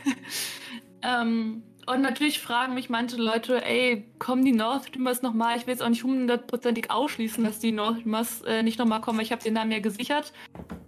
[1.02, 5.56] ähm, und natürlich fragen mich manche Leute, ey, kommen die Northrimers nochmal?
[5.56, 9.24] Ich will jetzt auch nicht hundertprozentig ausschließen, dass die Northrimers äh, nicht nochmal kommen, weil
[9.24, 10.32] ich habe den Namen ja gesichert.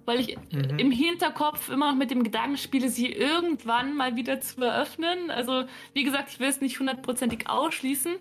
[0.07, 0.79] Weil ich mhm.
[0.79, 5.31] im Hinterkopf immer noch mit dem Gedanken spiele, sie irgendwann mal wieder zu eröffnen.
[5.31, 8.17] Also, wie gesagt, ich will es nicht hundertprozentig ausschließen.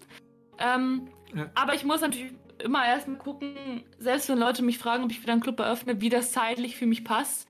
[0.60, 1.50] Ähm, ja.
[1.56, 2.32] Aber ich muss natürlich
[2.64, 6.10] immer erstmal gucken, selbst wenn Leute mich fragen, ob ich wieder einen Club eröffne, wie
[6.10, 7.48] das zeitlich für mich passt.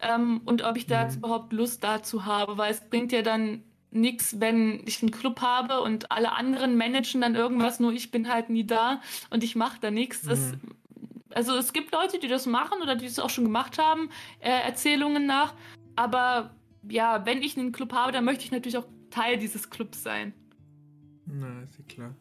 [0.00, 1.16] Ähm, und ob ich da mhm.
[1.16, 5.80] überhaupt Lust dazu habe, weil es bringt ja dann nichts, wenn ich einen Club habe
[5.80, 9.00] und alle anderen managen dann irgendwas, nur ich bin halt nie da
[9.30, 10.24] und ich mache da nichts.
[10.24, 10.60] Mhm.
[11.32, 14.10] also es gibt Leute, die das machen oder die es auch schon gemacht haben,
[14.40, 15.54] äh, Erzählungen nach.
[15.96, 16.54] Aber
[16.88, 20.34] ja, wenn ich einen Club habe, dann möchte ich natürlich auch Teil dieses Clubs sein.
[21.26, 22.14] Na, ist ja klar.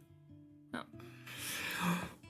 [0.74, 0.86] Ja.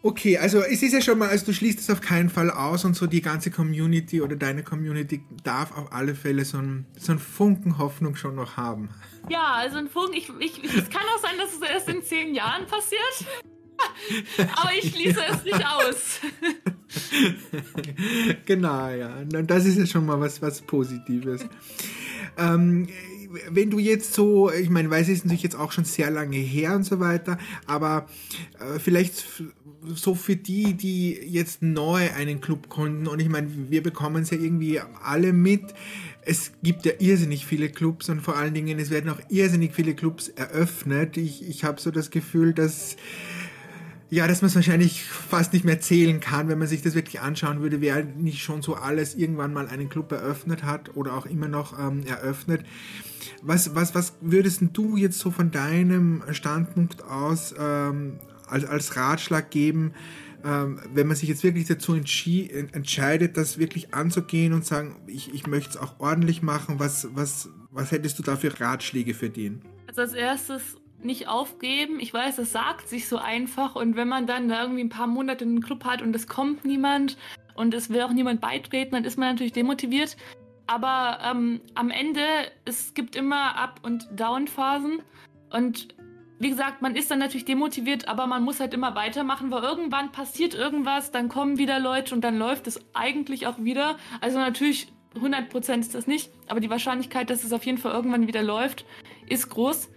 [0.06, 2.84] Okay, also es ist ja schon mal, also du schließt es auf keinen Fall aus
[2.84, 7.14] und so die ganze Community oder deine Community darf auf alle Fälle so einen, so
[7.14, 8.90] einen Funken Hoffnung schon noch haben.
[9.30, 12.36] Ja, also ein Funken, ich, ich, es kann auch sein, dass es erst in zehn
[12.36, 13.26] Jahren passiert.
[14.58, 16.20] Aber ich schließe es nicht aus.
[18.46, 19.16] genau, ja.
[19.20, 21.46] Und das ist ja schon mal was, was Positives.
[22.38, 22.88] Ähm,
[23.50, 26.38] wenn du jetzt so, ich meine, weiß es ist natürlich jetzt auch schon sehr lange
[26.38, 28.08] her und so weiter, aber
[28.60, 29.26] äh, vielleicht
[29.96, 34.30] so für die, die jetzt neu einen Club gründen, und ich meine, wir bekommen es
[34.30, 35.74] ja irgendwie alle mit,
[36.26, 39.94] es gibt ja irrsinnig viele Clubs und vor allen Dingen, es werden auch irrsinnig viele
[39.94, 41.18] Clubs eröffnet.
[41.18, 42.96] Ich, ich habe so das Gefühl, dass
[44.14, 47.20] ja, dass man es wahrscheinlich fast nicht mehr zählen kann, wenn man sich das wirklich
[47.22, 51.26] anschauen würde, wer nicht schon so alles irgendwann mal einen Club eröffnet hat oder auch
[51.26, 52.64] immer noch ähm, eröffnet.
[53.42, 59.50] Was, was, was würdest du jetzt so von deinem Standpunkt aus ähm, als, als Ratschlag
[59.50, 59.94] geben,
[60.46, 65.48] ähm, wenn man sich jetzt wirklich dazu entscheidet, das wirklich anzugehen und sagen, ich, ich
[65.48, 69.64] möchte es auch ordentlich machen, was, was, was hättest du da für Ratschläge für den?
[69.88, 72.00] Also als erstes nicht aufgeben.
[72.00, 75.08] Ich weiß, es sagt sich so einfach und wenn man dann da irgendwie ein paar
[75.08, 77.18] Monate einen Club hat und es kommt niemand
[77.56, 80.18] und es will auch niemand beitreten, dann ist man natürlich demotiviert.
[80.68, 82.22] Aber ähm, am Ende,
[82.66, 85.02] es gibt immer Up- und Down-Phasen
[85.52, 85.90] und
[86.40, 90.12] wie gesagt, man ist dann natürlich demotiviert, aber man muss halt immer weitermachen, weil irgendwann
[90.12, 93.98] passiert irgendwas, dann kommen wieder Leute und dann läuft es eigentlich auch wieder.
[94.20, 98.28] Also natürlich 100% ist das nicht, aber die Wahrscheinlichkeit, dass es auf jeden Fall irgendwann
[98.28, 98.86] wieder läuft,
[99.28, 99.90] ist groß.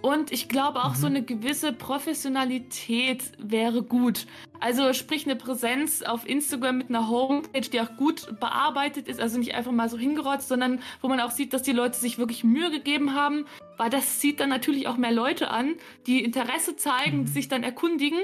[0.00, 1.00] Und ich glaube auch mhm.
[1.00, 4.26] so eine gewisse Professionalität wäre gut.
[4.60, 9.38] Also sprich eine Präsenz auf Instagram mit einer Homepage, die auch gut bearbeitet ist, also
[9.38, 12.44] nicht einfach mal so hingerotzt, sondern wo man auch sieht, dass die Leute sich wirklich
[12.44, 13.46] Mühe gegeben haben,
[13.76, 15.74] weil das zieht dann natürlich auch mehr Leute an,
[16.06, 17.26] die Interesse zeigen, mhm.
[17.26, 18.18] sich dann erkundigen.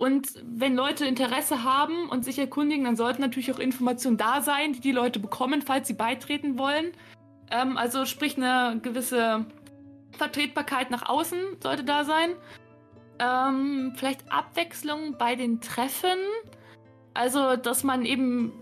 [0.00, 4.72] Und wenn Leute Interesse haben und sich erkundigen, dann sollten natürlich auch Informationen da sein,
[4.72, 6.92] die die Leute bekommen, falls sie beitreten wollen.
[7.50, 9.46] Ähm, also sprich eine gewisse
[10.12, 12.30] Vertretbarkeit nach außen sollte da sein.
[13.18, 16.18] Ähm, vielleicht Abwechslung bei den Treffen.
[17.14, 18.52] Also, dass man eben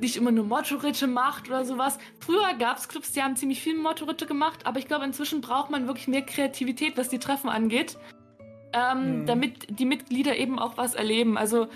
[0.00, 1.98] nicht immer nur Motoritte macht oder sowas.
[2.20, 5.70] Früher gab es Clubs, die haben ziemlich viel Motoritte gemacht, aber ich glaube, inzwischen braucht
[5.70, 7.96] man wirklich mehr Kreativität, was die Treffen angeht,
[8.72, 9.26] ähm, mhm.
[9.26, 11.38] damit die Mitglieder eben auch was erleben.
[11.38, 11.68] Also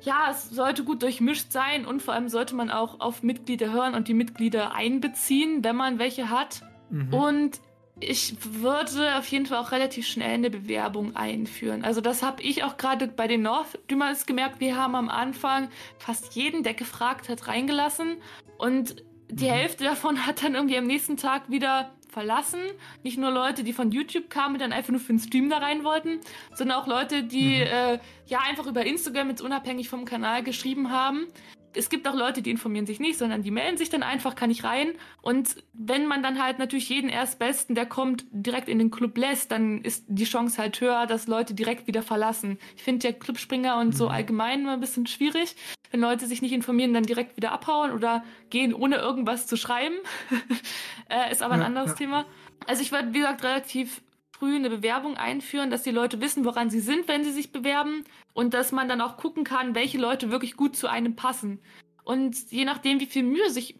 [0.00, 3.94] ja, es sollte gut durchmischt sein und vor allem sollte man auch auf Mitglieder hören
[3.94, 6.62] und die Mitglieder einbeziehen, wenn man welche hat.
[6.90, 7.14] Mhm.
[7.14, 7.60] Und
[8.02, 11.84] ich würde auf jeden Fall auch relativ schnell eine Bewerbung einführen.
[11.84, 14.60] Also das habe ich auch gerade bei den Northdomers gemerkt.
[14.60, 15.68] Wir haben am Anfang
[15.98, 18.16] fast jeden, der gefragt hat, reingelassen.
[18.58, 19.50] Und die mhm.
[19.50, 22.60] Hälfte davon hat dann irgendwie am nächsten Tag wieder verlassen.
[23.02, 25.58] Nicht nur Leute, die von YouTube kamen und dann einfach nur für den Stream da
[25.58, 26.20] rein wollten,
[26.54, 27.62] sondern auch Leute, die mhm.
[27.62, 31.26] äh, ja einfach über Instagram jetzt unabhängig vom Kanal geschrieben haben
[31.74, 34.50] es gibt auch Leute, die informieren sich nicht, sondern die melden sich dann einfach, kann
[34.50, 34.92] ich rein.
[35.20, 39.50] Und wenn man dann halt natürlich jeden Erstbesten, der kommt, direkt in den Club lässt,
[39.50, 42.58] dann ist die Chance halt höher, dass Leute direkt wieder verlassen.
[42.76, 44.12] Ich finde ja Clubspringer und so mhm.
[44.12, 45.56] allgemein immer ein bisschen schwierig,
[45.90, 49.96] wenn Leute sich nicht informieren, dann direkt wieder abhauen oder gehen, ohne irgendwas zu schreiben.
[51.08, 51.96] äh, ist aber ein anderes ja.
[51.96, 52.26] Thema.
[52.66, 54.02] Also ich würde, wie gesagt, relativ
[54.42, 58.02] früh eine Bewerbung einführen, dass die Leute wissen, woran sie sind, wenn sie sich bewerben
[58.34, 61.60] und dass man dann auch gucken kann, welche Leute wirklich gut zu einem passen.
[62.02, 63.78] Und je nachdem, wie viel Mühe sich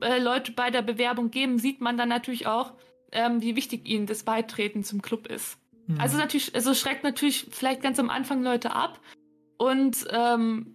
[0.00, 2.72] äh, Leute bei der Bewerbung geben, sieht man dann natürlich auch,
[3.12, 5.56] ähm, wie wichtig ihnen das Beitreten zum Club ist.
[5.86, 6.00] Mhm.
[6.00, 9.00] Also natürlich, also schreckt natürlich vielleicht ganz am Anfang Leute ab
[9.56, 10.74] und ähm,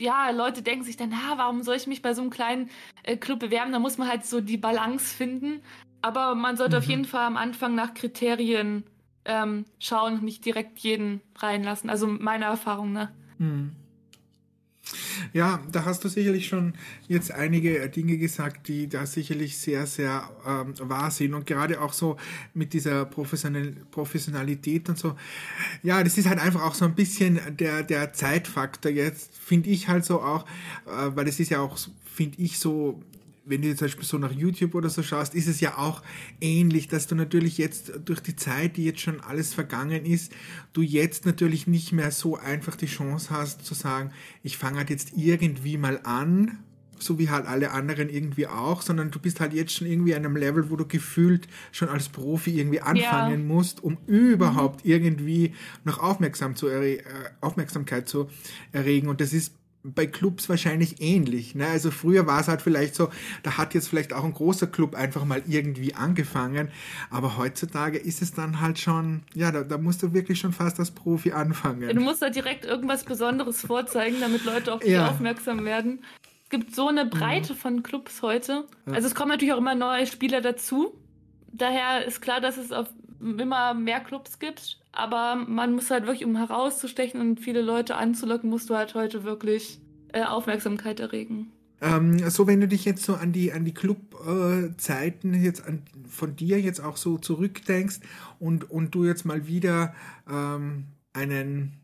[0.00, 2.70] ja, Leute denken sich dann, na, warum soll ich mich bei so einem kleinen
[3.04, 3.70] äh, Club bewerben?
[3.70, 5.62] Da muss man halt so die Balance finden.
[6.02, 6.82] Aber man sollte mhm.
[6.82, 8.84] auf jeden Fall am Anfang nach Kriterien
[9.24, 11.88] ähm, schauen und nicht direkt jeden reinlassen.
[11.88, 13.10] Also meine Erfahrung, ne?
[13.38, 13.72] Mhm.
[15.32, 16.74] Ja, da hast du sicherlich schon
[17.08, 21.92] jetzt einige Dinge gesagt, die da sicherlich sehr, sehr ähm, wahr sind und gerade auch
[21.92, 22.16] so
[22.52, 25.14] mit dieser Professional Professionalität und so.
[25.82, 29.88] Ja, das ist halt einfach auch so ein bisschen der, der Zeitfaktor jetzt, finde ich
[29.88, 30.44] halt so auch,
[30.86, 33.00] äh, weil es ist ja auch, finde ich, so
[33.44, 36.02] wenn du zum Beispiel so nach YouTube oder so schaust, ist es ja auch
[36.40, 40.32] ähnlich, dass du natürlich jetzt durch die Zeit, die jetzt schon alles vergangen ist,
[40.72, 44.12] du jetzt natürlich nicht mehr so einfach die Chance hast zu sagen,
[44.42, 46.58] ich fange halt jetzt irgendwie mal an,
[47.02, 50.24] so wie halt alle anderen irgendwie auch, sondern du bist halt jetzt schon irgendwie an
[50.24, 53.54] einem Level, wo du gefühlt schon als Profi irgendwie anfangen ja.
[53.54, 54.90] musst, um überhaupt mhm.
[54.90, 55.54] irgendwie
[55.84, 57.02] noch aufmerksam zu äh,
[57.40, 58.28] Aufmerksamkeit zu
[58.72, 59.08] erregen.
[59.08, 59.52] Und das ist
[59.84, 61.54] bei Clubs wahrscheinlich ähnlich.
[61.54, 61.66] Ne?
[61.66, 63.08] Also früher war es halt vielleicht so,
[63.42, 66.68] da hat jetzt vielleicht auch ein großer Club einfach mal irgendwie angefangen,
[67.10, 70.78] aber heutzutage ist es dann halt schon, ja, da, da musst du wirklich schon fast
[70.78, 71.94] als Profi anfangen.
[71.94, 75.10] du musst da direkt irgendwas Besonderes vorzeigen, damit Leute auf dich ja.
[75.10, 76.04] aufmerksam werden.
[76.44, 77.58] Es gibt so eine Breite mhm.
[77.58, 78.64] von Clubs heute.
[78.86, 78.92] Ja.
[78.92, 80.94] Also es kommen natürlich auch immer neue Spieler dazu.
[81.52, 82.88] Daher ist klar, dass es auf
[83.20, 88.50] immer mehr Clubs gibt, aber man muss halt wirklich, um herauszustechen und viele Leute anzulocken,
[88.50, 89.80] musst du halt heute wirklich
[90.12, 91.50] äh, Aufmerksamkeit erregen.
[91.80, 95.82] Ähm, so, wenn du dich jetzt so an die, an die Clubzeiten äh, jetzt an,
[96.08, 98.00] von dir jetzt auch so zurückdenkst
[98.38, 99.94] und, und du jetzt mal wieder
[100.30, 101.82] ähm, einen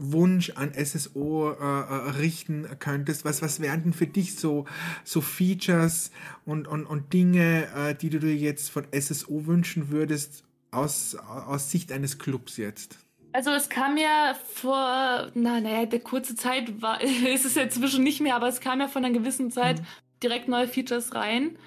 [0.00, 4.64] Wunsch an SSO äh, äh, richten könntest, was, was wären denn für dich so,
[5.04, 6.10] so Features
[6.44, 11.70] und, und, und Dinge, äh, die du dir jetzt von SSO wünschen würdest, aus, aus
[11.70, 12.98] Sicht eines Clubs jetzt?
[13.32, 18.02] Also es kam ja vor, na, naja, der kurze Zeit war, ist es ja inzwischen
[18.02, 19.86] nicht mehr, aber es kam ja von einer gewissen Zeit mhm.
[20.22, 21.58] direkt neue Features rein,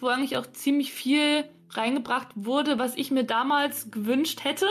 [0.00, 4.66] wo eigentlich auch ziemlich viel reingebracht wurde, was ich mir damals gewünscht hätte,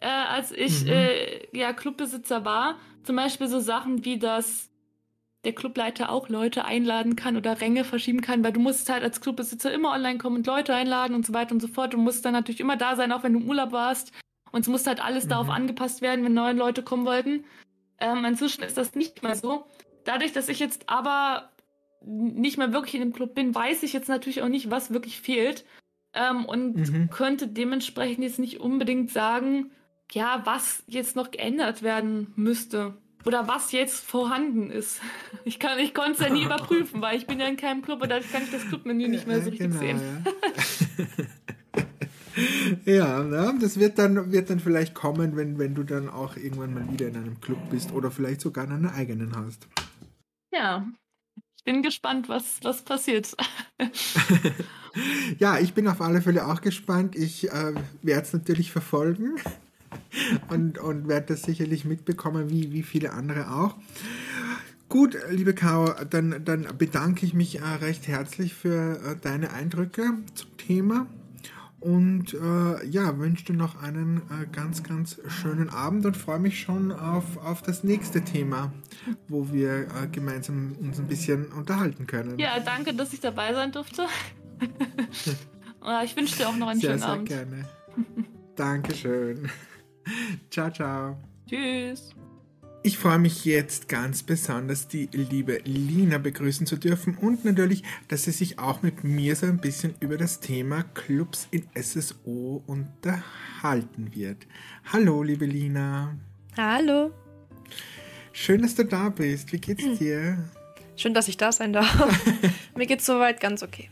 [0.00, 0.90] äh, als ich mhm.
[0.90, 2.78] äh, ja Clubbesitzer war.
[3.02, 4.70] Zum Beispiel so Sachen wie das
[5.44, 9.20] der Clubleiter auch Leute einladen kann oder Ränge verschieben kann, weil du musst halt als
[9.20, 11.94] Clubbesitzer immer online kommen und Leute einladen und so weiter und so fort.
[11.94, 14.12] Du musst dann natürlich immer da sein, auch wenn du im Urlaub warst.
[14.52, 15.30] Und es muss halt alles mhm.
[15.30, 17.44] darauf angepasst werden, wenn neue Leute kommen wollten.
[17.98, 19.64] Ähm, inzwischen ist das nicht mehr so.
[20.04, 21.50] Dadurch, dass ich jetzt aber
[22.04, 25.20] nicht mehr wirklich in dem Club bin, weiß ich jetzt natürlich auch nicht, was wirklich
[25.20, 25.64] fehlt.
[26.14, 27.10] ähm, und mhm.
[27.10, 29.70] könnte dementsprechend jetzt nicht unbedingt sagen,
[30.12, 32.94] ja, was jetzt noch geändert werden müsste
[33.24, 35.00] oder was jetzt vorhanden ist.
[35.44, 38.00] Ich, kann, ich konnte es ja nie überprüfen, weil ich bin ja in keinem Club
[38.00, 40.00] und dadurch kann ich das Clubmenü nicht mehr so richtig genau, sehen.
[42.86, 42.92] Ja.
[43.24, 46.92] ja, das wird dann, wird dann vielleicht kommen, wenn, wenn du dann auch irgendwann mal
[46.92, 49.66] wieder in einem Club bist oder vielleicht sogar in einer eigenen hast.
[50.52, 50.86] Ja,
[51.56, 53.34] ich bin gespannt, was, was passiert.
[55.38, 57.16] ja, ich bin auf alle Fälle auch gespannt.
[57.16, 59.36] Ich äh, werde es natürlich verfolgen
[60.48, 63.76] und, und werde das sicherlich mitbekommen, wie, wie viele andere auch.
[64.88, 70.04] Gut, liebe Caro, dann, dann bedanke ich mich äh, recht herzlich für äh, deine Eindrücke
[70.34, 71.06] zum Thema
[71.82, 76.60] und äh, ja, wünsche dir noch einen äh, ganz, ganz schönen Abend und freue mich
[76.60, 78.72] schon auf, auf das nächste Thema,
[79.28, 82.38] wo wir äh, gemeinsam uns ein bisschen unterhalten können.
[82.38, 84.06] Ja, danke, dass ich dabei sein durfte.
[86.04, 87.28] ich wünsche dir auch noch einen sehr, schönen sehr Abend.
[87.28, 87.68] Sehr gerne.
[88.54, 89.50] Dankeschön.
[90.50, 91.16] Ciao, ciao.
[91.48, 92.14] Tschüss.
[92.84, 98.24] Ich freue mich jetzt ganz besonders, die liebe Lina begrüßen zu dürfen und natürlich, dass
[98.24, 104.12] sie sich auch mit mir so ein bisschen über das Thema Clubs in SSO unterhalten
[104.12, 104.48] wird.
[104.92, 106.16] Hallo, liebe Lina.
[106.56, 107.12] Hallo.
[108.32, 109.52] Schön, dass du da bist.
[109.52, 110.38] Wie geht's dir?
[110.96, 112.18] Schön, dass ich da sein darf.
[112.76, 113.90] mir geht's soweit ganz okay.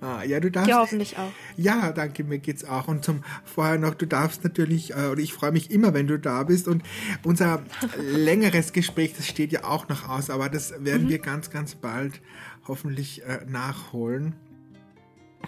[0.00, 0.68] Ah, ja, du darfst.
[0.68, 1.30] Ja, hoffentlich auch.
[1.56, 2.88] Ja, danke, mir geht's auch.
[2.88, 6.42] Und zum vorher noch, du darfst natürlich, äh, ich freue mich immer, wenn du da
[6.42, 6.68] bist.
[6.68, 6.82] Und
[7.22, 7.62] unser
[7.98, 11.10] längeres Gespräch, das steht ja auch noch aus, aber das werden mhm.
[11.10, 12.20] wir ganz, ganz bald
[12.66, 14.34] hoffentlich äh, nachholen.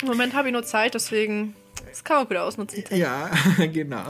[0.03, 1.55] Im Moment habe ich nur Zeit, deswegen
[1.89, 2.85] das kann man gut ausnutzen.
[2.91, 3.31] Ja,
[3.73, 4.05] genau.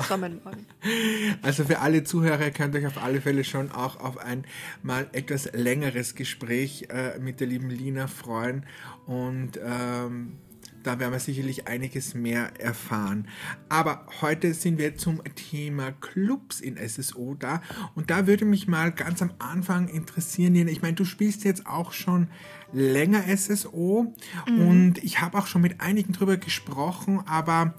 [1.42, 4.46] Also für alle Zuhörer könnt ihr euch auf alle Fälle schon auch auf ein
[4.82, 8.64] mal etwas längeres Gespräch äh, mit der lieben Lina freuen.
[9.06, 10.38] Und ähm,
[10.84, 13.26] da werden wir sicherlich einiges mehr erfahren.
[13.68, 17.62] Aber heute sind wir zum Thema Clubs in SSO da.
[17.94, 21.92] Und da würde mich mal ganz am Anfang interessieren, ich meine, du spielst jetzt auch
[21.92, 22.28] schon
[22.72, 24.14] länger SSO
[24.46, 24.66] mhm.
[24.66, 27.74] und ich habe auch schon mit einigen drüber gesprochen, aber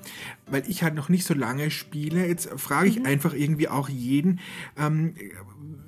[0.48, 3.06] weil ich halt noch nicht so lange spiele, jetzt frage ich mhm.
[3.06, 4.40] einfach irgendwie auch jeden,
[4.78, 5.16] ähm,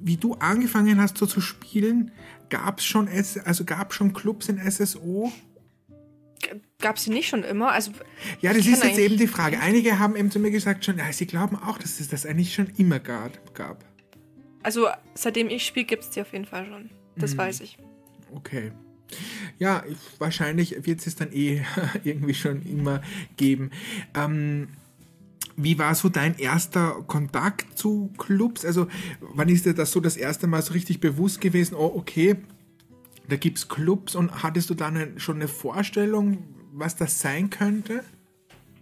[0.02, 2.12] wie du angefangen hast so zu spielen,
[2.50, 3.10] gab es schon,
[3.46, 5.32] also gab schon Clubs in SSO?
[6.80, 7.72] Gab es sie nicht schon immer?
[7.72, 7.92] Also,
[8.42, 9.60] ja, das ist jetzt eben die Frage.
[9.60, 12.54] Einige haben eben zu mir gesagt, schon, ja, sie glauben auch, dass es das eigentlich
[12.54, 13.32] schon immer gab.
[14.64, 16.90] Also seitdem ich spiele, gibt es die auf jeden Fall schon.
[17.16, 17.38] Das mhm.
[17.40, 17.78] weiß ich.
[18.32, 18.72] Okay.
[19.58, 21.64] Ja, ich, wahrscheinlich wird es dann eh
[22.04, 23.02] irgendwie schon immer
[23.38, 23.72] geben.
[24.14, 24.70] Ähm,
[25.58, 28.64] wie war so dein erster Kontakt zu Clubs?
[28.64, 28.88] Also,
[29.20, 31.76] wann ist dir das so das erste Mal so richtig bewusst gewesen?
[31.76, 32.38] Oh, okay,
[33.28, 38.04] da gibt es Clubs und hattest du dann schon eine Vorstellung, was das sein könnte?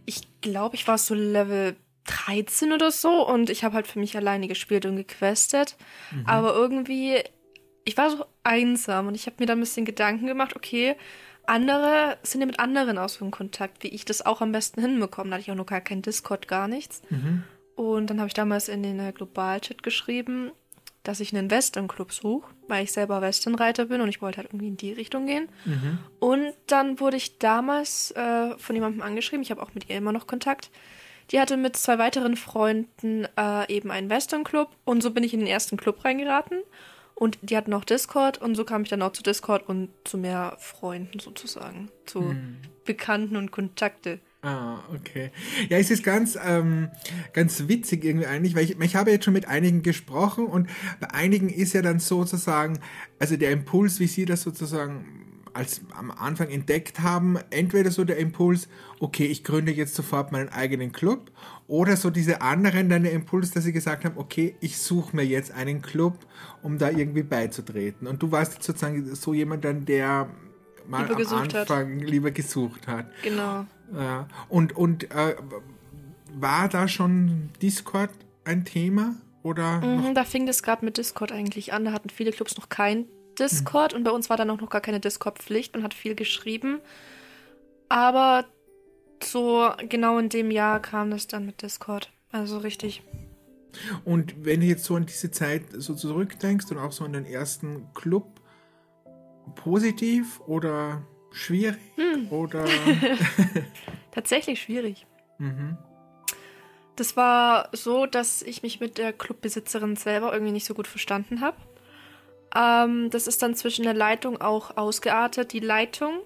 [0.05, 4.15] Ich glaube, ich war so Level 13 oder so und ich habe halt für mich
[4.17, 5.77] alleine gespielt und gequestet.
[6.11, 6.25] Mhm.
[6.25, 7.23] Aber irgendwie,
[7.85, 10.95] ich war so einsam und ich habe mir da ein bisschen Gedanken gemacht, okay,
[11.47, 15.29] andere sind ja mit anderen aus in Kontakt, wie ich das auch am besten hinbekomme.
[15.29, 17.01] Da hatte ich auch noch gar kein Discord, gar nichts.
[17.09, 17.43] Mhm.
[17.75, 20.51] Und dann habe ich damals in den Globalchat geschrieben,
[21.03, 24.67] dass ich einen Western-Club suche, weil ich selber Westernreiter bin und ich wollte halt irgendwie
[24.67, 25.47] in die Richtung gehen.
[25.65, 25.99] Mhm.
[26.19, 30.11] Und dann wurde ich damals äh, von jemandem angeschrieben, ich habe auch mit ihr immer
[30.11, 30.71] noch Kontakt.
[31.31, 35.39] Die hatte mit zwei weiteren Freunden äh, eben einen Western-Club und so bin ich in
[35.39, 36.59] den ersten Club reingeraten.
[37.15, 40.17] Und die hatten auch Discord und so kam ich dann auch zu Discord und zu
[40.17, 42.57] mehr Freunden sozusagen, zu mhm.
[42.83, 44.19] Bekannten und Kontakte.
[44.41, 45.31] Ah, okay.
[45.69, 46.89] Ja, es ist ganz, ähm,
[47.33, 50.69] ganz witzig irgendwie eigentlich, weil ich, ich habe jetzt schon mit einigen gesprochen und
[50.99, 52.79] bei einigen ist ja dann sozusagen,
[53.17, 55.25] also der Impuls, wie sie das sozusagen
[55.55, 58.67] als am Anfang entdeckt haben, entweder so der Impuls,
[58.99, 61.31] okay, ich gründe jetzt sofort meinen eigenen Club,
[61.67, 65.25] oder so diese anderen dann der Impuls, dass sie gesagt haben, okay, ich suche mir
[65.25, 66.19] jetzt einen Club,
[66.61, 68.07] um da irgendwie beizutreten.
[68.07, 70.29] Und du warst sozusagen so jemand dann, der
[70.87, 72.07] mal lieber am Anfang hat.
[72.07, 73.07] lieber gesucht hat.
[73.23, 73.65] Genau.
[73.93, 74.27] Ja.
[74.47, 75.35] Und, und äh,
[76.33, 78.11] war da schon Discord
[78.43, 79.15] ein Thema?
[79.41, 81.85] Oder mhm, da fing das gerade mit Discord eigentlich an.
[81.85, 83.05] Da hatten viele Clubs noch kein
[83.39, 83.97] Discord mhm.
[83.99, 85.73] und bei uns war dann auch noch gar keine Discord-Pflicht.
[85.73, 86.79] Man hat viel geschrieben.
[87.89, 88.45] Aber
[89.23, 92.11] so genau in dem Jahr kam das dann mit Discord.
[92.31, 93.03] Also richtig.
[94.03, 97.25] Und wenn du jetzt so an diese Zeit so zurückdenkst und auch so an den
[97.25, 98.41] ersten Club,
[99.55, 102.31] positiv oder schwierig hm.
[102.31, 102.65] oder
[104.11, 105.05] tatsächlich schwierig.
[105.37, 105.77] Mhm.
[106.95, 111.41] Das war so, dass ich mich mit der Clubbesitzerin selber irgendwie nicht so gut verstanden
[111.41, 111.57] habe.
[112.55, 115.51] Ähm, das ist dann zwischen der Leitung auch ausgeartet.
[115.51, 116.21] Die Leitung,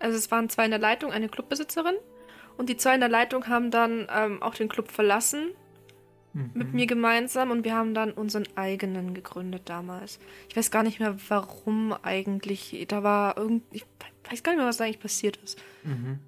[0.00, 1.94] also es waren zwei in der Leitung, eine Clubbesitzerin
[2.60, 5.52] Und die zwei in der Leitung haben dann ähm, auch den Club verlassen
[6.32, 6.50] Mhm.
[6.54, 10.20] mit mir gemeinsam und wir haben dann unseren eigenen gegründet damals.
[10.48, 12.84] Ich weiß gar nicht mehr, warum eigentlich.
[12.86, 13.64] Da war irgend.
[13.72, 13.84] Ich
[14.30, 15.58] weiß gar nicht mehr, was da eigentlich passiert ist.
[15.82, 16.20] Mhm.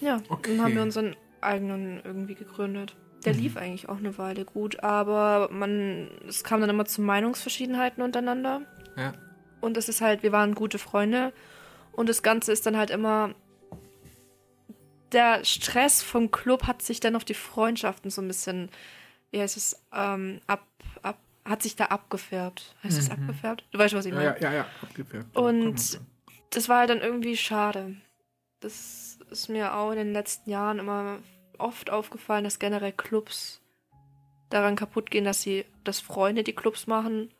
[0.00, 0.56] Ja, Okay.
[0.56, 2.96] dann haben wir unseren eigenen irgendwie gegründet.
[3.24, 3.40] Der Mhm.
[3.40, 8.62] lief eigentlich auch eine Weile gut, aber man, es kam dann immer zu Meinungsverschiedenheiten untereinander.
[8.96, 9.12] Ja.
[9.60, 11.32] Und es ist halt, wir waren gute Freunde
[11.92, 13.34] und das Ganze ist dann halt immer.
[15.12, 18.70] Der Stress vom Club hat sich dann auf die Freundschaften so ein bisschen,
[19.30, 20.66] wie heißt es, ähm, ab,
[21.02, 22.74] ab, hat sich da abgefärbt.
[22.84, 23.12] Heißt es Mhm.
[23.14, 23.64] abgefärbt?
[23.70, 24.24] Du weißt, was ich meine.
[24.24, 25.34] ja, ja, ja, abgefärbt.
[25.36, 26.00] Und-
[26.50, 27.96] das war halt dann irgendwie schade.
[28.60, 31.18] Das ist mir auch in den letzten Jahren immer
[31.58, 33.60] oft aufgefallen, dass generell Clubs
[34.48, 37.30] daran kaputt gehen, dass sie, dass Freunde die Clubs machen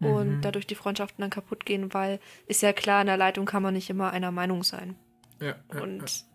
[0.00, 0.40] und Mhm.
[0.42, 3.72] dadurch die Freundschaften dann kaputt gehen, weil ist ja klar, in der Leitung kann man
[3.74, 4.96] nicht immer einer Meinung sein.
[5.40, 6.26] ja, ja, Und ja,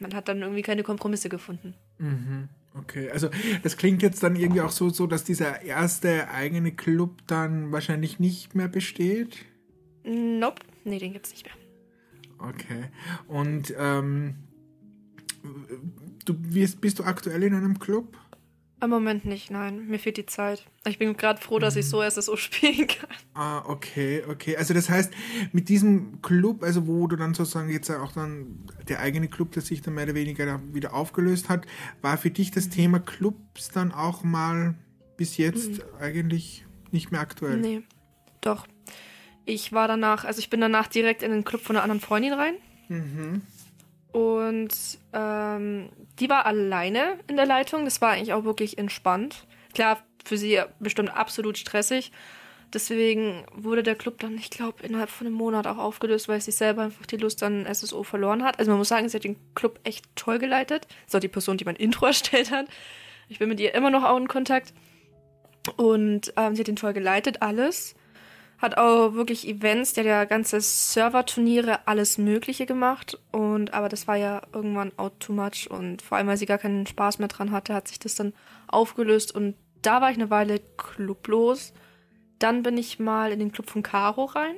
[0.00, 1.74] man hat dann irgendwie keine Kompromisse gefunden.
[1.98, 2.06] ja.
[2.06, 2.48] Mhm.
[2.74, 3.28] Okay, also
[3.62, 8.18] das klingt jetzt dann irgendwie auch so, so, dass dieser erste eigene Club dann wahrscheinlich
[8.18, 9.44] nicht mehr besteht.
[10.04, 11.54] Nope, nee, den gibt's nicht mehr.
[12.48, 12.84] Okay.
[13.28, 14.36] Und ähm,
[16.24, 18.16] du bist, bist du aktuell in einem Club?
[18.82, 19.86] Im Moment nicht, nein.
[19.86, 20.66] Mir fehlt die Zeit.
[20.84, 23.10] Ich bin gerade froh, dass ich so SSO spielen kann.
[23.32, 24.56] Ah, okay, okay.
[24.56, 25.12] Also das heißt,
[25.52, 29.62] mit diesem Club, also wo du dann sozusagen jetzt auch dann der eigene Club, der
[29.62, 31.64] sich dann mehr oder weniger wieder aufgelöst hat,
[32.00, 34.74] war für dich das Thema Clubs dann auch mal
[35.16, 37.58] bis jetzt eigentlich nicht mehr aktuell?
[37.58, 37.82] Nee,
[38.40, 38.66] doch.
[39.44, 42.32] Ich war danach, also ich bin danach direkt in den Club von einer anderen Freundin
[42.32, 42.54] rein.
[42.88, 43.42] Mhm.
[44.12, 47.84] Und ähm, die war alleine in der Leitung.
[47.84, 49.46] Das war eigentlich auch wirklich entspannt.
[49.74, 52.12] Klar, für sie bestimmt absolut stressig.
[52.72, 56.52] Deswegen wurde der Club dann, ich glaube, innerhalb von einem Monat auch aufgelöst, weil sie
[56.52, 58.58] selber einfach die Lust an SSO verloren hat.
[58.58, 60.86] Also man muss sagen, sie hat den Club echt toll geleitet.
[60.86, 62.66] Das ist auch die Person, die mein Intro erstellt hat.
[63.28, 64.72] Ich bin mit ihr immer noch auch in Kontakt.
[65.76, 67.94] Und ähm, sie hat den toll geleitet, alles.
[68.62, 73.18] Hat auch wirklich Events, der hat ja ganze Serverturniere, alles Mögliche gemacht.
[73.32, 75.68] Und aber das war ja irgendwann out too much.
[75.68, 78.32] Und vor allem, weil sie gar keinen Spaß mehr dran hatte, hat sich das dann
[78.68, 79.34] aufgelöst.
[79.34, 81.72] Und da war ich eine Weile clublos.
[82.38, 84.54] Dann bin ich mal in den Club von Caro rein.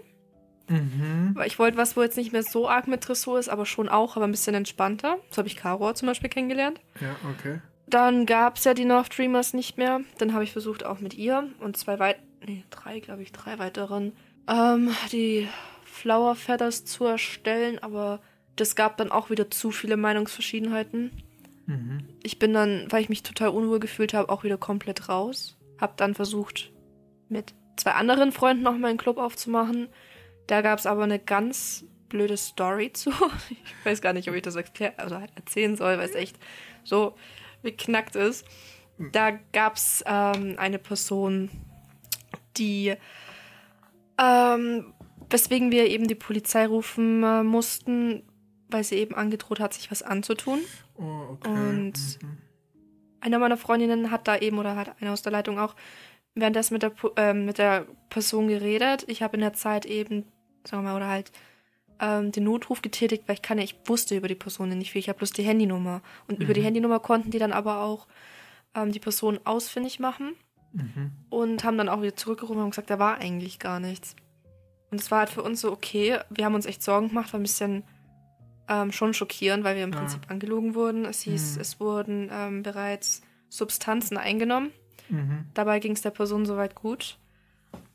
[0.68, 1.30] Mhm.
[1.34, 3.88] Weil ich wollte was, wo jetzt nicht mehr so arg mit Dressur ist, aber schon
[3.88, 5.18] auch, aber ein bisschen entspannter.
[5.30, 6.78] So habe ich Caro zum Beispiel kennengelernt.
[7.00, 7.60] Ja, okay.
[7.86, 10.00] Dann gab es ja die North Dreamers nicht mehr.
[10.18, 13.58] Dann habe ich versucht, auch mit ihr und zwei weit, nee, drei, glaube ich, drei
[13.58, 14.12] weiteren,
[14.48, 15.48] ähm, die
[15.84, 18.20] Flower Feathers zu erstellen, aber
[18.56, 21.10] das gab dann auch wieder zu viele Meinungsverschiedenheiten.
[21.66, 22.04] Mhm.
[22.22, 25.56] Ich bin dann, weil ich mich total unwohl gefühlt habe, auch wieder komplett raus.
[25.80, 26.70] Hab dann versucht,
[27.28, 29.88] mit zwei anderen Freunden noch meinen Club aufzumachen.
[30.46, 33.10] Da gab es aber eine ganz blöde Story zu.
[33.50, 36.38] Ich weiß gar nicht, ob ich das erklär also erzählen soll, weil es echt
[36.84, 37.16] so
[37.62, 38.46] beknackt ist.
[39.12, 41.50] Da gab es ähm, eine Person,
[42.56, 42.94] die,
[44.18, 44.92] ähm,
[45.30, 48.22] weswegen wir eben die Polizei rufen äh, mussten,
[48.68, 50.60] weil sie eben angedroht hat, sich was anzutun.
[50.96, 51.48] Oh, okay.
[51.50, 52.38] Und- mhm.
[53.20, 55.74] Eine meiner Freundinnen hat da eben, oder hat eine aus der Leitung auch,
[56.34, 59.04] währenddessen mit der, ähm, mit der Person geredet.
[59.08, 60.24] Ich habe in der Zeit eben,
[60.62, 61.32] sagen wir mal, oder halt
[62.00, 64.98] ähm, den Notruf getätigt, weil ich kann ja, ich wusste über die Person nicht viel.
[64.98, 66.02] Ich habe bloß die Handynummer.
[66.28, 66.64] Und über die Mhm.
[66.66, 68.08] Handynummer konnten die dann aber auch
[68.74, 70.34] ähm, die Person ausfindig machen
[70.74, 71.12] Mhm.
[71.30, 74.16] und haben dann auch wieder zurückgerufen und gesagt, da war eigentlich gar nichts.
[74.90, 77.40] Und es war halt für uns so, okay, wir haben uns echt Sorgen gemacht, war
[77.40, 77.82] ein bisschen
[78.68, 79.98] ähm, schon schockierend, weil wir im Ja.
[79.98, 81.04] Prinzip angelogen wurden.
[81.04, 81.60] Es hieß, Mhm.
[81.60, 84.70] es wurden ähm, bereits Substanzen eingenommen.
[85.10, 85.46] Mhm.
[85.54, 87.18] Dabei ging es der Person soweit gut.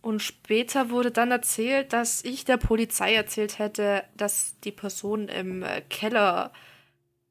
[0.01, 5.63] Und später wurde dann erzählt, dass ich der Polizei erzählt hätte, dass die Person im
[5.63, 6.51] äh, Keller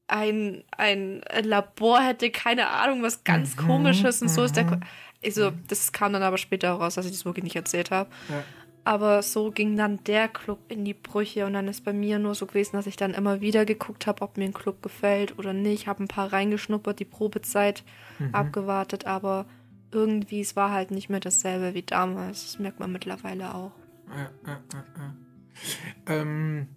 [0.07, 4.81] ein, ein Labor hätte, keine Ahnung, was ganz Mhm, komisches und so ist der.
[5.20, 5.27] Mhm.
[5.27, 8.11] Also, das kam dann aber später raus, dass ich das wirklich nicht erzählt habe.
[8.28, 8.45] Ja.
[8.85, 12.35] Aber so ging dann der Club in die Brüche und dann ist bei mir nur
[12.35, 15.53] so gewesen, dass ich dann immer wieder geguckt habe, ob mir ein Club gefällt oder
[15.53, 15.86] nicht.
[15.86, 17.85] Habe ein paar reingeschnuppert, die Probezeit
[18.19, 18.35] Mhm.
[18.35, 19.45] abgewartet, aber
[19.93, 22.45] irgendwie, es war halt nicht mehr dasselbe wie damals.
[22.45, 23.73] Das merkt man mittlerweile auch.
[24.09, 25.15] Ja, ja, ja, ja.
[26.15, 26.69] Ähm,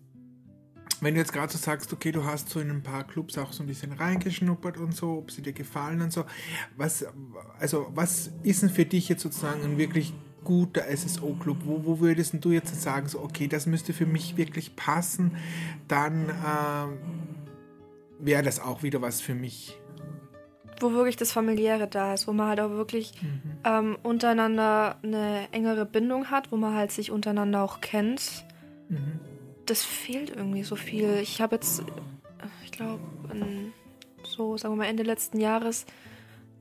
[1.02, 3.52] wenn du jetzt gerade so sagst, okay, du hast so in ein paar Clubs auch
[3.52, 6.26] so ein bisschen reingeschnuppert und so, ob sie dir gefallen und so,
[6.78, 7.06] was,
[7.60, 10.14] also was ist denn für dich jetzt sozusagen ein wirklich
[10.44, 11.58] guter SSO-Club?
[11.66, 15.36] Wo, wo würdest du jetzt sagen, so, okay, das müsste für mich wirklich passen,
[15.88, 16.98] dann ähm,
[18.20, 19.78] wäre das auch wieder was für mich.
[20.80, 23.42] Wo wirklich das Familiäre da ist, wo man halt auch wirklich Mhm.
[23.64, 28.46] ähm, untereinander eine engere Bindung hat, wo man halt sich untereinander auch kennt.
[28.90, 29.20] Mhm.
[29.72, 31.20] Das fehlt irgendwie so viel.
[31.22, 31.82] Ich habe jetzt
[32.66, 33.00] ich glaube,
[34.22, 35.86] so, sagen wir mal, Ende letzten Jahres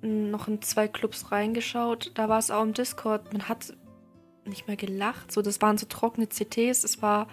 [0.00, 2.12] noch in zwei Clubs reingeschaut.
[2.14, 3.32] Da war es auch im Discord.
[3.32, 3.74] Man hat
[4.44, 5.32] nicht mehr gelacht.
[5.32, 6.84] So, das waren so trockene CTs.
[6.84, 7.26] Es war.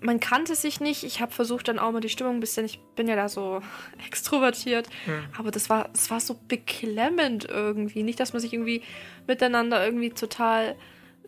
[0.00, 1.04] Man kannte sich nicht.
[1.04, 2.64] Ich habe versucht, dann auch mal die Stimmung ein bisschen.
[2.64, 3.60] Ich bin ja da so
[4.06, 4.88] extrovertiert.
[5.06, 5.24] Ja.
[5.36, 8.02] Aber das war, das war so beklemmend irgendwie.
[8.02, 8.80] Nicht, dass man sich irgendwie
[9.26, 10.74] miteinander irgendwie total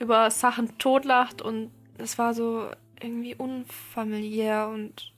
[0.01, 1.43] über Sachen totlacht.
[1.43, 2.70] Und es war so
[3.01, 4.68] irgendwie unfamiliär.
[4.68, 5.12] Und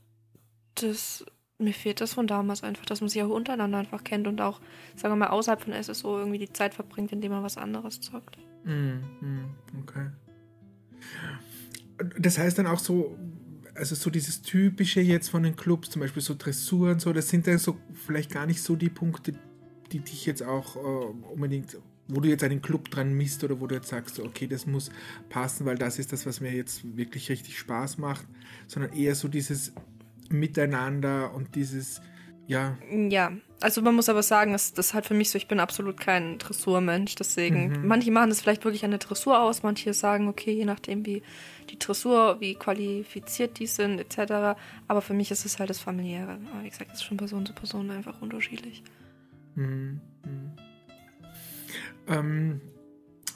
[0.74, 1.24] das
[1.58, 4.60] mir fehlt das von damals einfach, dass man sich auch untereinander einfach kennt und auch,
[4.94, 8.38] sagen wir mal, außerhalb von SSO irgendwie die Zeit verbringt, indem man was anderes zockt.
[8.64, 10.10] Mm, mm, okay.
[12.20, 13.18] Das heißt dann auch so,
[13.74, 17.46] also so dieses Typische jetzt von den Clubs, zum Beispiel so Dressuren, so, das sind
[17.46, 19.34] dann so vielleicht gar nicht so die Punkte,
[19.90, 21.76] die dich jetzt auch äh, unbedingt,
[22.08, 24.90] wo du jetzt einen Club dran misst oder wo du jetzt sagst, okay, das muss
[25.28, 28.26] passen, weil das ist das, was mir jetzt wirklich richtig Spaß macht,
[28.66, 29.72] sondern eher so dieses
[30.30, 32.00] Miteinander und dieses,
[32.46, 32.78] ja.
[32.90, 35.60] Ja, also man muss aber sagen, das, das ist halt für mich so, ich bin
[35.60, 37.86] absolut kein Dressurmensch, deswegen, mhm.
[37.86, 41.22] manche machen das vielleicht wirklich eine Dressur aus, manche sagen, okay, je nachdem wie
[41.68, 44.58] die Dressur, wie qualifiziert die sind, etc.
[44.88, 46.38] Aber für mich ist es halt das Familiäre.
[46.52, 48.82] Aber wie gesagt, das ist schon Person zu Person einfach unterschiedlich.
[49.54, 50.00] Mhm.
[50.24, 50.67] mhm.
[52.08, 52.60] Ähm,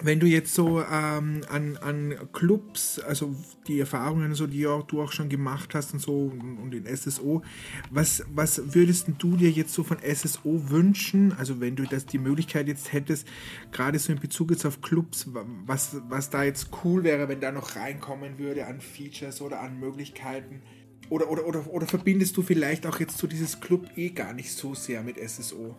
[0.05, 3.35] wenn du jetzt so ähm, an, an Clubs, also
[3.67, 7.43] die Erfahrungen, so, die du auch schon gemacht hast und so und in SSO,
[7.91, 11.33] was, was würdest du dir jetzt so von SSO wünschen?
[11.39, 13.29] Also wenn du das die Möglichkeit jetzt hättest,
[13.71, 15.29] gerade so in Bezug jetzt auf Clubs,
[15.67, 19.79] was, was da jetzt cool wäre, wenn da noch reinkommen würde an Features oder an
[19.79, 20.63] Möglichkeiten?
[21.11, 24.53] Oder, oder, oder, oder verbindest du vielleicht auch jetzt so dieses Club eh gar nicht
[24.53, 25.77] so sehr mit SSO?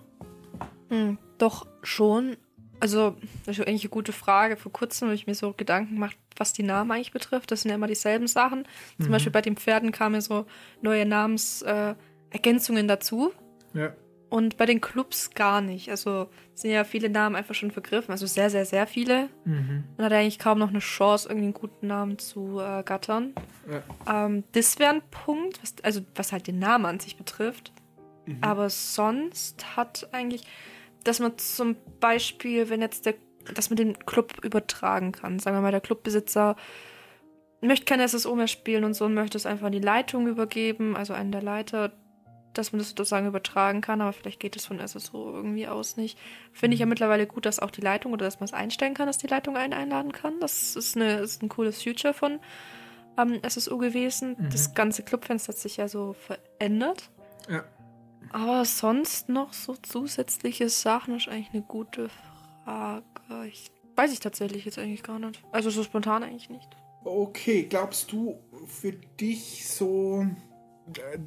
[0.90, 2.38] Hm, doch schon,
[2.80, 4.58] also, das ist eigentlich eine gute Frage.
[4.58, 7.52] Vor kurzem habe ich mir so Gedanken gemacht, was die Namen eigentlich betrifft.
[7.52, 8.66] Das sind ja immer dieselben Sachen.
[8.98, 9.12] Zum mhm.
[9.12, 10.45] Beispiel bei den Pferden kamen so
[10.82, 13.32] neue Namensergänzungen äh, dazu.
[13.74, 13.94] Ja.
[14.30, 15.90] Und bei den Clubs gar nicht.
[15.90, 18.12] Also sind ja viele Namen einfach schon vergriffen.
[18.12, 19.30] Also sehr, sehr, sehr viele.
[19.45, 19.84] Mhm.
[19.95, 23.36] Man hat eigentlich kaum noch eine Chance, irgendwie einen guten Namen zu äh, gattern.
[24.06, 24.26] Ja.
[24.26, 27.74] Ähm, das wäre ein Punkt, was, also was halt den Namen an sich betrifft.
[28.26, 28.40] Mhm.
[28.41, 30.45] Aber sonst hat eigentlich
[31.03, 33.15] dass man zum Beispiel, wenn jetzt der,
[33.53, 35.39] dass man den Club übertragen kann.
[35.39, 36.55] Sagen wir mal, der Clubbesitzer
[37.61, 40.95] möchte kein SSO mehr spielen und so und möchte es einfach an die Leitung übergeben,
[40.95, 41.91] also einen der Leiter,
[42.53, 46.17] dass man das sozusagen übertragen kann, aber vielleicht geht es von SSO irgendwie aus nicht.
[46.51, 46.91] Finde ich ja mhm.
[46.91, 49.57] mittlerweile gut, dass auch die Leitung oder dass man es einstellen kann, dass die Leitung
[49.57, 50.39] einen einladen kann.
[50.39, 52.39] Das ist, eine, ist ein cooles Feature von
[53.17, 54.35] ähm, SSO gewesen.
[54.38, 54.49] Mhm.
[54.51, 57.09] Das ganze Clubfenster hat sich ja so verändert.
[57.49, 57.63] Ja.
[58.32, 62.10] Aber sonst noch so zusätzliche Sachen ist eigentlich eine gute
[62.64, 63.04] Frage.
[63.48, 65.44] Ich, weiß ich tatsächlich jetzt eigentlich gar nicht.
[65.52, 66.70] Also so spontan eigentlich nicht.
[67.04, 70.26] Okay, glaubst du für dich so,
[70.98, 71.20] äh,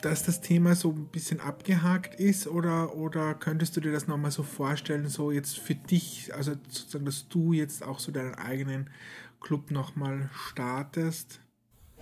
[0.00, 4.30] dass das Thema so ein bisschen abgehakt ist oder, oder könntest du dir das nochmal
[4.30, 8.90] so vorstellen, so jetzt für dich, also sozusagen, dass du jetzt auch so deinen eigenen
[9.40, 11.40] Club nochmal startest?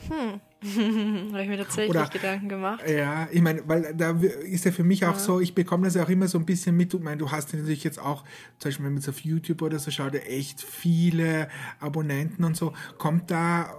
[0.09, 0.41] Hm.
[1.33, 2.83] Habe ich mir tatsächlich Oder, Gedanken gemacht.
[2.89, 5.19] Ja, ich meine, weil da ist ja für mich auch ja.
[5.19, 6.93] so, ich bekomme das ja auch immer so ein bisschen mit.
[6.93, 8.25] Ich meine, du hast natürlich jetzt auch,
[8.59, 11.49] zum Beispiel, wenn man jetzt auf YouTube oder so schaut, ja echt viele
[11.79, 12.73] Abonnenten und so.
[12.99, 13.73] Kommt da,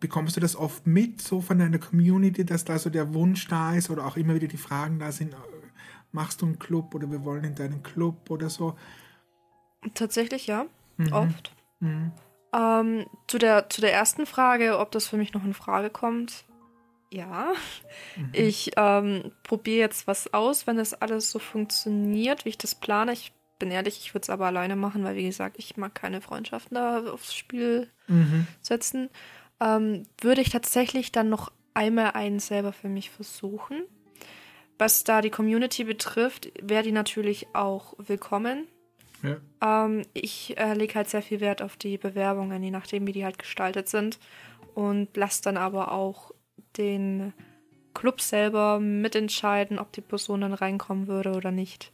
[0.00, 3.74] bekommst du das oft mit, so von deiner Community, dass da so der Wunsch da
[3.74, 5.36] ist oder auch immer wieder die Fragen da sind,
[6.12, 8.76] machst du einen Club oder wir wollen in deinen Club oder so?
[9.92, 10.64] Tatsächlich ja,
[10.96, 11.12] mhm.
[11.12, 11.52] oft.
[11.80, 12.12] Mhm.
[12.54, 16.44] Ähm, zu, der, zu der ersten Frage, ob das für mich noch in Frage kommt.
[17.10, 17.52] Ja,
[18.16, 18.30] mhm.
[18.32, 23.12] ich ähm, probiere jetzt was aus, wenn das alles so funktioniert, wie ich das plane.
[23.12, 26.20] Ich bin ehrlich, ich würde es aber alleine machen, weil wie gesagt, ich mag keine
[26.20, 28.46] Freundschaften da aufs Spiel mhm.
[28.60, 29.10] setzen.
[29.60, 33.82] Ähm, würde ich tatsächlich dann noch einmal einen selber für mich versuchen.
[34.78, 38.66] Was da die Community betrifft, wäre die natürlich auch willkommen.
[39.22, 39.84] Ja.
[39.84, 43.24] Ähm, ich äh, lege halt sehr viel Wert auf die Bewerbungen, je nachdem, wie die
[43.24, 44.18] halt gestaltet sind.
[44.74, 46.32] Und lasse dann aber auch
[46.76, 47.32] den
[47.94, 51.92] Club selber mitentscheiden, ob die Person dann reinkommen würde oder nicht.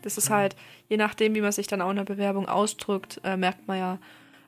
[0.00, 0.56] Das ist halt,
[0.88, 3.98] je nachdem, wie man sich dann auch in der Bewerbung ausdrückt, äh, merkt man ja,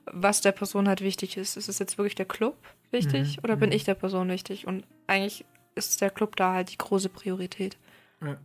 [0.05, 1.55] was der Person halt wichtig ist.
[1.55, 2.57] Ist es jetzt wirklich der Club
[2.91, 3.43] wichtig mhm.
[3.43, 3.75] oder bin mhm.
[3.75, 4.67] ich der Person wichtig?
[4.67, 5.45] Und eigentlich
[5.75, 7.77] ist der Club da halt die große Priorität.
[8.21, 8.37] Ja.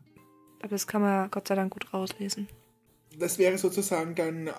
[0.61, 2.47] Aber das kann man Gott sei Dank gut rauslesen
[3.21, 4.55] das wäre sozusagen dann ähm,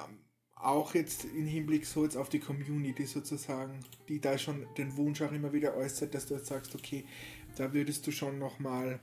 [0.56, 5.22] auch jetzt im Hinblick so jetzt auf die Community sozusagen, die da schon den Wunsch
[5.22, 7.06] auch immer wieder äußert, dass du jetzt sagst, okay,
[7.58, 9.00] da würdest du schon nochmal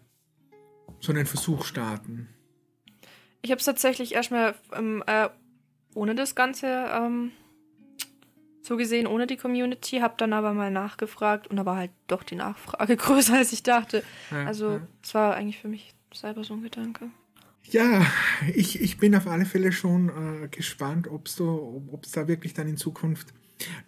[1.01, 2.29] so einen Versuch starten.
[3.43, 5.29] Ich habe es tatsächlich erstmal ähm, äh,
[5.95, 7.33] ohne das Ganze ähm,
[8.63, 12.23] so gesehen ohne die Community, habe dann aber mal nachgefragt und da war halt doch
[12.23, 14.05] die Nachfrage größer, als ich dachte.
[14.31, 15.21] Ja, also es ja.
[15.21, 17.11] war eigentlich für mich selber so ein Gedanke.
[17.71, 18.07] Ja,
[18.55, 21.37] ich, ich bin auf alle Fälle schon äh, gespannt, ob es
[22.13, 23.35] da wirklich dann in Zukunft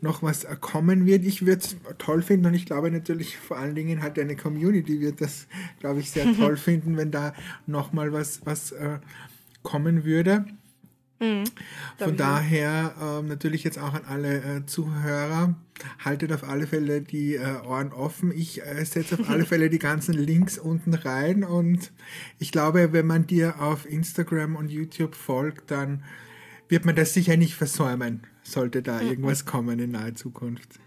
[0.00, 1.24] noch was äh, kommen wird.
[1.24, 5.00] Ich würde es toll finden und ich glaube natürlich vor allen Dingen halt eine Community
[5.00, 5.46] wird das,
[5.78, 7.34] glaube ich, sehr toll finden, wenn da
[7.66, 8.98] noch mal was, was äh,
[9.62, 10.44] kommen würde.
[11.20, 11.44] Mhm,
[11.98, 15.54] Von daher äh, natürlich jetzt auch an alle äh, Zuhörer,
[16.04, 18.32] haltet auf alle Fälle die äh, Ohren offen.
[18.32, 21.92] Ich äh, setze auf alle Fälle die ganzen Links unten rein und
[22.38, 26.02] ich glaube, wenn man dir auf Instagram und YouTube folgt, dann
[26.68, 29.08] wird man das sicher nicht versäumen, sollte da mhm.
[29.08, 30.78] irgendwas kommen in naher Zukunft.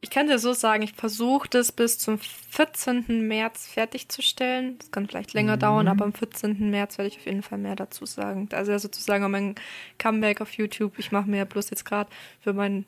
[0.00, 3.26] Ich kann dir so sagen, ich versuche das bis zum 14.
[3.26, 4.78] März fertigzustellen.
[4.78, 5.60] Das kann vielleicht länger mhm.
[5.60, 6.70] dauern, aber am 14.
[6.70, 8.48] März werde ich auf jeden Fall mehr dazu sagen.
[8.52, 9.56] Also sozusagen mein
[9.98, 10.98] Comeback auf YouTube.
[10.98, 12.10] Ich mache mir ja bloß jetzt gerade
[12.40, 12.86] für meinen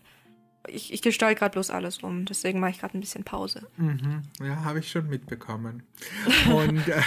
[0.69, 3.66] ich, ich gestalte gerade bloß alles um, deswegen mache ich gerade ein bisschen Pause.
[3.77, 4.23] Mhm.
[4.43, 5.82] Ja, habe ich schon mitbekommen.
[6.55, 7.03] und, äh,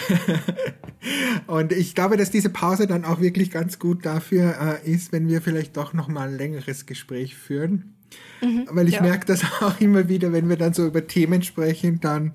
[1.47, 5.27] und ich glaube, dass diese Pause dann auch wirklich ganz gut dafür äh, ist, wenn
[5.27, 7.95] wir vielleicht doch nochmal ein längeres Gespräch führen.
[8.41, 9.01] Mhm, Weil ich ja.
[9.01, 12.33] merke das auch immer wieder, wenn wir dann so über Themen sprechen, dann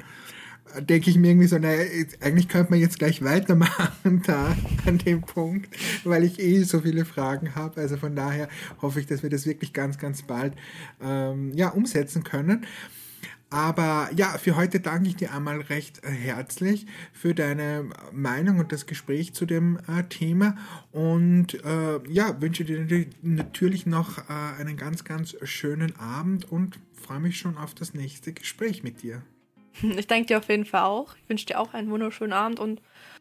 [0.80, 1.82] denke ich mir irgendwie so, naja,
[2.20, 5.68] eigentlich könnte man jetzt gleich weitermachen da an dem Punkt,
[6.04, 7.80] weil ich eh so viele Fragen habe.
[7.80, 8.48] Also von daher
[8.80, 10.54] hoffe ich, dass wir das wirklich ganz, ganz bald
[11.02, 12.66] ähm, ja, umsetzen können.
[13.50, 18.84] Aber ja, für heute danke ich dir einmal recht herzlich für deine Meinung und das
[18.84, 20.56] Gespräch zu dem äh, Thema
[20.92, 27.20] und äh, ja, wünsche dir natürlich noch äh, einen ganz, ganz schönen Abend und freue
[27.20, 29.22] mich schon auf das nächste Gespräch mit dir.
[29.82, 31.14] Ich danke dir auf jeden Fall auch.
[31.16, 32.80] Ich wünsche dir auch einen wunderschönen Abend und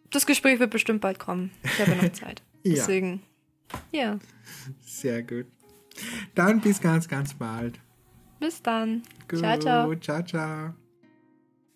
[0.09, 1.51] das Gespräch wird bestimmt bald kommen.
[1.63, 2.41] Ich habe noch Zeit.
[2.63, 2.75] ja.
[2.75, 3.21] Deswegen,
[3.91, 4.19] ja.
[4.81, 5.45] Sehr gut.
[6.35, 7.79] Dann bis ganz, ganz bald.
[8.39, 9.03] Bis dann.
[9.27, 9.39] Gut.
[9.39, 9.95] Ciao, ciao.
[9.95, 10.73] Ciao, ciao.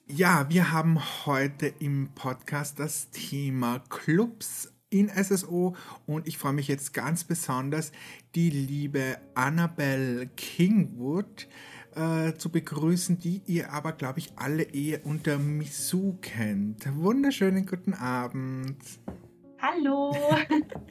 [0.08, 5.76] Ja, wir haben heute im Podcast das Thema Clubs in SSO
[6.06, 7.92] und ich freue mich jetzt ganz besonders,
[8.36, 11.48] die liebe Annabelle Kingwood
[11.96, 16.86] äh, zu begrüßen, die ihr aber, glaube ich, alle eher unter Misu kennt.
[16.96, 18.78] Wunderschönen guten Abend.
[19.62, 20.16] Hallo.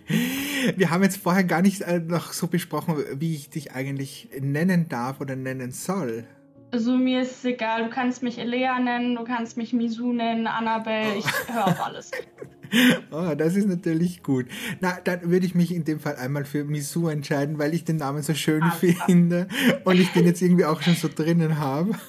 [0.77, 4.89] Wir haben jetzt vorher gar nicht äh, noch so besprochen, wie ich dich eigentlich nennen
[4.89, 6.25] darf oder nennen soll.
[6.73, 10.47] Also mir ist es egal, du kannst mich Elea nennen, du kannst mich Misu nennen,
[10.47, 12.13] Annabelle, ich höre auf alles.
[13.11, 14.47] Oh, das ist natürlich gut.
[14.81, 17.97] Na, dann würde ich mich in dem Fall einmal für Misu entscheiden, weil ich den
[17.97, 19.49] Namen so schön ah, finde
[19.85, 21.93] und ich den jetzt irgendwie auch schon so drinnen habe.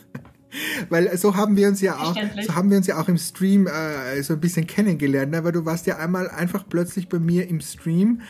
[0.89, 3.67] Weil so haben wir uns ja auch, so haben wir uns ja auch im Stream
[3.67, 5.45] äh, so ein bisschen kennengelernt, ne?
[5.45, 8.21] weil du warst ja einmal einfach plötzlich bei mir im Stream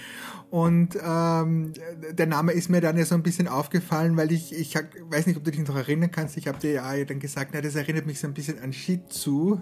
[0.51, 1.73] und ähm,
[2.11, 5.37] der Name ist mir dann ja so ein bisschen aufgefallen, weil ich, ich weiß nicht,
[5.37, 8.05] ob du dich noch erinnern kannst, ich habe dir ja dann gesagt, na, das erinnert
[8.05, 9.59] mich so ein bisschen an Shih Tzu.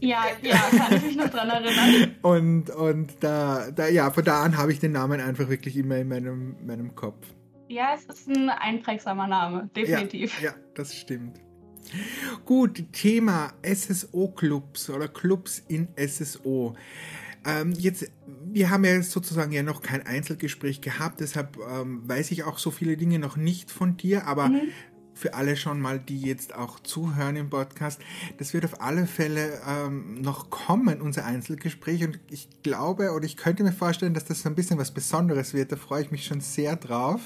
[0.00, 2.14] Ja, ja, kann ich mich noch dran erinnern.
[2.22, 5.96] Und, und da, da, ja, von da an habe ich den Namen einfach wirklich immer
[5.96, 7.26] in meinem, meinem Kopf.
[7.68, 10.40] Ja, es ist ein einprägsamer Name, definitiv.
[10.40, 11.40] Ja, ja das stimmt.
[12.44, 16.74] Gut, Thema SSO-Clubs oder Clubs in SSO.
[17.46, 18.10] Ähm, jetzt,
[18.44, 22.70] wir haben ja sozusagen ja noch kein Einzelgespräch gehabt, deshalb ähm, weiß ich auch so
[22.70, 24.60] viele Dinge noch nicht von dir, aber mhm
[25.18, 28.00] für alle schon mal, die jetzt auch zuhören im Podcast.
[28.38, 32.04] Das wird auf alle Fälle ähm, noch kommen, unser Einzelgespräch.
[32.04, 35.54] Und ich glaube oder ich könnte mir vorstellen, dass das so ein bisschen was Besonderes
[35.54, 35.72] wird.
[35.72, 37.20] Da freue ich mich schon sehr drauf.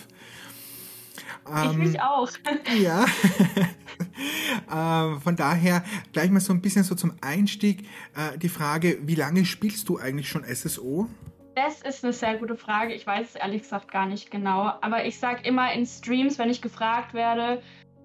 [1.46, 2.30] Ähm, ich mich auch.
[2.80, 3.04] ja.
[5.12, 7.82] ähm, von daher gleich mal so ein bisschen so zum Einstieg
[8.16, 11.08] äh, die Frage, wie lange spielst du eigentlich schon SSO?
[11.54, 12.94] Das ist eine sehr gute Frage.
[12.94, 14.72] Ich weiß es ehrlich gesagt gar nicht genau.
[14.80, 17.62] Aber ich sage immer in Streams, wenn ich gefragt werde,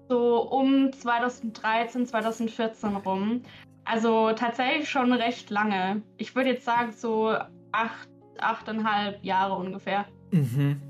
[0.08, 3.42] so um 2013, 2014 rum.
[3.84, 6.02] Also tatsächlich schon recht lange.
[6.16, 7.34] Ich würde jetzt sagen so
[7.72, 8.08] acht,
[8.38, 10.06] achteinhalb Jahre ungefähr.
[10.30, 10.82] Mhm.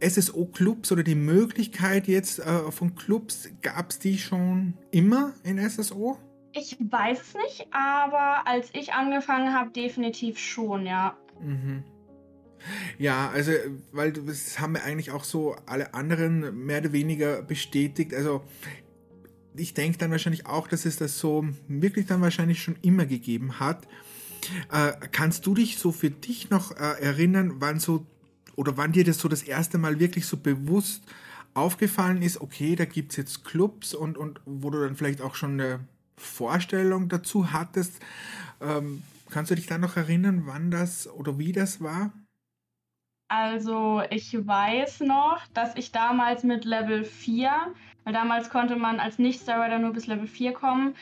[0.00, 6.18] SSO-Clubs oder die Möglichkeit jetzt äh, von Clubs, gab es die schon immer in SSO?
[6.52, 11.16] Ich weiß es nicht, aber als ich angefangen habe, definitiv schon, ja.
[11.40, 11.84] Mhm.
[12.98, 13.52] Ja, also,
[13.92, 18.14] weil das haben wir eigentlich auch so alle anderen mehr oder weniger bestätigt.
[18.14, 18.44] Also,
[19.56, 23.58] ich denke dann wahrscheinlich auch, dass es das so wirklich dann wahrscheinlich schon immer gegeben
[23.58, 23.86] hat.
[24.70, 28.06] Äh, kannst du dich so für dich noch äh, erinnern, wann so
[28.54, 31.02] oder wann dir das so das erste Mal wirklich so bewusst
[31.54, 35.34] aufgefallen ist, okay, da gibt es jetzt Clubs und, und wo du dann vielleicht auch
[35.34, 35.80] schon eine
[36.16, 37.94] Vorstellung dazu hattest.
[38.60, 42.12] Ähm, kannst du dich da noch erinnern, wann das oder wie das war?
[43.28, 47.50] Also ich weiß noch, dass ich damals mit Level 4,
[48.04, 50.94] weil damals konnte man als Nicht-Star nur bis Level 4 kommen,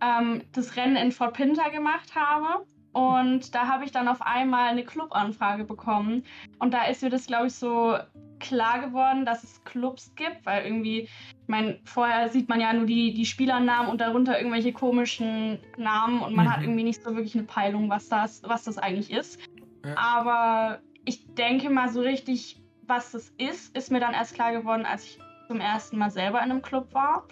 [0.00, 2.64] ähm, das Rennen in Fort Pinter gemacht habe.
[2.92, 6.22] Und da habe ich dann auf einmal eine Clubanfrage bekommen.
[6.60, 7.98] Und da ist mir das, glaube ich, so
[8.38, 12.86] klar geworden, dass es Clubs gibt, weil irgendwie, ich meine, vorher sieht man ja nur
[12.86, 16.52] die, die Spielernamen und darunter irgendwelche komischen Namen und man mhm.
[16.52, 19.40] hat irgendwie nicht so wirklich eine Peilung, was das, was das eigentlich ist.
[19.84, 19.96] Ja.
[19.96, 24.84] Aber ich denke mal so richtig, was das ist, ist mir dann erst klar geworden,
[24.84, 27.26] als ich zum ersten Mal selber in einem Club war.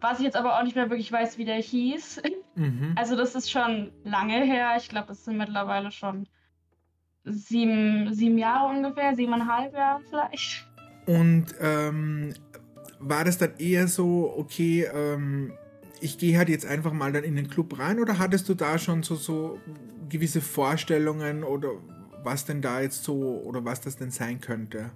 [0.00, 2.22] Was ich jetzt aber auch nicht mehr wirklich weiß, wie der hieß.
[2.54, 2.92] Mhm.
[2.96, 4.74] Also das ist schon lange her.
[4.78, 6.26] Ich glaube, es sind mittlerweile schon
[7.24, 10.66] sieben, sieben Jahre ungefähr, siebeneinhalb Jahre vielleicht.
[11.06, 12.32] Und ähm,
[12.98, 15.52] war das dann eher so, okay, ähm,
[16.00, 18.78] ich gehe halt jetzt einfach mal dann in den Club rein oder hattest du da
[18.78, 19.58] schon so, so
[20.08, 21.72] gewisse Vorstellungen oder
[22.22, 24.90] was denn da jetzt so oder was das denn sein könnte?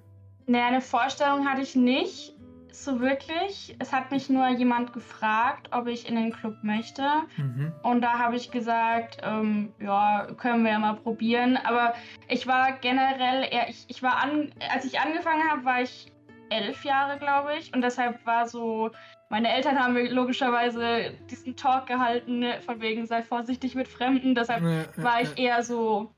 [0.47, 2.35] Naja, eine Vorstellung hatte ich nicht
[2.73, 3.77] so wirklich.
[3.79, 7.03] Es hat mich nur jemand gefragt, ob ich in den Club möchte.
[7.37, 7.73] Mhm.
[7.83, 11.57] Und da habe ich gesagt, ähm, ja, können wir ja mal probieren.
[11.57, 11.95] Aber
[12.29, 16.13] ich war generell eher, ich, ich war an, als ich angefangen habe, war ich
[16.51, 17.73] elf Jahre, glaube ich.
[17.75, 18.91] Und deshalb war so,
[19.29, 24.35] meine Eltern haben mir logischerweise diesen Talk gehalten, von wegen sei vorsichtig mit Fremden.
[24.35, 26.13] Deshalb ja, war ich eher so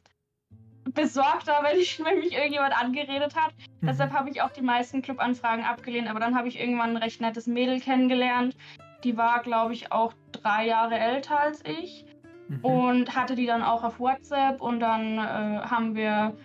[0.84, 3.52] besorgter, wenn, ich, wenn mich irgendjemand angeredet hat.
[3.80, 3.86] Mhm.
[3.86, 6.09] Deshalb habe ich auch die meisten Clubanfragen abgelehnt.
[6.09, 8.56] Aber dann habe ich irgendwann ein recht nettes Mädel kennengelernt.
[9.04, 12.04] Die war, glaube ich, auch drei Jahre älter als ich.
[12.48, 12.60] Mhm.
[12.60, 14.60] Und hatte die dann auch auf WhatsApp.
[14.60, 16.36] Und dann äh, haben wir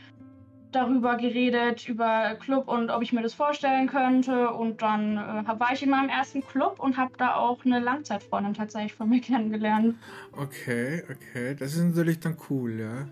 [0.72, 4.52] darüber geredet, über Club und ob ich mir das vorstellen könnte.
[4.52, 8.54] Und dann äh, war ich in meinem ersten Club und habe da auch eine Langzeitfreundin
[8.54, 9.96] tatsächlich von mir kennengelernt.
[10.34, 11.56] Okay, okay.
[11.56, 13.08] Das ist natürlich dann cool, ja.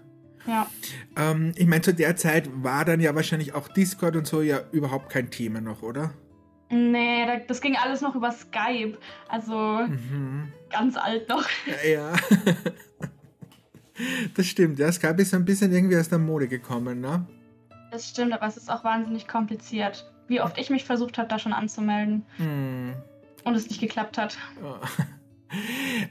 [0.47, 0.67] Ja.
[1.15, 4.61] Ähm, ich meine, zu der Zeit war dann ja wahrscheinlich auch Discord und so ja
[4.72, 6.13] überhaupt kein Thema noch, oder?
[6.69, 8.97] Nee, das ging alles noch über Skype.
[9.27, 9.55] Also
[9.88, 10.51] mhm.
[10.69, 11.47] ganz alt noch.
[11.65, 12.13] Ja, ja.
[14.35, 14.91] das stimmt, ja.
[14.91, 17.26] Skype ist ein bisschen irgendwie aus der Mode gekommen, ne?
[17.91, 20.11] Das stimmt, aber es ist auch wahnsinnig kompliziert.
[20.27, 22.26] Wie oft ich mich versucht habe, da schon anzumelden.
[22.38, 22.93] Mhm.
[23.43, 24.38] Und es nicht geklappt hat.
[24.63, 24.76] Oh.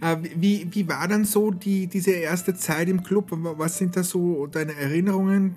[0.01, 3.29] Äh, wie, wie war dann so die, diese erste Zeit im Club?
[3.31, 5.57] Was sind da so deine Erinnerungen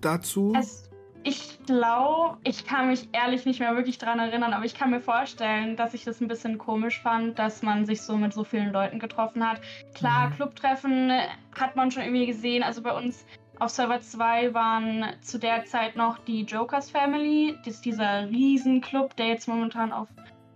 [0.00, 0.52] dazu?
[0.58, 0.90] Es,
[1.22, 5.00] ich glaube, ich kann mich ehrlich nicht mehr wirklich daran erinnern, aber ich kann mir
[5.00, 8.72] vorstellen, dass ich das ein bisschen komisch fand, dass man sich so mit so vielen
[8.72, 9.60] Leuten getroffen hat.
[9.94, 10.34] Klar, mhm.
[10.34, 11.10] Clubtreffen
[11.58, 12.62] hat man schon irgendwie gesehen.
[12.62, 13.24] Also bei uns
[13.58, 17.56] auf Server 2 waren zu der Zeit noch die Jokers Family.
[17.64, 20.08] Das ist dieser Riesenclub, der jetzt momentan auf,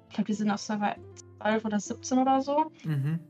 [0.09, 0.96] ich glaube, die sind auf Server
[1.39, 2.70] 12 oder 17 oder so.
[2.85, 3.20] Mhm.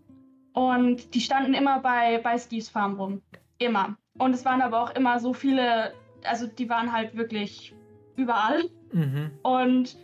[0.53, 3.23] Und die standen immer bei, bei Steves Farm rum.
[3.59, 3.97] Immer.
[4.19, 5.93] Und es waren aber auch immer so viele,
[6.25, 7.75] also die waren halt wirklich
[8.17, 8.65] überall.
[8.93, 9.31] Mhm.
[9.43, 9.97] Und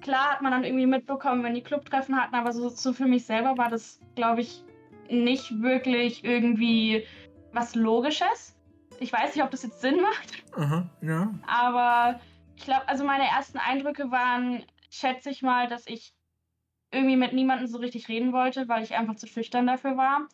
[0.00, 3.24] klar hat man dann irgendwie mitbekommen, wenn die Clubtreffen hatten, aber so, so für mich
[3.26, 4.62] selber war das, glaube ich,
[5.10, 7.04] nicht wirklich irgendwie
[7.52, 8.56] was Logisches.
[9.00, 10.44] Ich weiß nicht, ob das jetzt Sinn macht.
[10.56, 11.34] Aha, ja.
[11.46, 12.20] Aber
[12.56, 16.14] ich glaube, also meine ersten Eindrücke waren, schätze ich mal, dass ich
[16.94, 20.28] irgendwie mit niemandem so richtig reden wollte, weil ich einfach zu schüchtern dafür war.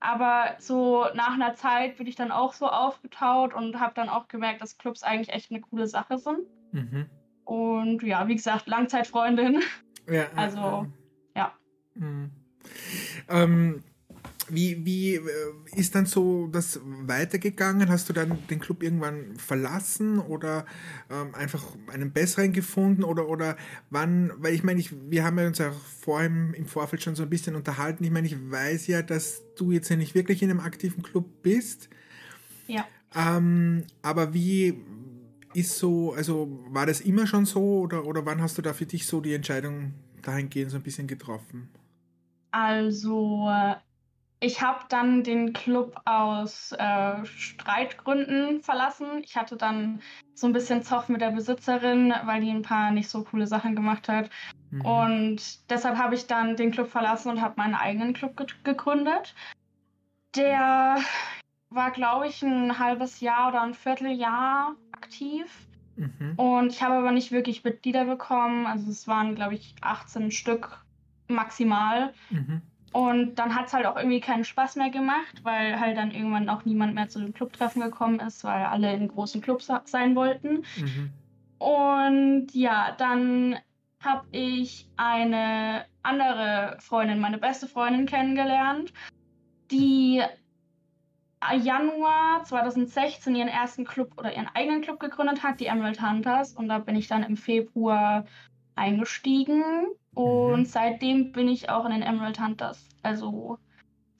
[0.00, 4.28] Aber so nach einer Zeit bin ich dann auch so aufgetaut und habe dann auch
[4.28, 6.40] gemerkt, dass Clubs eigentlich echt eine coole Sache sind.
[6.72, 7.06] Mhm.
[7.44, 9.62] Und ja, wie gesagt, Langzeitfreundin.
[10.06, 10.86] Ja, also, ja.
[11.36, 11.52] ja.
[11.94, 12.30] Mhm.
[13.28, 13.82] Ähm,
[14.48, 15.22] wie, wie äh,
[15.76, 17.88] ist dann so das weitergegangen?
[17.88, 20.66] Hast du dann den Club irgendwann verlassen oder
[21.10, 23.56] ähm, einfach einen besseren gefunden oder, oder
[23.90, 27.14] wann, weil ich meine, ich, wir haben ja uns ja vorher im, im Vorfeld schon
[27.14, 28.04] so ein bisschen unterhalten.
[28.04, 31.42] Ich meine, ich weiß ja, dass du jetzt ja nicht wirklich in einem aktiven Club
[31.42, 31.88] bist.
[32.66, 32.86] Ja.
[33.14, 34.74] Ähm, aber wie
[35.54, 38.86] ist so, also war das immer schon so oder, oder wann hast du da für
[38.86, 41.68] dich so die Entscheidung dahingehend so ein bisschen getroffen?
[42.50, 43.48] Also
[44.44, 49.22] ich habe dann den Club aus äh, Streitgründen verlassen.
[49.24, 50.00] Ich hatte dann
[50.34, 53.74] so ein bisschen Zoff mit der Besitzerin, weil die ein paar nicht so coole Sachen
[53.74, 54.28] gemacht hat.
[54.70, 54.80] Mhm.
[54.82, 59.34] Und deshalb habe ich dann den Club verlassen und habe meinen eigenen Club ge gegründet.
[60.36, 60.98] Der
[61.70, 65.46] war, glaube ich, ein halbes Jahr oder ein Vierteljahr aktiv.
[65.96, 66.34] Mhm.
[66.36, 68.66] Und ich habe aber nicht wirklich Mitglieder bekommen.
[68.66, 70.84] Also es waren, glaube ich, 18 Stück
[71.28, 72.12] maximal.
[72.28, 72.60] Mhm.
[72.94, 76.48] Und dann hat es halt auch irgendwie keinen Spaß mehr gemacht, weil halt dann irgendwann
[76.48, 80.64] auch niemand mehr zu den Clubtreffen gekommen ist, weil alle in großen Clubs sein wollten.
[80.76, 81.10] Mhm.
[81.58, 83.56] Und ja, dann
[84.00, 88.92] habe ich eine andere Freundin, meine beste Freundin kennengelernt,
[89.72, 90.22] die
[91.62, 96.52] Januar 2016 ihren ersten Club oder ihren eigenen Club gegründet hat, die Emerald Hunters.
[96.52, 98.24] Und da bin ich dann im Februar
[98.76, 99.64] eingestiegen.
[100.14, 100.64] Und mhm.
[100.64, 102.88] seitdem bin ich auch in den Emerald Hunters.
[103.02, 103.58] Also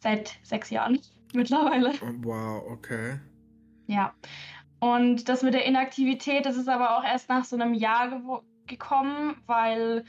[0.01, 0.99] seit sechs Jahren
[1.35, 1.93] mittlerweile.
[2.23, 3.19] Wow, okay.
[3.87, 4.13] Ja.
[4.81, 8.21] Und das mit der Inaktivität, das ist aber auch erst nach so einem Jahr ge
[8.67, 10.05] gekommen, weil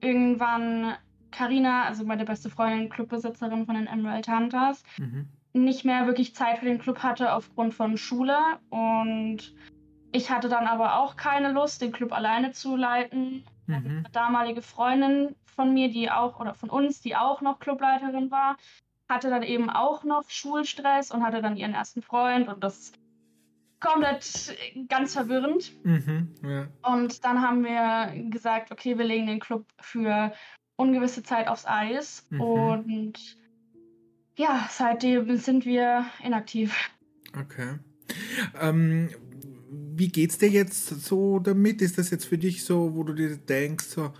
[0.00, 0.94] irgendwann
[1.30, 5.28] Karina, also meine beste Freundin, Clubbesitzerin von den Emerald Hunters, mhm.
[5.52, 8.38] nicht mehr wirklich Zeit für den Club hatte aufgrund von Schule.
[8.70, 9.54] Und
[10.12, 13.44] ich hatte dann aber auch keine Lust, den Club alleine zu leiten.
[13.68, 13.98] Mhm.
[13.98, 18.56] Eine damalige Freundin von mir, die auch, oder von uns, die auch noch Clubleiterin war,
[19.08, 22.92] hatte dann eben auch noch Schulstress und hatte dann ihren ersten Freund und das
[23.80, 24.56] komplett
[24.88, 25.72] ganz verwirrend.
[25.84, 26.68] Mhm, ja.
[26.82, 30.32] Und dann haben wir gesagt, okay, wir legen den Club für
[30.76, 32.40] ungewisse Zeit aufs Eis mhm.
[32.40, 33.36] und
[34.36, 36.90] ja, seitdem sind wir inaktiv.
[37.38, 37.78] Okay.
[38.60, 39.10] Ähm,
[39.98, 41.82] wie geht's dir jetzt so damit?
[41.82, 44.12] Ist das jetzt für dich so, wo du dir denkst, so,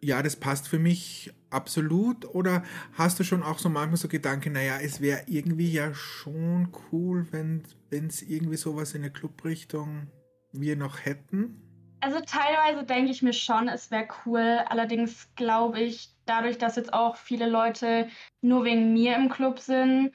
[0.00, 2.24] ja, das passt für mich absolut?
[2.34, 2.62] Oder
[2.92, 7.26] hast du schon auch so manchmal so Gedanken, naja, es wäre irgendwie ja schon cool,
[7.30, 10.08] wenn es irgendwie sowas in der Clubrichtung
[10.52, 11.62] wir noch hätten?
[12.00, 14.60] Also teilweise denke ich mir schon, es wäre cool.
[14.68, 18.08] Allerdings glaube ich, dadurch, dass jetzt auch viele Leute
[18.40, 20.12] nur wegen mir im Club sind,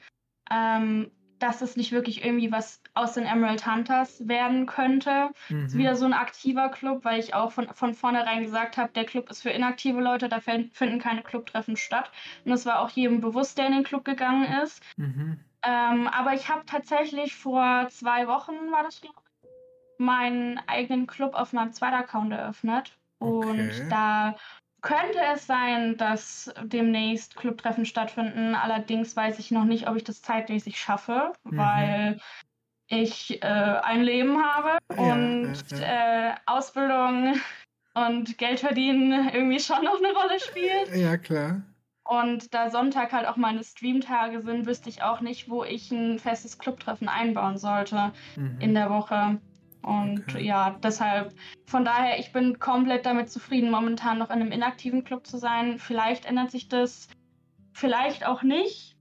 [0.50, 1.10] ähm,
[1.44, 5.28] dass es nicht wirklich irgendwie was aus den Emerald Hunters werden könnte.
[5.50, 5.66] Mhm.
[5.66, 9.04] ist wieder so ein aktiver Club, weil ich auch von, von vornherein gesagt habe, der
[9.04, 12.10] Club ist für inaktive Leute, da finden keine Clubtreffen statt.
[12.44, 14.82] Und das war auch jedem bewusst, der in den Club gegangen ist.
[14.96, 15.38] Mhm.
[15.62, 19.02] Ähm, aber ich habe tatsächlich vor zwei Wochen, war das
[19.98, 22.96] meinen eigenen Club auf meinem zweiten Account eröffnet.
[23.18, 23.48] Okay.
[23.48, 24.34] Und da
[24.84, 28.54] könnte es sein, dass demnächst Clubtreffen stattfinden.
[28.54, 31.56] Allerdings weiß ich noch nicht, ob ich das zeitmäßig schaffe, mhm.
[31.56, 32.20] weil
[32.86, 36.30] ich äh, ein Leben habe ja, und ja, ja.
[36.30, 37.34] Äh, Ausbildung
[37.94, 40.94] und Geld verdienen irgendwie schon noch eine Rolle spielt.
[40.94, 41.62] Ja, klar.
[42.04, 46.18] Und da Sonntag halt auch meine Streamtage sind, wüsste ich auch nicht, wo ich ein
[46.18, 48.58] festes Clubtreffen einbauen sollte mhm.
[48.60, 49.40] in der Woche.
[49.84, 50.44] Und okay.
[50.44, 51.34] ja, deshalb,
[51.66, 55.78] von daher, ich bin komplett damit zufrieden, momentan noch in einem inaktiven Club zu sein.
[55.78, 57.08] Vielleicht ändert sich das,
[57.72, 58.96] vielleicht auch nicht.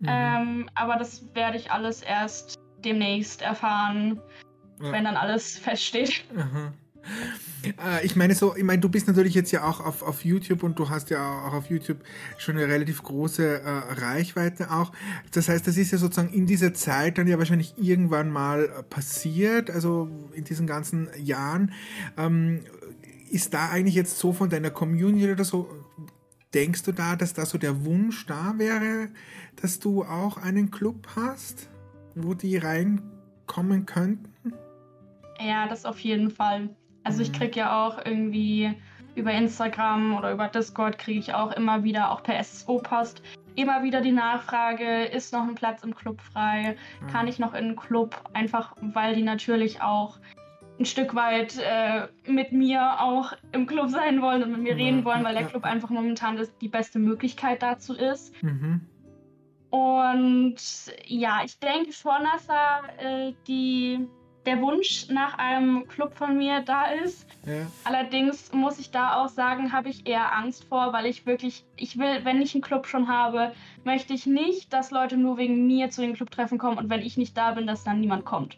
[0.00, 0.08] Mhm.
[0.10, 4.20] Ähm, aber das werde ich alles erst demnächst erfahren,
[4.80, 4.92] ja.
[4.92, 6.24] wenn dann alles feststeht.
[6.36, 6.72] Aha.
[7.64, 10.62] Äh, ich meine so, ich meine, du bist natürlich jetzt ja auch auf, auf YouTube
[10.62, 11.98] und du hast ja auch auf YouTube
[12.38, 14.92] schon eine relativ große äh, Reichweite auch.
[15.32, 19.70] Das heißt, das ist ja sozusagen in dieser Zeit dann ja wahrscheinlich irgendwann mal passiert,
[19.70, 21.72] also in diesen ganzen Jahren.
[22.16, 22.60] Ähm,
[23.30, 25.68] ist da eigentlich jetzt so von deiner Community oder so,
[26.54, 29.08] denkst du da, dass da so der Wunsch da wäre,
[29.60, 31.68] dass du auch einen Club hast,
[32.14, 34.54] wo die reinkommen könnten?
[35.38, 36.70] Ja, das auf jeden Fall.
[37.06, 37.34] Also ich mhm.
[37.34, 38.74] kriege ja auch irgendwie
[39.14, 43.22] über Instagram oder über Discord kriege ich auch immer wieder, auch per SSO-Post,
[43.54, 46.76] immer wieder die Nachfrage, ist noch ein Platz im Club frei?
[47.00, 47.06] Mhm.
[47.06, 48.20] Kann ich noch in den Club?
[48.32, 50.18] Einfach, weil die natürlich auch
[50.80, 55.04] ein Stück weit äh, mit mir auch im Club sein wollen und mit mir reden
[55.04, 58.34] wollen, weil der Club einfach momentan das, die beste Möglichkeit dazu ist.
[58.42, 58.80] Mhm.
[59.70, 60.56] Und
[61.06, 64.06] ja, ich denke schon, dass da äh, die
[64.46, 67.26] der Wunsch nach einem Club von mir da ist.
[67.44, 67.66] Ja.
[67.84, 71.98] Allerdings muss ich da auch sagen, habe ich eher Angst vor, weil ich wirklich, ich
[71.98, 73.52] will, wenn ich einen Club schon habe,
[73.84, 77.16] möchte ich nicht, dass Leute nur wegen mir zu den Clubtreffen kommen und wenn ich
[77.16, 78.56] nicht da bin, dass dann niemand kommt.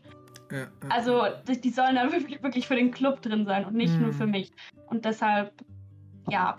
[0.51, 0.67] Ja, ja.
[0.89, 4.03] Also die, die, sollen da wirklich, wirklich für den Club drin sein und nicht hm.
[4.03, 4.53] nur für mich.
[4.87, 5.53] Und deshalb,
[6.29, 6.57] ja.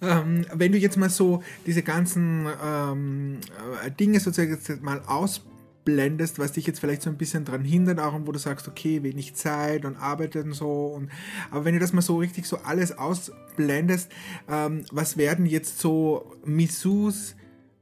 [0.00, 3.40] Ähm, wenn du jetzt mal so diese ganzen ähm,
[3.84, 5.44] äh, Dinge sozusagen mal aus
[5.88, 8.68] blendest, was dich jetzt vielleicht so ein bisschen daran hindert, auch und wo du sagst,
[8.68, 10.88] okay, wenig Zeit und Arbeit und so.
[10.88, 11.10] Und,
[11.50, 14.12] aber wenn du das mal so richtig so alles ausblendest,
[14.50, 17.36] ähm, was werden jetzt so Missus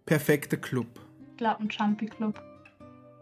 [0.05, 0.87] perfekter Club?
[1.33, 2.41] Ich glaube, ein Jumpy Club.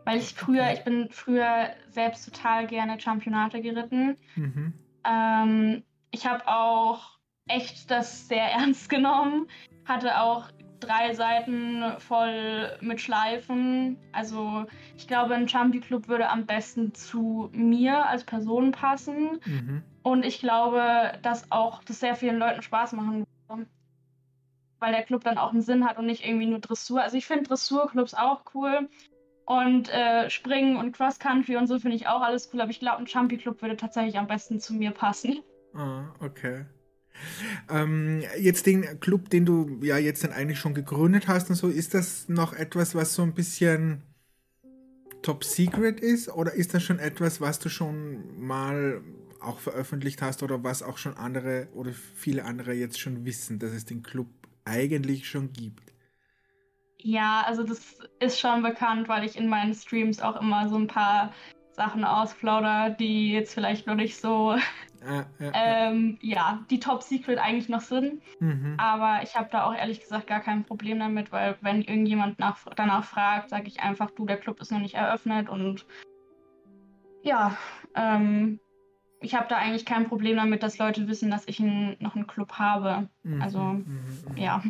[0.04, 4.18] Weil ich früher, ich bin früher selbst total gerne Championate geritten.
[4.36, 4.74] Mhm.
[5.02, 9.48] Ähm, ich habe auch echt das sehr ernst genommen.
[9.86, 10.50] Hatte auch
[10.84, 13.98] drei Seiten voll mit Schleifen.
[14.12, 14.66] Also
[14.96, 19.40] ich glaube, ein Jumpy Club würde am besten zu mir als Person passen.
[19.44, 19.82] Mhm.
[20.02, 23.66] Und ich glaube, dass auch das sehr vielen Leuten Spaß machen würde.
[24.78, 27.02] Weil der Club dann auch einen Sinn hat und nicht irgendwie nur Dressur.
[27.02, 28.88] Also ich finde Dressurclubs auch cool.
[29.46, 32.60] Und äh, Springen und Cross Country und so finde ich auch alles cool.
[32.60, 35.42] Aber ich glaube, ein Jumpy Club würde tatsächlich am besten zu mir passen.
[35.74, 36.64] Ah, okay.
[37.70, 41.68] Ähm, jetzt den Club, den du ja jetzt dann eigentlich schon gegründet hast und so,
[41.68, 44.02] ist das noch etwas, was so ein bisschen
[45.22, 49.00] top secret ist oder ist das schon etwas, was du schon mal
[49.40, 53.72] auch veröffentlicht hast oder was auch schon andere oder viele andere jetzt schon wissen, dass
[53.72, 54.28] es den Club
[54.64, 55.92] eigentlich schon gibt?
[56.98, 60.86] Ja, also das ist schon bekannt, weil ich in meinen Streams auch immer so ein
[60.86, 61.34] paar
[61.72, 64.56] Sachen ausplauder, die jetzt vielleicht noch nicht so
[65.40, 68.22] ähm, ja, die Top Secret eigentlich noch sind.
[68.40, 68.74] Mhm.
[68.78, 72.58] Aber ich habe da auch ehrlich gesagt gar kein Problem damit, weil wenn irgendjemand nach,
[72.76, 75.86] danach fragt, sage ich einfach, du, der Club ist noch nicht eröffnet und
[77.22, 77.56] ja,
[77.94, 78.60] ähm,
[79.20, 82.26] ich habe da eigentlich kein Problem damit, dass Leute wissen, dass ich ein, noch einen
[82.26, 83.08] Club habe.
[83.22, 83.42] Mhm.
[83.42, 83.84] Also, mhm.
[84.28, 84.36] mhm.
[84.36, 84.62] ja.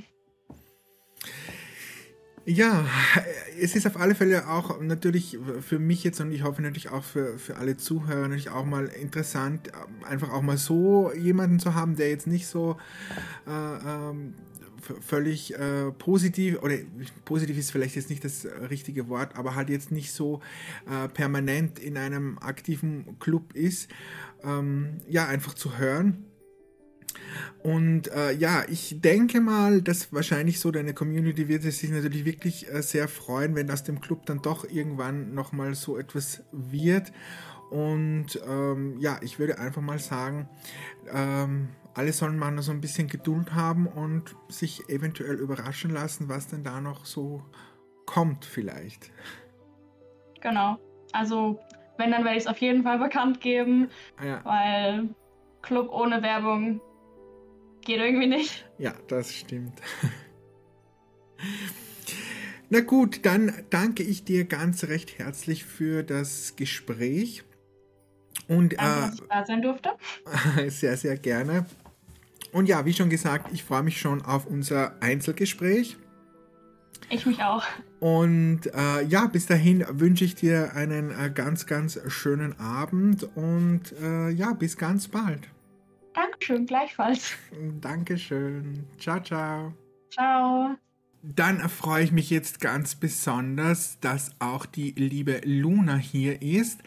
[2.46, 2.84] Ja,
[3.58, 7.02] es ist auf alle Fälle auch natürlich für mich jetzt und ich hoffe natürlich auch
[7.02, 9.70] für, für alle Zuhörer natürlich auch mal interessant,
[10.02, 12.76] einfach auch mal so jemanden zu haben, der jetzt nicht so
[13.46, 14.34] äh, ähm,
[15.00, 16.76] völlig äh, positiv, oder
[17.24, 20.40] positiv ist vielleicht jetzt nicht das richtige Wort, aber halt jetzt nicht so
[20.86, 23.90] äh, permanent in einem aktiven Club ist,
[24.42, 26.26] ähm, ja, einfach zu hören
[27.62, 32.72] und äh, ja, ich denke mal, dass wahrscheinlich so deine Community wird sich natürlich wirklich
[32.72, 37.12] äh, sehr freuen, wenn aus dem Club dann doch irgendwann nochmal so etwas wird.
[37.70, 40.48] Und ähm, ja, ich würde einfach mal sagen,
[41.12, 46.48] ähm, alle sollen mal so ein bisschen Geduld haben und sich eventuell überraschen lassen, was
[46.48, 47.42] denn da noch so
[48.06, 49.10] kommt vielleicht.
[50.40, 50.78] Genau.
[51.12, 51.60] Also,
[51.96, 53.88] wenn, dann werde ich es auf jeden Fall bekannt geben,
[54.22, 54.40] ja.
[54.44, 55.08] weil
[55.62, 56.80] Club ohne Werbung
[57.84, 58.64] Geht irgendwie nicht.
[58.78, 59.80] Ja, das stimmt.
[62.70, 67.44] Na gut, dann danke ich dir ganz recht herzlich für das Gespräch.
[68.48, 69.90] Und Danke, äh, dass ich da sein durfte.
[70.68, 71.66] sehr, sehr gerne.
[72.52, 75.96] Und ja, wie schon gesagt, ich freue mich schon auf unser Einzelgespräch.
[77.10, 77.64] Ich mich auch.
[78.00, 83.92] Und äh, ja, bis dahin wünsche ich dir einen äh, ganz, ganz schönen Abend und
[84.00, 85.48] äh, ja, bis ganz bald.
[86.14, 87.34] Dankeschön, gleichfalls.
[87.80, 88.86] Dankeschön.
[88.98, 89.72] Ciao, ciao.
[90.10, 90.76] Ciao.
[91.22, 96.82] Dann freue ich mich jetzt ganz besonders, dass auch die liebe Luna hier ist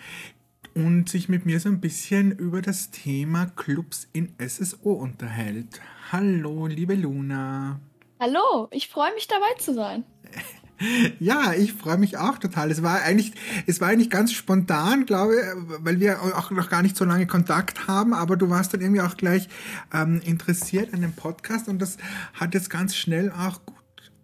[0.75, 5.81] und sich mit mir so ein bisschen über das Thema Clubs in SSO unterhält.
[6.11, 7.79] Hallo, liebe Luna.
[8.19, 10.03] Hallo, ich freue mich dabei zu sein.
[11.19, 12.69] Ja, ich freue mich auch total.
[12.69, 13.33] Es war eigentlich,
[13.65, 15.41] es war eigentlich ganz spontan, glaube ich,
[15.83, 19.01] weil wir auch noch gar nicht so lange Kontakt haben, aber du warst dann irgendwie
[19.01, 19.49] auch gleich
[19.93, 21.97] ähm, interessiert an dem Podcast und das
[22.33, 23.75] hat jetzt ganz schnell auch gut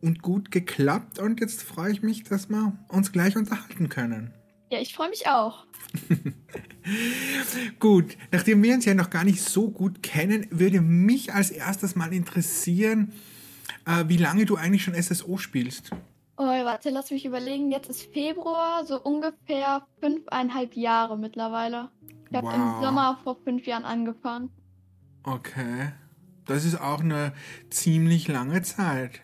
[0.02, 4.34] und gut geklappt und jetzt freue ich mich, dass wir uns gleich unterhalten können.
[4.70, 5.66] Ja, ich freue mich auch.
[7.80, 11.96] gut, nachdem wir uns ja noch gar nicht so gut kennen, würde mich als erstes
[11.96, 13.14] mal interessieren,
[13.86, 15.92] äh, wie lange du eigentlich schon SSO spielst.
[16.36, 17.72] Oh, warte, lass mich überlegen.
[17.72, 21.90] Jetzt ist Februar, so ungefähr fünfeinhalb Jahre mittlerweile.
[22.30, 22.56] Ich habe wow.
[22.56, 24.50] im Sommer vor fünf Jahren angefangen.
[25.24, 25.92] Okay.
[26.46, 27.34] Das ist auch eine
[27.70, 29.22] ziemlich lange Zeit.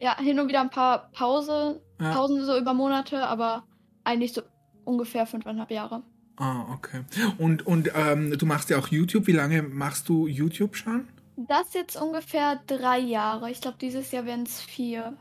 [0.00, 2.12] Ja, hin und wieder ein paar Pause, ja.
[2.12, 3.64] Pausen so über Monate, aber
[4.04, 4.42] eigentlich so
[4.84, 6.02] ungefähr fünfeinhalb Jahre.
[6.36, 7.04] Ah, okay.
[7.38, 9.26] Und, und ähm, du machst ja auch YouTube.
[9.26, 11.08] Wie lange machst du YouTube schon?
[11.36, 13.50] Das jetzt ungefähr drei Jahre.
[13.50, 15.16] Ich glaube, dieses Jahr werden es vier.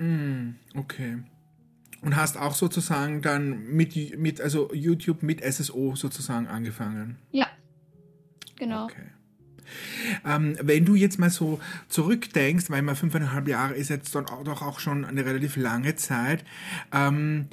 [0.00, 1.18] Mm, okay.
[2.00, 7.18] Und hast auch sozusagen dann mit, mit, also YouTube mit SSO sozusagen angefangen?
[7.30, 7.46] Ja,
[8.56, 8.84] genau.
[8.84, 9.02] Okay.
[10.24, 14.42] Ähm, wenn du jetzt mal so zurückdenkst, weil mal fünfeinhalb Jahre ist jetzt dann auch,
[14.42, 16.44] doch auch schon eine relativ lange Zeit,
[16.92, 17.46] ähm,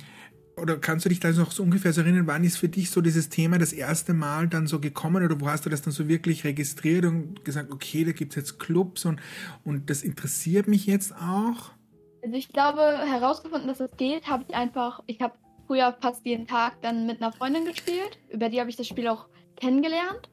[0.55, 3.01] oder kannst du dich da noch so ungefähr so erinnern, wann ist für dich so
[3.01, 6.07] dieses Thema das erste Mal dann so gekommen oder wo hast du das dann so
[6.07, 9.19] wirklich registriert und gesagt, okay, da gibt es jetzt Clubs und,
[9.63, 11.76] und das interessiert mich jetzt auch?
[12.27, 15.35] Also ich glaube, herausgefunden, dass es geht, habe ich einfach, ich habe
[15.65, 18.19] früher fast jeden Tag dann mit einer Freundin gespielt.
[18.27, 20.27] Über die habe ich das Spiel auch kennengelernt.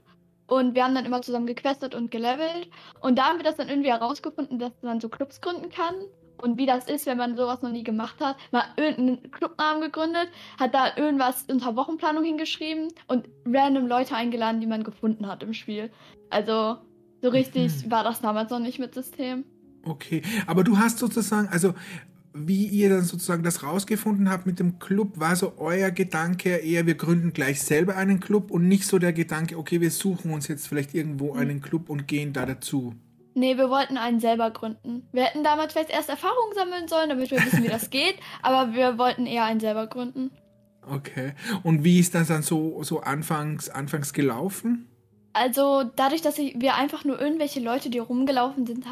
[0.49, 2.69] Und wir haben dann immer zusammen gequestet und gelevelt.
[3.01, 5.95] Und da haben wir das dann irgendwie herausgefunden, dass man so Clubs gründen kann.
[6.43, 8.39] Und wie das ist, wenn man sowas noch nie gemacht hat.
[8.51, 14.66] Mal irgendeinen Clubnamen gegründet, hat da irgendwas unter Wochenplanung hingeschrieben und random Leute eingeladen, die
[14.66, 15.93] man gefunden hat im Spiel.
[16.29, 16.79] Also
[17.23, 17.93] so richtig mhm.
[17.93, 19.45] war das damals noch nicht mit System.
[19.85, 21.74] Okay, aber du hast sozusagen, also
[22.35, 26.85] wie ihr dann sozusagen das rausgefunden habt mit dem Club, war so euer Gedanke eher,
[26.85, 30.48] wir gründen gleich selber einen Club und nicht so der Gedanke, okay, wir suchen uns
[30.48, 31.40] jetzt vielleicht irgendwo hm.
[31.40, 32.94] einen Club und gehen da dazu.
[33.36, 35.09] Nee, wir wollten einen selber gründen.
[35.12, 38.74] Wir hätten damals vielleicht erst Erfahrungen sammeln sollen, damit wir wissen, wie das geht, aber
[38.74, 40.31] wir wollten eher einen selber gründen.
[40.89, 41.35] Okay.
[41.62, 44.89] Und wie ist das dann so, so anfangs, anfangs gelaufen?
[45.32, 48.86] Also dadurch, dass ich, wir einfach nur irgendwelche Leute, die rumgelaufen sind,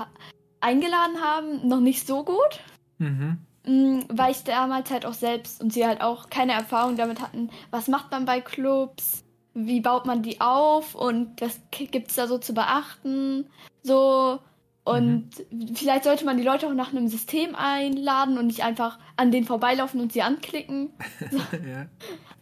[0.63, 2.61] eingeladen haben, noch nicht so gut.
[2.99, 3.39] Mhm.
[3.67, 7.51] Mhm, weil ich damals halt auch selbst und sie halt auch keine Erfahrung damit hatten,
[7.71, 9.25] was macht man bei Clubs,
[9.55, 13.47] wie baut man die auf und was gibt es da so zu beachten.
[13.83, 14.41] So,
[14.85, 15.75] und mhm.
[15.77, 19.47] vielleicht sollte man die Leute auch nach einem System einladen und nicht einfach an denen
[19.47, 20.91] vorbeilaufen und sie anklicken.
[21.53, 21.87] ja.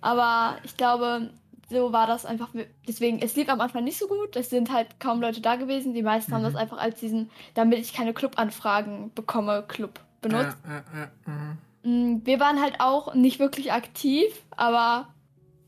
[0.01, 1.31] Aber ich glaube,
[1.71, 2.51] so war das einfach.
[2.87, 4.37] Deswegen, es lief am Anfang nicht so gut.
[4.37, 5.95] Es sind halt kaum Leute da gewesen.
[5.95, 6.37] Die meisten mhm.
[6.37, 10.59] haben das einfach als diesen, damit ich keine Club-Anfragen bekomme, Club benutzt.
[10.67, 12.27] Ja, ja, mhm.
[12.27, 14.27] Wir waren halt auch nicht wirklich aktiv,
[14.57, 15.09] aber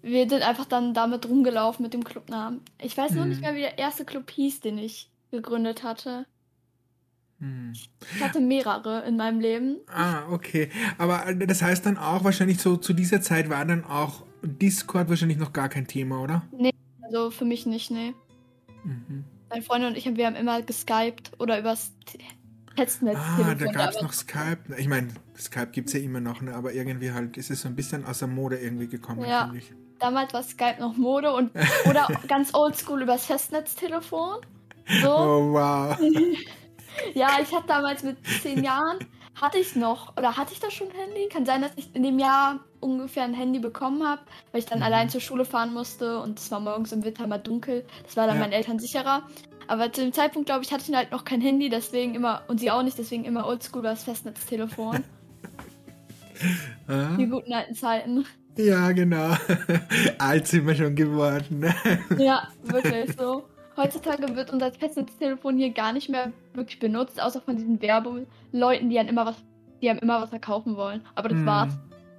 [0.03, 2.61] wir sind einfach dann damit rumgelaufen mit dem Clubnamen.
[2.81, 3.19] Ich weiß mhm.
[3.19, 3.43] noch nicht mhm.
[3.43, 6.27] mehr, wie der erste Club hieß, den ich gegründet hatte.
[7.39, 7.73] Hm.
[7.73, 9.79] Ich hatte mehrere in meinem Leben.
[9.89, 10.71] Ah, okay.
[10.97, 15.09] Aber äh, das heißt dann auch, wahrscheinlich so zu dieser Zeit war dann auch Discord
[15.09, 16.43] wahrscheinlich noch gar kein Thema, oder?
[16.57, 18.15] Nee, also für mich nicht, nee.
[18.85, 19.25] Mhm.
[19.51, 21.93] Meine Freunde und ich, wir haben immer geskypt oder übers
[22.75, 23.19] Festnetz.
[23.19, 24.75] Ah, da gab es noch Skype.
[24.79, 25.09] Ich meine,
[25.39, 26.55] Skype gibt es ja immer noch, ne?
[26.55, 29.45] aber irgendwie halt ist es so ein bisschen aus der Mode irgendwie gekommen, ja.
[29.45, 29.73] finde ich.
[29.99, 31.53] Damals war Skype noch Mode und
[31.89, 34.39] oder ganz oldschool übers Festnetztelefon.
[35.03, 35.11] So.
[35.11, 35.99] Oh, wow.
[37.15, 38.99] ja, ich hatte damals mit zehn Jahren,
[39.41, 41.29] hatte ich noch, oder hatte ich da schon ein Handy?
[41.29, 44.81] Kann sein, dass ich in dem Jahr ungefähr ein Handy bekommen habe, weil ich dann
[44.81, 44.85] mhm.
[44.85, 47.85] allein zur Schule fahren musste und es war morgens im Winter mal dunkel.
[48.05, 48.43] Das war dann ja.
[48.43, 49.23] meinen Eltern sicherer.
[49.69, 52.61] Aber zu dem Zeitpunkt, glaube ich, hatte ich halt noch kein Handy, deswegen immer, und
[52.61, 55.05] sie auch nicht, deswegen immer oldschool das Festnetztelefon.
[57.19, 58.25] Die guten alten Zeiten.
[58.57, 59.37] Ja, genau.
[60.19, 61.73] Alt sind wir schon geworden.
[62.19, 63.45] ja, wirklich so.
[63.77, 68.97] Heutzutage wird unser Festnetztelefon hier gar nicht mehr wirklich benutzt, außer von diesen Werbeleuten, die,
[68.97, 69.37] immer was,
[69.81, 71.01] die einem immer was verkaufen wollen.
[71.15, 71.47] Aber das mm.
[71.47, 71.73] war's.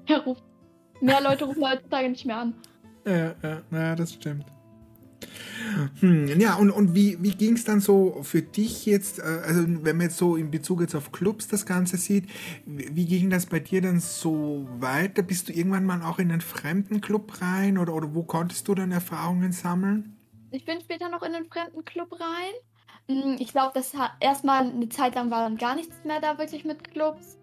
[0.07, 0.43] Ja, ruft,
[1.03, 2.53] mehr Leute rufen heutzutage nicht mehr an.
[3.05, 4.45] Ja, ja, ja das stimmt.
[5.99, 9.63] Hm, ja, und, und wie, wie ging es dann so für dich jetzt, äh, also
[9.67, 12.29] wenn man jetzt so in Bezug jetzt auf Clubs das Ganze sieht,
[12.65, 15.21] wie ging das bei dir dann so weiter?
[15.21, 18.75] Bist du irgendwann mal auch in einen fremden Club rein oder, oder wo konntest du
[18.75, 20.17] dann Erfahrungen sammeln?
[20.51, 22.53] Ich bin später noch in einen fremden Club rein.
[23.09, 26.37] Hm, ich glaube, das hat erstmal eine Zeit lang war dann gar nichts mehr da
[26.37, 27.37] wirklich mit Clubs.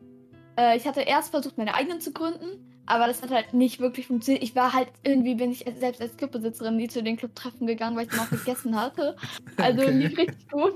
[0.57, 4.09] Äh, ich hatte erst versucht, meine eigenen zu gründen, aber das hat halt nicht wirklich
[4.09, 4.43] funktioniert.
[4.43, 8.09] Ich war halt irgendwie, bin ich selbst als Clubbesitzerin nie zu den Clubtreffen gegangen, weil
[8.09, 9.17] ich auch gegessen hatte.
[9.57, 9.93] Also okay.
[9.93, 10.75] lief richtig gut.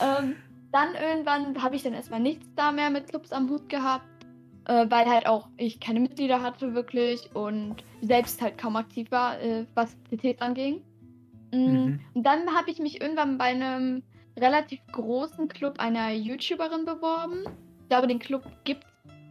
[0.00, 0.36] Ähm,
[0.72, 4.04] dann irgendwann habe ich dann erstmal nichts da mehr mit Clubs am Hut gehabt,
[4.66, 9.40] äh, weil halt auch ich keine Mitglieder hatte wirklich und selbst halt kaum aktiv war,
[9.40, 10.82] äh, was CTs anging.
[11.50, 12.00] Mm, mhm.
[12.14, 14.02] Und dann habe ich mich irgendwann bei einem
[14.38, 17.44] relativ großen Club einer YouTuberin beworben.
[17.82, 18.84] Ich glaube, den Club gibt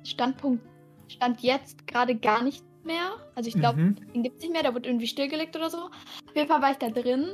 [0.04, 0.64] Standpunkt
[1.10, 3.18] Stand jetzt gerade gar nicht mehr.
[3.36, 3.96] Also ich glaube, mhm.
[4.14, 5.78] den gibt es nicht mehr, der wurde irgendwie stillgelegt oder so.
[5.78, 7.30] Auf jeden Fall war ich da drin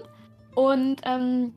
[0.56, 1.54] und ähm,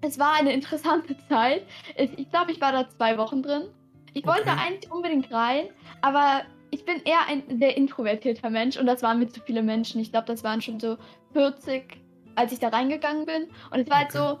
[0.00, 1.62] es war eine interessante Zeit.
[1.96, 3.64] Ich glaube, ich war da zwei Wochen drin.
[4.14, 4.38] Ich okay.
[4.38, 5.66] wollte eigentlich unbedingt rein,
[6.00, 10.00] aber ich bin eher ein sehr introvertierter Mensch und das waren mir zu viele Menschen.
[10.00, 10.96] Ich glaube, das waren schon so
[11.32, 12.00] 40,
[12.34, 13.48] als ich da reingegangen bin.
[13.70, 14.18] Und es war halt okay.
[14.18, 14.40] halt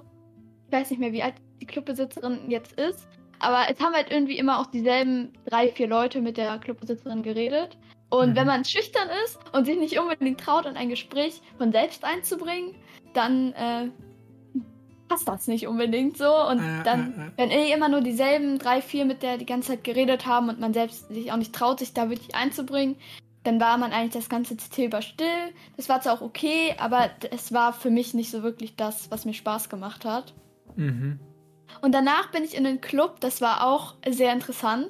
[0.66, 4.38] ich weiß nicht mehr, wie alt die Clubbesitzerin jetzt ist, aber es haben halt irgendwie
[4.38, 7.76] immer auch dieselben drei, vier Leute mit der Clubbesitzerin geredet.
[8.08, 8.36] Und mhm.
[8.36, 12.74] wenn man schüchtern ist und sich nicht unbedingt traut, in ein Gespräch von selbst einzubringen,
[13.14, 13.88] dann äh,
[15.08, 16.32] passt das nicht unbedingt so.
[16.48, 19.72] Und äh, dann, äh, wenn eh immer nur dieselben drei, vier mit der die ganze
[19.72, 22.96] Zeit geredet haben und man selbst sich auch nicht traut, sich da wirklich einzubringen,
[23.42, 25.52] dann war man eigentlich das ganze CT über still.
[25.76, 29.24] Das war zwar auch okay, aber es war für mich nicht so wirklich das, was
[29.24, 30.34] mir Spaß gemacht hat.
[30.74, 31.20] Mhm.
[31.80, 34.88] Und danach bin ich in den Club, das war auch sehr interessant,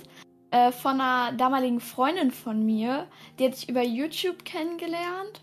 [0.51, 3.07] äh, von einer damaligen Freundin von mir.
[3.39, 5.41] Die hat sich über YouTube kennengelernt.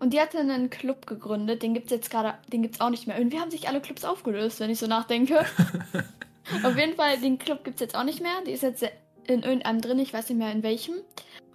[0.00, 2.88] Und die hatte einen Club gegründet, den gibt es jetzt gerade, den gibt es auch
[2.88, 3.18] nicht mehr.
[3.18, 5.40] Irgendwie haben sich alle Clubs aufgelöst, wenn ich so nachdenke.
[6.64, 8.32] Auf jeden Fall, den Club gibt es jetzt auch nicht mehr.
[8.46, 8.82] Die ist jetzt
[9.26, 10.94] in irgendeinem drin, ich weiß nicht mehr in welchem.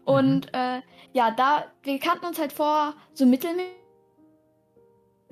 [0.05, 0.59] Und mhm.
[0.59, 0.81] äh,
[1.13, 3.73] ja, da, wir kannten uns halt vor so mittelmäßig.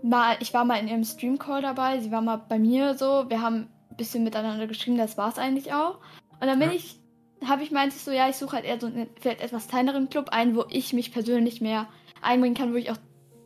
[0.01, 3.29] Mal, ich war mal in ihrem Streamcall dabei, sie war mal bei mir so.
[3.29, 5.99] Wir haben bisschen miteinander geschrieben, das war es eigentlich auch.
[6.39, 6.75] Und dann bin ja.
[6.75, 6.99] ich,
[7.45, 10.29] habe ich meinte so, ja, ich suche halt eher so einen vielleicht etwas kleineren Club
[10.29, 11.87] ein, wo ich mich persönlich mehr
[12.21, 12.97] einbringen kann, wo ich auch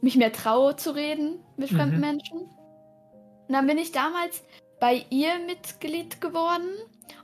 [0.01, 2.01] mich mehr traue zu reden mit fremden mhm.
[2.01, 2.39] Menschen.
[2.39, 4.43] Und dann bin ich damals
[4.79, 6.67] bei ihr Mitglied geworden.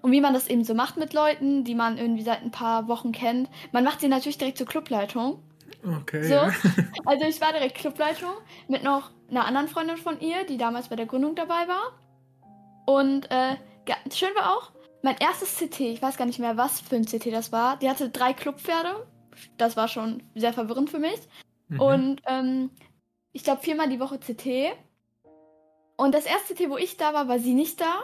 [0.02, 2.88] Und wie man das eben so macht mit Leuten, die man irgendwie seit ein paar
[2.88, 3.50] Wochen kennt.
[3.72, 5.40] Man macht sie natürlich direkt zur Clubleitung.
[5.86, 6.24] Okay.
[6.24, 6.34] So.
[6.36, 6.52] Ja.
[7.06, 8.32] Also ich war direkt Clubleitung
[8.70, 11.92] mit noch einer anderen Freundin von ihr, die damals bei der Gründung dabei war.
[12.86, 13.56] Und äh,
[14.12, 14.72] schön war auch,
[15.02, 17.90] mein erstes CT, ich weiß gar nicht mehr, was für ein CT das war, die
[17.90, 19.06] hatte drei Clubpferde.
[19.58, 21.20] Das war schon sehr verwirrend für mich.
[21.68, 21.80] Mhm.
[21.80, 22.70] Und ähm,
[23.34, 24.76] ich glaube viermal die Woche CT.
[25.98, 28.04] Und das erste CT, wo ich da war, war sie nicht da.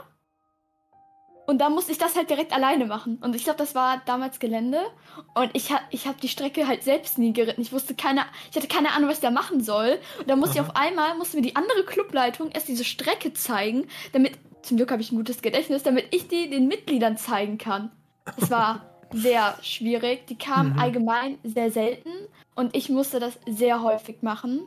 [1.49, 3.17] Und da musste ich das halt direkt alleine machen.
[3.22, 4.85] Und ich glaube, das war damals Gelände.
[5.33, 7.61] Und ich, ha ich habe die Strecke halt selbst nie geritten.
[7.61, 9.99] Ich wusste keine, ich hatte keine Ahnung, was ich da machen soll.
[10.19, 10.66] Und da musste Aha.
[10.66, 14.92] ich auf einmal, musste mir die andere Clubleitung erst diese Strecke zeigen, damit, zum Glück
[14.92, 17.92] habe ich ein gutes Gedächtnis, damit ich die den Mitgliedern zeigen kann.
[18.38, 18.82] Es war
[19.14, 20.28] sehr schwierig.
[20.28, 20.80] Die kamen mhm.
[20.80, 22.10] allgemein sehr selten.
[22.56, 24.62] Und ich musste das sehr häufig machen.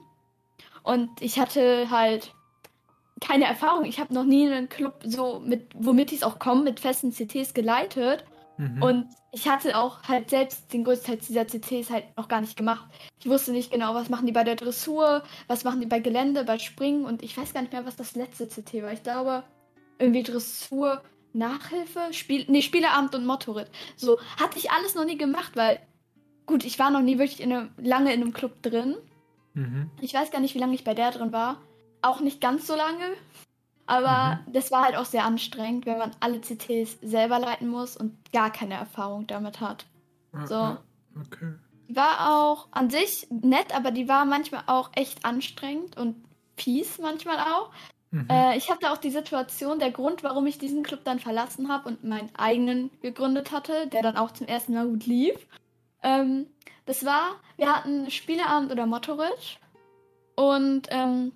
[0.82, 2.34] Und ich hatte halt
[3.20, 3.84] keine Erfahrung.
[3.84, 7.12] Ich habe noch nie einen Club so mit, womit ich es auch komme, mit festen
[7.12, 8.24] CTs geleitet.
[8.56, 8.82] Mhm.
[8.82, 12.56] Und ich hatte auch halt selbst den größten Teil dieser CTs halt noch gar nicht
[12.56, 12.86] gemacht.
[13.20, 16.44] Ich wusste nicht genau, was machen die bei der Dressur, was machen die bei Gelände,
[16.44, 18.92] bei Springen und ich weiß gar nicht mehr, was das letzte CT war.
[18.92, 19.44] Ich glaube,
[20.02, 23.70] irgendwie Dressur, Nachhilfe, Spiel, nee, Spieleramt und Motorrit.
[23.96, 25.80] So, hatte ich alles noch nie gemacht, weil,
[26.46, 28.96] gut, ich war noch nie wirklich in einem, lange in einem Club drin.
[29.54, 29.90] Mhm.
[30.00, 31.58] Ich weiß gar nicht, wie lange ich bei der drin war
[32.02, 33.14] auch nicht ganz so lange.
[33.86, 34.52] Aber mhm.
[34.52, 38.50] das war halt auch sehr anstrengend, wenn man alle CTs selber leiten muss und gar
[38.50, 39.86] keine Erfahrung damit hat.
[40.32, 40.54] Ah, so.
[40.54, 40.82] Ah,
[41.20, 41.54] okay.
[41.88, 46.16] Die war auch an sich nett, aber die war manchmal auch echt anstrengend und
[46.56, 47.70] fies manchmal auch.
[48.12, 48.28] Mhm.
[48.30, 51.88] Äh, ich hatte auch die Situation, der Grund, warum ich diesen Club dann verlassen habe
[51.88, 55.34] und meinen eigenen gegründet hatte, der dann auch zum ersten Mal gut lief.
[56.02, 56.46] Ähm,
[56.84, 59.58] das war, wir hatten Spieleabend oder Motorritt
[60.36, 61.32] und ähm,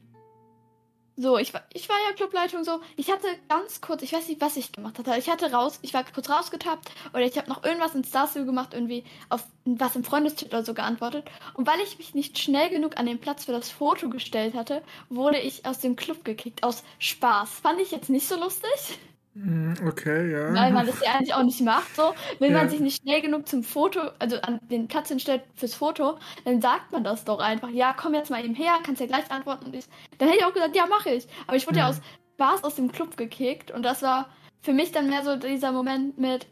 [1.18, 2.80] so, ich war, ich war ja Clubleitung so.
[2.96, 5.14] Ich hatte ganz kurz, ich weiß nicht, was ich gemacht hatte.
[5.18, 8.74] Ich hatte raus, ich war kurz rausgetappt oder ich habe noch irgendwas in Starstream gemacht,
[8.74, 11.24] irgendwie auf was im Freundestitel oder so geantwortet.
[11.54, 14.82] Und weil ich mich nicht schnell genug an den Platz für das Foto gestellt hatte,
[15.08, 16.62] wurde ich aus dem Club gekickt.
[16.62, 17.60] Aus Spaß.
[17.60, 18.98] Fand ich jetzt nicht so lustig.
[19.42, 20.54] Hm, okay, ja.
[20.54, 21.94] Weil man das ja eigentlich auch nicht macht.
[21.94, 22.58] So, wenn ja.
[22.58, 26.62] man sich nicht schnell genug zum Foto, also an den Platz hinstellt fürs Foto, dann
[26.62, 27.68] sagt man das doch einfach.
[27.68, 29.66] Ja, komm jetzt mal eben her, kannst ja gleich antworten.
[29.66, 29.84] Und ich,
[30.18, 31.26] dann hätte ich auch gesagt, ja, mache ich.
[31.46, 31.84] Aber ich wurde ja.
[31.84, 32.00] ja aus
[32.34, 34.28] Spaß aus dem Club gekickt und das war
[34.62, 36.46] für mich dann mehr so dieser Moment mit,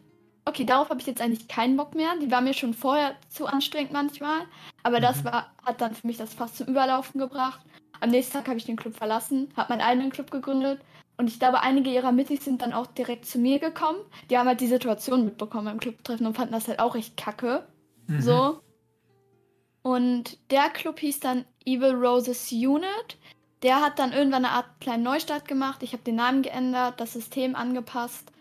[0.45, 2.09] okay, darauf habe ich jetzt eigentlich keinen Bock mehr.
[2.21, 4.41] Die war mir schon vorher zu anstrengend manchmal.
[4.83, 5.03] Aber mhm.
[5.03, 7.61] das war, hat dann für mich das fast zum Überlaufen gebracht.
[7.99, 10.81] Am nächsten Tag habe ich den Club verlassen, habe meinen eigenen Club gegründet
[11.17, 13.99] und ich glaube, einige ihrer Mittis sind dann auch direkt zu mir gekommen.
[14.29, 17.65] Die haben halt die Situation mitbekommen beim Clubtreffen und fanden das halt auch echt kacke.
[18.07, 18.21] Mhm.
[18.21, 18.59] So.
[19.81, 23.17] Und der Club hieß dann Evil Roses Unit.
[23.61, 25.83] Der hat dann irgendwann eine Art kleinen Neustart gemacht.
[25.83, 28.31] Ich habe den Namen geändert, das System angepasst.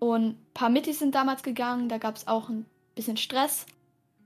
[0.00, 1.88] Und ein paar Mittis sind damals gegangen.
[1.88, 3.66] Da gab es auch ein bisschen Stress.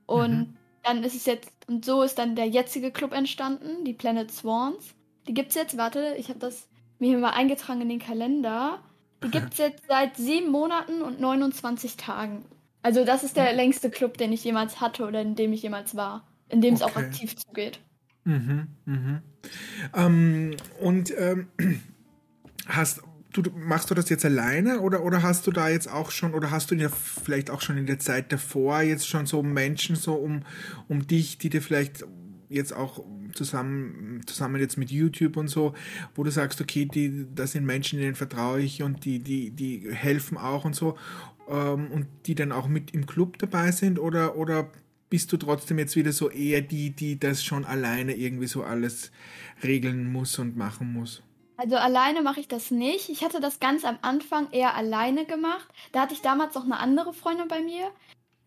[0.07, 0.57] Und mhm.
[0.83, 4.95] dann ist es jetzt, und so ist dann der jetzige Club entstanden, die Planet Swans.
[5.29, 6.69] Die gibt es jetzt, warte, ich habe das
[7.01, 8.79] mir mal eingetragen in den Kalender.
[9.23, 12.45] Die gibt es jetzt seit sieben Monaten und 29 Tagen.
[12.83, 15.95] Also das ist der längste Club, den ich jemals hatte oder in dem ich jemals
[15.95, 16.27] war.
[16.49, 16.93] In dem es okay.
[16.93, 17.81] auch aktiv zugeht.
[18.25, 19.20] Mhm, mhm.
[19.95, 21.49] Ähm, und ähm,
[22.67, 26.35] hast du machst du das jetzt alleine oder oder hast du da jetzt auch schon
[26.35, 29.95] oder hast du ja vielleicht auch schon in der Zeit davor jetzt schon so Menschen
[29.95, 30.43] so um
[30.89, 32.05] um dich, die dir vielleicht
[32.49, 32.99] jetzt auch
[33.33, 35.75] zusammen, zusammen jetzt mit YouTube und so,
[36.15, 39.89] wo du sagst, okay, die, das sind Menschen, denen vertraue ich und die, die, die
[39.92, 40.97] helfen auch und so
[41.49, 44.70] ähm, und die dann auch mit im Club dabei sind oder, oder
[45.10, 49.10] bist du trotzdem jetzt wieder so eher die, die das schon alleine irgendwie so alles
[49.62, 51.23] regeln muss und machen muss?
[51.57, 53.10] Also alleine mache ich das nicht.
[53.10, 55.68] Ich hatte das ganz am Anfang eher alleine gemacht.
[55.92, 57.91] Da hatte ich damals noch eine andere Freundin bei mir.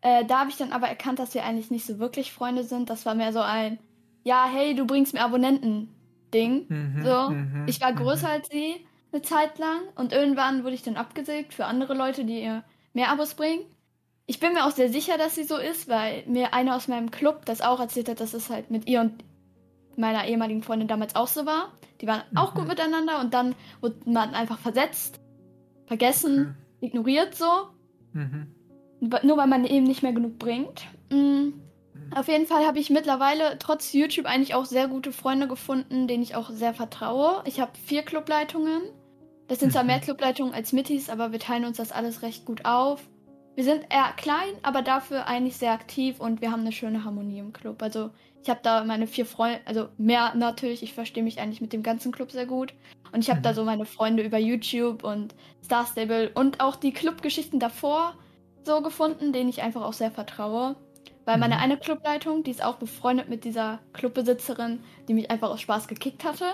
[0.02, 2.90] Äh, da habe ich dann aber erkannt, dass wir eigentlich nicht so wirklich Freunde sind.
[2.90, 3.78] Das war mehr so ein,
[4.24, 6.66] ja, hey, du bringst mir Abonnenten-Ding.
[6.68, 7.98] Mhm, so, mhm, ich war mhm.
[7.98, 12.26] größer als sie eine Zeit lang und irgendwann wurde ich dann abgesägt für andere Leute,
[12.26, 13.64] die ihr mehr Abos bringen.
[14.26, 17.11] Ich bin mir auch sehr sicher, dass sie so ist, weil mir eine aus meinem
[17.11, 19.24] Club das auch erzählt hat, dass es halt mit ihr und
[19.98, 21.72] meiner ehemaligen Freundin damals auch so war.
[22.02, 22.38] Die waren mhm.
[22.38, 25.19] auch gut miteinander und dann wurde man einfach versetzt,
[25.85, 26.88] vergessen, okay.
[26.88, 27.68] ignoriert so.
[28.14, 28.48] Mhm.
[29.00, 30.84] Nur weil man eben nicht mehr genug bringt.
[31.11, 31.61] Mhm.
[32.16, 36.24] Auf jeden Fall habe ich mittlerweile trotz YouTube eigentlich auch sehr gute Freunde gefunden, denen
[36.24, 37.42] ich auch sehr vertraue.
[37.46, 38.82] Ich habe vier Clubleitungen.
[39.48, 40.02] Das sind zwar mehr mhm.
[40.02, 43.02] Clubleitungen als Mittis, aber wir teilen uns das alles recht gut auf.
[43.56, 47.40] Wir sind eher klein, aber dafür eigentlich sehr aktiv und wir haben eine schöne Harmonie
[47.40, 47.82] im Club.
[47.84, 48.10] Also
[48.42, 51.84] ich habe da meine vier Freunde, also mehr natürlich, ich verstehe mich eigentlich mit dem
[51.84, 52.74] ganzen Club sehr gut.
[53.12, 53.44] Und ich habe mhm.
[53.44, 58.16] da so meine Freunde über YouTube und Star Stable und auch die Clubgeschichten davor
[58.66, 60.76] so gefunden, denen ich einfach auch sehr vertraue.
[61.26, 61.61] Weil meine mhm.
[61.61, 66.26] eine Clubleitung, die ist auch befreundet mit dieser Clubbesitzerin, die mich einfach aus Spaß gekickt
[66.26, 66.45] hatte.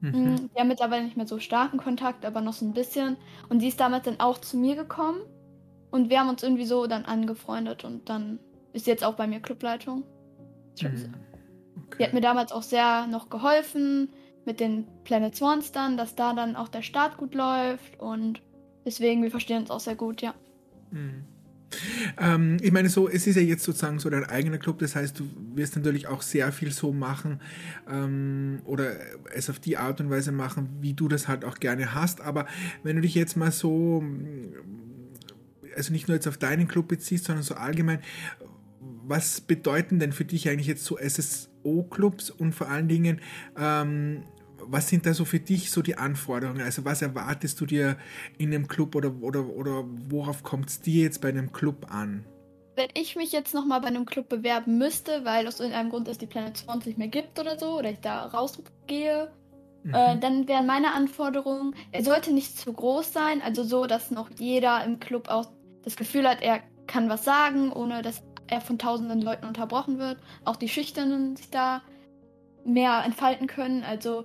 [0.00, 0.10] Mhm.
[0.10, 3.16] Mm, die haben mittlerweile nicht mehr so starken Kontakt, aber noch so ein bisschen.
[3.48, 5.20] Und die ist damals dann auch zu mir gekommen.
[5.90, 8.40] Und wir haben uns irgendwie so dann angefreundet und dann
[8.72, 10.04] ist sie jetzt auch bei mir Clubleitung.
[10.82, 11.14] Mhm.
[11.86, 11.96] Okay.
[11.98, 14.12] Die hat mir damals auch sehr noch geholfen,
[14.44, 18.42] mit den Planet Swans dann, dass da dann auch der Start gut läuft und
[18.84, 20.34] deswegen, wir verstehen uns auch sehr gut, ja.
[20.90, 21.24] Mhm.
[22.18, 25.18] Ähm, ich meine, so, es ist ja jetzt sozusagen so dein eigener Club, das heißt,
[25.18, 27.40] du wirst natürlich auch sehr viel so machen
[27.90, 28.92] ähm, oder
[29.34, 32.20] es auf die Art und Weise machen, wie du das halt auch gerne hast.
[32.20, 32.46] Aber
[32.82, 34.02] wenn du dich jetzt mal so,
[35.76, 38.00] also nicht nur jetzt auf deinen Club beziehst, sondern so allgemein,
[39.06, 43.20] was bedeuten denn für dich eigentlich jetzt so SSO-Clubs und vor allen Dingen,
[43.56, 44.22] ähm,
[44.66, 46.60] was sind da so für dich so die Anforderungen?
[46.60, 47.96] Also was erwartest du dir
[48.38, 52.26] in einem Club oder, oder, oder worauf kommt es dir jetzt bei einem Club an?
[52.76, 56.18] Wenn ich mich jetzt nochmal bei einem Club bewerben müsste, weil aus irgendeinem Grund es
[56.18, 59.30] die Planet 20 nicht mehr gibt oder so, oder ich da rausgehe,
[59.84, 59.94] mhm.
[59.94, 64.28] äh, dann wären meine Anforderungen, er sollte nicht zu groß sein, also so, dass noch
[64.38, 65.46] jeder im Club auch
[65.84, 70.18] das Gefühl hat, er kann was sagen, ohne dass er von tausenden Leuten unterbrochen wird.
[70.44, 71.82] Auch die Schüchternen sich da
[72.64, 73.84] mehr entfalten können.
[73.84, 74.24] Also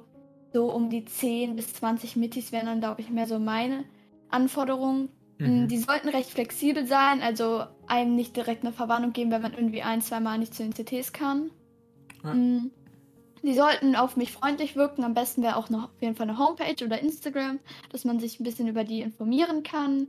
[0.51, 3.85] so um die 10 bis 20 Mittis wären dann, glaube ich, mehr so meine
[4.29, 5.09] Anforderungen.
[5.37, 5.67] Mhm.
[5.67, 9.81] Die sollten recht flexibel sein, also einem nicht direkt eine Verwarnung geben, wenn man irgendwie
[9.81, 11.51] ein, zwei Mal nicht zu den CTs kann.
[12.23, 12.33] Ja.
[12.33, 12.71] Mm.
[13.41, 15.05] Die sollten auf mich freundlich wirken.
[15.05, 18.37] Am besten wäre auch noch auf jeden Fall eine Homepage oder Instagram, dass man sich
[18.37, 20.07] ein bisschen über die informieren kann.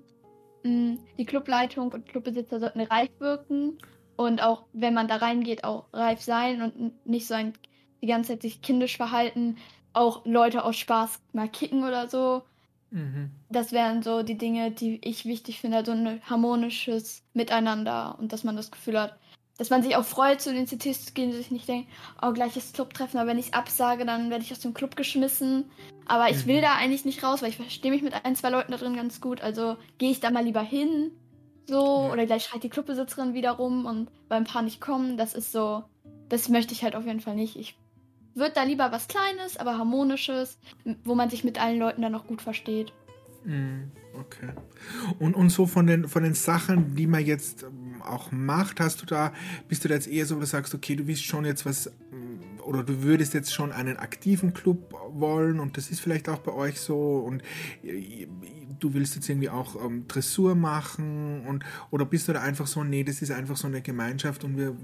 [0.65, 0.97] Mm.
[1.17, 3.78] Die Clubleitung und Clubbesitzer sollten reif wirken
[4.17, 7.52] und auch, wenn man da reingeht, auch reif sein und nicht so ein
[8.02, 9.57] die ganze Zeit sich kindisch verhalten,
[9.93, 12.43] auch Leute aus Spaß mal kicken oder so.
[12.91, 13.31] Mhm.
[13.49, 18.44] Das wären so die Dinge, die ich wichtig finde, so ein harmonisches Miteinander und dass
[18.44, 19.17] man das Gefühl hat,
[19.59, 21.91] dass man sich auch freut, zu den CTs zu gehen, sich nicht denkt,
[22.23, 25.70] oh, gleiches Clubtreffen, aber wenn ich absage, dann werde ich aus dem Club geschmissen.
[26.07, 26.62] Aber ich will mhm.
[26.62, 29.20] da eigentlich nicht raus, weil ich verstehe mich mit ein, zwei Leuten da drin ganz
[29.20, 29.43] gut.
[29.43, 31.12] Also gehe ich da mal lieber hin.
[31.69, 32.12] So, ja.
[32.12, 35.19] oder gleich schreit die Clubbesitzerin wieder rum und beim Paar nicht kommen.
[35.19, 35.85] Das ist so,
[36.31, 37.57] das möchte ich halt auf jeden Fall nicht.
[37.57, 37.77] Ich
[38.34, 40.59] wird da lieber was Kleines, aber Harmonisches,
[41.05, 42.92] wo man sich mit allen Leuten dann noch gut versteht.
[43.44, 44.50] Mm, okay.
[45.18, 49.02] Und, und so von den, von den Sachen, die man jetzt ähm, auch macht, hast
[49.02, 49.33] du da,
[49.68, 51.86] bist du da jetzt eher so, dass du sagst, okay, du willst schon jetzt was,
[51.86, 56.39] mm, oder du würdest jetzt schon einen aktiven Club wollen und das ist vielleicht auch
[56.39, 57.42] bei euch so und
[57.83, 58.26] äh,
[58.78, 62.84] du willst jetzt irgendwie auch ähm, Dressur machen und, oder bist du da einfach so,
[62.84, 64.76] nee, das ist einfach so eine Gemeinschaft und wir,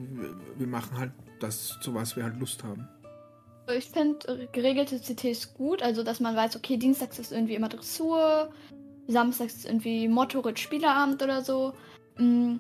[0.57, 2.89] wir machen halt das, zu was wir halt Lust haben?
[3.69, 8.51] Ich finde geregelte CTs gut, also dass man weiß, okay, dienstags ist irgendwie immer Dressur,
[9.09, 11.73] samstags ist irgendwie Motorrad Spieleabend oder so.
[12.19, 12.57] Mm,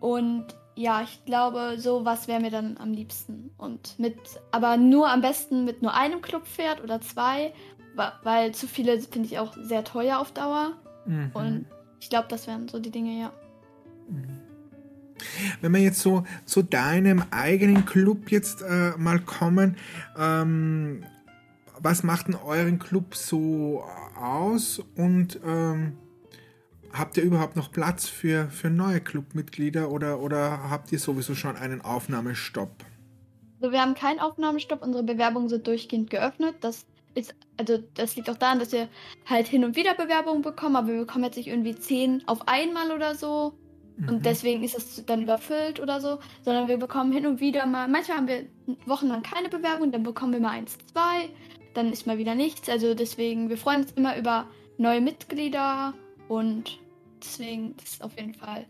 [0.00, 3.50] und ja, ich glaube, sowas wäre mir dann am liebsten.
[3.58, 4.16] Und mit,
[4.52, 7.52] aber nur am besten mit nur einem Clubpferd oder zwei,
[8.22, 10.72] weil zu viele finde ich auch sehr teuer auf Dauer.
[11.06, 11.30] Mhm.
[11.34, 11.66] Und
[12.00, 13.32] ich glaube, das wären so die Dinge, ja.
[14.08, 14.47] Mhm.
[15.60, 19.76] Wenn wir jetzt so zu deinem eigenen Club jetzt äh, mal kommen,
[20.18, 21.04] ähm,
[21.80, 23.84] was macht denn euren Club so
[24.20, 25.96] aus und ähm,
[26.92, 31.56] habt ihr überhaupt noch Platz für, für neue Clubmitglieder oder, oder habt ihr sowieso schon
[31.56, 32.84] einen Aufnahmestopp?
[33.60, 36.56] Also wir haben keinen Aufnahmestopp, unsere Bewerbungen sind durchgehend geöffnet.
[36.60, 38.88] Das ist, also das liegt auch daran, dass wir
[39.26, 42.92] halt hin und wieder Bewerbungen bekommen, aber wir bekommen jetzt nicht irgendwie zehn auf einmal
[42.92, 43.54] oder so.
[44.06, 44.22] Und mhm.
[44.22, 48.18] deswegen ist es dann überfüllt oder so, sondern wir bekommen hin und wieder mal, manchmal
[48.18, 48.46] haben wir
[48.86, 51.28] wochenlang keine Bewerbung, dann bekommen wir mal eins, zwei,
[51.74, 52.68] dann ist mal wieder nichts.
[52.68, 54.46] Also deswegen, wir freuen uns immer über
[54.76, 55.94] neue Mitglieder
[56.28, 56.78] und
[57.22, 58.66] deswegen das ist auf jeden Fall.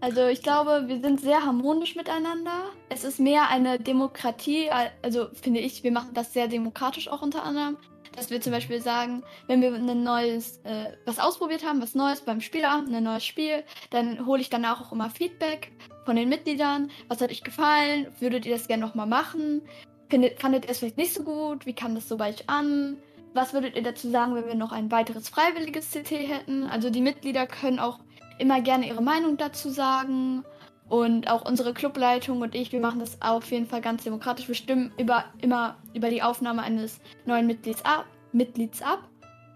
[0.00, 2.64] Also ich glaube, wir sind sehr harmonisch miteinander.
[2.88, 4.68] Es ist mehr eine Demokratie,
[5.02, 7.76] also finde ich, wir machen das sehr demokratisch auch unter anderem
[8.16, 12.20] dass wir zum Beispiel sagen, wenn wir ein neues, äh, was ausprobiert haben, was Neues
[12.20, 15.72] beim Spielabend, ein neues Spiel, dann hole ich danach auch immer Feedback
[16.04, 16.90] von den Mitgliedern.
[17.08, 18.06] Was hat euch gefallen?
[18.20, 19.62] Würdet ihr das gerne nochmal machen?
[20.08, 21.66] Findet, fandet ihr es vielleicht nicht so gut?
[21.66, 22.98] Wie kam das so bei euch an?
[23.34, 26.64] Was würdet ihr dazu sagen, wenn wir noch ein weiteres freiwilliges CT hätten?
[26.64, 27.98] Also die Mitglieder können auch
[28.38, 30.44] immer gerne ihre Meinung dazu sagen.
[30.92, 34.46] Und auch unsere Clubleitung und ich, wir machen das auf jeden Fall ganz demokratisch.
[34.46, 38.04] Wir stimmen über, immer über die Aufnahme eines neuen Mitglieds ab.
[38.32, 39.08] Mitglieds ab.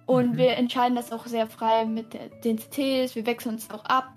[0.07, 0.37] Und mhm.
[0.39, 3.17] wir entscheiden das auch sehr frei mit den CTs.
[3.17, 4.15] Wir wechseln uns auch ab.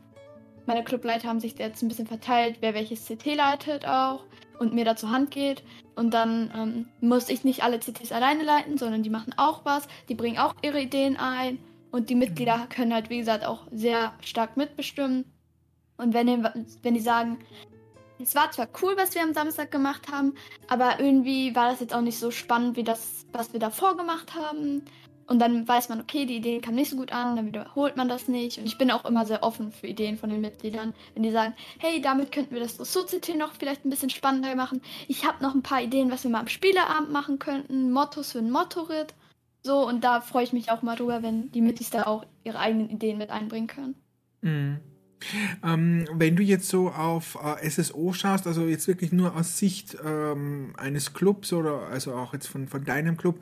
[0.66, 4.24] Meine Clubleiter haben sich jetzt ein bisschen verteilt, wer welches CT leitet auch
[4.58, 5.62] und mir da zur Hand geht.
[5.98, 9.90] Und dann ähm, muss ich nicht alle CTs alleine leiten, sondern die machen auch was.
[10.08, 11.60] Die bringen auch ihre Ideen ein.
[11.92, 12.70] Und die Mitglieder mhm.
[12.70, 15.26] können halt, wie gesagt, auch sehr stark mitbestimmen.
[16.00, 16.44] Und wenn die,
[16.82, 17.38] wenn die sagen,
[18.22, 20.34] es war zwar cool, was wir am Samstag gemacht haben,
[20.68, 24.36] aber irgendwie war das jetzt auch nicht so spannend wie das, was wir davor gemacht
[24.36, 24.84] haben.
[25.28, 28.10] Und dann weiß man, okay, die Ideen kamen nicht so gut an, dann wiederholt man
[28.10, 28.58] das nicht.
[28.58, 31.54] Und ich bin auch immer sehr offen für Ideen von den Mitgliedern, wenn die sagen,
[31.78, 34.82] hey, damit könnten wir das Dressur-CT noch vielleicht ein bisschen spannender machen.
[35.08, 38.40] Ich habe noch ein paar Ideen, was wir mal am Spieleabend machen könnten, Mottos für
[38.40, 39.14] ein Mottoritt.
[39.62, 42.90] So, und da freue ich mich auch mal drüber, wenn die Mitglieder auch ihre eigenen
[42.90, 43.96] Ideen mit einbringen können.
[44.42, 44.80] Mhm.
[45.64, 49.98] Ähm, wenn du jetzt so auf äh, SSO schaust, also jetzt wirklich nur aus Sicht
[50.06, 53.40] ähm, eines Clubs oder also auch jetzt von, von deinem Club,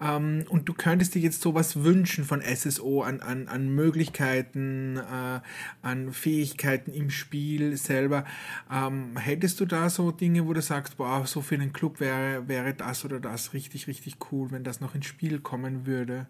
[0.00, 5.40] ähm, und du könntest dir jetzt sowas wünschen von SSO an, an, an Möglichkeiten, äh,
[5.82, 8.24] an Fähigkeiten im Spiel selber,
[8.72, 12.48] ähm, hättest du da so Dinge, wo du sagst, boah, so für einen Club wäre,
[12.48, 16.26] wäre das oder das richtig, richtig cool, wenn das noch ins Spiel kommen würde?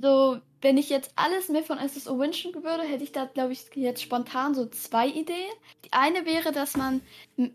[0.00, 3.64] So, wenn ich jetzt alles mir von SSO wünschen würde, hätte ich da, glaube ich,
[3.74, 5.52] jetzt spontan so zwei Ideen.
[5.84, 7.00] Die eine wäre, dass man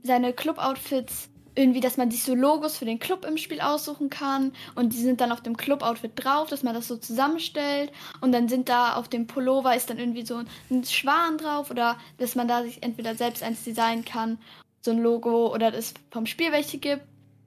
[0.03, 4.53] seine Club-Outfits irgendwie, dass man sich so Logos für den Club im Spiel aussuchen kann
[4.75, 7.91] und die sind dann auf dem Club-Outfit drauf, dass man das so zusammenstellt
[8.21, 10.41] und dann sind da auf dem Pullover ist dann irgendwie so
[10.71, 14.39] ein Schwan drauf oder dass man da sich entweder selbst eins designen kann,
[14.81, 17.03] so ein Logo oder es vom Spiel welche gibt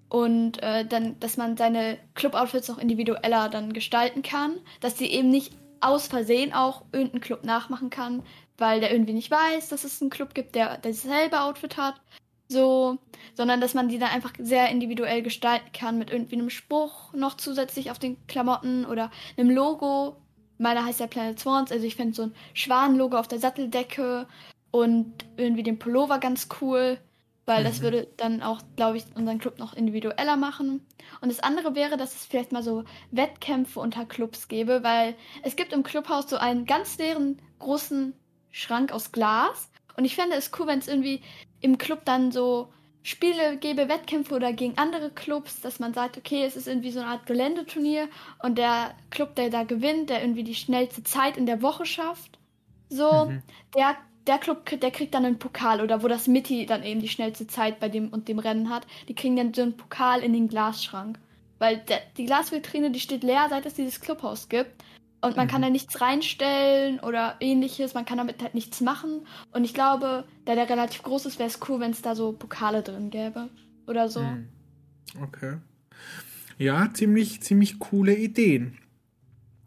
[0.09, 5.31] und äh, dann, dass man seine Club-Outfits noch individueller dann gestalten kann, dass sie eben
[5.31, 8.23] nicht aus Versehen auch irgendeinen Club nachmachen kann,
[8.59, 12.01] weil der irgendwie nicht weiß, dass es einen Club gibt, der dasselbe Outfit hat,
[12.49, 12.99] so,
[13.35, 17.37] sondern dass man die dann einfach sehr individuell gestalten kann mit irgendwie einem Spruch noch
[17.37, 20.17] zusätzlich auf den Klamotten oder einem Logo.
[20.59, 24.27] Meiner heißt ja Planet Swans, also ich finde so ein Schwanenlogo auf der Satteldecke
[24.71, 26.99] und irgendwie den Pullover ganz cool
[27.47, 27.83] weil das mhm.
[27.85, 30.85] würde dann auch, glaube ich, unseren Club noch individueller machen.
[31.21, 35.57] Und das andere wäre, dass es vielleicht mal so Wettkämpfe unter Clubs gäbe, weil es
[35.57, 38.13] gibt im Clubhaus so einen ganz leeren großen
[38.51, 39.71] Schrank aus Glas.
[39.97, 41.23] Und ich fände es cool, wenn es irgendwie
[41.61, 46.43] im Club dann so Spiele gäbe, Wettkämpfe oder gegen andere Clubs, dass man sagt, okay,
[46.45, 48.09] es ist irgendwie so eine Art Geländeturnier
[48.43, 52.41] und der Club, der da gewinnt, der irgendwie die schnellste Zeit in der Woche schafft,
[52.89, 53.43] so, mhm.
[53.77, 57.09] der der Club, der kriegt dann einen Pokal oder wo das Mitty dann eben die
[57.09, 60.33] schnellste Zeit bei dem und dem Rennen hat, die kriegen dann so einen Pokal in
[60.33, 61.19] den Glasschrank.
[61.59, 64.85] Weil der, die Glasvitrine, die steht leer, seit es dieses Clubhaus gibt.
[65.23, 65.51] Und man mhm.
[65.51, 69.27] kann da nichts reinstellen oder ähnliches, man kann damit halt nichts machen.
[69.53, 72.33] Und ich glaube, da der relativ groß ist, wäre es cool, wenn es da so
[72.33, 73.49] Pokale drin gäbe.
[73.87, 74.21] Oder so.
[74.21, 74.49] Mhm.
[75.23, 75.57] Okay.
[76.59, 78.79] Ja, ziemlich, ziemlich coole Ideen.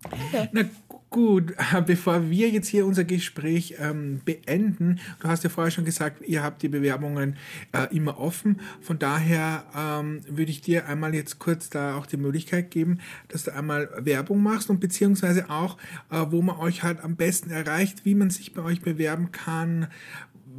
[0.06, 0.50] Okay.
[0.52, 0.64] Na
[1.10, 1.56] Gut,
[1.88, 6.44] bevor wir jetzt hier unser Gespräch ähm, beenden, du hast ja vorher schon gesagt, ihr
[6.44, 7.36] habt die Bewerbungen
[7.72, 8.62] äh, immer offen.
[8.82, 13.44] Von daher ähm, würde ich dir einmal jetzt kurz da auch die Möglichkeit geben, dass
[13.44, 15.78] du einmal Werbung machst und beziehungsweise auch,
[16.12, 19.88] äh, wo man euch halt am besten erreicht, wie man sich bei euch bewerben kann,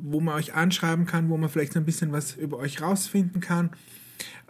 [0.03, 3.41] wo man euch anschreiben kann, wo man vielleicht so ein bisschen was über euch rausfinden
[3.41, 3.71] kann.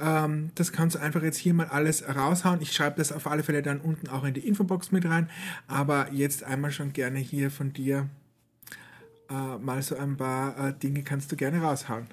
[0.00, 2.60] Ähm, das kannst du einfach jetzt hier mal alles raushauen.
[2.62, 5.28] Ich schreibe das auf alle Fälle dann unten auch in die Infobox mit rein.
[5.68, 8.08] Aber jetzt einmal schon gerne hier von dir
[9.28, 12.08] äh, mal so ein paar äh, Dinge kannst du gerne raushauen.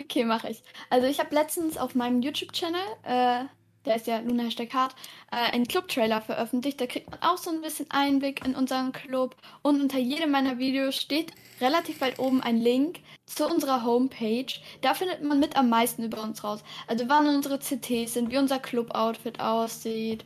[0.00, 0.62] Okay, mache ich.
[0.90, 3.44] Also ich habe letztens auf meinem YouTube-Channel äh,
[3.86, 4.94] der ist ja Luna Hashtag Hard,
[5.30, 6.80] äh, einen Club-Trailer veröffentlicht.
[6.80, 9.36] Da kriegt man auch so ein bisschen Einblick in unseren Club.
[9.62, 14.52] Und unter jedem meiner Videos steht relativ weit oben ein Link zu unserer Homepage.
[14.82, 16.62] Da findet man mit am meisten über uns raus.
[16.86, 20.24] Also wann unsere CTs sind, wie unser Club-Outfit aussieht,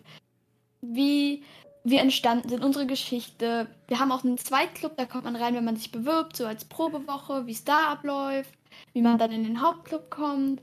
[0.80, 1.44] wie
[1.84, 3.66] wir entstanden sind, unsere Geschichte.
[3.88, 6.64] Wir haben auch einen Zweitclub, da kommt man rein, wenn man sich bewirbt, so als
[6.64, 8.52] Probewoche, wie es da abläuft,
[8.92, 10.60] wie man dann in den Hauptclub kommt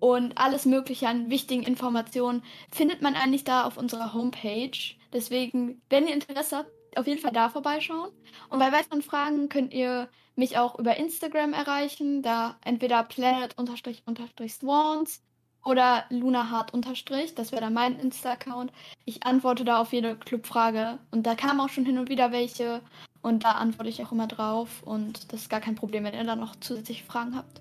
[0.00, 4.96] und alles Mögliche an wichtigen Informationen findet man eigentlich da auf unserer Homepage.
[5.12, 8.10] Deswegen, wenn ihr Interesse habt, auf jeden Fall da vorbeischauen.
[8.50, 15.22] Und bei weiteren Fragen könnt ihr mich auch über Instagram erreichen, da entweder planet-swans
[15.64, 18.72] oder lunahart das wäre dann mein Insta-Account.
[19.04, 22.80] Ich antworte da auf jede Clubfrage und da kamen auch schon hin und wieder welche
[23.20, 26.24] und da antworte ich auch immer drauf und das ist gar kein Problem, wenn ihr
[26.24, 27.60] da noch zusätzliche Fragen habt.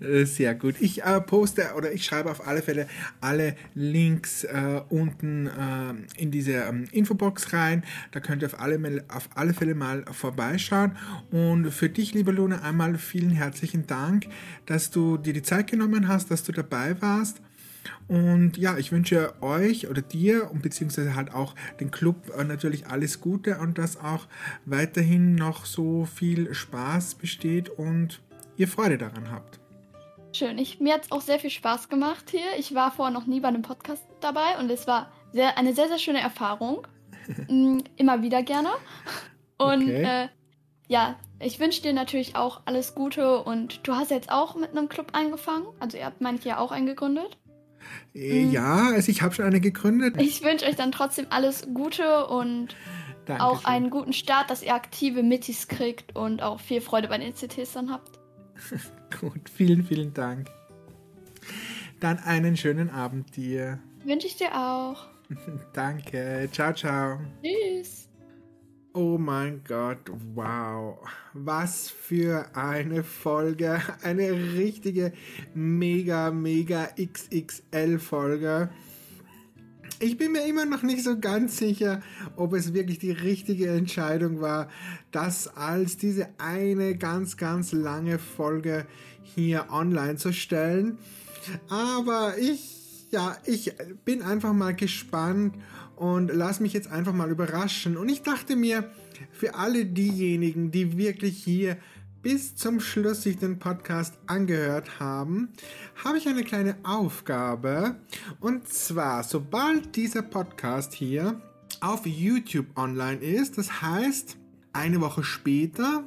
[0.00, 0.76] Äh, sehr gut.
[0.80, 2.86] Ich äh, poste oder ich schreibe auf alle Fälle
[3.20, 7.84] alle Links äh, unten äh, in diese ähm, Infobox rein.
[8.12, 10.96] Da könnt ihr auf alle, auf alle Fälle mal vorbeischauen.
[11.30, 14.26] Und für dich, liebe Luna, einmal vielen herzlichen Dank,
[14.66, 17.40] dass du dir die Zeit genommen hast, dass du dabei warst.
[18.08, 22.88] Und ja, ich wünsche euch oder dir und beziehungsweise halt auch den Club äh, natürlich
[22.88, 24.26] alles Gute und dass auch
[24.64, 28.20] weiterhin noch so viel Spaß besteht und
[28.60, 29.58] ihr Freude daran habt.
[30.32, 30.58] Schön.
[30.58, 32.58] Ich, mir hat es auch sehr viel Spaß gemacht hier.
[32.58, 35.88] Ich war vorher noch nie bei einem Podcast dabei und es war sehr, eine sehr,
[35.88, 36.86] sehr schöne Erfahrung.
[37.48, 38.70] Mm, immer wieder gerne.
[39.56, 40.24] Und okay.
[40.24, 40.28] äh,
[40.88, 44.88] ja, ich wünsche dir natürlich auch alles Gute und du hast jetzt auch mit einem
[44.88, 45.66] Club angefangen.
[45.78, 47.38] Also ihr habt manche ja auch eingegründet.
[48.14, 48.50] Mhm.
[48.50, 50.20] Ja, also ich habe schon eine gegründet.
[50.20, 52.74] Ich wünsche euch dann trotzdem alles Gute und
[53.26, 53.40] Dankeschön.
[53.40, 57.32] auch einen guten Start, dass ihr aktive Mittis kriegt und auch viel Freude bei den
[57.32, 58.19] CTs dann habt.
[59.20, 60.48] Gut, vielen, vielen Dank.
[62.00, 63.78] Dann einen schönen Abend dir.
[64.04, 65.06] Wünsche ich dir auch.
[65.72, 66.48] Danke.
[66.52, 67.20] Ciao, ciao.
[67.42, 68.08] Tschüss.
[68.92, 70.98] Oh mein Gott, wow.
[71.32, 73.80] Was für eine Folge.
[74.02, 75.12] Eine richtige
[75.54, 78.70] mega, mega XXL-Folge.
[80.02, 82.00] Ich bin mir immer noch nicht so ganz sicher,
[82.34, 84.70] ob es wirklich die richtige Entscheidung war,
[85.10, 88.86] das als diese eine ganz, ganz lange Folge
[89.22, 90.96] hier online zu stellen.
[91.68, 93.74] Aber ich, ja, ich
[94.06, 95.56] bin einfach mal gespannt
[95.96, 97.98] und lass mich jetzt einfach mal überraschen.
[97.98, 98.90] Und ich dachte mir,
[99.32, 101.76] für alle diejenigen, die wirklich hier
[102.22, 105.48] bis zum Schluss sich den Podcast angehört haben,
[106.04, 107.96] habe ich eine kleine Aufgabe.
[108.40, 111.40] Und zwar, sobald dieser Podcast hier
[111.80, 114.36] auf YouTube online ist, das heißt,
[114.72, 116.04] eine Woche später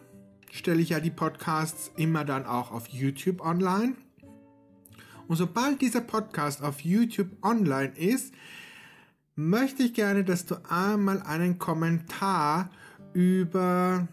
[0.51, 3.95] stelle ich ja die Podcasts immer dann auch auf YouTube online.
[5.27, 8.33] Und sobald dieser Podcast auf YouTube online ist,
[9.35, 12.69] möchte ich gerne, dass du einmal einen Kommentar
[13.13, 14.07] über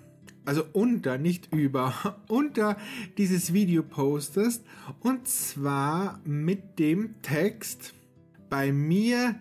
[0.51, 1.95] also unter, nicht über,
[2.29, 2.77] unter
[3.19, 4.65] dieses Video postest.
[4.99, 7.95] Und zwar mit dem Text,
[8.49, 9.37] bei mir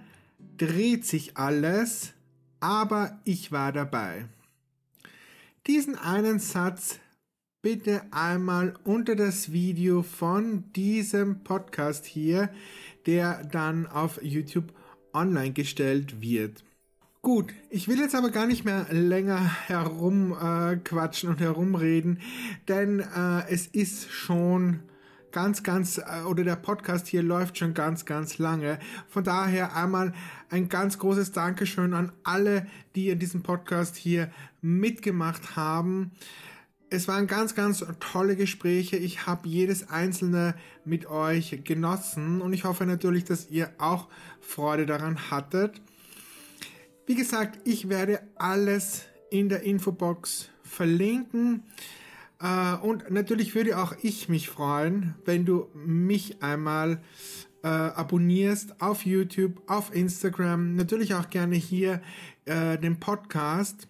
[0.57, 2.13] dreht sich alles,
[2.59, 4.25] aber ich war dabei.
[5.65, 6.99] Diesen einen Satz
[7.63, 12.51] bitte einmal unter das Video von diesem Podcast hier,
[13.07, 14.73] der dann auf YouTube
[15.11, 16.63] online gestellt wird.
[17.21, 22.21] Gut, ich will jetzt aber gar nicht mehr länger herumquatschen äh, und herumreden,
[22.69, 24.79] denn äh, es ist schon
[25.33, 28.79] ganz, ganz, äh, oder der Podcast hier läuft schon ganz, ganz lange.
[29.09, 30.13] Von daher einmal
[30.49, 34.31] ein ganz großes Dankeschön an alle, die in diesem Podcast hier
[34.61, 36.11] mitgemacht haben.
[36.89, 38.95] Es waren ganz, ganz tolle Gespräche.
[38.95, 44.07] Ich habe jedes einzelne mit euch genossen und ich hoffe natürlich, dass ihr auch
[44.39, 45.81] Freude daran hattet.
[47.09, 51.63] Wie gesagt, ich werde alles in der Infobox verlinken.
[52.39, 57.01] Äh, und natürlich würde auch ich mich freuen, wenn du mich einmal
[57.63, 61.99] äh, abonnierst auf YouTube, auf Instagram, natürlich auch gerne hier
[62.45, 63.87] äh, den Podcast.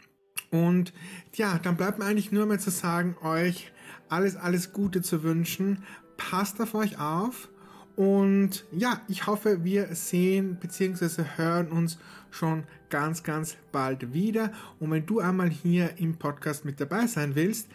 [0.49, 0.93] Und
[1.35, 3.73] ja, dann bleibt mir eigentlich nur mehr zu sagen, euch
[4.07, 5.83] alles, alles Gute zu wünschen.
[6.15, 7.49] Passt auf euch auf.
[7.97, 11.23] Und ja, ich hoffe, wir sehen bzw.
[11.35, 11.97] hören uns
[12.31, 14.51] schon ganz, ganz bald wieder.
[14.79, 17.69] Und wenn du einmal hier im Podcast mit dabei sein willst,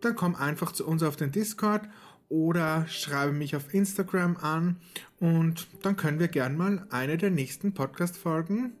[0.00, 1.88] dann komm einfach zu uns auf den Discord
[2.28, 4.76] oder schreibe mich auf Instagram an
[5.20, 8.72] und dann können wir gern mal eine der nächsten Podcast-Folgen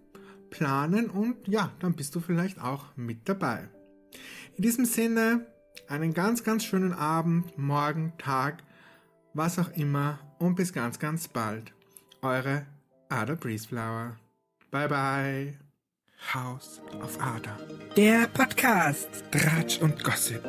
[0.50, 3.68] planen und ja, dann bist du vielleicht auch mit dabei.
[4.56, 5.46] In diesem Sinne,
[5.88, 8.62] einen ganz, ganz schönen Abend, morgen, Tag,
[9.34, 11.72] was auch immer und bis ganz, ganz bald.
[12.22, 12.66] Eure
[13.08, 14.16] Ada Breezeflower.
[14.70, 15.63] Bye bye.
[16.18, 17.56] House of Ada.
[17.96, 19.08] Der Podcast.
[19.30, 20.42] Dratsch und Gossip.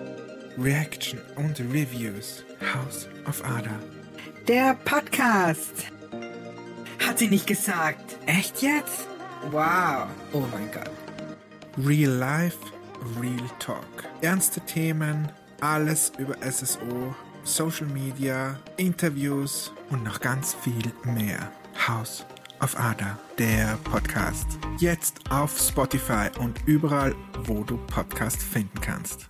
[0.57, 2.43] Reaction und Reviews.
[2.73, 3.79] House of Ada.
[4.47, 5.85] Der Podcast.
[7.05, 8.17] Hat sie nicht gesagt.
[8.25, 9.07] Echt jetzt?
[9.51, 10.07] Wow.
[10.33, 10.89] Oh mein Gott.
[11.85, 12.57] Real Life,
[13.21, 13.85] Real Talk.
[14.21, 15.29] Ernste Themen,
[15.61, 17.13] alles über SSO,
[17.43, 21.51] Social Media, Interviews und noch ganz viel mehr.
[21.87, 24.47] House of auf Ada, der Podcast.
[24.79, 29.29] Jetzt auf Spotify und überall, wo du Podcast finden kannst.